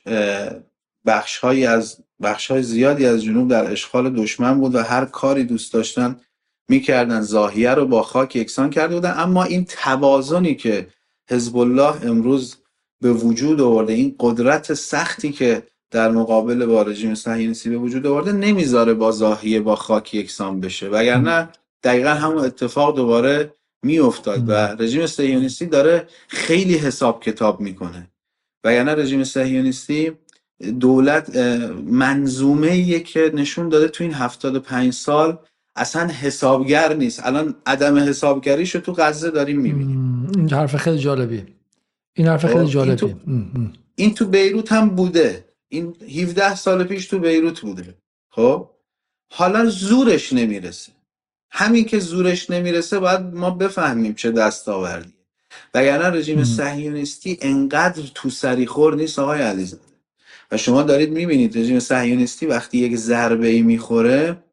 بخش 1.05 1.37
هایی 1.37 1.65
از 1.65 1.97
بخش 2.21 2.51
های 2.51 2.63
زیادی 2.63 3.05
از 3.05 3.23
جنوب 3.23 3.49
در 3.49 3.71
اشغال 3.71 4.09
دشمن 4.09 4.59
بود 4.59 4.75
و 4.75 4.83
هر 4.83 5.05
کاری 5.05 5.43
دوست 5.43 5.73
داشتن 5.73 6.19
می‌کردن. 6.69 7.21
زاهیه 7.21 7.71
رو 7.71 7.85
با 7.85 8.03
خاک 8.03 8.35
یکسان 8.35 8.69
کرده 8.69 8.95
بودن. 8.95 9.13
اما 9.17 9.43
این 9.43 9.65
توازنی 9.65 10.55
که 10.55 10.87
حزب 11.29 11.57
الله 11.57 12.05
امروز 12.05 12.57
به 13.01 13.13
وجود 13.13 13.61
آورده. 13.61 13.93
این 13.93 14.15
قدرت 14.19 14.73
سختی 14.73 15.31
که 15.31 15.63
در 15.91 16.11
مقابل 16.11 16.65
با 16.65 16.81
رژیم 16.81 17.15
صهیونیستی 17.15 17.69
به 17.69 17.77
وجود 17.77 18.07
آورده 18.07 18.31
نمی‌ذاره 18.31 18.93
با 18.93 19.11
زاهیه 19.11 19.59
با 19.59 19.75
خاک 19.75 20.13
یکسان 20.13 20.59
بشه. 20.59 20.87
وگرنه 20.87 21.49
دقیقا 21.83 22.09
همون 22.09 22.37
اتفاق 22.37 22.95
دوباره 22.95 23.53
میافتاد 23.85 24.49
و 24.49 24.51
رژیم 24.53 25.05
صهیونیستی 25.05 25.65
داره 25.65 26.07
خیلی 26.27 26.77
حساب 26.77 27.23
کتاب 27.23 27.61
می‌کنه. 27.61 28.07
و 28.63 28.73
یعنی 28.73 28.89
رژیم 28.89 29.23
صهیونیستی 29.23 30.11
دولت 30.79 31.35
منظومه 31.85 32.67
ایه 32.67 32.99
که 32.99 33.31
نشون 33.33 33.69
داده 33.69 33.87
تو 33.87 34.03
این 34.03 34.13
75 34.13 34.93
سال 34.93 35.37
اصلا 35.75 36.07
حسابگر 36.07 36.93
نیست. 36.93 37.25
الان 37.25 37.55
عدم 37.65 37.97
حسابگریشو 37.97 38.79
تو 38.79 38.93
غزه 38.93 39.31
داریم 39.31 39.59
می‌بینیم. 39.59 40.27
این 40.35 40.49
حرف 40.49 40.75
خیلی 40.75 40.97
جالبیه. 40.97 41.45
این 42.19 42.27
حرف 42.27 42.41
خب، 42.41 42.47
خیلی 42.47 42.59
این 42.59 42.69
جالبیه 42.69 42.95
تو- 42.95 43.07
مم. 43.27 43.51
مم. 43.55 43.73
این 43.95 44.13
تو 44.13 44.25
بیروت 44.25 44.71
هم 44.71 44.89
بوده 44.89 45.45
این 45.69 45.95
17 46.21 46.55
سال 46.55 46.83
پیش 46.83 47.07
تو 47.07 47.19
بیروت 47.19 47.61
بوده 47.61 47.95
خب 48.31 48.69
حالا 49.31 49.65
زورش 49.65 50.33
نمی‌رسه 50.33 50.91
همین 51.51 51.85
که 51.85 51.99
زورش 51.99 52.49
نمی‌رسه 52.49 52.99
باید 52.99 53.21
ما 53.21 53.49
بفهمیم 53.51 54.13
چه 54.13 54.31
دستاوردیه 54.31 55.13
وگرنه 55.73 56.09
رژیم. 56.09 56.43
صهیونیستی 56.43 57.37
انقدر 57.41 58.03
تو 58.15 58.29
سریخور 58.29 58.95
نیست 58.95 59.19
آقای 59.19 59.41
علیزاده 59.41 59.83
و 60.51 60.57
شما 60.57 60.83
دارید 60.83 61.11
می‌بینید 61.11 61.57
رژیم 61.57 61.79
صهیونیستی 61.79 62.45
وقتی 62.45 62.77
یک 62.77 62.95
ضربه 62.95 63.47
ای 63.47 63.61
می‌خوره 63.61 64.43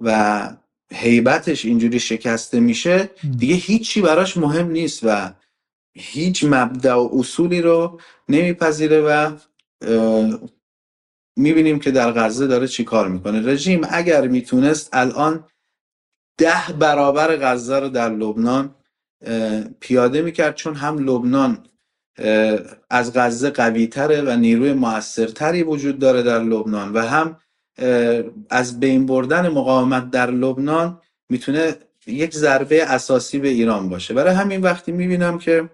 و 0.00 0.50
هیبتش 0.94 1.64
اینجوری 1.64 2.00
شکسته 2.00 2.60
میشه. 2.60 3.10
دیگه 3.38 3.54
هیچی 3.54 4.02
براش 4.02 4.36
مهم 4.36 4.70
نیست 4.70 5.00
و 5.04 5.34
هیچ 5.94 6.44
مبدع 6.44 6.94
و 6.94 7.08
اصولی 7.12 7.62
رو 7.62 8.00
نمیپذیره 8.28 9.00
و 9.00 9.36
می‌بینیم 11.36 11.78
که 11.78 11.90
در 11.90 12.12
غزه 12.12 12.46
داره 12.46 12.68
چی 12.68 12.84
کار 12.84 13.08
می‌کنه. 13.08 13.46
رژیم 13.52 13.80
اگر 13.90 14.28
می‌تونست 14.28 14.88
الان 14.92 15.44
ده 16.38 16.72
برابر 16.78 17.36
غزه 17.36 17.78
رو 17.78 17.88
در 17.88 18.08
لبنان 18.08 18.74
پیاده 19.80 20.22
می‌کرد 20.22 20.54
چون 20.54 20.74
هم 20.74 20.98
لبنان 20.98 21.66
از 22.90 23.12
غزه 23.14 23.50
قوی 23.50 23.86
تره 23.86 24.22
و 24.22 24.36
نیروی 24.36 24.72
موثرتری 24.72 25.62
وجود 25.62 25.98
داره 25.98 26.22
در 26.22 26.38
لبنان 26.38 26.92
و 26.92 27.00
هم 27.00 27.36
از 28.50 28.80
بین 28.80 29.06
بردن 29.06 29.48
مقاومت 29.48 30.10
در 30.10 30.30
لبنان 30.30 31.00
می‌تونه 31.30 31.76
یک 32.06 32.34
ضربه 32.34 32.84
اساسی 32.84 33.38
به 33.38 33.48
ایران 33.48 33.88
باشه. 33.88 34.14
برای 34.14 34.34
همین 34.34 34.60
وقتی 34.60 34.92
می‌بینم 34.92 35.38
که 35.38 35.68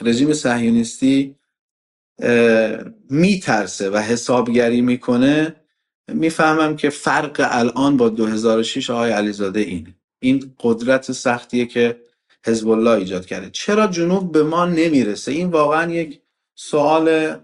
رژیم 0.00 0.32
صهیونیستی 0.32 1.36
میترسه 3.10 3.90
و 3.90 3.96
حسابگری 3.96 4.80
می‌کنه. 4.80 5.56
می‌فهمم 6.08 6.76
که 6.76 6.90
فرق 6.90 7.46
الان 7.50 7.96
با 7.96 8.08
2006 8.08 8.90
آقای 8.90 9.10
علیزاده 9.10 9.60
اینه. 9.60 9.94
این 10.22 10.54
قدرت 10.60 11.12
سختیه 11.12 11.66
که 11.66 12.00
حزب 12.46 12.68
الله 12.68 12.90
ایجاد 12.90 13.26
کرده. 13.26 13.50
چرا 13.50 13.86
جنوب 13.86 14.32
به 14.32 14.42
ما 14.42 14.66
نمی‌رسه؟ 14.66 15.32
این 15.32 15.50
واقعا 15.50 15.92
یک 15.92 16.20
سوال 16.54 17.36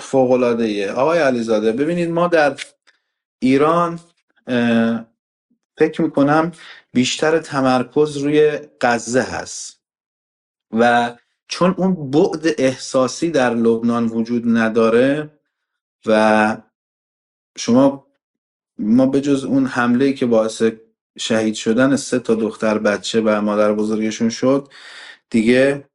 فوق 0.00 0.30
العاده 0.30 0.92
آقای 0.92 1.18
علیزاده 1.18 1.72
ببینید 1.72 2.10
ما 2.10 2.28
در 2.28 2.56
ایران 3.42 4.00
فکر 5.78 6.02
می‌کنم 6.02 6.52
بیشتر 6.92 7.38
تمرکز 7.38 8.16
روی 8.16 8.58
غزه 8.80 9.22
هست 9.22 9.80
و 10.72 11.16
چون 11.50 11.74
اون 11.78 12.10
بعد 12.10 12.46
احساسی 12.58 13.30
در 13.30 13.54
لبنان 13.54 14.06
وجود 14.06 14.42
نداره 14.46 15.30
و 16.06 16.56
شما 17.58 18.06
ما 18.78 19.06
به 19.06 19.20
جز 19.20 19.44
اون 19.44 19.66
حمله 19.66 20.12
که 20.12 20.26
باعث 20.26 20.62
شهید 21.18 21.54
شدن 21.54 21.96
سه 21.96 22.18
تا 22.18 22.34
دختر 22.34 22.78
بچه 22.78 23.20
و 23.20 23.40
مادر 23.40 23.72
بزرگشون 23.72 24.28
شد 24.28 24.68
دیگه 25.30 25.88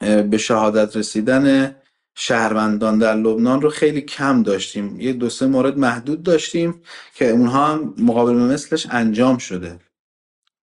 به 0.00 0.38
شهادت 0.38 0.96
رسیدن 0.96 1.76
شهروندان 2.16 2.98
در 2.98 3.14
لبنان 3.14 3.60
رو 3.62 3.70
خیلی 3.70 4.00
کم 4.00 4.42
داشتیم. 4.42 5.00
یه 5.00 5.12
دو 5.12 5.30
سه 5.30 5.46
مورد 5.46 5.78
محدود 5.78 6.22
داشتیم 6.22 6.82
که 7.14 7.30
اونها 7.30 7.66
هم 7.66 7.94
مقابل 7.98 8.34
مثلش 8.34 8.86
انجام 8.90 9.38
شده. 9.38 9.80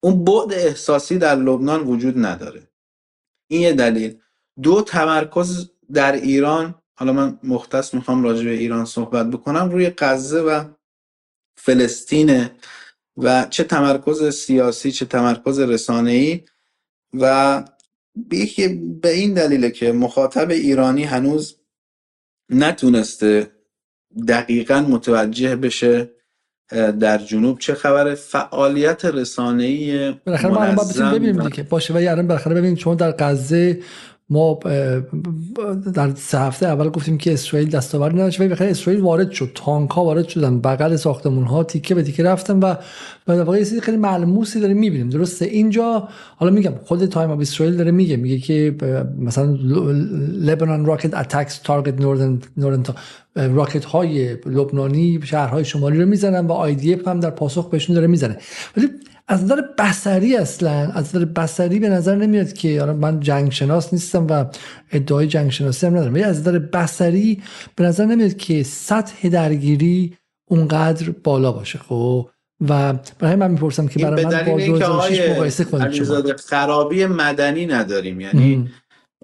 اون 0.04 0.24
بعد 0.24 0.54
احساسی 0.54 1.18
در 1.18 1.36
لبنان 1.36 1.82
وجود 1.82 2.26
نداره. 2.26 2.68
این 3.48 3.62
یه 3.62 3.74
دلیل. 3.74 4.18
دو 4.64 4.82
تمرکز 4.82 5.70
در 5.94 6.12
ایران. 6.12 6.76
حالا 6.98 7.14
من 7.14 7.40
مختص 7.44 7.94
می‌خوام 7.94 8.24
راجع 8.24 8.44
به 8.44 8.52
ایران 8.52 8.86
صحبت 8.86 9.32
بکنم. 9.32 9.70
روی 9.70 9.92
غزه 9.98 10.42
و 10.42 10.64
فلسطینه 11.58 12.52
و 13.18 13.48
چه 13.50 13.64
تمرکز 13.64 14.36
سیاسی 14.36 14.92
چه 14.92 15.06
تمرکز 15.06 15.60
رسانه‌ای 15.60 16.44
و 17.14 17.64
یکی 18.32 18.68
به 19.02 19.10
این 19.10 19.34
دلیله 19.34 19.72
که 19.72 19.92
مخاطب 19.92 20.50
ایرانی 20.50 21.04
هنوز 21.04 21.58
نتونسته 22.50 23.52
دقیقا 24.28 24.82
متوجه 24.82 25.56
بشه 25.56 26.15
در 27.00 27.18
جنوب 27.18 27.60
چه 27.60 27.74
خبره؟ 27.74 28.16
فعالیت 28.16 29.06
رسانه‌ای 29.06 30.12
بالاخره 30.12 30.52
ما 30.52 30.64
الان 30.64 31.12
ببینیم 31.12 31.50
دیگه. 31.50 31.64
باشه 31.64 31.94
ولی 31.94 32.08
الان 32.08 32.28
بالاخره 32.28 32.56
ببینیم 32.56 32.76
چون 32.76 32.96
در 32.96 33.12
غزه 33.12 33.80
ما 34.30 34.60
در 35.94 36.16
سه 36.16 36.40
هفته 36.40 36.66
اول 36.66 36.90
گفتیم 36.90 37.18
که 37.18 37.34
اسرائیل 37.34 37.70
دستاوردی 37.70 38.16
نداشت 38.16 38.40
ولی 38.40 38.50
بالاخره 38.50 38.70
اسرائیل 38.70 39.02
وارد 39.02 39.32
شد 39.32 39.52
تانک 39.56 39.92
ها 39.92 40.04
وارد 40.04 40.28
شدن 40.28 40.60
بغل 40.60 40.96
ساختمون 40.96 41.44
ها 41.44 41.64
تیکه 41.64 41.96
به 41.96 42.04
تیکه 42.04 42.24
رفتن 42.24 42.60
و 42.60 42.76
در 43.26 43.44
واقع 43.44 43.58
چیزی 43.58 43.82
خیلی 43.82 43.98
ملموسی 43.98 44.60
داریم 44.60 44.78
می‌بینیم. 44.78 45.10
درسته؟ 45.10 45.46
اینجا 45.46 46.08
حالا 46.36 46.52
میگم 46.52 46.74
خود 46.86 47.06
Times 47.06 47.32
of 47.32 47.40
Israel 47.40 47.76
داره 47.78 47.92
میگه 47.92 48.18
میگه 48.18 48.40
که 48.40 48.76
مثلا 49.20 49.58
Lebanon 50.40 50.86
rocket 50.86 51.14
attacks 51.14 51.58
target 51.58 52.02
northern 52.02 52.40
northern 52.58 52.84
راکت 53.36 53.86
های 53.86 54.34
لبنانی 54.46 55.20
شهرهای 55.24 55.66
شمالی 55.66 56.00
رو 56.00 56.06
می‌زنن 56.06 56.48
و 56.48 56.52
IDF 56.52 56.94
هم 56.94 57.20
در 57.20 57.30
پاسخ 57.30 57.70
بهشون 57.70 57.96
داره 57.96 58.08
می‌زنه. 58.08 58.38
ولی 58.78 58.88
از 59.28 59.44
نظر 59.44 59.62
بصری 59.62 60.38
اصلا 60.38 60.92
از 60.92 61.16
نظر 61.16 61.26
بصری 61.26 61.80
به 61.80 61.90
نظر 61.90 62.16
نمیاد 62.16 62.54
که 62.54 62.80
حالا 62.80 62.94
من 62.94 63.20
جنگ 63.20 63.52
شناس 63.52 63.94
نیستم 63.94 64.28
و 64.28 64.46
ادعای 64.92 65.28
جنگ 65.28 65.52
شناسی 65.52 65.86
هم 65.86 65.96
ندارم 65.96 66.14
ولی 66.14 66.24
از 66.24 66.40
نظر 66.40 66.60
بصری 66.60 67.44
به 67.76 67.84
نظر 67.84 68.06
نمیاد 68.06 68.38
که 68.38 68.64
سطح 68.64 69.30
درگیری 69.30 70.18
اونقدر 70.50 71.12
بالا 71.24 71.52
باشه 71.52 71.80
خب 71.80 72.30
و 72.70 72.94
برای 73.20 73.36
من 73.36 73.52
می‌پرسم 73.52 73.88
که 73.88 74.00
برای 74.00 74.26
من 74.26 74.32
با 74.32 74.38
دلیل 74.38 74.50
اینکه 74.50 74.86
2006 74.86 75.20
آقای 75.20 75.32
مقایسه 75.32 75.64
کنید 75.64 76.36
خرابی 76.36 77.06
مدنی 77.06 77.66
نداریم 77.66 78.22
یعنی 78.22 78.70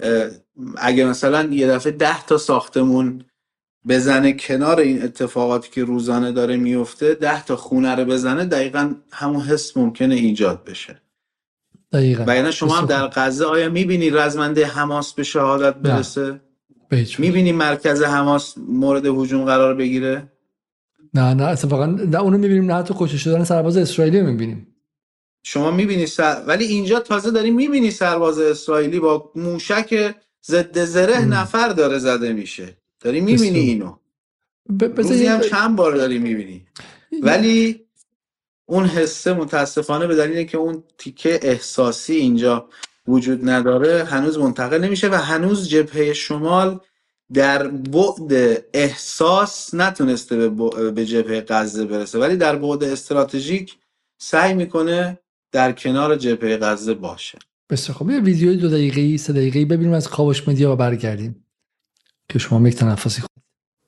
ام. 0.01 0.31
اگه 0.77 1.05
مثلا 1.05 1.43
یه 1.51 1.67
دفعه 1.67 1.91
ده 1.91 2.25
تا 2.25 2.37
ساختمون 2.37 3.23
بزنه 3.87 4.33
کنار 4.33 4.79
این 4.79 5.03
اتفاقاتی 5.03 5.69
که 5.71 5.83
روزانه 5.83 6.31
داره 6.31 6.57
میفته 6.57 7.13
ده 7.13 7.45
تا 7.45 7.55
خونه 7.55 7.95
رو 7.95 8.05
بزنه 8.05 8.45
دقیقا 8.45 8.93
همون 9.11 9.41
حس 9.41 9.77
ممکنه 9.77 10.15
ایجاد 10.15 10.63
بشه. 10.63 11.01
دقیقا. 11.91 12.23
و 12.27 12.35
یعنی 12.35 12.51
شما 12.51 12.75
هم 12.75 12.85
در 12.85 13.07
غزه 13.07 13.45
آیا 13.45 13.69
می‌بینی 13.69 14.09
رزمنده 14.09 14.65
حماس 14.65 15.13
به 15.13 15.23
شهادت. 15.23 15.75
برسه. 15.75 16.41
می‌بینی 17.17 17.51
مرکز 17.51 18.03
حماس 18.03 18.55
مورد 18.57 19.05
هجوم 19.05 19.45
قرار 19.45 19.75
بگیره؟ 19.75 20.31
نه 21.13 21.33
نه 21.33 21.43
اتفاقا 21.43 21.85
نه 21.85 22.19
اونو 22.19 22.37
می‌بینیم 22.37 22.71
نه 22.71 22.73
حتی 22.73 22.93
کشته 22.97 23.17
شدن 23.17 23.43
سرباز 23.43 23.77
اسرائیلی 23.77 24.19
رو 24.19 24.25
می‌بینیم. 24.25 24.67
شما 25.43 25.71
می‌بینی 25.71 26.05
سر... 26.05 26.43
ولی 26.47 26.65
اینجا 26.65 26.99
تازه 26.99 27.31
داری 27.31 27.51
می‌بینی 27.51 27.91
سرباز 27.91 28.39
اسرائیلی 28.39 28.99
با 28.99 29.31
موشک 29.35 30.15
ضد 30.45 30.83
زره. 30.85 31.25
نفر 31.25 31.67
داره 31.67 31.99
زده 31.99 32.33
میشه. 32.33 32.80
داری 33.01 33.21
می‌بینی. 33.21 33.59
اینو؟ 33.59 33.95
ب- 34.79 34.83
روزی 34.83 35.25
هم 35.25 35.41
چند 35.41 35.75
بار 35.75 35.95
داری 35.95 36.19
می‌بینی؟ 36.19 36.65
ولی 37.21 37.85
اون 38.65 38.85
حسه 38.85 39.33
متاسفانه 39.33 40.07
به 40.07 40.15
دلیل 40.15 40.47
که 40.47 40.57
اون 40.57 40.83
تیکه 40.97 41.39
احساسی 41.43 42.13
اینجا 42.13 42.69
وجود 43.07 43.49
نداره 43.49 44.03
هنوز 44.03 44.37
منتقل 44.37 44.77
نمیشه 44.83 45.09
و 45.09 45.13
هنوز 45.13 45.69
جبهه 45.69 46.13
شمال 46.13 46.79
در 47.33 47.67
بعد 47.67 48.63
احساس 48.73 49.73
نتونسته 49.73 50.49
به 50.95 51.05
جبهه 51.05 51.45
غزه 51.47 51.85
برسه. 51.85 52.19
ولی 52.19 52.35
در 52.35 52.55
بعد 52.55 52.83
استراتژیک 52.83 53.75
سعی 54.17 54.53
می‌کنه 54.53 55.19
در 55.51 55.71
کنار 55.71 56.15
جبهه 56.15 56.57
غزه 56.57 56.93
باشه. 56.93 57.39
بسیار 57.69 57.97
خب 57.97 58.09
یه 58.09 58.19
ویدیوی 58.19 58.57
دو 58.57 58.69
دقیقه‌ای 58.69 59.17
سه 59.17 59.33
دقیقه‌ای 59.33 59.65
ببینیم 59.65 59.93
از 59.93 60.09
کاوش 60.09 60.47
مدیا 60.47 60.73
و 60.73 60.75
برگردیم. 60.75 61.45
כשהוא 62.33 62.59
מעמיק 62.59 62.77
את 62.77 62.81
ענף 62.81 63.05
השיחות. 63.05 63.29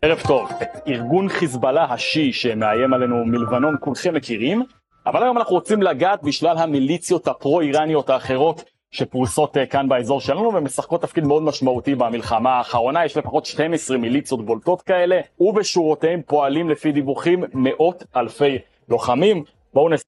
ערב 0.01 0.19
טוב, 0.27 0.49
את 0.61 0.87
ארגון 0.87 1.29
חיזבאללה 1.29 1.83
השיעי 1.83 2.33
שמאיים 2.33 2.93
עלינו 2.93 3.25
מלבנון 3.25 3.75
כולכם 3.79 4.13
מכירים, 4.13 4.63
אבל 5.05 5.23
היום 5.23 5.37
אנחנו 5.37 5.55
רוצים 5.55 5.81
לגעת 5.81 6.23
בשלל 6.23 6.57
המיליציות 6.57 7.27
הפרו-איראניות 7.27 8.09
האחרות 8.09 8.63
שפרוסות 8.91 9.57
אה, 9.57 9.65
כאן 9.65 9.89
באזור 9.89 10.21
שלנו 10.21 10.53
ומשחקות 10.53 11.01
תפקיד 11.01 11.23
מאוד 11.23 11.43
משמעותי 11.43 11.95
במלחמה 11.95 12.49
האחרונה, 12.49 13.05
יש 13.05 13.17
לפחות 13.17 13.45
12 13.45 13.97
מיליציות 13.97 14.45
בולטות 14.45 14.81
כאלה 14.81 15.19
ובשורותיהם 15.39 16.21
פועלים 16.25 16.69
לפי 16.69 16.91
דיווחים 16.91 17.43
מאות 17.53 18.03
אלפי 18.15 18.57
לוחמים. 18.89 19.43
בואו 19.73 19.89
נס... 19.89 20.01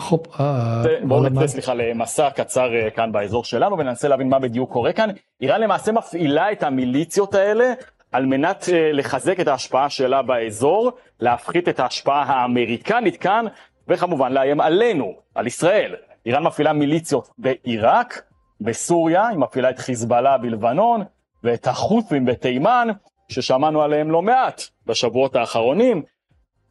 חופ... 0.00 0.40
אה, 0.40 0.82
אה, 0.86 1.06
בואו 1.06 1.28
נצא 1.28 1.46
סליחה 1.46 1.74
למסע 1.74 2.30
קצר 2.30 2.74
אה, 2.74 2.90
כאן 2.90 3.12
באזור 3.12 3.44
שלנו 3.44 3.78
וננסה 3.78 4.08
להבין 4.08 4.28
מה 4.28 4.38
בדיוק 4.38 4.72
קורה 4.72 4.92
כאן. 4.92 5.10
איראן 5.40 5.60
למעשה 5.60 5.92
מפעילה 5.92 6.52
את 6.52 6.62
המיליציות 6.62 7.34
האלה 7.34 7.72
על 8.12 8.26
מנת 8.26 8.68
לחזק 8.92 9.40
את 9.40 9.48
ההשפעה 9.48 9.90
שלה 9.90 10.22
באזור, 10.22 10.92
להפחית 11.20 11.68
את 11.68 11.80
ההשפעה 11.80 12.22
האמריקנית 12.22 13.16
כאן 13.16 13.44
וכמובן 13.88 14.32
לאיים 14.32 14.60
עלינו, 14.60 15.14
על 15.34 15.46
ישראל. 15.46 15.94
איראן 16.26 16.42
מפעילה 16.42 16.72
מיליציות 16.72 17.28
בעיראק, 17.38 18.22
בסוריה, 18.60 19.28
היא 19.28 19.38
מפעילה 19.38 19.70
את 19.70 19.78
חיזבאללה 19.78 20.38
בלבנון 20.38 21.02
ואת 21.44 21.66
החות'ים 21.66 22.24
בתימן 22.24 22.88
ששמענו 23.28 23.82
עליהם 23.82 24.10
לא 24.10 24.22
מעט 24.22 24.62
בשבועות 24.86 25.36
האחרונים. 25.36 26.02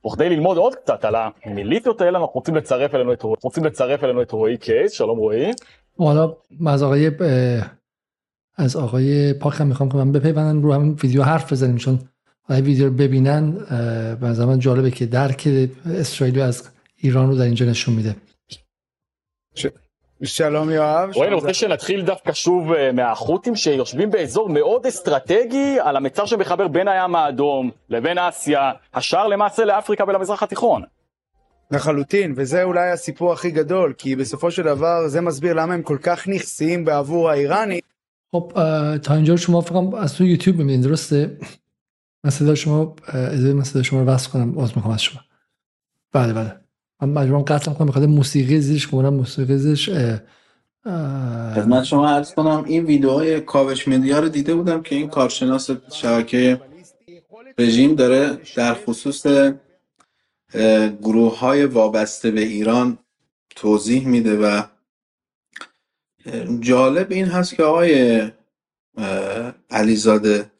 וכדי 0.06 0.28
ללמוד 0.28 0.56
עוד 0.56 0.74
קצת 0.74 1.04
על 1.04 1.14
המיליציות 1.44 2.00
האלה, 2.00 2.18
אנחנו 2.18 2.34
רוצים 2.34 2.54
לצרף 2.54 2.94
אלינו 2.94 3.12
את, 3.12 3.22
רוצים 3.22 3.64
לצרף 3.64 4.04
אלינו 4.04 4.22
את 4.22 4.30
רועי 4.30 4.56
קייס, 4.56 4.92
שלום 4.92 5.18
רועי. 5.18 5.50
و 5.98 6.04
حالا 6.04 6.36
من 6.60 6.72
از 6.72 6.82
آقای 6.82 7.06
اه، 7.06 7.70
از 8.56 8.76
آقای 8.76 9.32
پاک 9.32 9.60
هم 9.60 9.66
میخوام 9.66 9.88
که 9.88 9.96
من 9.96 10.12
بپیوندن 10.12 10.62
رو 10.62 10.72
همین 10.72 10.96
ویدیو 11.02 11.22
حرف 11.22 11.52
بزنیم 11.52 11.76
چون 11.76 11.98
اگه 12.48 12.62
ویدیو 12.62 12.86
رو 12.86 12.92
ببینن 12.92 13.56
اه، 13.70 14.14
به 14.14 14.26
نظر 14.26 14.44
من 14.44 14.58
جالبه 14.58 14.90
که 14.90 15.06
درک 15.06 15.48
اسرائیل 15.86 16.40
از 16.40 16.68
ایران 16.96 17.28
رو 17.28 17.36
در 17.36 17.44
اینجا 17.44 17.66
نشون 17.66 17.94
میده 17.94 18.16
שלום 20.22 20.70
יואב. 20.70 21.10
רועי, 21.14 21.28
אני 21.28 21.34
רוצה 21.34 21.54
שנתחיל 21.54 22.02
דווקא 22.02 22.32
שוב 22.32 22.72
אה, 22.72 22.92
מהחות'ים 22.92 23.56
שיושבים 23.56 24.10
באזור 24.10 24.48
מאוד 24.48 24.86
אסטרטגי 24.86 25.76
על 25.80 25.96
המיצר 25.96 26.26
שמחבר 26.26 26.68
בין 26.68 26.88
הים 26.88 27.14
האדום 27.14 27.70
לבין 27.88 28.18
אסיה, 28.18 28.72
השער 28.94 29.26
למעשה 29.26 29.64
לאפריקה 29.64 30.04
ולמזרח 30.08 30.42
התיכון. 30.42 30.82
לחלוטין, 31.70 32.32
וזה 32.36 32.62
אולי 32.62 32.90
הסיפור 32.90 33.32
הכי 33.32 33.50
גדול, 33.50 33.94
כי 33.98 34.16
בסופו 34.16 34.50
של 34.50 34.62
דבר 34.62 35.08
זה 35.08 35.20
מסביר 35.20 35.54
למה 35.54 35.74
הם 35.74 35.82
כל 35.82 35.98
כך 36.02 36.28
נכסיים 36.28 36.84
בעבור 36.84 37.30
האיראני. 37.30 37.80
خب 38.32 38.52
اه، 38.56 38.98
تا 38.98 39.14
اینجا 39.14 39.32
رو 39.32 39.38
شما 39.38 39.60
فقط 39.60 39.94
از 39.94 40.14
تو 40.14 40.24
یوتیوب 40.24 40.56
میبینید 40.56 40.84
درسته 40.84 41.38
من 42.24 42.30
صدا 42.30 42.54
شما 42.54 42.94
اه، 43.08 43.28
اجازه 43.28 43.52
من 43.52 43.64
صدا 43.64 43.82
شما 43.82 44.00
رو 44.00 44.06
وصل 44.06 44.30
کنم 44.30 44.58
عذر 44.58 44.72
میخوام 44.76 44.94
از 44.94 45.02
شما 45.02 45.20
بله 46.12 46.32
بله 46.32 46.61
من 47.05 47.21
مجبورم 47.21 47.41
قطع 47.41 47.73
کنم 47.73 47.87
بخاطر 47.87 48.05
موسیقی 48.05 48.59
زیرش 48.59 48.87
که 48.87 48.95
اونم 48.95 49.13
موسیقی 49.13 49.57
زیرش 49.57 49.89
خدمت 51.55 51.83
شما 51.83 52.09
عرض 52.09 52.33
کنم 52.33 52.63
این 52.67 52.85
ویدیوهای 52.85 53.41
کاوش 53.41 53.87
مدیا 53.87 54.19
رو 54.19 54.29
دیده 54.29 54.55
بودم 54.55 54.81
که 54.81 54.95
این 54.95 55.07
کارشناس 55.07 55.69
شبکه 55.93 56.61
رژیم 57.57 57.95
داره 57.95 58.37
در 58.55 58.73
خصوص 58.73 59.25
گروه 61.01 61.39
های 61.39 61.65
وابسته 61.65 62.31
به 62.31 62.41
ایران 62.41 62.97
توضیح 63.55 64.07
میده 64.07 64.37
و 64.37 64.61
جالب 66.59 67.11
این 67.11 67.25
هست 67.25 67.55
که 67.55 67.63
آقای 67.63 68.21
علیزاده 69.69 70.51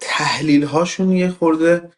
تحلیل 0.00 0.64
هاشون 0.64 1.10
یه 1.10 1.30
خورده 1.30 1.90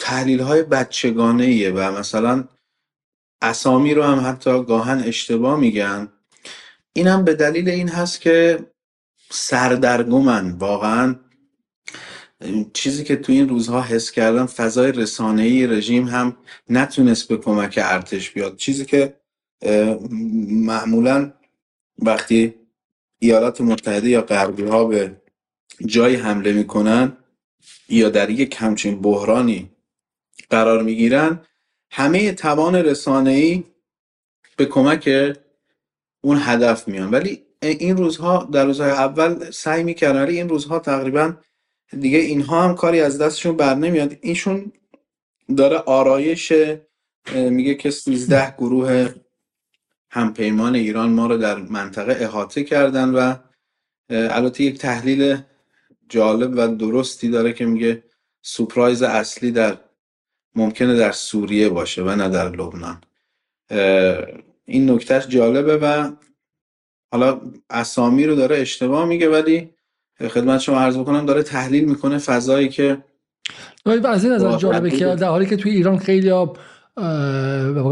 تحلیل 0.00 0.40
های 0.40 0.62
بچگانه 0.62 1.44
ایه 1.44 1.70
و 1.70 1.98
مثلا 1.98 2.44
اسامی 3.42 3.94
رو 3.94 4.02
هم 4.02 4.26
حتی 4.26 4.64
گاهن 4.64 4.98
اشتباه 4.98 5.60
میگن. 5.60 6.08
اینم 6.92 7.24
به 7.24 7.34
دلیل 7.34 7.68
این 7.68 7.88
هست 7.88 8.20
که 8.20 8.66
سردرگمن 9.30 10.50
واقعا 10.50 11.16
چیزی 12.72 13.04
که 13.04 13.16
تو 13.16 13.32
این 13.32 13.48
روزها 13.48 13.82
حس 13.82 14.10
کردم 14.10 14.46
فضای 14.46 14.92
رسانه‌ای 14.92 15.66
رژیم 15.66 16.08
هم 16.08 16.36
نتونست 16.68 17.28
به 17.28 17.36
کمک 17.36 17.78
ارتش 17.82 18.30
بیاد. 18.30 18.56
چیزی 18.56 18.84
که 18.84 19.16
معمولا 20.50 21.32
وقتی 21.98 22.54
ایالات 23.18 23.60
متحده 23.60 24.08
یا 24.08 24.22
غربی 24.22 24.62
ها 24.62 24.84
به 24.84 25.16
جایی 25.86 26.16
حمله 26.16 26.52
می‌کنن 26.52 27.16
یا 27.88 28.08
در 28.08 28.30
یک 28.30 28.56
همچین 28.58 29.00
بحرانی 29.00 29.70
قرار 30.50 30.82
می‌گیرن 30.82 31.40
همه 31.90 32.32
توان 32.32 32.74
رسانه‌ای 32.74 33.64
به 34.56 34.66
کمک 34.66 35.10
اون 36.20 36.38
هدف 36.40 36.88
میان. 36.88 37.10
ولی 37.10 37.42
این 37.62 37.96
روزها 37.96 38.48
در 38.52 38.64
روزهای 38.64 38.90
اول 38.90 39.50
سعی 39.50 39.82
می‌کردن 39.82 40.22
ولی 40.22 40.36
این 40.36 40.48
روزها 40.48 40.78
تقریبا 40.78 41.34
دیگه 42.00 42.18
اینها 42.18 42.62
هم 42.62 42.74
کاری 42.74 43.00
از 43.00 43.18
دستشون 43.18 43.56
بر 43.56 43.74
نمیاد. 43.74 44.16
اینشون 44.20 44.72
داره 45.56 45.76
آرایش 45.76 46.52
میگه 47.34 47.74
که 47.74 47.90
13 47.90 48.54
گروه 48.58 49.14
همپیمان 50.10 50.74
ایران 50.74 51.10
ما 51.10 51.26
رو 51.26 51.36
در 51.36 51.54
منطقه 51.54 52.24
احاطه 52.24 52.64
کردن 52.64 53.08
و 53.08 53.34
البته 54.10 54.64
یک 54.64 54.78
تحلیل 54.78 55.36
جالب 56.10 56.52
و 56.56 56.76
درستی 56.76 57.28
داره 57.28 57.52
که 57.52 57.66
میگه 57.66 58.02
سورپرایز 58.42 59.02
اصلی 59.02 59.50
در 59.50 59.76
ممکنه 60.54 60.96
در 60.96 61.12
سوریه 61.12 61.68
باشه 61.68 62.02
و 62.02 62.16
نه 62.16 62.28
در 62.28 62.48
لبنان. 62.48 63.00
این 64.64 64.90
نکتهش 64.90 65.26
جالبه 65.26 65.76
و 65.76 66.12
حالا 67.12 67.40
اسامی 67.70 68.26
رو 68.26 68.34
داره 68.34 68.58
اشتباه 68.58 69.04
میگه 69.04 69.28
ولی 69.28 69.70
خدمت 70.28 70.60
شما 70.60 70.80
عرض 70.80 70.98
بکنم 70.98 71.26
داره 71.26 71.42
تحلیل 71.42 71.84
می‌کنه 71.84 72.18
فضایی 72.18 72.68
که 72.68 72.98
از 74.04 74.24
این 74.24 74.32
نظر 74.32 74.56
جالبه 74.56 74.90
که 74.90 75.04
در 75.04 75.28
حالی 75.28 75.46
که 75.46 75.56
توی 75.56 75.72
ایران 75.72 75.98
خیلی 75.98 76.28
ها 76.28 76.56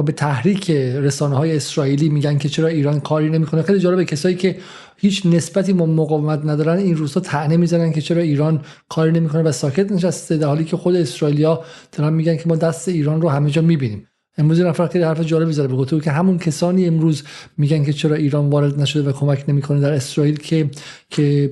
به 0.02 0.12
تحریک 0.16 0.70
رسانه 0.70 1.36
های 1.36 1.56
اسرائیلی 1.56 2.08
میگن 2.08 2.38
که 2.38 2.48
چرا 2.48 2.68
ایران 2.68 3.00
کاری 3.00 3.30
نمی‌کنه. 3.30 3.62
خیلی 3.62 3.78
جالبه 3.78 4.04
کسایی 4.04 4.36
که 4.36 4.58
هیچ 5.00 5.26
نسبتی 5.26 5.72
با 5.72 5.86
مقاومت 5.86 6.40
ندارن. 6.44 6.78
این 6.78 6.96
روزها 6.96 7.20
طعنه 7.20 7.56
می‌زنن 7.56 7.92
که 7.92 8.00
چرا 8.00 8.22
ایران 8.22 8.60
کاری 8.88 9.12
نمی‌کنه 9.12 9.42
و 9.42 9.52
ساکت 9.52 9.92
نشسته 9.92 10.36
در 10.36 10.46
حالی 10.46 10.64
که 10.64 10.76
خود 10.76 10.96
اسرائیلیا 10.96 11.64
دارن 11.92 12.12
میگن 12.12 12.36
که 12.36 12.48
ما 12.48 12.56
دست 12.56 12.88
ایران 12.88 13.22
رو 13.22 13.28
همه 13.28 13.50
جا 13.50 13.62
می‌بینیم. 13.62 14.06
امروز 14.40 14.60
نفر 14.60 14.86
خیلی 14.86 15.04
حرف 15.04 15.20
جالبی 15.20 15.52
زده 15.52 15.68
به 15.68 16.00
که 16.00 16.10
همون 16.10 16.38
کسانی 16.38 16.86
امروز 16.86 17.22
میگن 17.56 17.84
که 17.84 17.92
چرا 17.92 18.14
ایران 18.14 18.50
وارد 18.50 18.80
نشده 18.80 19.10
و 19.10 19.12
کمک 19.12 19.44
نمی‌کنه 19.48 19.80
در 19.80 19.92
اسرائیل 19.92 20.36
که 20.36 20.70
که 21.10 21.50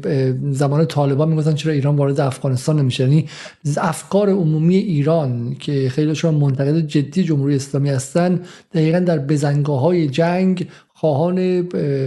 زمان 0.50 0.84
طالبان 0.84 1.28
می‌گفتن 1.28 1.54
چرا 1.54 1.72
ایران 1.72 1.96
وارد 1.96 2.20
افغانستان 2.20 2.78
نمیشه. 2.78 3.04
یعنی 3.04 3.28
افکار 3.76 4.30
عمومی 4.30 4.76
ایران 4.76 5.56
که 5.58 5.88
خیلیشون 5.88 6.34
منتقد 6.34 6.80
جدی 6.80 7.24
جمهوری 7.24 7.56
اسلامی 7.56 7.90
هستن 7.90 8.40
دقیقا 8.74 8.98
در 8.98 9.18
بزنگاه 9.18 9.80
های 9.80 10.08
جنگ 10.08 10.66
خواهان 10.98 11.38
اه، 11.38 11.62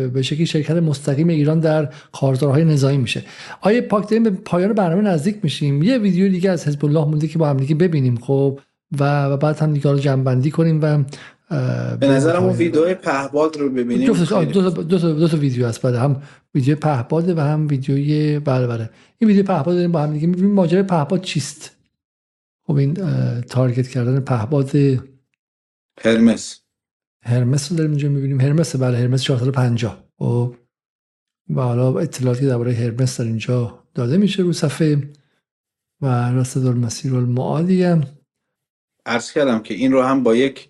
به 0.07 0.21
شکلی 0.21 0.45
شرکت 0.45 0.75
مستقیم 0.75 1.27
ایران 1.27 1.59
در 1.59 1.93
کارزارهای 2.11 2.65
نظامی 2.65 2.97
میشه. 2.97 3.23
آیه 3.61 3.81
پاک 3.81 4.03
داریم 4.03 4.23
به 4.23 4.29
پایان 4.29 4.73
برنامه 4.73 5.01
نزدیک 5.01 5.37
میشیم؟ 5.43 5.83
یه 5.83 5.97
ویدیو 5.97 6.29
دیگه 6.29 6.49
از 6.49 6.67
حزب 6.67 6.85
الله 6.85 7.05
مونده 7.05 7.27
که 7.27 7.37
با 7.37 7.49
هم 7.49 7.57
دیگه 7.57 7.75
ببینیم 7.75 8.15
خب 8.15 8.59
و 8.99 9.37
بعد 9.37 9.59
هم 9.59 9.73
دیگه 9.73 9.91
رو 9.91 9.99
جنبندی 9.99 10.51
کنیم 10.51 10.79
و 10.81 11.03
به 11.99 12.07
نظرم 12.07 12.43
اون 12.43 12.55
ویدیو 12.55 12.93
پهباد 12.95 13.57
رو 13.57 13.69
ببینیم. 13.69 14.07
دو 14.07 14.25
تا 14.25 14.43
دو 14.43 14.71
تا 14.99 15.13
دو 15.13 15.27
تا 15.27 15.37
ویدیو 15.37 15.67
هست. 15.67 15.81
بله 15.81 15.99
هم 15.99 16.21
ویدیو 16.55 16.75
پهپاده 16.75 17.33
و 17.33 17.39
هم 17.39 17.67
ویدیوی 17.67 18.39
بله 18.39 18.67
بله. 18.67 18.89
این 19.17 19.27
ویدیو 19.27 19.45
پهپاد 19.45 19.75
داریم 19.75 19.91
با 19.91 20.01
هم 20.01 20.13
دیگه 20.13 20.27
می‌بینیم. 20.27 20.51
ماجرای 20.51 20.83
پهپاد 20.83 21.21
چیست؟ 21.21 21.75
خب 22.67 22.75
این 22.75 22.93
تارگت 23.41 23.87
کردن 23.87 24.19
پهپاد 24.19 24.71
هرمس. 26.01 26.61
هرمس 27.29 27.71
رو 27.71 27.77
داریم 27.77 27.91
اینجا 27.91 28.09
می‌بینیم. 28.09 28.41
هرمس 28.41 28.75
بله 28.75 28.97
هرمس 28.97 29.23
450 29.23 30.03
خب 30.19 30.55
و 31.55 31.61
حالا 31.61 31.99
اطلاعاتی 31.99 32.47
درباره 32.47 32.71
هرمس 32.71 33.19
در 33.19 33.25
اینجا 33.25 33.83
داده 33.93 34.17
میشه 34.17 34.43
رو 34.43 34.53
صفحه 34.53 35.11
و 36.01 36.31
راست 36.31 36.57
دار 36.57 36.73
مسیر 36.73 37.15
المعادی 37.15 37.83
هم. 37.83 38.03
عرض 39.05 39.31
کردم 39.31 39.59
که 39.59 39.73
این 39.73 39.91
رو 39.91 40.01
هم 40.01 40.23
با 40.23 40.35
یک 40.35 40.69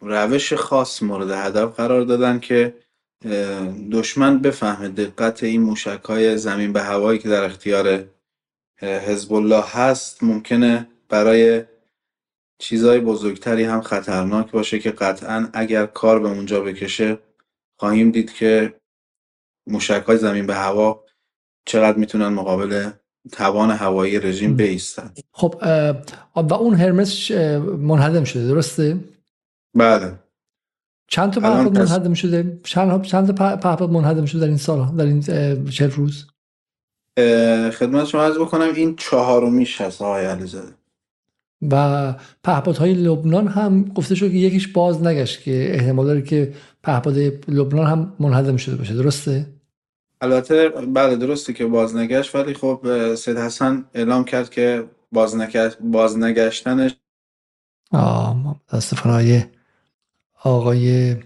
روش 0.00 0.52
خاص 0.52 1.02
مورد 1.02 1.30
هدف 1.30 1.76
قرار 1.76 2.04
دادن 2.04 2.38
که 2.38 2.74
دشمن 3.92 4.38
بفهمه 4.38 4.88
دقت 4.88 5.42
این 5.42 5.62
موشک 5.62 6.00
های 6.04 6.38
زمین 6.38 6.72
به 6.72 6.82
هوایی 6.82 7.18
که 7.18 7.28
در 7.28 7.44
اختیار 7.44 8.04
حزب 8.82 9.32
الله 9.32 9.64
هست 9.66 10.22
ممکنه 10.22 10.88
برای 11.08 11.64
چیزای 12.58 13.00
بزرگتری 13.00 13.64
هم 13.64 13.80
خطرناک 13.80 14.50
باشه 14.50 14.78
که 14.78 14.90
قطعا 14.90 15.48
اگر 15.52 15.86
کار 15.86 16.20
به 16.20 16.28
اونجا 16.28 16.60
بکشه 16.60 17.18
خواهیم 17.80 18.10
دید 18.10 18.32
که 18.32 18.80
موشک 19.66 20.04
های 20.06 20.16
زمین 20.16 20.46
به 20.46 20.54
هوا 20.54 21.04
چقدر 21.66 21.98
می‌تونن 21.98 22.28
مقابل 22.28 22.90
توان 23.32 23.70
هوایی 23.70 24.18
رژیم 24.18 24.56
بایستن 24.56 25.14
خب 25.32 25.54
و 26.34 26.54
اون 26.54 26.74
هرمس 26.74 27.30
منهدم 27.78 28.24
شده 28.24 28.46
درسته؟ 28.46 29.00
بله. 29.74 30.18
چند 31.08 31.32
تا 31.32 31.40
پهپاد 31.40 31.78
منهدم 31.78 32.14
شده؟ 32.14 32.60
چند 32.64 33.02
چند 33.02 33.26
تا 33.26 33.32
په- 33.32 33.60
پهپاد 33.62 33.90
منهدم 33.90 34.24
شده 34.24 34.40
در 34.40 34.46
این 34.46 34.56
سال 34.56 34.96
در 34.96 35.04
این 35.04 35.20
چهل 35.70 35.90
روز؟ 35.90 36.26
خدمت 37.70 38.04
شما 38.04 38.22
عرض 38.22 38.38
بکنم 38.38 38.74
این 38.74 38.96
چهارمیش 38.96 39.80
هست 39.80 40.02
آقای 40.02 40.24
علیزاده. 40.24 40.77
و 41.62 42.14
پهپادهای 42.44 42.94
لبنان 42.94 43.48
هم 43.48 43.84
گفته 43.84 44.14
شد 44.14 44.30
که 44.30 44.36
یکیش 44.36 44.68
باز 44.68 45.02
نگشت 45.02 45.42
که 45.42 45.74
احتمال 45.74 46.06
داره 46.06 46.22
که 46.22 46.54
پهپاد 46.82 47.18
لبنان 47.48 47.86
هم 47.86 48.12
منهدم 48.20 48.56
شده 48.56 48.76
باشه. 48.76 48.94
درسته؟ 48.94 49.46
البته 50.20 50.68
بله 50.68 51.16
درسته 51.16 51.52
که 51.52 51.66
بازنگشت 51.66 52.34
ولی 52.34 52.54
خب 52.54 52.80
سید 53.14 53.36
حسن 53.36 53.84
اعلام 53.94 54.24
کرد 54.24 54.50
که 54.50 54.84
بازنگشت 55.12 55.78
بازنگشتنش 55.80 56.96
آه 57.92 58.36
متاسفانه 58.36 59.50
آقای 60.44 61.16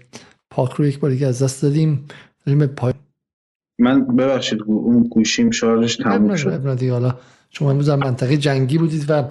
پاک 0.49 0.71
رو 0.71 0.85
یک 0.85 0.99
بار 0.99 1.11
دیگه 1.11 1.27
از 1.27 1.43
دست 1.43 1.61
دادیم. 1.61 2.07
داریم 2.45 2.65
پای 2.67 2.93
من 3.79 4.05
ببخشید 4.05 4.61
اون 4.65 5.03
گوشیم 5.03 5.51
شارژش 5.51 5.95
تموم 5.95 6.35
شد. 6.35 6.65
حالا 6.89 7.17
شما 7.49 7.71
امروز 7.71 7.89
در 7.89 7.95
منطقه 7.95 8.37
جنگی 8.37 8.77
بودید 8.77 9.05
و 9.09 9.23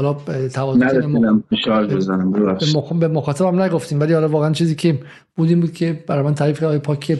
حالا 0.00 0.48
توازن 0.48 1.42
شارژ 1.64 1.94
بزنم 1.94 2.32
به, 2.32 2.56
مخ... 2.74 2.92
به 2.92 3.08
مخاطبم 3.08 3.62
نگفتیم 3.62 4.00
ولی 4.00 4.12
حالا 4.12 4.28
واقعا 4.28 4.52
چیزی 4.52 4.74
که 4.74 4.98
بودیم 5.36 5.60
بود 5.60 5.72
که 5.72 6.04
برای 6.06 6.24
من 6.24 6.34
تعریف 6.34 6.62
آقای 6.62 6.78
پاک 6.78 7.18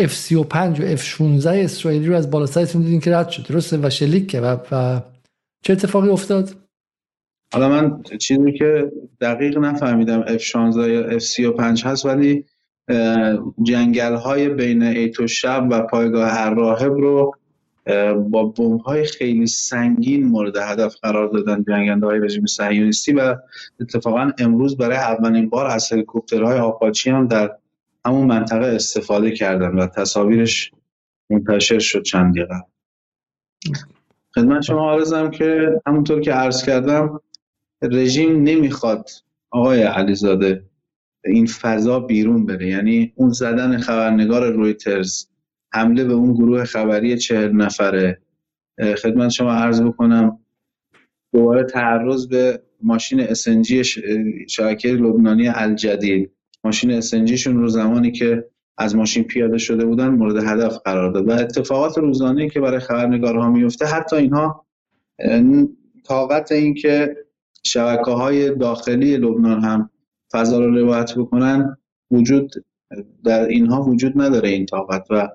F35 0.00 0.80
و 0.80 0.96
F16 0.96 1.46
اسرائیلی 1.46 2.06
رو 2.06 2.14
از 2.14 2.30
بالا 2.30 2.46
سرتون 2.46 2.82
دیدین 2.82 3.00
که 3.00 3.16
رد 3.16 3.28
شد. 3.28 3.46
درسته؟ 3.46 3.78
و 3.82 3.90
شلیک 3.90 4.30
که 4.30 4.40
و, 4.40 4.56
و 4.72 5.00
چه 5.62 5.72
اتفاقی 5.72 6.08
افتاد؟ 6.08 6.50
حالا 7.52 7.68
من 7.68 8.02
چیزی 8.02 8.52
که 8.52 8.92
دقیق 9.20 9.58
نفهمیدم 9.58 10.22
F16 10.22 10.76
یا 10.76 11.18
F35 11.18 11.84
هست 11.84 12.06
ولی 12.06 12.44
جنگل 13.62 14.14
های 14.14 14.48
بین 14.48 14.82
ایت 14.82 15.20
و 15.20 15.26
شب 15.26 15.66
و 15.70 15.82
پایگاه 15.82 16.30
الراهب 16.32 16.92
رو 16.92 17.34
با 18.30 18.44
بمب 18.44 18.80
های 18.80 19.04
خیلی 19.04 19.46
سنگین 19.46 20.26
مورد 20.26 20.56
هدف 20.56 20.94
قرار 21.02 21.28
دادن 21.28 21.64
جنگنده 21.68 22.06
های 22.06 22.20
رژیم 22.20 22.46
صهیونیستی 22.46 23.12
و 23.12 23.36
اتفاقا 23.80 24.30
امروز 24.38 24.76
برای 24.76 24.96
اولین 24.96 25.48
بار 25.48 25.66
از 25.66 25.92
هلیکوپترهای 25.92 26.58
آپاچی 26.58 27.10
هم 27.10 27.28
در 27.28 27.56
همون 28.06 28.26
منطقه 28.26 28.66
استفاده 28.66 29.30
کردن 29.30 29.68
و 29.68 29.86
تصاویرش 29.86 30.70
منتشر 31.30 31.78
شد 31.78 32.02
چند 32.02 32.34
دقیقه. 32.34 32.64
خدمت 34.34 34.62
شما 34.62 34.92
عرضم 34.92 35.30
که 35.30 35.80
همونطور 35.86 36.20
که 36.20 36.32
عرض 36.32 36.64
کردم 36.64 37.20
رژیم 37.82 38.42
نمی‌خواد 38.42 39.10
آقای 39.50 39.82
علیزاده 39.82 40.64
این 41.24 41.46
فضا 41.46 42.00
بیرون 42.00 42.46
بره. 42.46 42.68
یعنی 42.68 43.12
اون 43.16 43.30
زدن 43.30 43.78
خبرنگار 43.78 44.50
رویترز 44.50 45.26
حمله 45.74 46.04
به 46.04 46.12
اون 46.12 46.34
گروه 46.34 46.64
خبری 46.64 47.18
چهر 47.18 47.48
نفره. 47.48 48.22
خدمت 49.02 49.28
شما 49.28 49.52
عرض 49.52 49.82
بکنم 49.82 50.38
دوباره 51.32 51.64
تعرض 51.64 52.26
به 52.26 52.62
ماشین 52.82 53.20
اسنجی 53.20 53.84
شبکه 54.48 54.88
لبنانی 54.88 55.48
الجدید. 55.48 56.30
ماشین 56.64 56.90
اسنجیشون 56.90 57.56
رو 57.56 57.68
زمانی 57.68 58.12
که 58.12 58.44
از 58.78 58.96
ماشین 58.96 59.24
پیاده 59.24 59.58
شده 59.58 59.84
بودن 59.84 60.08
مورد 60.08 60.36
هدف 60.36 60.78
قرار 60.84 61.12
داد. 61.12 61.28
و 61.28 61.32
اتفاقات 61.32 61.98
روزانه 61.98 62.48
که 62.48 62.60
برای 62.60 62.80
خبرنگارها 62.80 63.50
میفته 63.50 63.86
حتی 63.86 64.16
اینها 64.16 64.66
طاقت 66.04 66.52
این 66.52 66.74
که 66.74 67.16
شبکه 67.62 68.10
های 68.10 68.54
داخلی 68.54 69.16
لبنان 69.16 69.64
هم 69.64 69.90
فضا 70.32 70.58
رو 70.58 70.78
روایت 70.78 71.14
بکنن 71.14 71.76
وجود 72.10 72.52
در 73.24 73.46
اینها 73.46 73.82
وجود 73.82 74.22
نداره 74.22 74.48
این 74.48 74.66
طاقت. 74.66 75.06
و 75.10 75.28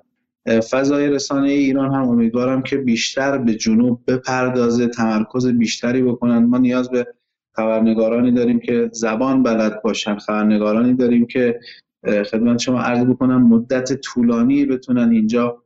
فضای 0.47 1.09
رسانه 1.09 1.49
ایران 1.49 1.93
هم 1.93 2.09
امیدوارم 2.09 2.63
که 2.63 2.77
بیشتر 2.77 3.37
به 3.37 3.53
جنوب 3.53 4.01
بپردازه 4.07 4.87
تمرکز 4.87 5.47
بیشتری 5.47 6.01
بکنن. 6.01 6.45
ما 6.45 6.57
نیاز 6.57 6.89
به 6.89 7.07
خبرنگارانی 7.55 8.31
داریم 8.31 8.59
که 8.59 8.89
زبان 8.93 9.43
بلد 9.43 9.81
باشن. 9.81 10.17
خبرنگارانی 10.17 10.93
داریم 10.93 11.25
که 11.25 11.59
خدمت 12.05 12.59
شما 12.59 12.81
عرض 12.81 13.05
بکنم 13.05 13.47
مدت 13.47 13.93
طولانی 13.93 14.65
بتونن 14.65 15.11
اینجا 15.11 15.63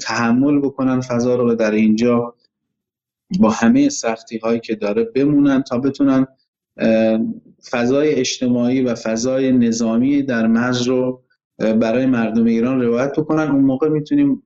تحمل 0.00 0.58
بکنن. 0.58 1.00
فضا 1.00 1.36
رو 1.36 1.54
در 1.54 1.70
اینجا 1.70 2.34
با 3.40 3.50
همه 3.50 3.88
سختی 3.88 4.38
هایی 4.38 4.60
که 4.60 4.74
داره 4.74 5.04
بمونن 5.04 5.62
تا 5.62 5.78
بتونن 5.78 6.26
فضای 7.70 8.14
اجتماعی 8.14 8.82
و 8.82 8.94
فضای 8.94 9.52
نظامی 9.52 10.22
در 10.22 10.46
مرز 10.46 10.82
رو 10.82 11.23
برای 11.58 12.06
مردم 12.06 12.44
ایران 12.44 12.80
روایت 12.80 13.12
بکنن. 13.18 13.50
اون 13.50 13.64
موقع 13.64 13.88
می‌تونیم 13.88 14.42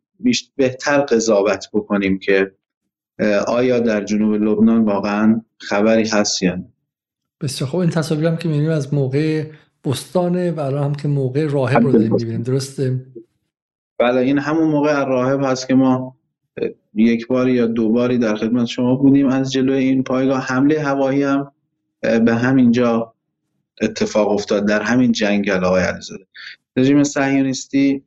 بهتر 0.56 1.00
قضاوت 1.00 1.68
بکنیم 1.72 2.18
که 2.18 2.52
آیا 3.46 3.80
در 3.80 4.04
جنوب 4.04 4.34
لبنان 4.34 4.84
واقعا 4.84 5.40
خبری 5.58 6.08
هست 6.08 6.42
یا 6.42 6.54
نه. 6.54 6.72
بسیار 7.40 7.70
خوب. 7.70 7.80
این 7.80 7.90
تصاویر 7.90 8.26
هم 8.26 8.36
که 8.36 8.48
می‌بینیم 8.48 8.70
از 8.70 8.94
موقع 8.94 9.44
بستانه 9.84 10.50
و 10.50 10.60
الان 10.60 10.84
هم 10.84 10.94
که 10.94 11.08
موقع 11.08 11.46
راهب 11.46 11.82
رو 11.82 11.92
داریم 11.92 12.12
می‌بینیم. 12.14 12.42
درسته؟ 12.42 13.06
بله 13.98 14.20
این 14.20 14.38
همون 14.38 14.68
موقع 14.68 15.04
راهب 15.04 15.40
هست 15.44 15.68
که 15.68 15.74
ما 15.74 16.16
یک 16.94 17.26
باری 17.26 17.52
یا 17.52 17.66
دو 17.66 17.88
باری 17.88 18.18
در 18.18 18.34
خدمت 18.34 18.66
شما 18.66 18.94
بودیم. 18.94 19.26
از 19.26 19.52
جلوی 19.52 19.78
این 19.78 20.02
پایگاه 20.02 20.40
حمله 20.40 20.80
هوایی 20.80 21.22
هم 21.22 21.52
به 22.00 22.34
همینجا 22.34 23.14
اتفاق 23.82 24.30
افتاد. 24.30 24.68
در 24.68 24.82
همین 24.82 25.12
جنگل 25.12 25.64
آقای 25.64 25.82
علیزاده 25.82 26.26
رژیم 26.78 27.02
صهیونیستی 27.02 28.04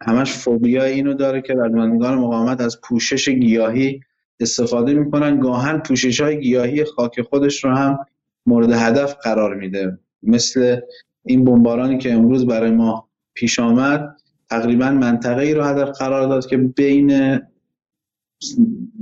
همش 0.00 0.32
فوبیا 0.32 0.84
اینو 0.84 1.14
داره 1.14 1.42
که 1.42 1.52
ردمندگان 1.52 2.18
مقاومت 2.18 2.60
از 2.60 2.80
پوشش 2.80 3.28
گیاهی 3.28 4.00
استفاده 4.40 4.94
می‌کنن. 4.94 5.40
گاهن 5.40 5.78
پوشش 5.78 6.20
های 6.20 6.40
گیاهی 6.40 6.84
خاک 6.84 7.20
خودش 7.20 7.64
رو 7.64 7.70
هم 7.70 7.98
مورد 8.46 8.72
هدف 8.72 9.16
قرار 9.22 9.54
میده. 9.54 9.98
مثل 10.22 10.80
این 11.24 11.44
بمبارانی 11.44 11.98
که 11.98 12.12
امروز 12.12 12.46
برای 12.46 12.70
ما 12.70 13.08
پیش 13.34 13.58
آمد 13.58 14.16
تقریبا 14.50 14.90
منطقه 14.90 15.42
ای 15.42 15.54
رو 15.54 15.62
هدف 15.62 15.98
قرار 15.98 16.28
داد 16.28 16.46
که 16.46 16.56
بین 16.56 17.40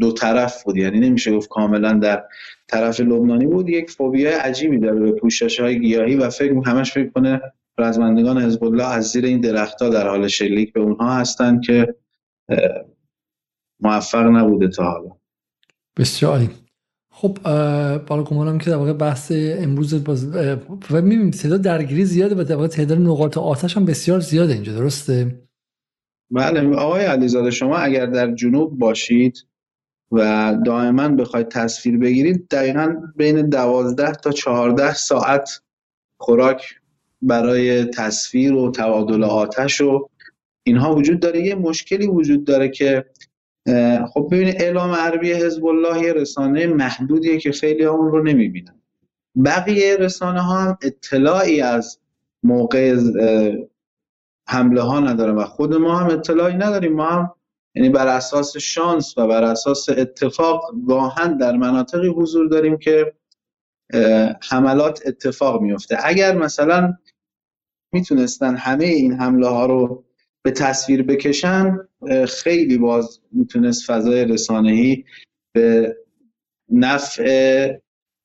دو 0.00 0.12
طرف 0.12 0.62
بود. 0.62 0.76
یعنی 0.76 1.00
نمیشه 1.00 1.36
گفت 1.36 1.48
کاملا 1.48 1.92
در 1.92 2.24
طرف 2.68 3.00
لبنانی 3.00 3.46
بود. 3.46 3.68
یک 3.68 3.90
فوبیا 3.90 4.42
عجیبی 4.42 4.78
داره 4.78 5.00
به 5.00 5.12
پوشش 5.12 5.60
های 5.60 5.80
گیاهی 5.80 6.16
و 6.16 6.30
فکر 6.30 6.54
همش 6.66 6.92
فکر 6.92 7.10
کنه 7.10 7.40
رزمندگان 7.82 8.42
حزب 8.42 8.64
الله 8.64 8.86
از 8.86 9.04
زیر 9.04 9.24
این 9.24 9.40
درختها 9.40 9.88
در 9.88 10.08
حال 10.08 10.28
شلیک 10.28 10.72
به 10.72 10.80
اونها 10.80 11.14
هستند 11.14 11.64
که 11.64 11.94
موفق 13.80 14.26
نبوده 14.26 14.68
تا 14.68 14.84
حالا. 14.84 15.10
بسیار 15.96 16.32
عالی. 16.32 16.50
خب 17.10 17.38
بالا 18.06 18.22
گمانم 18.22 18.58
که 18.58 18.70
در 18.70 18.76
واقع 18.76 18.92
بحث 18.92 19.32
امروز 19.34 20.04
باز 20.04 20.36
و 20.90 21.02
می‌بینیم 21.02 21.30
تعداد 21.30 21.62
درگیری 21.62 22.04
زیاده 22.04 22.34
و 22.34 22.44
در 22.44 22.54
واقع 22.54 22.66
تعداد 22.66 22.98
نقاط 22.98 23.38
آتش 23.38 23.76
هم 23.76 23.84
بسیار 23.84 24.20
زیاده 24.20 24.52
اینجا 24.52 24.72
درسته؟ 24.72 25.42
بله 26.30 26.76
آقای 26.76 27.04
علیزاده 27.04 27.50
شما 27.50 27.76
اگر 27.76 28.06
در 28.06 28.34
جنوب 28.34 28.78
باشید 28.78 29.46
و 30.12 30.56
دائما 30.66 31.08
بخواید 31.08 31.48
تصویر 31.48 31.98
بگیرید 31.98 32.48
دقیقا 32.48 32.96
بین 33.16 33.48
دوازده 33.48 34.12
تا 34.12 34.30
چهارده 34.30 34.94
ساعت 34.94 35.62
خوراک 36.16 36.81
برای 37.22 37.84
تصویر 37.84 38.54
و 38.54 38.70
تبادل 38.70 39.24
آتش 39.24 39.80
و 39.80 40.08
اینها 40.62 40.94
وجود 40.94 41.20
داره. 41.20 41.42
یه 41.46 41.54
مشکلی 41.54 42.06
وجود 42.06 42.44
داره 42.44 42.68
که 42.68 43.04
خب 44.12 44.28
ببینید 44.32 44.62
اعلام 44.62 44.90
عربی 44.90 45.32
حزب 45.32 45.64
الله 45.64 46.02
یه 46.02 46.12
رسانه 46.12 46.66
محدودیه 46.66 47.38
که 47.38 47.52
خیلی 47.52 47.84
اون 47.84 48.10
رو 48.12 48.22
نمی‌بینن. 48.22 48.80
بقیه 49.44 49.96
رسانه 49.96 50.40
ها 50.40 50.60
هم 50.60 50.78
اطلاعی 50.82 51.60
از 51.60 51.98
موقع 52.42 52.96
حمله 54.48 54.82
ها 54.82 55.00
نداره 55.00 55.32
و 55.32 55.44
خود 55.44 55.74
ما 55.74 55.96
هم 55.96 56.10
اطلاعی 56.10 56.54
نداریم. 56.54 56.92
ما 56.92 57.06
هم 57.06 57.34
یعنی 57.74 57.88
بر 57.88 58.06
اساس 58.06 58.56
شانس 58.56 59.18
و 59.18 59.26
بر 59.26 59.44
اساس 59.44 59.88
اتفاق 59.88 60.74
گاهن 60.88 61.36
در 61.36 61.56
مناطقی 61.56 62.08
حضور 62.08 62.48
داریم 62.48 62.78
که 62.78 63.14
حملات 64.50 65.02
اتفاق 65.06 65.60
میفته 65.60 65.98
اگر 66.04 66.36
مثلا 66.36 66.94
می‌تونستن 67.92 68.56
همه 68.56 68.84
این 68.84 69.12
حمله 69.12 69.46
ها 69.46 69.66
رو 69.66 70.04
به 70.42 70.50
تصویر 70.50 71.02
بکشن 71.02 71.78
خیلی 72.28 72.78
باز 72.78 73.20
می‌تونست 73.32 73.84
فضای 73.86 74.24
رسانه‌ای 74.24 75.04
به 75.54 75.96
نفع 76.72 77.72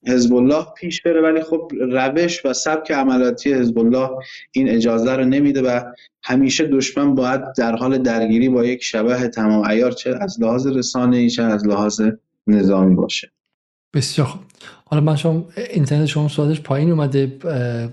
حزب 0.08 0.36
الله 0.36 0.66
پیش 0.78 1.02
بره. 1.02 1.22
ولی 1.22 1.44
خب 1.44 1.72
روش 1.92 2.46
و 2.46 2.54
سبک 2.54 2.92
عملیاتی 2.92 3.54
حزب 3.54 3.80
الله 3.80 4.10
این 4.52 4.70
اجازه 4.70 5.16
رو 5.16 5.26
نمیده 5.26 5.62
و 5.62 5.82
همیشه 6.24 6.68
دشمن 6.68 7.16
باید 7.16 7.42
در 7.58 7.76
حال 7.76 7.98
درگیری 7.98 8.50
با 8.50 8.66
یک 8.66 8.84
شبه 8.84 9.28
تمام 9.28 9.68
ایار 9.68 9.92
چه 9.92 10.16
از 10.22 10.42
لحاظ 10.42 10.68
رسانه‌ای 10.68 11.30
چه 11.30 11.44
از 11.44 11.68
لحاظ 11.68 12.02
نظامی 12.48 12.96
باشه. 12.96 13.32
بسیار 13.94 14.28
خوب. 14.28 14.42
حالا 14.86 15.04
من 15.04 15.16
شما 15.16 15.46
اینترنت 15.74 16.06
شما 16.06 16.28
سوالش 16.28 16.62
پایین 16.62 16.92
اومده 16.92 17.28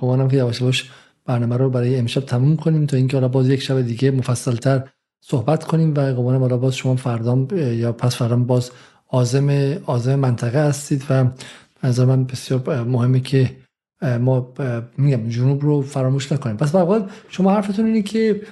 گمانم 0.00 0.28
که 0.28 0.36
یواش 0.36 0.90
برنامه 1.24 1.56
رو 1.56 1.70
برای 1.70 1.98
امشب 1.98 2.20
تموم 2.20 2.56
کنیم 2.56 2.86
تا 2.86 2.96
اینکه 2.96 3.16
حالا 3.16 3.28
باز 3.28 3.48
یک 3.48 3.62
شب 3.62 3.80
دیگه 3.80 4.10
مفصلتر 4.10 4.88
صحبت 5.20 5.64
کنیم 5.64 5.90
و 5.90 6.00
قمانم 6.00 6.40
حالا 6.40 6.56
باز 6.56 6.76
شما 6.76 6.96
فردام 6.96 7.48
یا 7.56 7.92
پس 7.92 8.16
فردام 8.16 8.44
باز 8.44 8.70
آزم 9.08 9.76
آزم 9.84 10.14
منطقه 10.14 10.68
هستید 10.68 11.04
و 11.10 11.26
نظر 11.84 12.04
من 12.04 12.24
بسیار 12.24 12.82
مهمه 12.84 13.20
که 13.20 13.50
ما 14.20 14.52
میگم 14.98 15.28
جنوب 15.28 15.62
رو 15.62 15.82
فراموش 15.82 16.32
نکنیم. 16.32 16.56
پس 16.56 16.74
واقعا 16.74 17.06
شما 17.28 17.52
حرفتون 17.52 17.86
اینه 17.86 18.02
که 18.02 18.42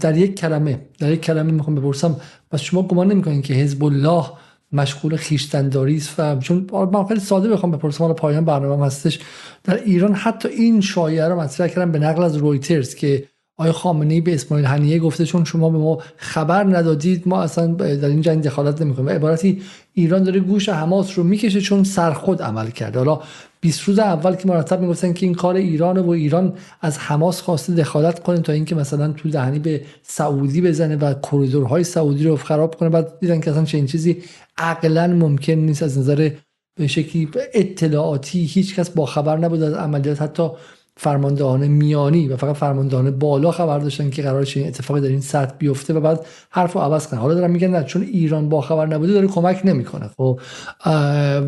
در 0.00 0.16
یک 0.16 0.38
کلمه 0.38 0.86
در 0.98 1.12
یک 1.12 1.20
کلمه 1.20 1.52
می‌خوام 1.52 1.76
بپرسم 1.76 2.16
پس 2.50 2.60
شما 2.60 2.82
گمان 2.82 3.12
نمی‌کنین 3.12 3.42
که 3.42 3.54
حزب 3.54 3.84
الله 3.84 4.24
مشغول 4.72 5.16
خیشتنداری 5.16 5.96
است 5.96 6.14
و 6.18 6.36
چون 6.38 6.66
من 6.92 7.04
خیلی 7.04 7.20
ساده 7.20 7.48
بخوام 7.48 7.72
بپرسم 7.72 8.04
حالا 8.04 8.14
پایان 8.14 8.44
برنامه 8.44 8.86
هستش. 8.86 9.18
در 9.64 9.82
ایران 9.84 10.14
حتی 10.14 10.48
این 10.48 10.80
شایعه 10.80 11.28
رو 11.28 11.40
مطرح 11.40 11.68
کردن 11.68 11.92
به 11.92 11.98
نقل 11.98 12.22
از 12.22 12.36
رویترز 12.36 12.94
که 12.94 13.24
آیا 13.56 13.72
خامنه 13.72 14.14
ای 14.14 14.20
به 14.20 14.34
اسماعیل 14.34 14.66
هنیه 14.66 14.98
گفته 14.98 15.24
چون 15.24 15.44
شما 15.44 15.70
به 15.70 15.78
ما 15.78 15.98
خبر 16.16 16.64
ندادید 16.64 17.28
ما 17.28 17.42
اصلا 17.42 17.66
در 17.66 18.08
این 18.08 18.20
جنگ 18.20 18.42
دخالت 18.42 18.82
نمی‌کنیم. 18.82 19.06
و 19.06 19.10
عبارتی 19.10 19.62
ایران 19.92 20.22
داره 20.22 20.40
گوش 20.40 20.68
حماس 20.68 21.18
رو 21.18 21.24
می‌کشه 21.24 21.60
چون 21.60 21.84
سرخود 21.84 22.42
عمل 22.42 22.70
کرده. 22.70 22.98
حالا 22.98 23.20
20 23.62 23.80
روز 23.80 23.98
اول 23.98 24.34
که 24.34 24.48
مرتب 24.48 24.80
می‌گفتن 24.80 25.12
که 25.12 25.26
این 25.26 25.34
کار 25.34 25.56
ایرانه 25.56 26.00
و 26.00 26.10
ایران 26.10 26.52
از 26.80 26.98
حماس 26.98 27.40
خواسته 27.40 27.74
دخالت 27.74 28.22
کنه 28.22 28.40
تا 28.40 28.52
اینکه 28.52 28.74
مثلا 28.74 29.12
تو 29.12 29.30
دهنی 29.30 29.58
به 29.58 29.80
سعودی 30.02 30.60
بزنه 30.60 30.96
و 30.96 31.14
کریدورهای 31.14 31.84
سعودی 31.84 32.24
رو 32.24 32.36
خراب 32.36 32.74
کنه. 32.74 32.88
بعد 32.88 33.20
دیدن 33.20 33.40
که 33.40 33.50
اصلا 33.50 33.64
چنین 33.64 33.86
چیزی 33.86 34.22
عقلا 34.58 35.06
ممکن 35.06 35.52
نیست 35.52 35.82
از 35.82 35.98
نظر 35.98 36.30
به 36.78 36.86
شکلی 36.86 37.28
اطلاعاتی 37.54 38.44
هیچ 38.44 38.76
کس 38.76 38.90
با 38.90 39.06
خبر 39.06 39.36
نبود 39.36 39.62
از 39.62 39.74
عملیات. 39.74 40.22
حتی 40.22 40.48
فرماندهان 40.96 41.68
میانی 41.68 42.28
و 42.28 42.36
فقط 42.36 42.56
فرماندهان 42.56 43.10
بالا 43.18 43.50
خبر 43.50 43.78
داشتن 43.78 44.10
که 44.10 44.22
قرار 44.22 44.46
این 44.54 44.66
اتفاقی 44.66 45.00
در 45.00 45.08
این 45.08 45.20
سطح 45.20 45.54
بیفته 45.58 45.94
و 45.94 46.00
بعد 46.00 46.26
حرف 46.50 46.72
رو 46.72 46.80
عوض 46.80 47.06
کنه 47.06 47.20
حالا 47.20 47.34
دارن 47.34 47.50
میگن 47.50 47.70
نه 47.70 47.84
چون 47.84 48.02
ایران 48.02 48.48
با 48.48 48.60
خبر 48.60 48.86
نبوده 48.86 49.12
داره 49.12 49.26
کمک 49.26 49.60
نمی‌کنه. 49.64 50.10
خب 50.16 50.40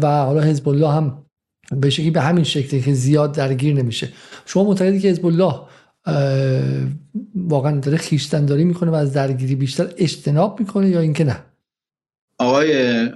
و 0.02 0.24
حالا 0.24 0.40
حزب 0.40 0.68
الله 0.68 0.88
هم 0.88 1.23
به 1.72 1.90
شکلی 1.90 2.10
به 2.10 2.20
همین 2.20 2.44
شکلی 2.44 2.82
که 2.82 2.94
زیاد 2.94 3.34
درگیر 3.34 3.74
نمیشه. 3.74 4.08
شما 4.46 4.64
معتقدی 4.64 5.00
که 5.00 5.08
حزب 5.08 5.26
الله 5.26 5.54
واقعا 7.34 7.80
داره 7.80 7.96
خیشتن 7.96 8.46
داری 8.46 8.64
می‌کنه 8.64 8.90
و 8.90 8.94
از 8.94 9.12
درگیری 9.12 9.54
بیشتر 9.54 9.88
اجتناب 9.96 10.60
می‌کنه 10.60 10.88
یا 10.88 11.00
اینکه 11.00 11.24
نه؟ 11.24 11.36
آقای 12.38 13.08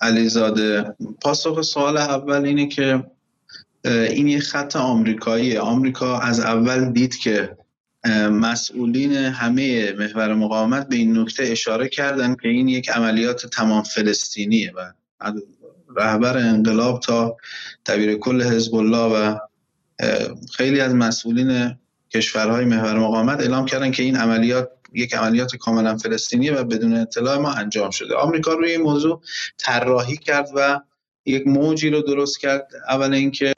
علیزاده 0.00 0.94
پاسخ 1.20 1.60
سوال 1.60 1.96
اول 1.96 2.44
اینه 2.44 2.68
که 2.68 3.04
این 3.84 4.28
یه 4.28 4.40
خط 4.40 4.76
آمریکایی 4.76 5.56
آمریکا 5.56 6.18
از 6.18 6.40
اول 6.40 6.92
دید 6.92 7.16
که 7.16 7.56
مسئولین 8.30 9.12
همه 9.12 9.92
محور 9.92 10.34
مقاومت 10.34 10.88
به 10.88 10.96
این 10.96 11.18
نکته 11.18 11.42
اشاره 11.42 11.88
کردن 11.88 12.34
که 12.34 12.48
این 12.48 12.68
یک 12.68 12.90
عملیات 12.90 13.46
تمام 13.46 13.82
فلسطینیه 13.82 14.72
و 14.76 14.92
رهبر 15.96 16.38
انقلاب 16.38 17.00
تا 17.00 17.36
دبیر 17.86 18.14
کل 18.14 18.42
حزب 18.42 18.74
الله 18.74 18.98
و 18.98 19.38
خیلی 20.52 20.80
از 20.80 20.94
مسئولین 20.94 21.78
کشورهای 22.10 22.64
محور 22.64 22.98
مقاومت 22.98 23.40
اعلام 23.40 23.66
کردن 23.66 23.90
که 23.90 24.02
این 24.02 24.16
عملیات 24.16 24.70
یک 24.94 25.14
عملیات 25.14 25.56
کاملا 25.56 25.96
فلسطینیه 25.96 26.52
و 26.52 26.64
بدون 26.64 26.96
اطلاع 26.96 27.38
ما 27.38 27.52
انجام 27.52 27.90
شده. 27.90 28.14
آمریکا 28.14 28.52
روی 28.52 28.70
این 28.70 28.82
موضوع 28.82 29.22
طراحی 29.58 30.16
کرد 30.16 30.48
و 30.54 30.80
یک 31.26 31.46
موجی 31.46 31.90
رو 31.90 32.02
درست 32.02 32.40
کرد. 32.40 32.68
اول 32.88 33.14
اینکه 33.14 33.52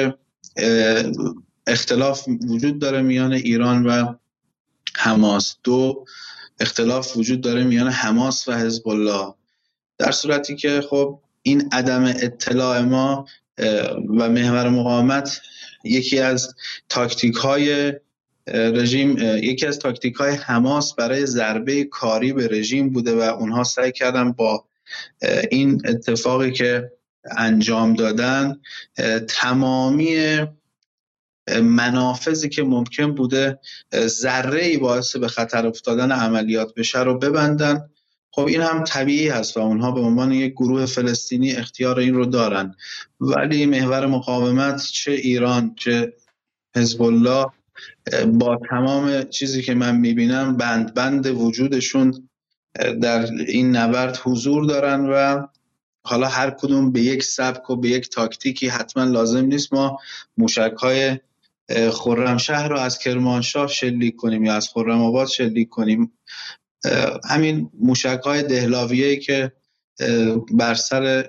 اختلاف 1.66 2.28
وجود 2.48 2.78
داره 2.78 3.02
میان 3.02 3.32
ایران 3.32 3.86
و 3.86 4.14
حماس. 4.96 5.56
دو 5.62 6.04
اختلاف 6.60 7.16
وجود 7.16 7.40
داره 7.40 7.64
میان 7.64 7.88
حماس 7.88 8.48
و 8.48 8.52
حزب 8.52 8.88
الله 8.88 9.34
در 9.98 10.10
صورتی 10.10 10.56
که 10.56 10.80
خب 10.90 11.20
این 11.46 11.68
عدم 11.72 12.04
اطلاع 12.04 12.80
ما 12.80 13.26
و 14.18 14.28
محور 14.28 14.68
مقاومت 14.68 15.40
یکی 15.84 16.18
از 16.18 16.54
تاکتیک 16.88 17.34
های 17.34 17.92
رژیم 18.46 19.18
یکی 19.18 19.66
از 19.66 19.78
تاکتیک 19.78 20.14
های 20.14 20.34
حماس 20.34 20.94
برای 20.94 21.26
ضربه 21.26 21.84
کاری 21.84 22.32
به 22.32 22.48
رژیم 22.48 22.90
بوده 22.90 23.14
و 23.14 23.20
اونها 23.20 23.64
سعی 23.64 23.92
کردن 23.92 24.32
با 24.32 24.64
این 25.50 25.82
اتفاقی 25.84 26.52
که 26.52 26.90
انجام 27.36 27.94
دادن 27.94 28.60
تمامی 29.28 30.38
منافذی 31.62 32.48
که 32.48 32.62
ممکن 32.62 33.14
بوده 33.14 33.58
ذره 33.96 34.64
ای 34.64 34.76
باعث 34.76 35.16
به 35.16 35.28
خطر 35.28 35.66
افتادن 35.66 36.12
عملیات 36.12 36.74
بشه 36.74 37.02
رو 37.02 37.18
ببندن. 37.18 37.90
خب 38.34 38.46
این 38.46 38.60
هم 38.60 38.84
طبیعی 38.84 39.28
هست 39.28 39.56
و 39.56 39.60
اونها 39.60 39.90
به 39.90 40.00
عنوان 40.00 40.32
یک 40.32 40.52
گروه 40.52 40.86
فلسطینی 40.86 41.52
اختیار 41.52 41.98
این 41.98 42.14
رو 42.14 42.26
دارن. 42.26 42.74
ولی 43.20 43.66
محور 43.66 44.06
مقاومت 44.06 44.82
چه 44.92 45.12
ایران 45.12 45.74
چه 45.74 46.12
حزب 46.76 47.02
الله 47.02 47.46
با 48.26 48.60
تمام 48.70 49.22
چیزی 49.22 49.62
که 49.62 49.74
من 49.74 49.96
می‌بینم 49.96 50.56
بند 50.56 50.94
بند 50.94 51.26
وجودشون 51.26 52.28
در 53.00 53.30
این 53.48 53.76
نبرد 53.76 54.20
حضور 54.24 54.64
دارن 54.64 55.00
و 55.06 55.46
حالا 56.06 56.28
هر 56.28 56.50
کدوم 56.50 56.92
به 56.92 57.00
یک 57.00 57.22
سبک 57.22 57.70
و 57.70 57.76
به 57.76 57.88
یک 57.88 58.08
تاکتیکی 58.08 58.68
حتما 58.68 59.04
لازم 59.04 59.44
نیست 59.44 59.72
ما 59.72 59.98
موشک 60.36 60.74
های 60.78 61.18
خرمشهر 61.92 62.68
رو 62.68 62.78
از 62.78 62.98
کرمانشاه 62.98 63.66
شلیک 63.66 64.16
کنیم 64.16 64.44
یا 64.44 64.54
از 64.54 64.68
خرم 64.68 65.02
آباد 65.02 65.28
شلیک 65.28 65.68
کنیم. 65.68 66.12
همین 67.30 67.70
موشک 67.80 68.20
های 68.24 68.42
دهلاویه 68.42 69.16
که 69.16 69.52
بر 70.52 70.74
سر 70.74 71.26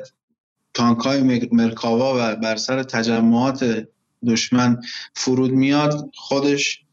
تانک 0.74 1.00
های 1.00 1.48
مرکاوا 1.52 2.16
و 2.18 2.36
بر 2.36 2.56
سر 2.56 2.84
تجمعات 2.84 3.88
دشمن 4.28 4.82
فرود 5.14 5.52
میاد 5.52 6.12
خودش 6.16 6.86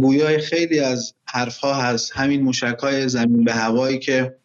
گویای 0.00 0.38
خیلی 0.38 0.80
از 0.80 1.14
حرفها 1.24 1.74
هست. 1.74 2.12
همین 2.14 2.42
موشک 2.42 2.76
های 2.82 3.08
زمین 3.08 3.44
به 3.44 3.52
هوایی 3.52 3.98
که 3.98 4.36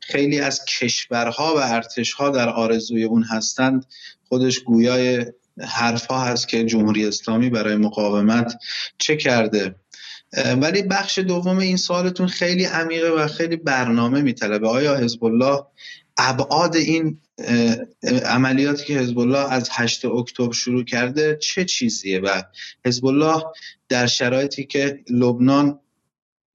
خیلی 0.00 0.40
از 0.40 0.64
کشورها 0.64 1.54
و 1.56 1.58
ارتشها 1.58 2.30
در 2.30 2.48
آرزوی 2.48 3.04
اون 3.04 3.22
هستند 3.22 3.86
خودش 4.28 4.58
گویای 4.58 5.26
حرفها 5.60 6.24
هست 6.24 6.48
که 6.48 6.64
جمهوری 6.64 7.06
اسلامی 7.06 7.50
برای 7.50 7.76
مقاومت 7.76 8.54
چه 8.98 9.16
کرده. 9.16 9.74
ولی 10.32 10.82
بخش 10.82 11.18
دوم 11.18 11.58
این 11.58 11.76
سوالتون 11.76 12.26
خیلی 12.26 12.64
عمیقه 12.64 13.08
و 13.08 13.26
خیلی 13.26 13.56
برنامه 13.56 14.22
میطلبه. 14.22 14.68
آیا 14.68 14.96
حزب 14.96 15.24
الله 15.24 15.62
ابعاد 16.18 16.76
این 16.76 17.18
عملیاتی 18.24 18.84
که 18.84 18.98
حزب 18.98 19.18
الله 19.18 19.52
از 19.52 19.68
8 19.72 20.04
اکتبر 20.04 20.52
شروع 20.52 20.84
کرده 20.84 21.36
چه 21.36 21.64
چیزیه؟ 21.64 22.20
و 22.20 22.42
حزب 22.84 23.06
الله 23.06 23.42
در 23.88 24.06
شرایطی 24.06 24.64
که 24.64 25.04
لبنان 25.10 25.78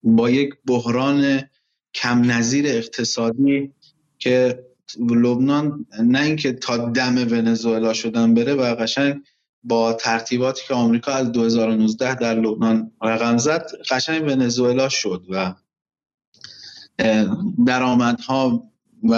با 0.04 0.30
یک 0.30 0.54
بحران 0.66 1.50
کم 1.94 2.32
نظیر 2.32 2.68
اقتصادی 2.68 3.74
که 4.20 4.64
لبنان 5.00 5.86
نه 6.04 6.22
اینکه 6.22 6.54
تا 6.54 6.78
دم 6.78 7.18
ونزوئلا 7.18 7.94
شدن 7.94 8.34
بره 8.34 8.54
و 8.54 8.76
قشنگ 8.76 9.16
با 9.64 9.94
ترتیباتی 9.94 10.62
که 10.68 10.74
آمریکا 10.74 11.12
از 11.12 11.32
2019 11.32 12.16
در 12.16 12.36
لبنان 12.36 12.92
رقم 13.02 13.38
زد 13.38 13.72
قشنگ 13.90 14.24
ونزوئلا 14.24 14.90
شد 14.90 15.26
و 15.30 15.54
درآمدها 17.66 18.72
و 19.04 19.14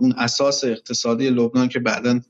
اون 0.00 0.12
اساس 0.12 0.64
اقتصادی 0.64 1.30
لبنان 1.30 1.68
که 1.68 1.78
بعدا 1.78 2.20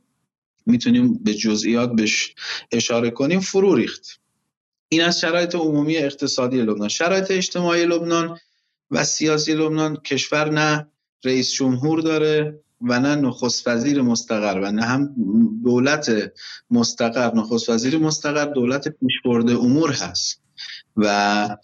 می‌تونیم 0.66 1.14
به 1.14 1.34
جزئیات 1.34 1.92
بهش 1.92 2.34
اشاره 2.72 3.10
کنیم 3.10 3.40
فرو 3.40 3.74
ریخت. 3.74 4.20
این 4.88 5.04
از 5.04 5.20
شرایط 5.20 5.54
عمومی 5.54 5.96
اقتصادی 5.96 6.60
لبنان. 6.60 6.88
شرایط 6.88 7.30
اجتماعی 7.30 7.86
لبنان 7.86 8.38
و 8.90 9.04
سیاسی 9.04 9.54
لبنان 9.54 9.96
کشور 9.96 10.50
نه 10.50 10.86
رئیس 11.24 11.52
جمهور 11.52 12.00
داره. 12.00 12.60
و 12.80 13.00
نه 13.00 13.14
نخست 13.14 13.68
وزیر 13.68 14.02
مستقر 14.02 14.60
و 14.60 14.70
نه 14.72 14.82
هم 14.82 15.14
دولت 15.64 16.32
مستقر. 16.70 17.34
نخست 17.34 17.70
وزیر 17.70 17.98
مستقر 17.98 18.44
دولت 18.44 18.88
پیشبرد 18.88 19.50
امور 19.50 19.92
هست. 19.92 20.42
و 20.96 21.56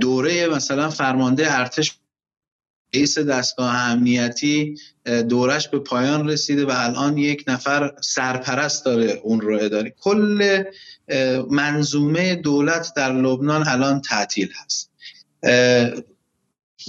دوره 0.00 0.48
مثلا 0.48 0.90
فرمانده 0.90 1.58
ارتش 1.58 1.98
رئیس 2.94 3.18
دستگاه 3.18 3.74
امنیتی 3.74 4.74
دورش 5.28 5.68
به 5.68 5.78
پایان 5.78 6.28
رسیده 6.28 6.64
و 6.64 6.72
الان 6.74 7.18
یک 7.18 7.44
نفر 7.48 7.94
سرپرست 8.00 8.84
داره 8.84 9.20
اون 9.24 9.40
رو 9.40 9.58
اداره. 9.62 9.94
کل 10.00 10.62
منظومه 11.50 12.34
دولت 12.34 12.92
در 12.96 13.12
لبنان 13.12 13.68
الان 13.68 14.00
تعطیل 14.00 14.48
هست. 14.64 14.90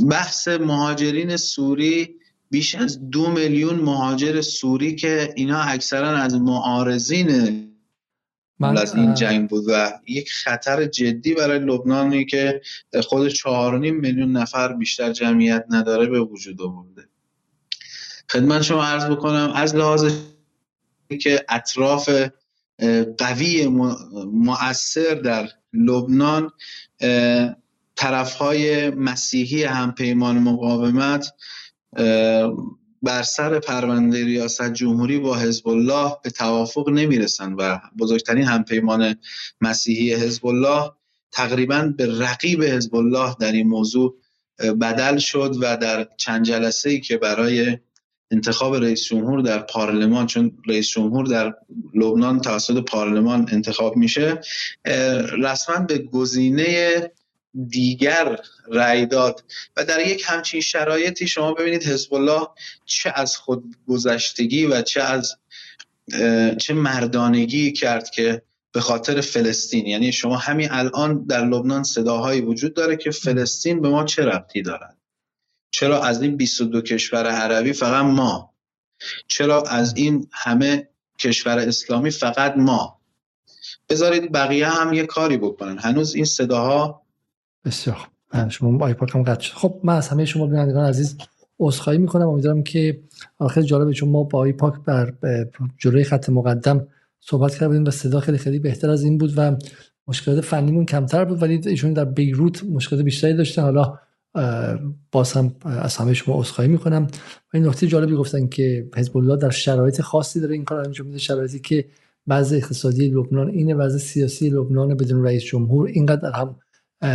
بحث 0.09 0.47
مهاجرین 0.47 1.37
سوری 1.37 2.15
بیش 2.55 2.75
از 2.75 3.09
دو 3.09 3.31
میلیون 3.31 3.75
مهاجر 3.75 4.41
سوری 4.41 4.95
که 4.95 5.33
اینا 5.35 5.61
اکثرا 5.61 6.09
از 6.09 6.35
معارضین 6.35 7.61
من 8.59 8.77
از 8.77 8.95
این 8.95 9.13
جنگ 9.13 9.49
بود 9.49 9.63
و 9.67 9.91
یک 10.07 10.31
خطر 10.31 10.85
جدی 10.85 11.33
برای 11.33 11.59
لبنانی 11.59 12.25
که 12.25 12.61
خود 13.03 13.27
چهار 13.27 13.79
میلیون 13.79 14.31
نفر 14.31 14.73
بیشتر 14.73 15.11
جمعیت 15.11 15.65
نداره 15.69 16.05
به 16.05 16.19
وجود 16.19 16.61
آورده. 16.61 17.07
خدمت 18.29 18.61
شما 18.61 18.83
عرض 18.83 19.05
بکنم 19.05 19.51
از 19.55 19.75
لحاظ 19.75 20.13
که 21.21 21.45
اطراف 21.49 22.09
قوی 23.17 23.67
مؤثر 24.31 25.13
در 25.13 25.49
لبنان 25.73 26.51
طرفهای 27.95 28.89
مسیحی 28.89 29.63
همپیمان 29.63 30.39
مقاومت 30.39 31.33
بر 33.01 33.23
سر 33.23 33.59
پرونده 33.59 34.25
ریاست 34.25 34.73
جمهوری 34.73 35.19
با 35.19 35.35
حزب 35.35 35.67
الله 35.67 36.11
به 36.23 36.29
توافق 36.29 36.89
نمی‌رسن 36.89 37.53
و 37.53 37.79
بزرگترین 37.99 38.43
همپیمان 38.43 39.15
مسیحی 39.61 40.13
حزب 40.13 40.45
الله 40.45 40.91
تقریبا 41.31 41.93
به 41.97 42.19
رقیب 42.19 42.63
حزب 42.63 42.95
الله 42.95 43.35
در 43.39 43.51
این 43.51 43.67
موضوع 43.67 44.15
بدل 44.81 45.17
شد 45.17 45.55
و 45.61 45.77
در 45.77 46.07
چند 46.17 46.45
جلسه 46.45 46.89
ای 46.89 46.99
که 46.99 47.17
برای 47.17 47.77
انتخاب 48.31 48.75
رئیس 48.75 49.03
جمهور 49.03 49.41
در 49.41 49.59
پارلمان 49.59 50.27
چون 50.27 50.51
رئیس 50.67 50.89
جمهور 50.89 51.25
در 51.25 51.53
لبنان 51.95 52.41
توسط 52.41 52.83
پارلمان 52.83 53.49
انتخاب 53.51 53.97
میشه 53.97 54.41
رسما 55.43 55.85
به 55.85 55.97
گزینه 55.97 57.11
دیگر 57.69 58.39
رأی 58.67 59.05
داد. 59.05 59.43
و 59.77 59.85
در 59.85 60.07
یک 60.07 60.23
همچین 60.27 60.61
شرایطی 60.61 61.27
شما 61.27 61.53
ببینید 61.53 61.83
حزب 61.83 62.13
الله 62.13 62.47
چه 62.85 63.11
از 63.15 63.37
خود 63.37 63.75
گذشتگی 63.87 64.65
و 64.65 64.81
چه 64.81 65.01
از 65.01 65.35
چه 66.57 66.73
مردانگی 66.73 67.71
کرد 67.71 68.09
که 68.09 68.41
به 68.71 68.81
خاطر 68.81 69.21
فلسطین. 69.21 69.85
یعنی 69.85 70.11
شما 70.11 70.37
همین 70.37 70.71
الان 70.71 71.25
در 71.25 71.45
لبنان 71.45 71.83
صداهایی 71.83 72.41
وجود 72.41 72.73
داره 72.73 72.95
که 72.95 73.11
فلسطین 73.11 73.81
به 73.81 73.89
ما 73.89 74.03
چه 74.03 74.25
ربطی 74.25 74.61
دارد؟ 74.61 74.97
چرا 75.71 76.03
از 76.03 76.21
این 76.21 76.37
22 76.37 76.81
کشور 76.81 77.27
عربی 77.27 77.73
فقط 77.73 78.05
ما؟ 78.05 78.53
چرا 79.27 79.61
از 79.61 79.93
این 79.97 80.27
همه 80.31 80.89
کشور 81.19 81.59
اسلامی 81.59 82.11
فقط 82.11 82.53
ما؟ 82.57 83.01
بذارید 83.89 84.31
بقیه 84.31 84.69
هم 84.69 84.93
یه 84.93 85.05
کاری 85.05 85.37
بکنن. 85.37 85.77
هنوز 85.77 86.15
این 86.15 86.25
صداها 86.25 87.04
بسیار 87.65 87.97
شما 88.49 88.85
آیپاک 88.85 89.09
قطع 89.15 89.41
شد. 89.41 89.53
خب 89.53 89.79
من 89.83 89.95
از 89.95 90.07
همه 90.07 90.25
شما 90.25 90.47
بینندگان 90.47 90.85
عزیز 90.85 91.17
عذرخواهی 91.59 91.99
می‌کنم. 91.99 92.27
امیدوارم 92.27 92.63
که 92.63 93.01
آخر 93.39 93.61
جالبه 93.61 93.93
چون 93.93 94.09
ما 94.09 94.23
با 94.23 94.39
آیپاک 94.39 94.73
بر 94.85 95.13
جلوی 95.77 96.03
خط 96.03 96.29
مقدم 96.29 96.87
صحبت 97.19 97.55
کردیم 97.55 97.85
و 97.85 97.91
صدا 97.91 98.19
خیلی 98.19 98.37
خیلی 98.37 98.59
بهتر 98.59 98.89
از 98.89 99.03
این 99.03 99.17
بود 99.17 99.33
و 99.37 99.55
مشکلات 100.07 100.41
فنیمون 100.41 100.85
کمتر 100.85 101.25
بود 101.25 101.41
ولی 101.41 101.61
ایشون 101.65 101.93
در 101.93 102.05
بیروت 102.05 102.63
مشکلات 102.63 103.01
بیشتری 103.01 103.33
داشتن. 103.33 103.61
حالا 103.61 103.99
باز 105.11 105.33
هم 105.33 105.55
از 105.65 105.97
همه 105.97 106.13
شما 106.13 106.39
عذرخواهی 106.39 106.71
می‌کنم. 106.71 107.03
و 107.53 107.57
این 107.57 107.67
نکته 107.67 107.87
جالبی 107.87 108.15
گفتن 108.15 108.47
که 108.47 108.89
حزب 108.95 109.17
الله 109.17 109.37
در 109.37 109.49
شرایط 109.49 110.01
خاصی 110.01 110.39
داره 110.39 110.53
این 110.53 110.63
کار 110.63 110.79
انجام 110.79 111.07
میده. 111.07 111.19
شرایطی 111.19 111.59
که 111.59 111.85
وضع 112.27 112.55
اقتصادی 112.55 113.07
لبنان 113.07 113.49
اینه 113.49 113.75
وضع 113.75 113.97
سیاسی 113.97 114.49
لبنان 114.49 114.95
بدون 114.95 115.23
رئیس 115.23 115.43
جمهور 115.43 115.87
اینقدر 115.87 116.31
هم 116.31 116.55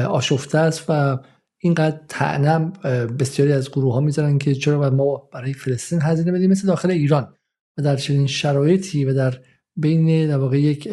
آشفته 0.09 0.59
است 0.59 0.85
و 0.89 1.19
اینقدر 1.63 2.01
تعنم 2.09 2.73
بسیاری 3.19 3.53
از 3.53 3.71
گروه 3.71 3.95
ها 3.95 4.01
می‌ذارن 4.01 4.39
که 4.39 4.55
چرا 4.55 4.91
ما 4.91 5.29
برای 5.33 5.53
فلسطین 5.53 5.99
هزینه 6.03 6.33
بدیم؟ 6.33 6.51
مثل 6.51 6.67
داخل 6.67 6.91
ایران 6.91 7.35
و 7.79 7.83
در 7.83 7.97
چنین 7.97 8.27
شرایطی 8.27 9.05
و 9.05 9.15
در 9.15 9.41
بین 9.77 10.29
در 10.29 10.39
واقع 10.39 10.61
یک 10.61 10.89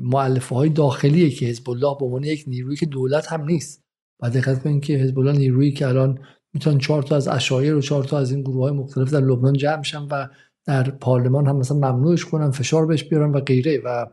معلفه 0.00 0.54
های 0.54 0.68
داخلی 0.68 1.30
که 1.30 1.46
حزب 1.46 1.70
الله 1.70 1.96
به 2.00 2.04
عنوان 2.04 2.24
یک 2.24 2.44
نیروی 2.46 2.76
که 2.76 2.86
دولت 2.86 3.32
هم 3.32 3.44
نیست. 3.44 3.82
و 4.22 4.30
دقت 4.30 4.62
کنید 4.62 4.84
که 4.84 4.94
حزب 4.94 5.18
الله 5.18 5.32
نیرویی 5.32 5.72
که 5.72 5.88
الان 5.88 6.18
می‌تونن 6.54 6.78
چهار 6.78 7.02
تا 7.02 7.16
از 7.16 7.28
اشایر 7.28 7.74
و 7.74 7.80
چهار 7.80 8.04
تا 8.04 8.18
از 8.18 8.32
این 8.32 8.42
گروه 8.42 8.62
های 8.62 8.72
مختلف 8.72 9.12
در 9.12 9.20
لبنان 9.20 9.52
جمع 9.52 9.76
میشن 9.76 10.02
و 10.10 10.28
در 10.66 10.90
پارلمان 10.90 11.46
هم 11.46 11.56
مثلا 11.56 11.76
ممنوعش 11.76 12.24
کنن 12.24 12.50
فشار 12.50 12.86
بهش 12.86 13.04
بیارن 13.04 13.30
و 13.30 13.40
غیره 13.40 13.80
و 13.84 14.06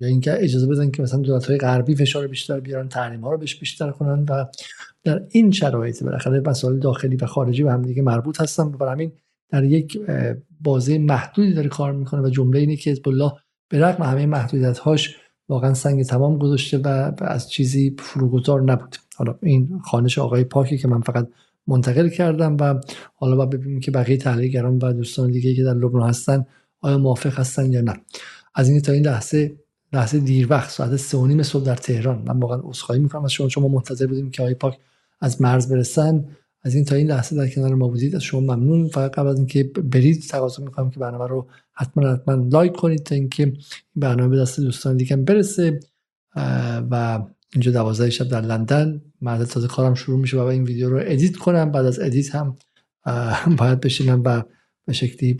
یا 0.00 0.08
اینکه 0.08 0.44
اجازه 0.44 0.66
بدن 0.66 0.90
که 0.90 1.02
مثلا 1.02 1.20
دولت 1.20 1.46
های 1.46 1.58
غربی 1.58 1.94
فشار 1.94 2.26
بیشتر 2.26 2.60
بیارن 2.60 2.88
تحریم 2.88 3.20
ها 3.20 3.30
رو 3.30 3.38
بهش 3.38 3.56
بیشتر 3.56 3.90
کنن 3.90 4.24
و 4.28 4.44
در 5.04 5.22
این 5.28 5.50
شرایط 5.50 6.02
بالاخره 6.02 6.40
مسائل 6.40 6.78
داخلی 6.78 7.16
و 7.16 7.26
خارجی 7.26 7.62
به 7.62 7.72
هم 7.72 7.82
دیگه 7.82 8.02
مربوط 8.02 8.40
هستن 8.40 8.62
و 8.62 8.70
برای 8.70 8.92
همین 8.92 9.12
در 9.50 9.64
یک 9.64 10.00
بازه 10.60 10.98
محدودی 10.98 11.52
داره 11.52 11.68
کار 11.68 11.92
می‌کنه 11.92 12.22
و 12.22 12.28
جمله 12.30 12.58
اینه 12.58 12.76
که 12.76 12.90
حزب 12.90 13.08
الله 13.08 13.32
به 13.68 13.78
رغم 13.78 14.04
همه 14.04 14.26
محدودیت 14.26 14.78
هاش 14.78 15.16
واقعا 15.48 15.74
سنگ 15.74 16.02
تمام 16.02 16.38
گذاشته 16.38 16.78
و 16.78 17.12
از 17.18 17.50
چیزی 17.50 17.96
فروگذار 17.98 18.62
نبود. 18.62 18.96
حالا 19.16 19.34
این 19.42 19.80
خانش 19.84 20.18
آقای 20.18 20.44
پاکی 20.44 20.78
که 20.78 20.88
من 20.88 21.00
فقط 21.00 21.28
منتقل 21.66 22.08
کردم 22.08 22.56
و 22.60 22.80
حالا 23.14 23.36
با 23.36 23.46
ببینیم 23.46 23.80
که 23.80 23.90
بقیه 23.90 24.16
تحلیلگران 24.16 24.78
و 24.78 24.92
دوستان 24.92 25.30
دیگه 25.30 25.54
که 25.54 25.62
در 25.62 25.74
لبنان 25.74 26.08
هستن 26.08 26.46
آیا 26.80 26.98
موافق 26.98 27.38
هستن 27.38 27.72
یا 27.72 27.80
نه. 27.80 27.92
از 28.54 28.68
این 28.68 28.80
تا 28.80 28.92
این 28.92 29.06
لحظه 29.06 29.56
لحظه 29.92 30.18
دیر 30.18 30.46
وقت 30.50 30.70
ساعت 30.70 30.96
سه 30.96 31.18
و 31.18 31.26
نیم 31.26 31.42
صبح 31.42 31.64
در 31.64 31.76
تهران. 31.76 32.22
من 32.26 32.40
واقعا 32.40 32.60
عذرخواهی 32.62 33.00
می‌کنم 33.00 33.24
از 33.24 33.32
شما 33.32 33.48
شما 33.48 33.68
منتظر 33.68 34.06
بودیم 34.06 34.30
که 34.30 34.42
آقای 34.42 34.54
پاک 34.54 34.78
از 35.20 35.42
مرز 35.42 35.72
برسن. 35.72 36.24
از 36.62 36.74
این 36.74 36.84
تا 36.84 36.94
این 36.94 37.06
لحظه 37.06 37.36
در 37.36 37.48
کنار 37.48 37.74
ما 37.74 37.88
بودید 37.88 38.16
از 38.16 38.22
شما 38.22 38.40
ممنون. 38.40 38.88
فقط 38.88 39.10
قبل 39.10 39.28
از 39.28 39.36
اینکه 39.36 39.64
برید 39.64 40.22
تقاضا 40.22 40.64
می‌کنم 40.64 40.90
که 40.90 41.00
برنامه 41.00 41.26
رو 41.26 41.46
حتما 41.72 42.08
حتما 42.12 42.34
like 42.34 42.72
کنید 42.72 43.02
تا 43.02 43.14
اینکه 43.14 43.42
این 43.42 43.56
برنامه 43.96 44.28
به 44.28 44.42
دست 44.42 44.60
دوستان 44.60 44.96
دیگه 44.96 45.16
برسه. 45.16 45.80
و 46.90 47.22
اینجا 47.52 47.72
دوازده 47.72 48.10
شب 48.10 48.28
در 48.28 48.40
لندن. 48.40 49.00
من 49.20 49.44
تازه 49.44 49.68
کارم 49.68 49.94
شروع 49.94 50.18
میشه 50.18 50.36
و 50.36 50.40
این 50.40 50.64
ویدیو 50.64 50.90
رو 50.90 51.00
edit 51.02 51.36
کنم. 51.36 51.72
بعد 51.72 51.86
از 51.86 51.98
edit 51.98 52.34
هم 52.34 52.56
باید 53.58 53.80
بشینم 53.80 54.22
و 54.24 54.42
به 54.86 54.92
شکلی 54.92 55.36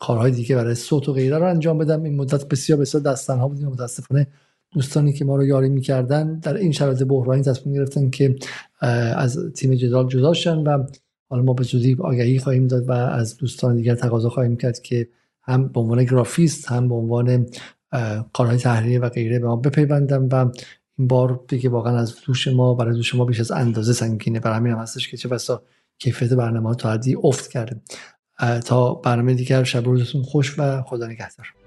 کارهای 0.00 0.30
دیگه 0.30 0.56
برای 0.56 0.74
صوت 0.74 1.08
و 1.08 1.12
غیره 1.12 1.38
رو 1.38 1.50
انجام 1.50 1.78
بدم. 1.78 2.02
این 2.02 2.16
مدت 2.16 2.48
بسیار 2.48 2.80
بسیار 2.80 3.02
دست 3.02 3.25
تنها 3.25 3.48
بودیم 3.48 3.68
متاسفانه 3.68 4.26
دوستانی 4.72 5.12
که 5.12 5.24
ما 5.24 5.36
رو 5.36 5.44
یاری 5.44 5.68
می‌کردن 5.68 6.38
در 6.38 6.56
این 6.56 6.72
شرایط 6.72 7.02
بحرانی 7.02 7.42
تصمیم 7.42 7.74
گرفتن 7.74 8.10
که 8.10 8.36
از 9.16 9.38
تیم 9.54 9.74
جدال 9.74 10.08
جدا 10.08 10.34
شن 10.34 10.56
و 10.58 10.86
حالا 11.28 11.42
ما 11.42 11.52
به 11.52 11.64
زودی 11.64 11.96
آگهی 12.00 12.38
خواهیم 12.38 12.66
داد 12.66 12.88
و 12.88 12.92
از 12.92 13.36
دوستان 13.36 13.76
دیگر 13.76 13.94
تقاضا 13.94 14.28
خواهیم 14.28 14.56
کرد 14.56 14.82
که 14.82 15.08
هم 15.42 15.68
به 15.68 15.80
عنوان 15.80 16.04
گرافیست 16.04 16.68
هم 16.68 16.88
به 16.88 16.94
عنوان 16.94 17.46
کارهای 18.32 18.56
تحریری 18.56 18.98
و 18.98 19.08
غیره 19.08 19.38
به 19.38 19.46
ما 19.46 19.56
بپیوندن 19.56 20.28
و 20.32 20.50
این 20.98 21.08
بار 21.08 21.44
دیگه 21.48 21.68
واقعا 21.68 21.98
از 21.98 22.14
دوش 22.26 22.48
ما 22.48 22.74
برای 22.74 22.94
دوش 22.94 23.14
ما 23.14 23.24
بیش 23.24 23.40
از 23.40 23.50
اندازه 23.50 23.92
سنگینه. 23.92 24.40
برای 24.40 24.56
همین 24.56 24.72
هم 24.72 24.78
هستش 24.78 25.08
که 25.08 25.16
چه 25.16 25.28
بسا 25.28 25.62
کیفیت 25.98 26.32
برنامه 26.32 26.74
تا 26.74 26.92
حدی 26.92 27.16
افت 27.22 27.50
کرده. 27.50 27.80
تا 28.66 28.94
برنامه 28.94 29.34
دیگر 29.34 29.64
شب 29.64 29.84
روزتون 29.84 30.22
خوش 30.22 30.58
و 30.58 30.82
خدا 30.82 31.06
نگهدار. 31.06 31.63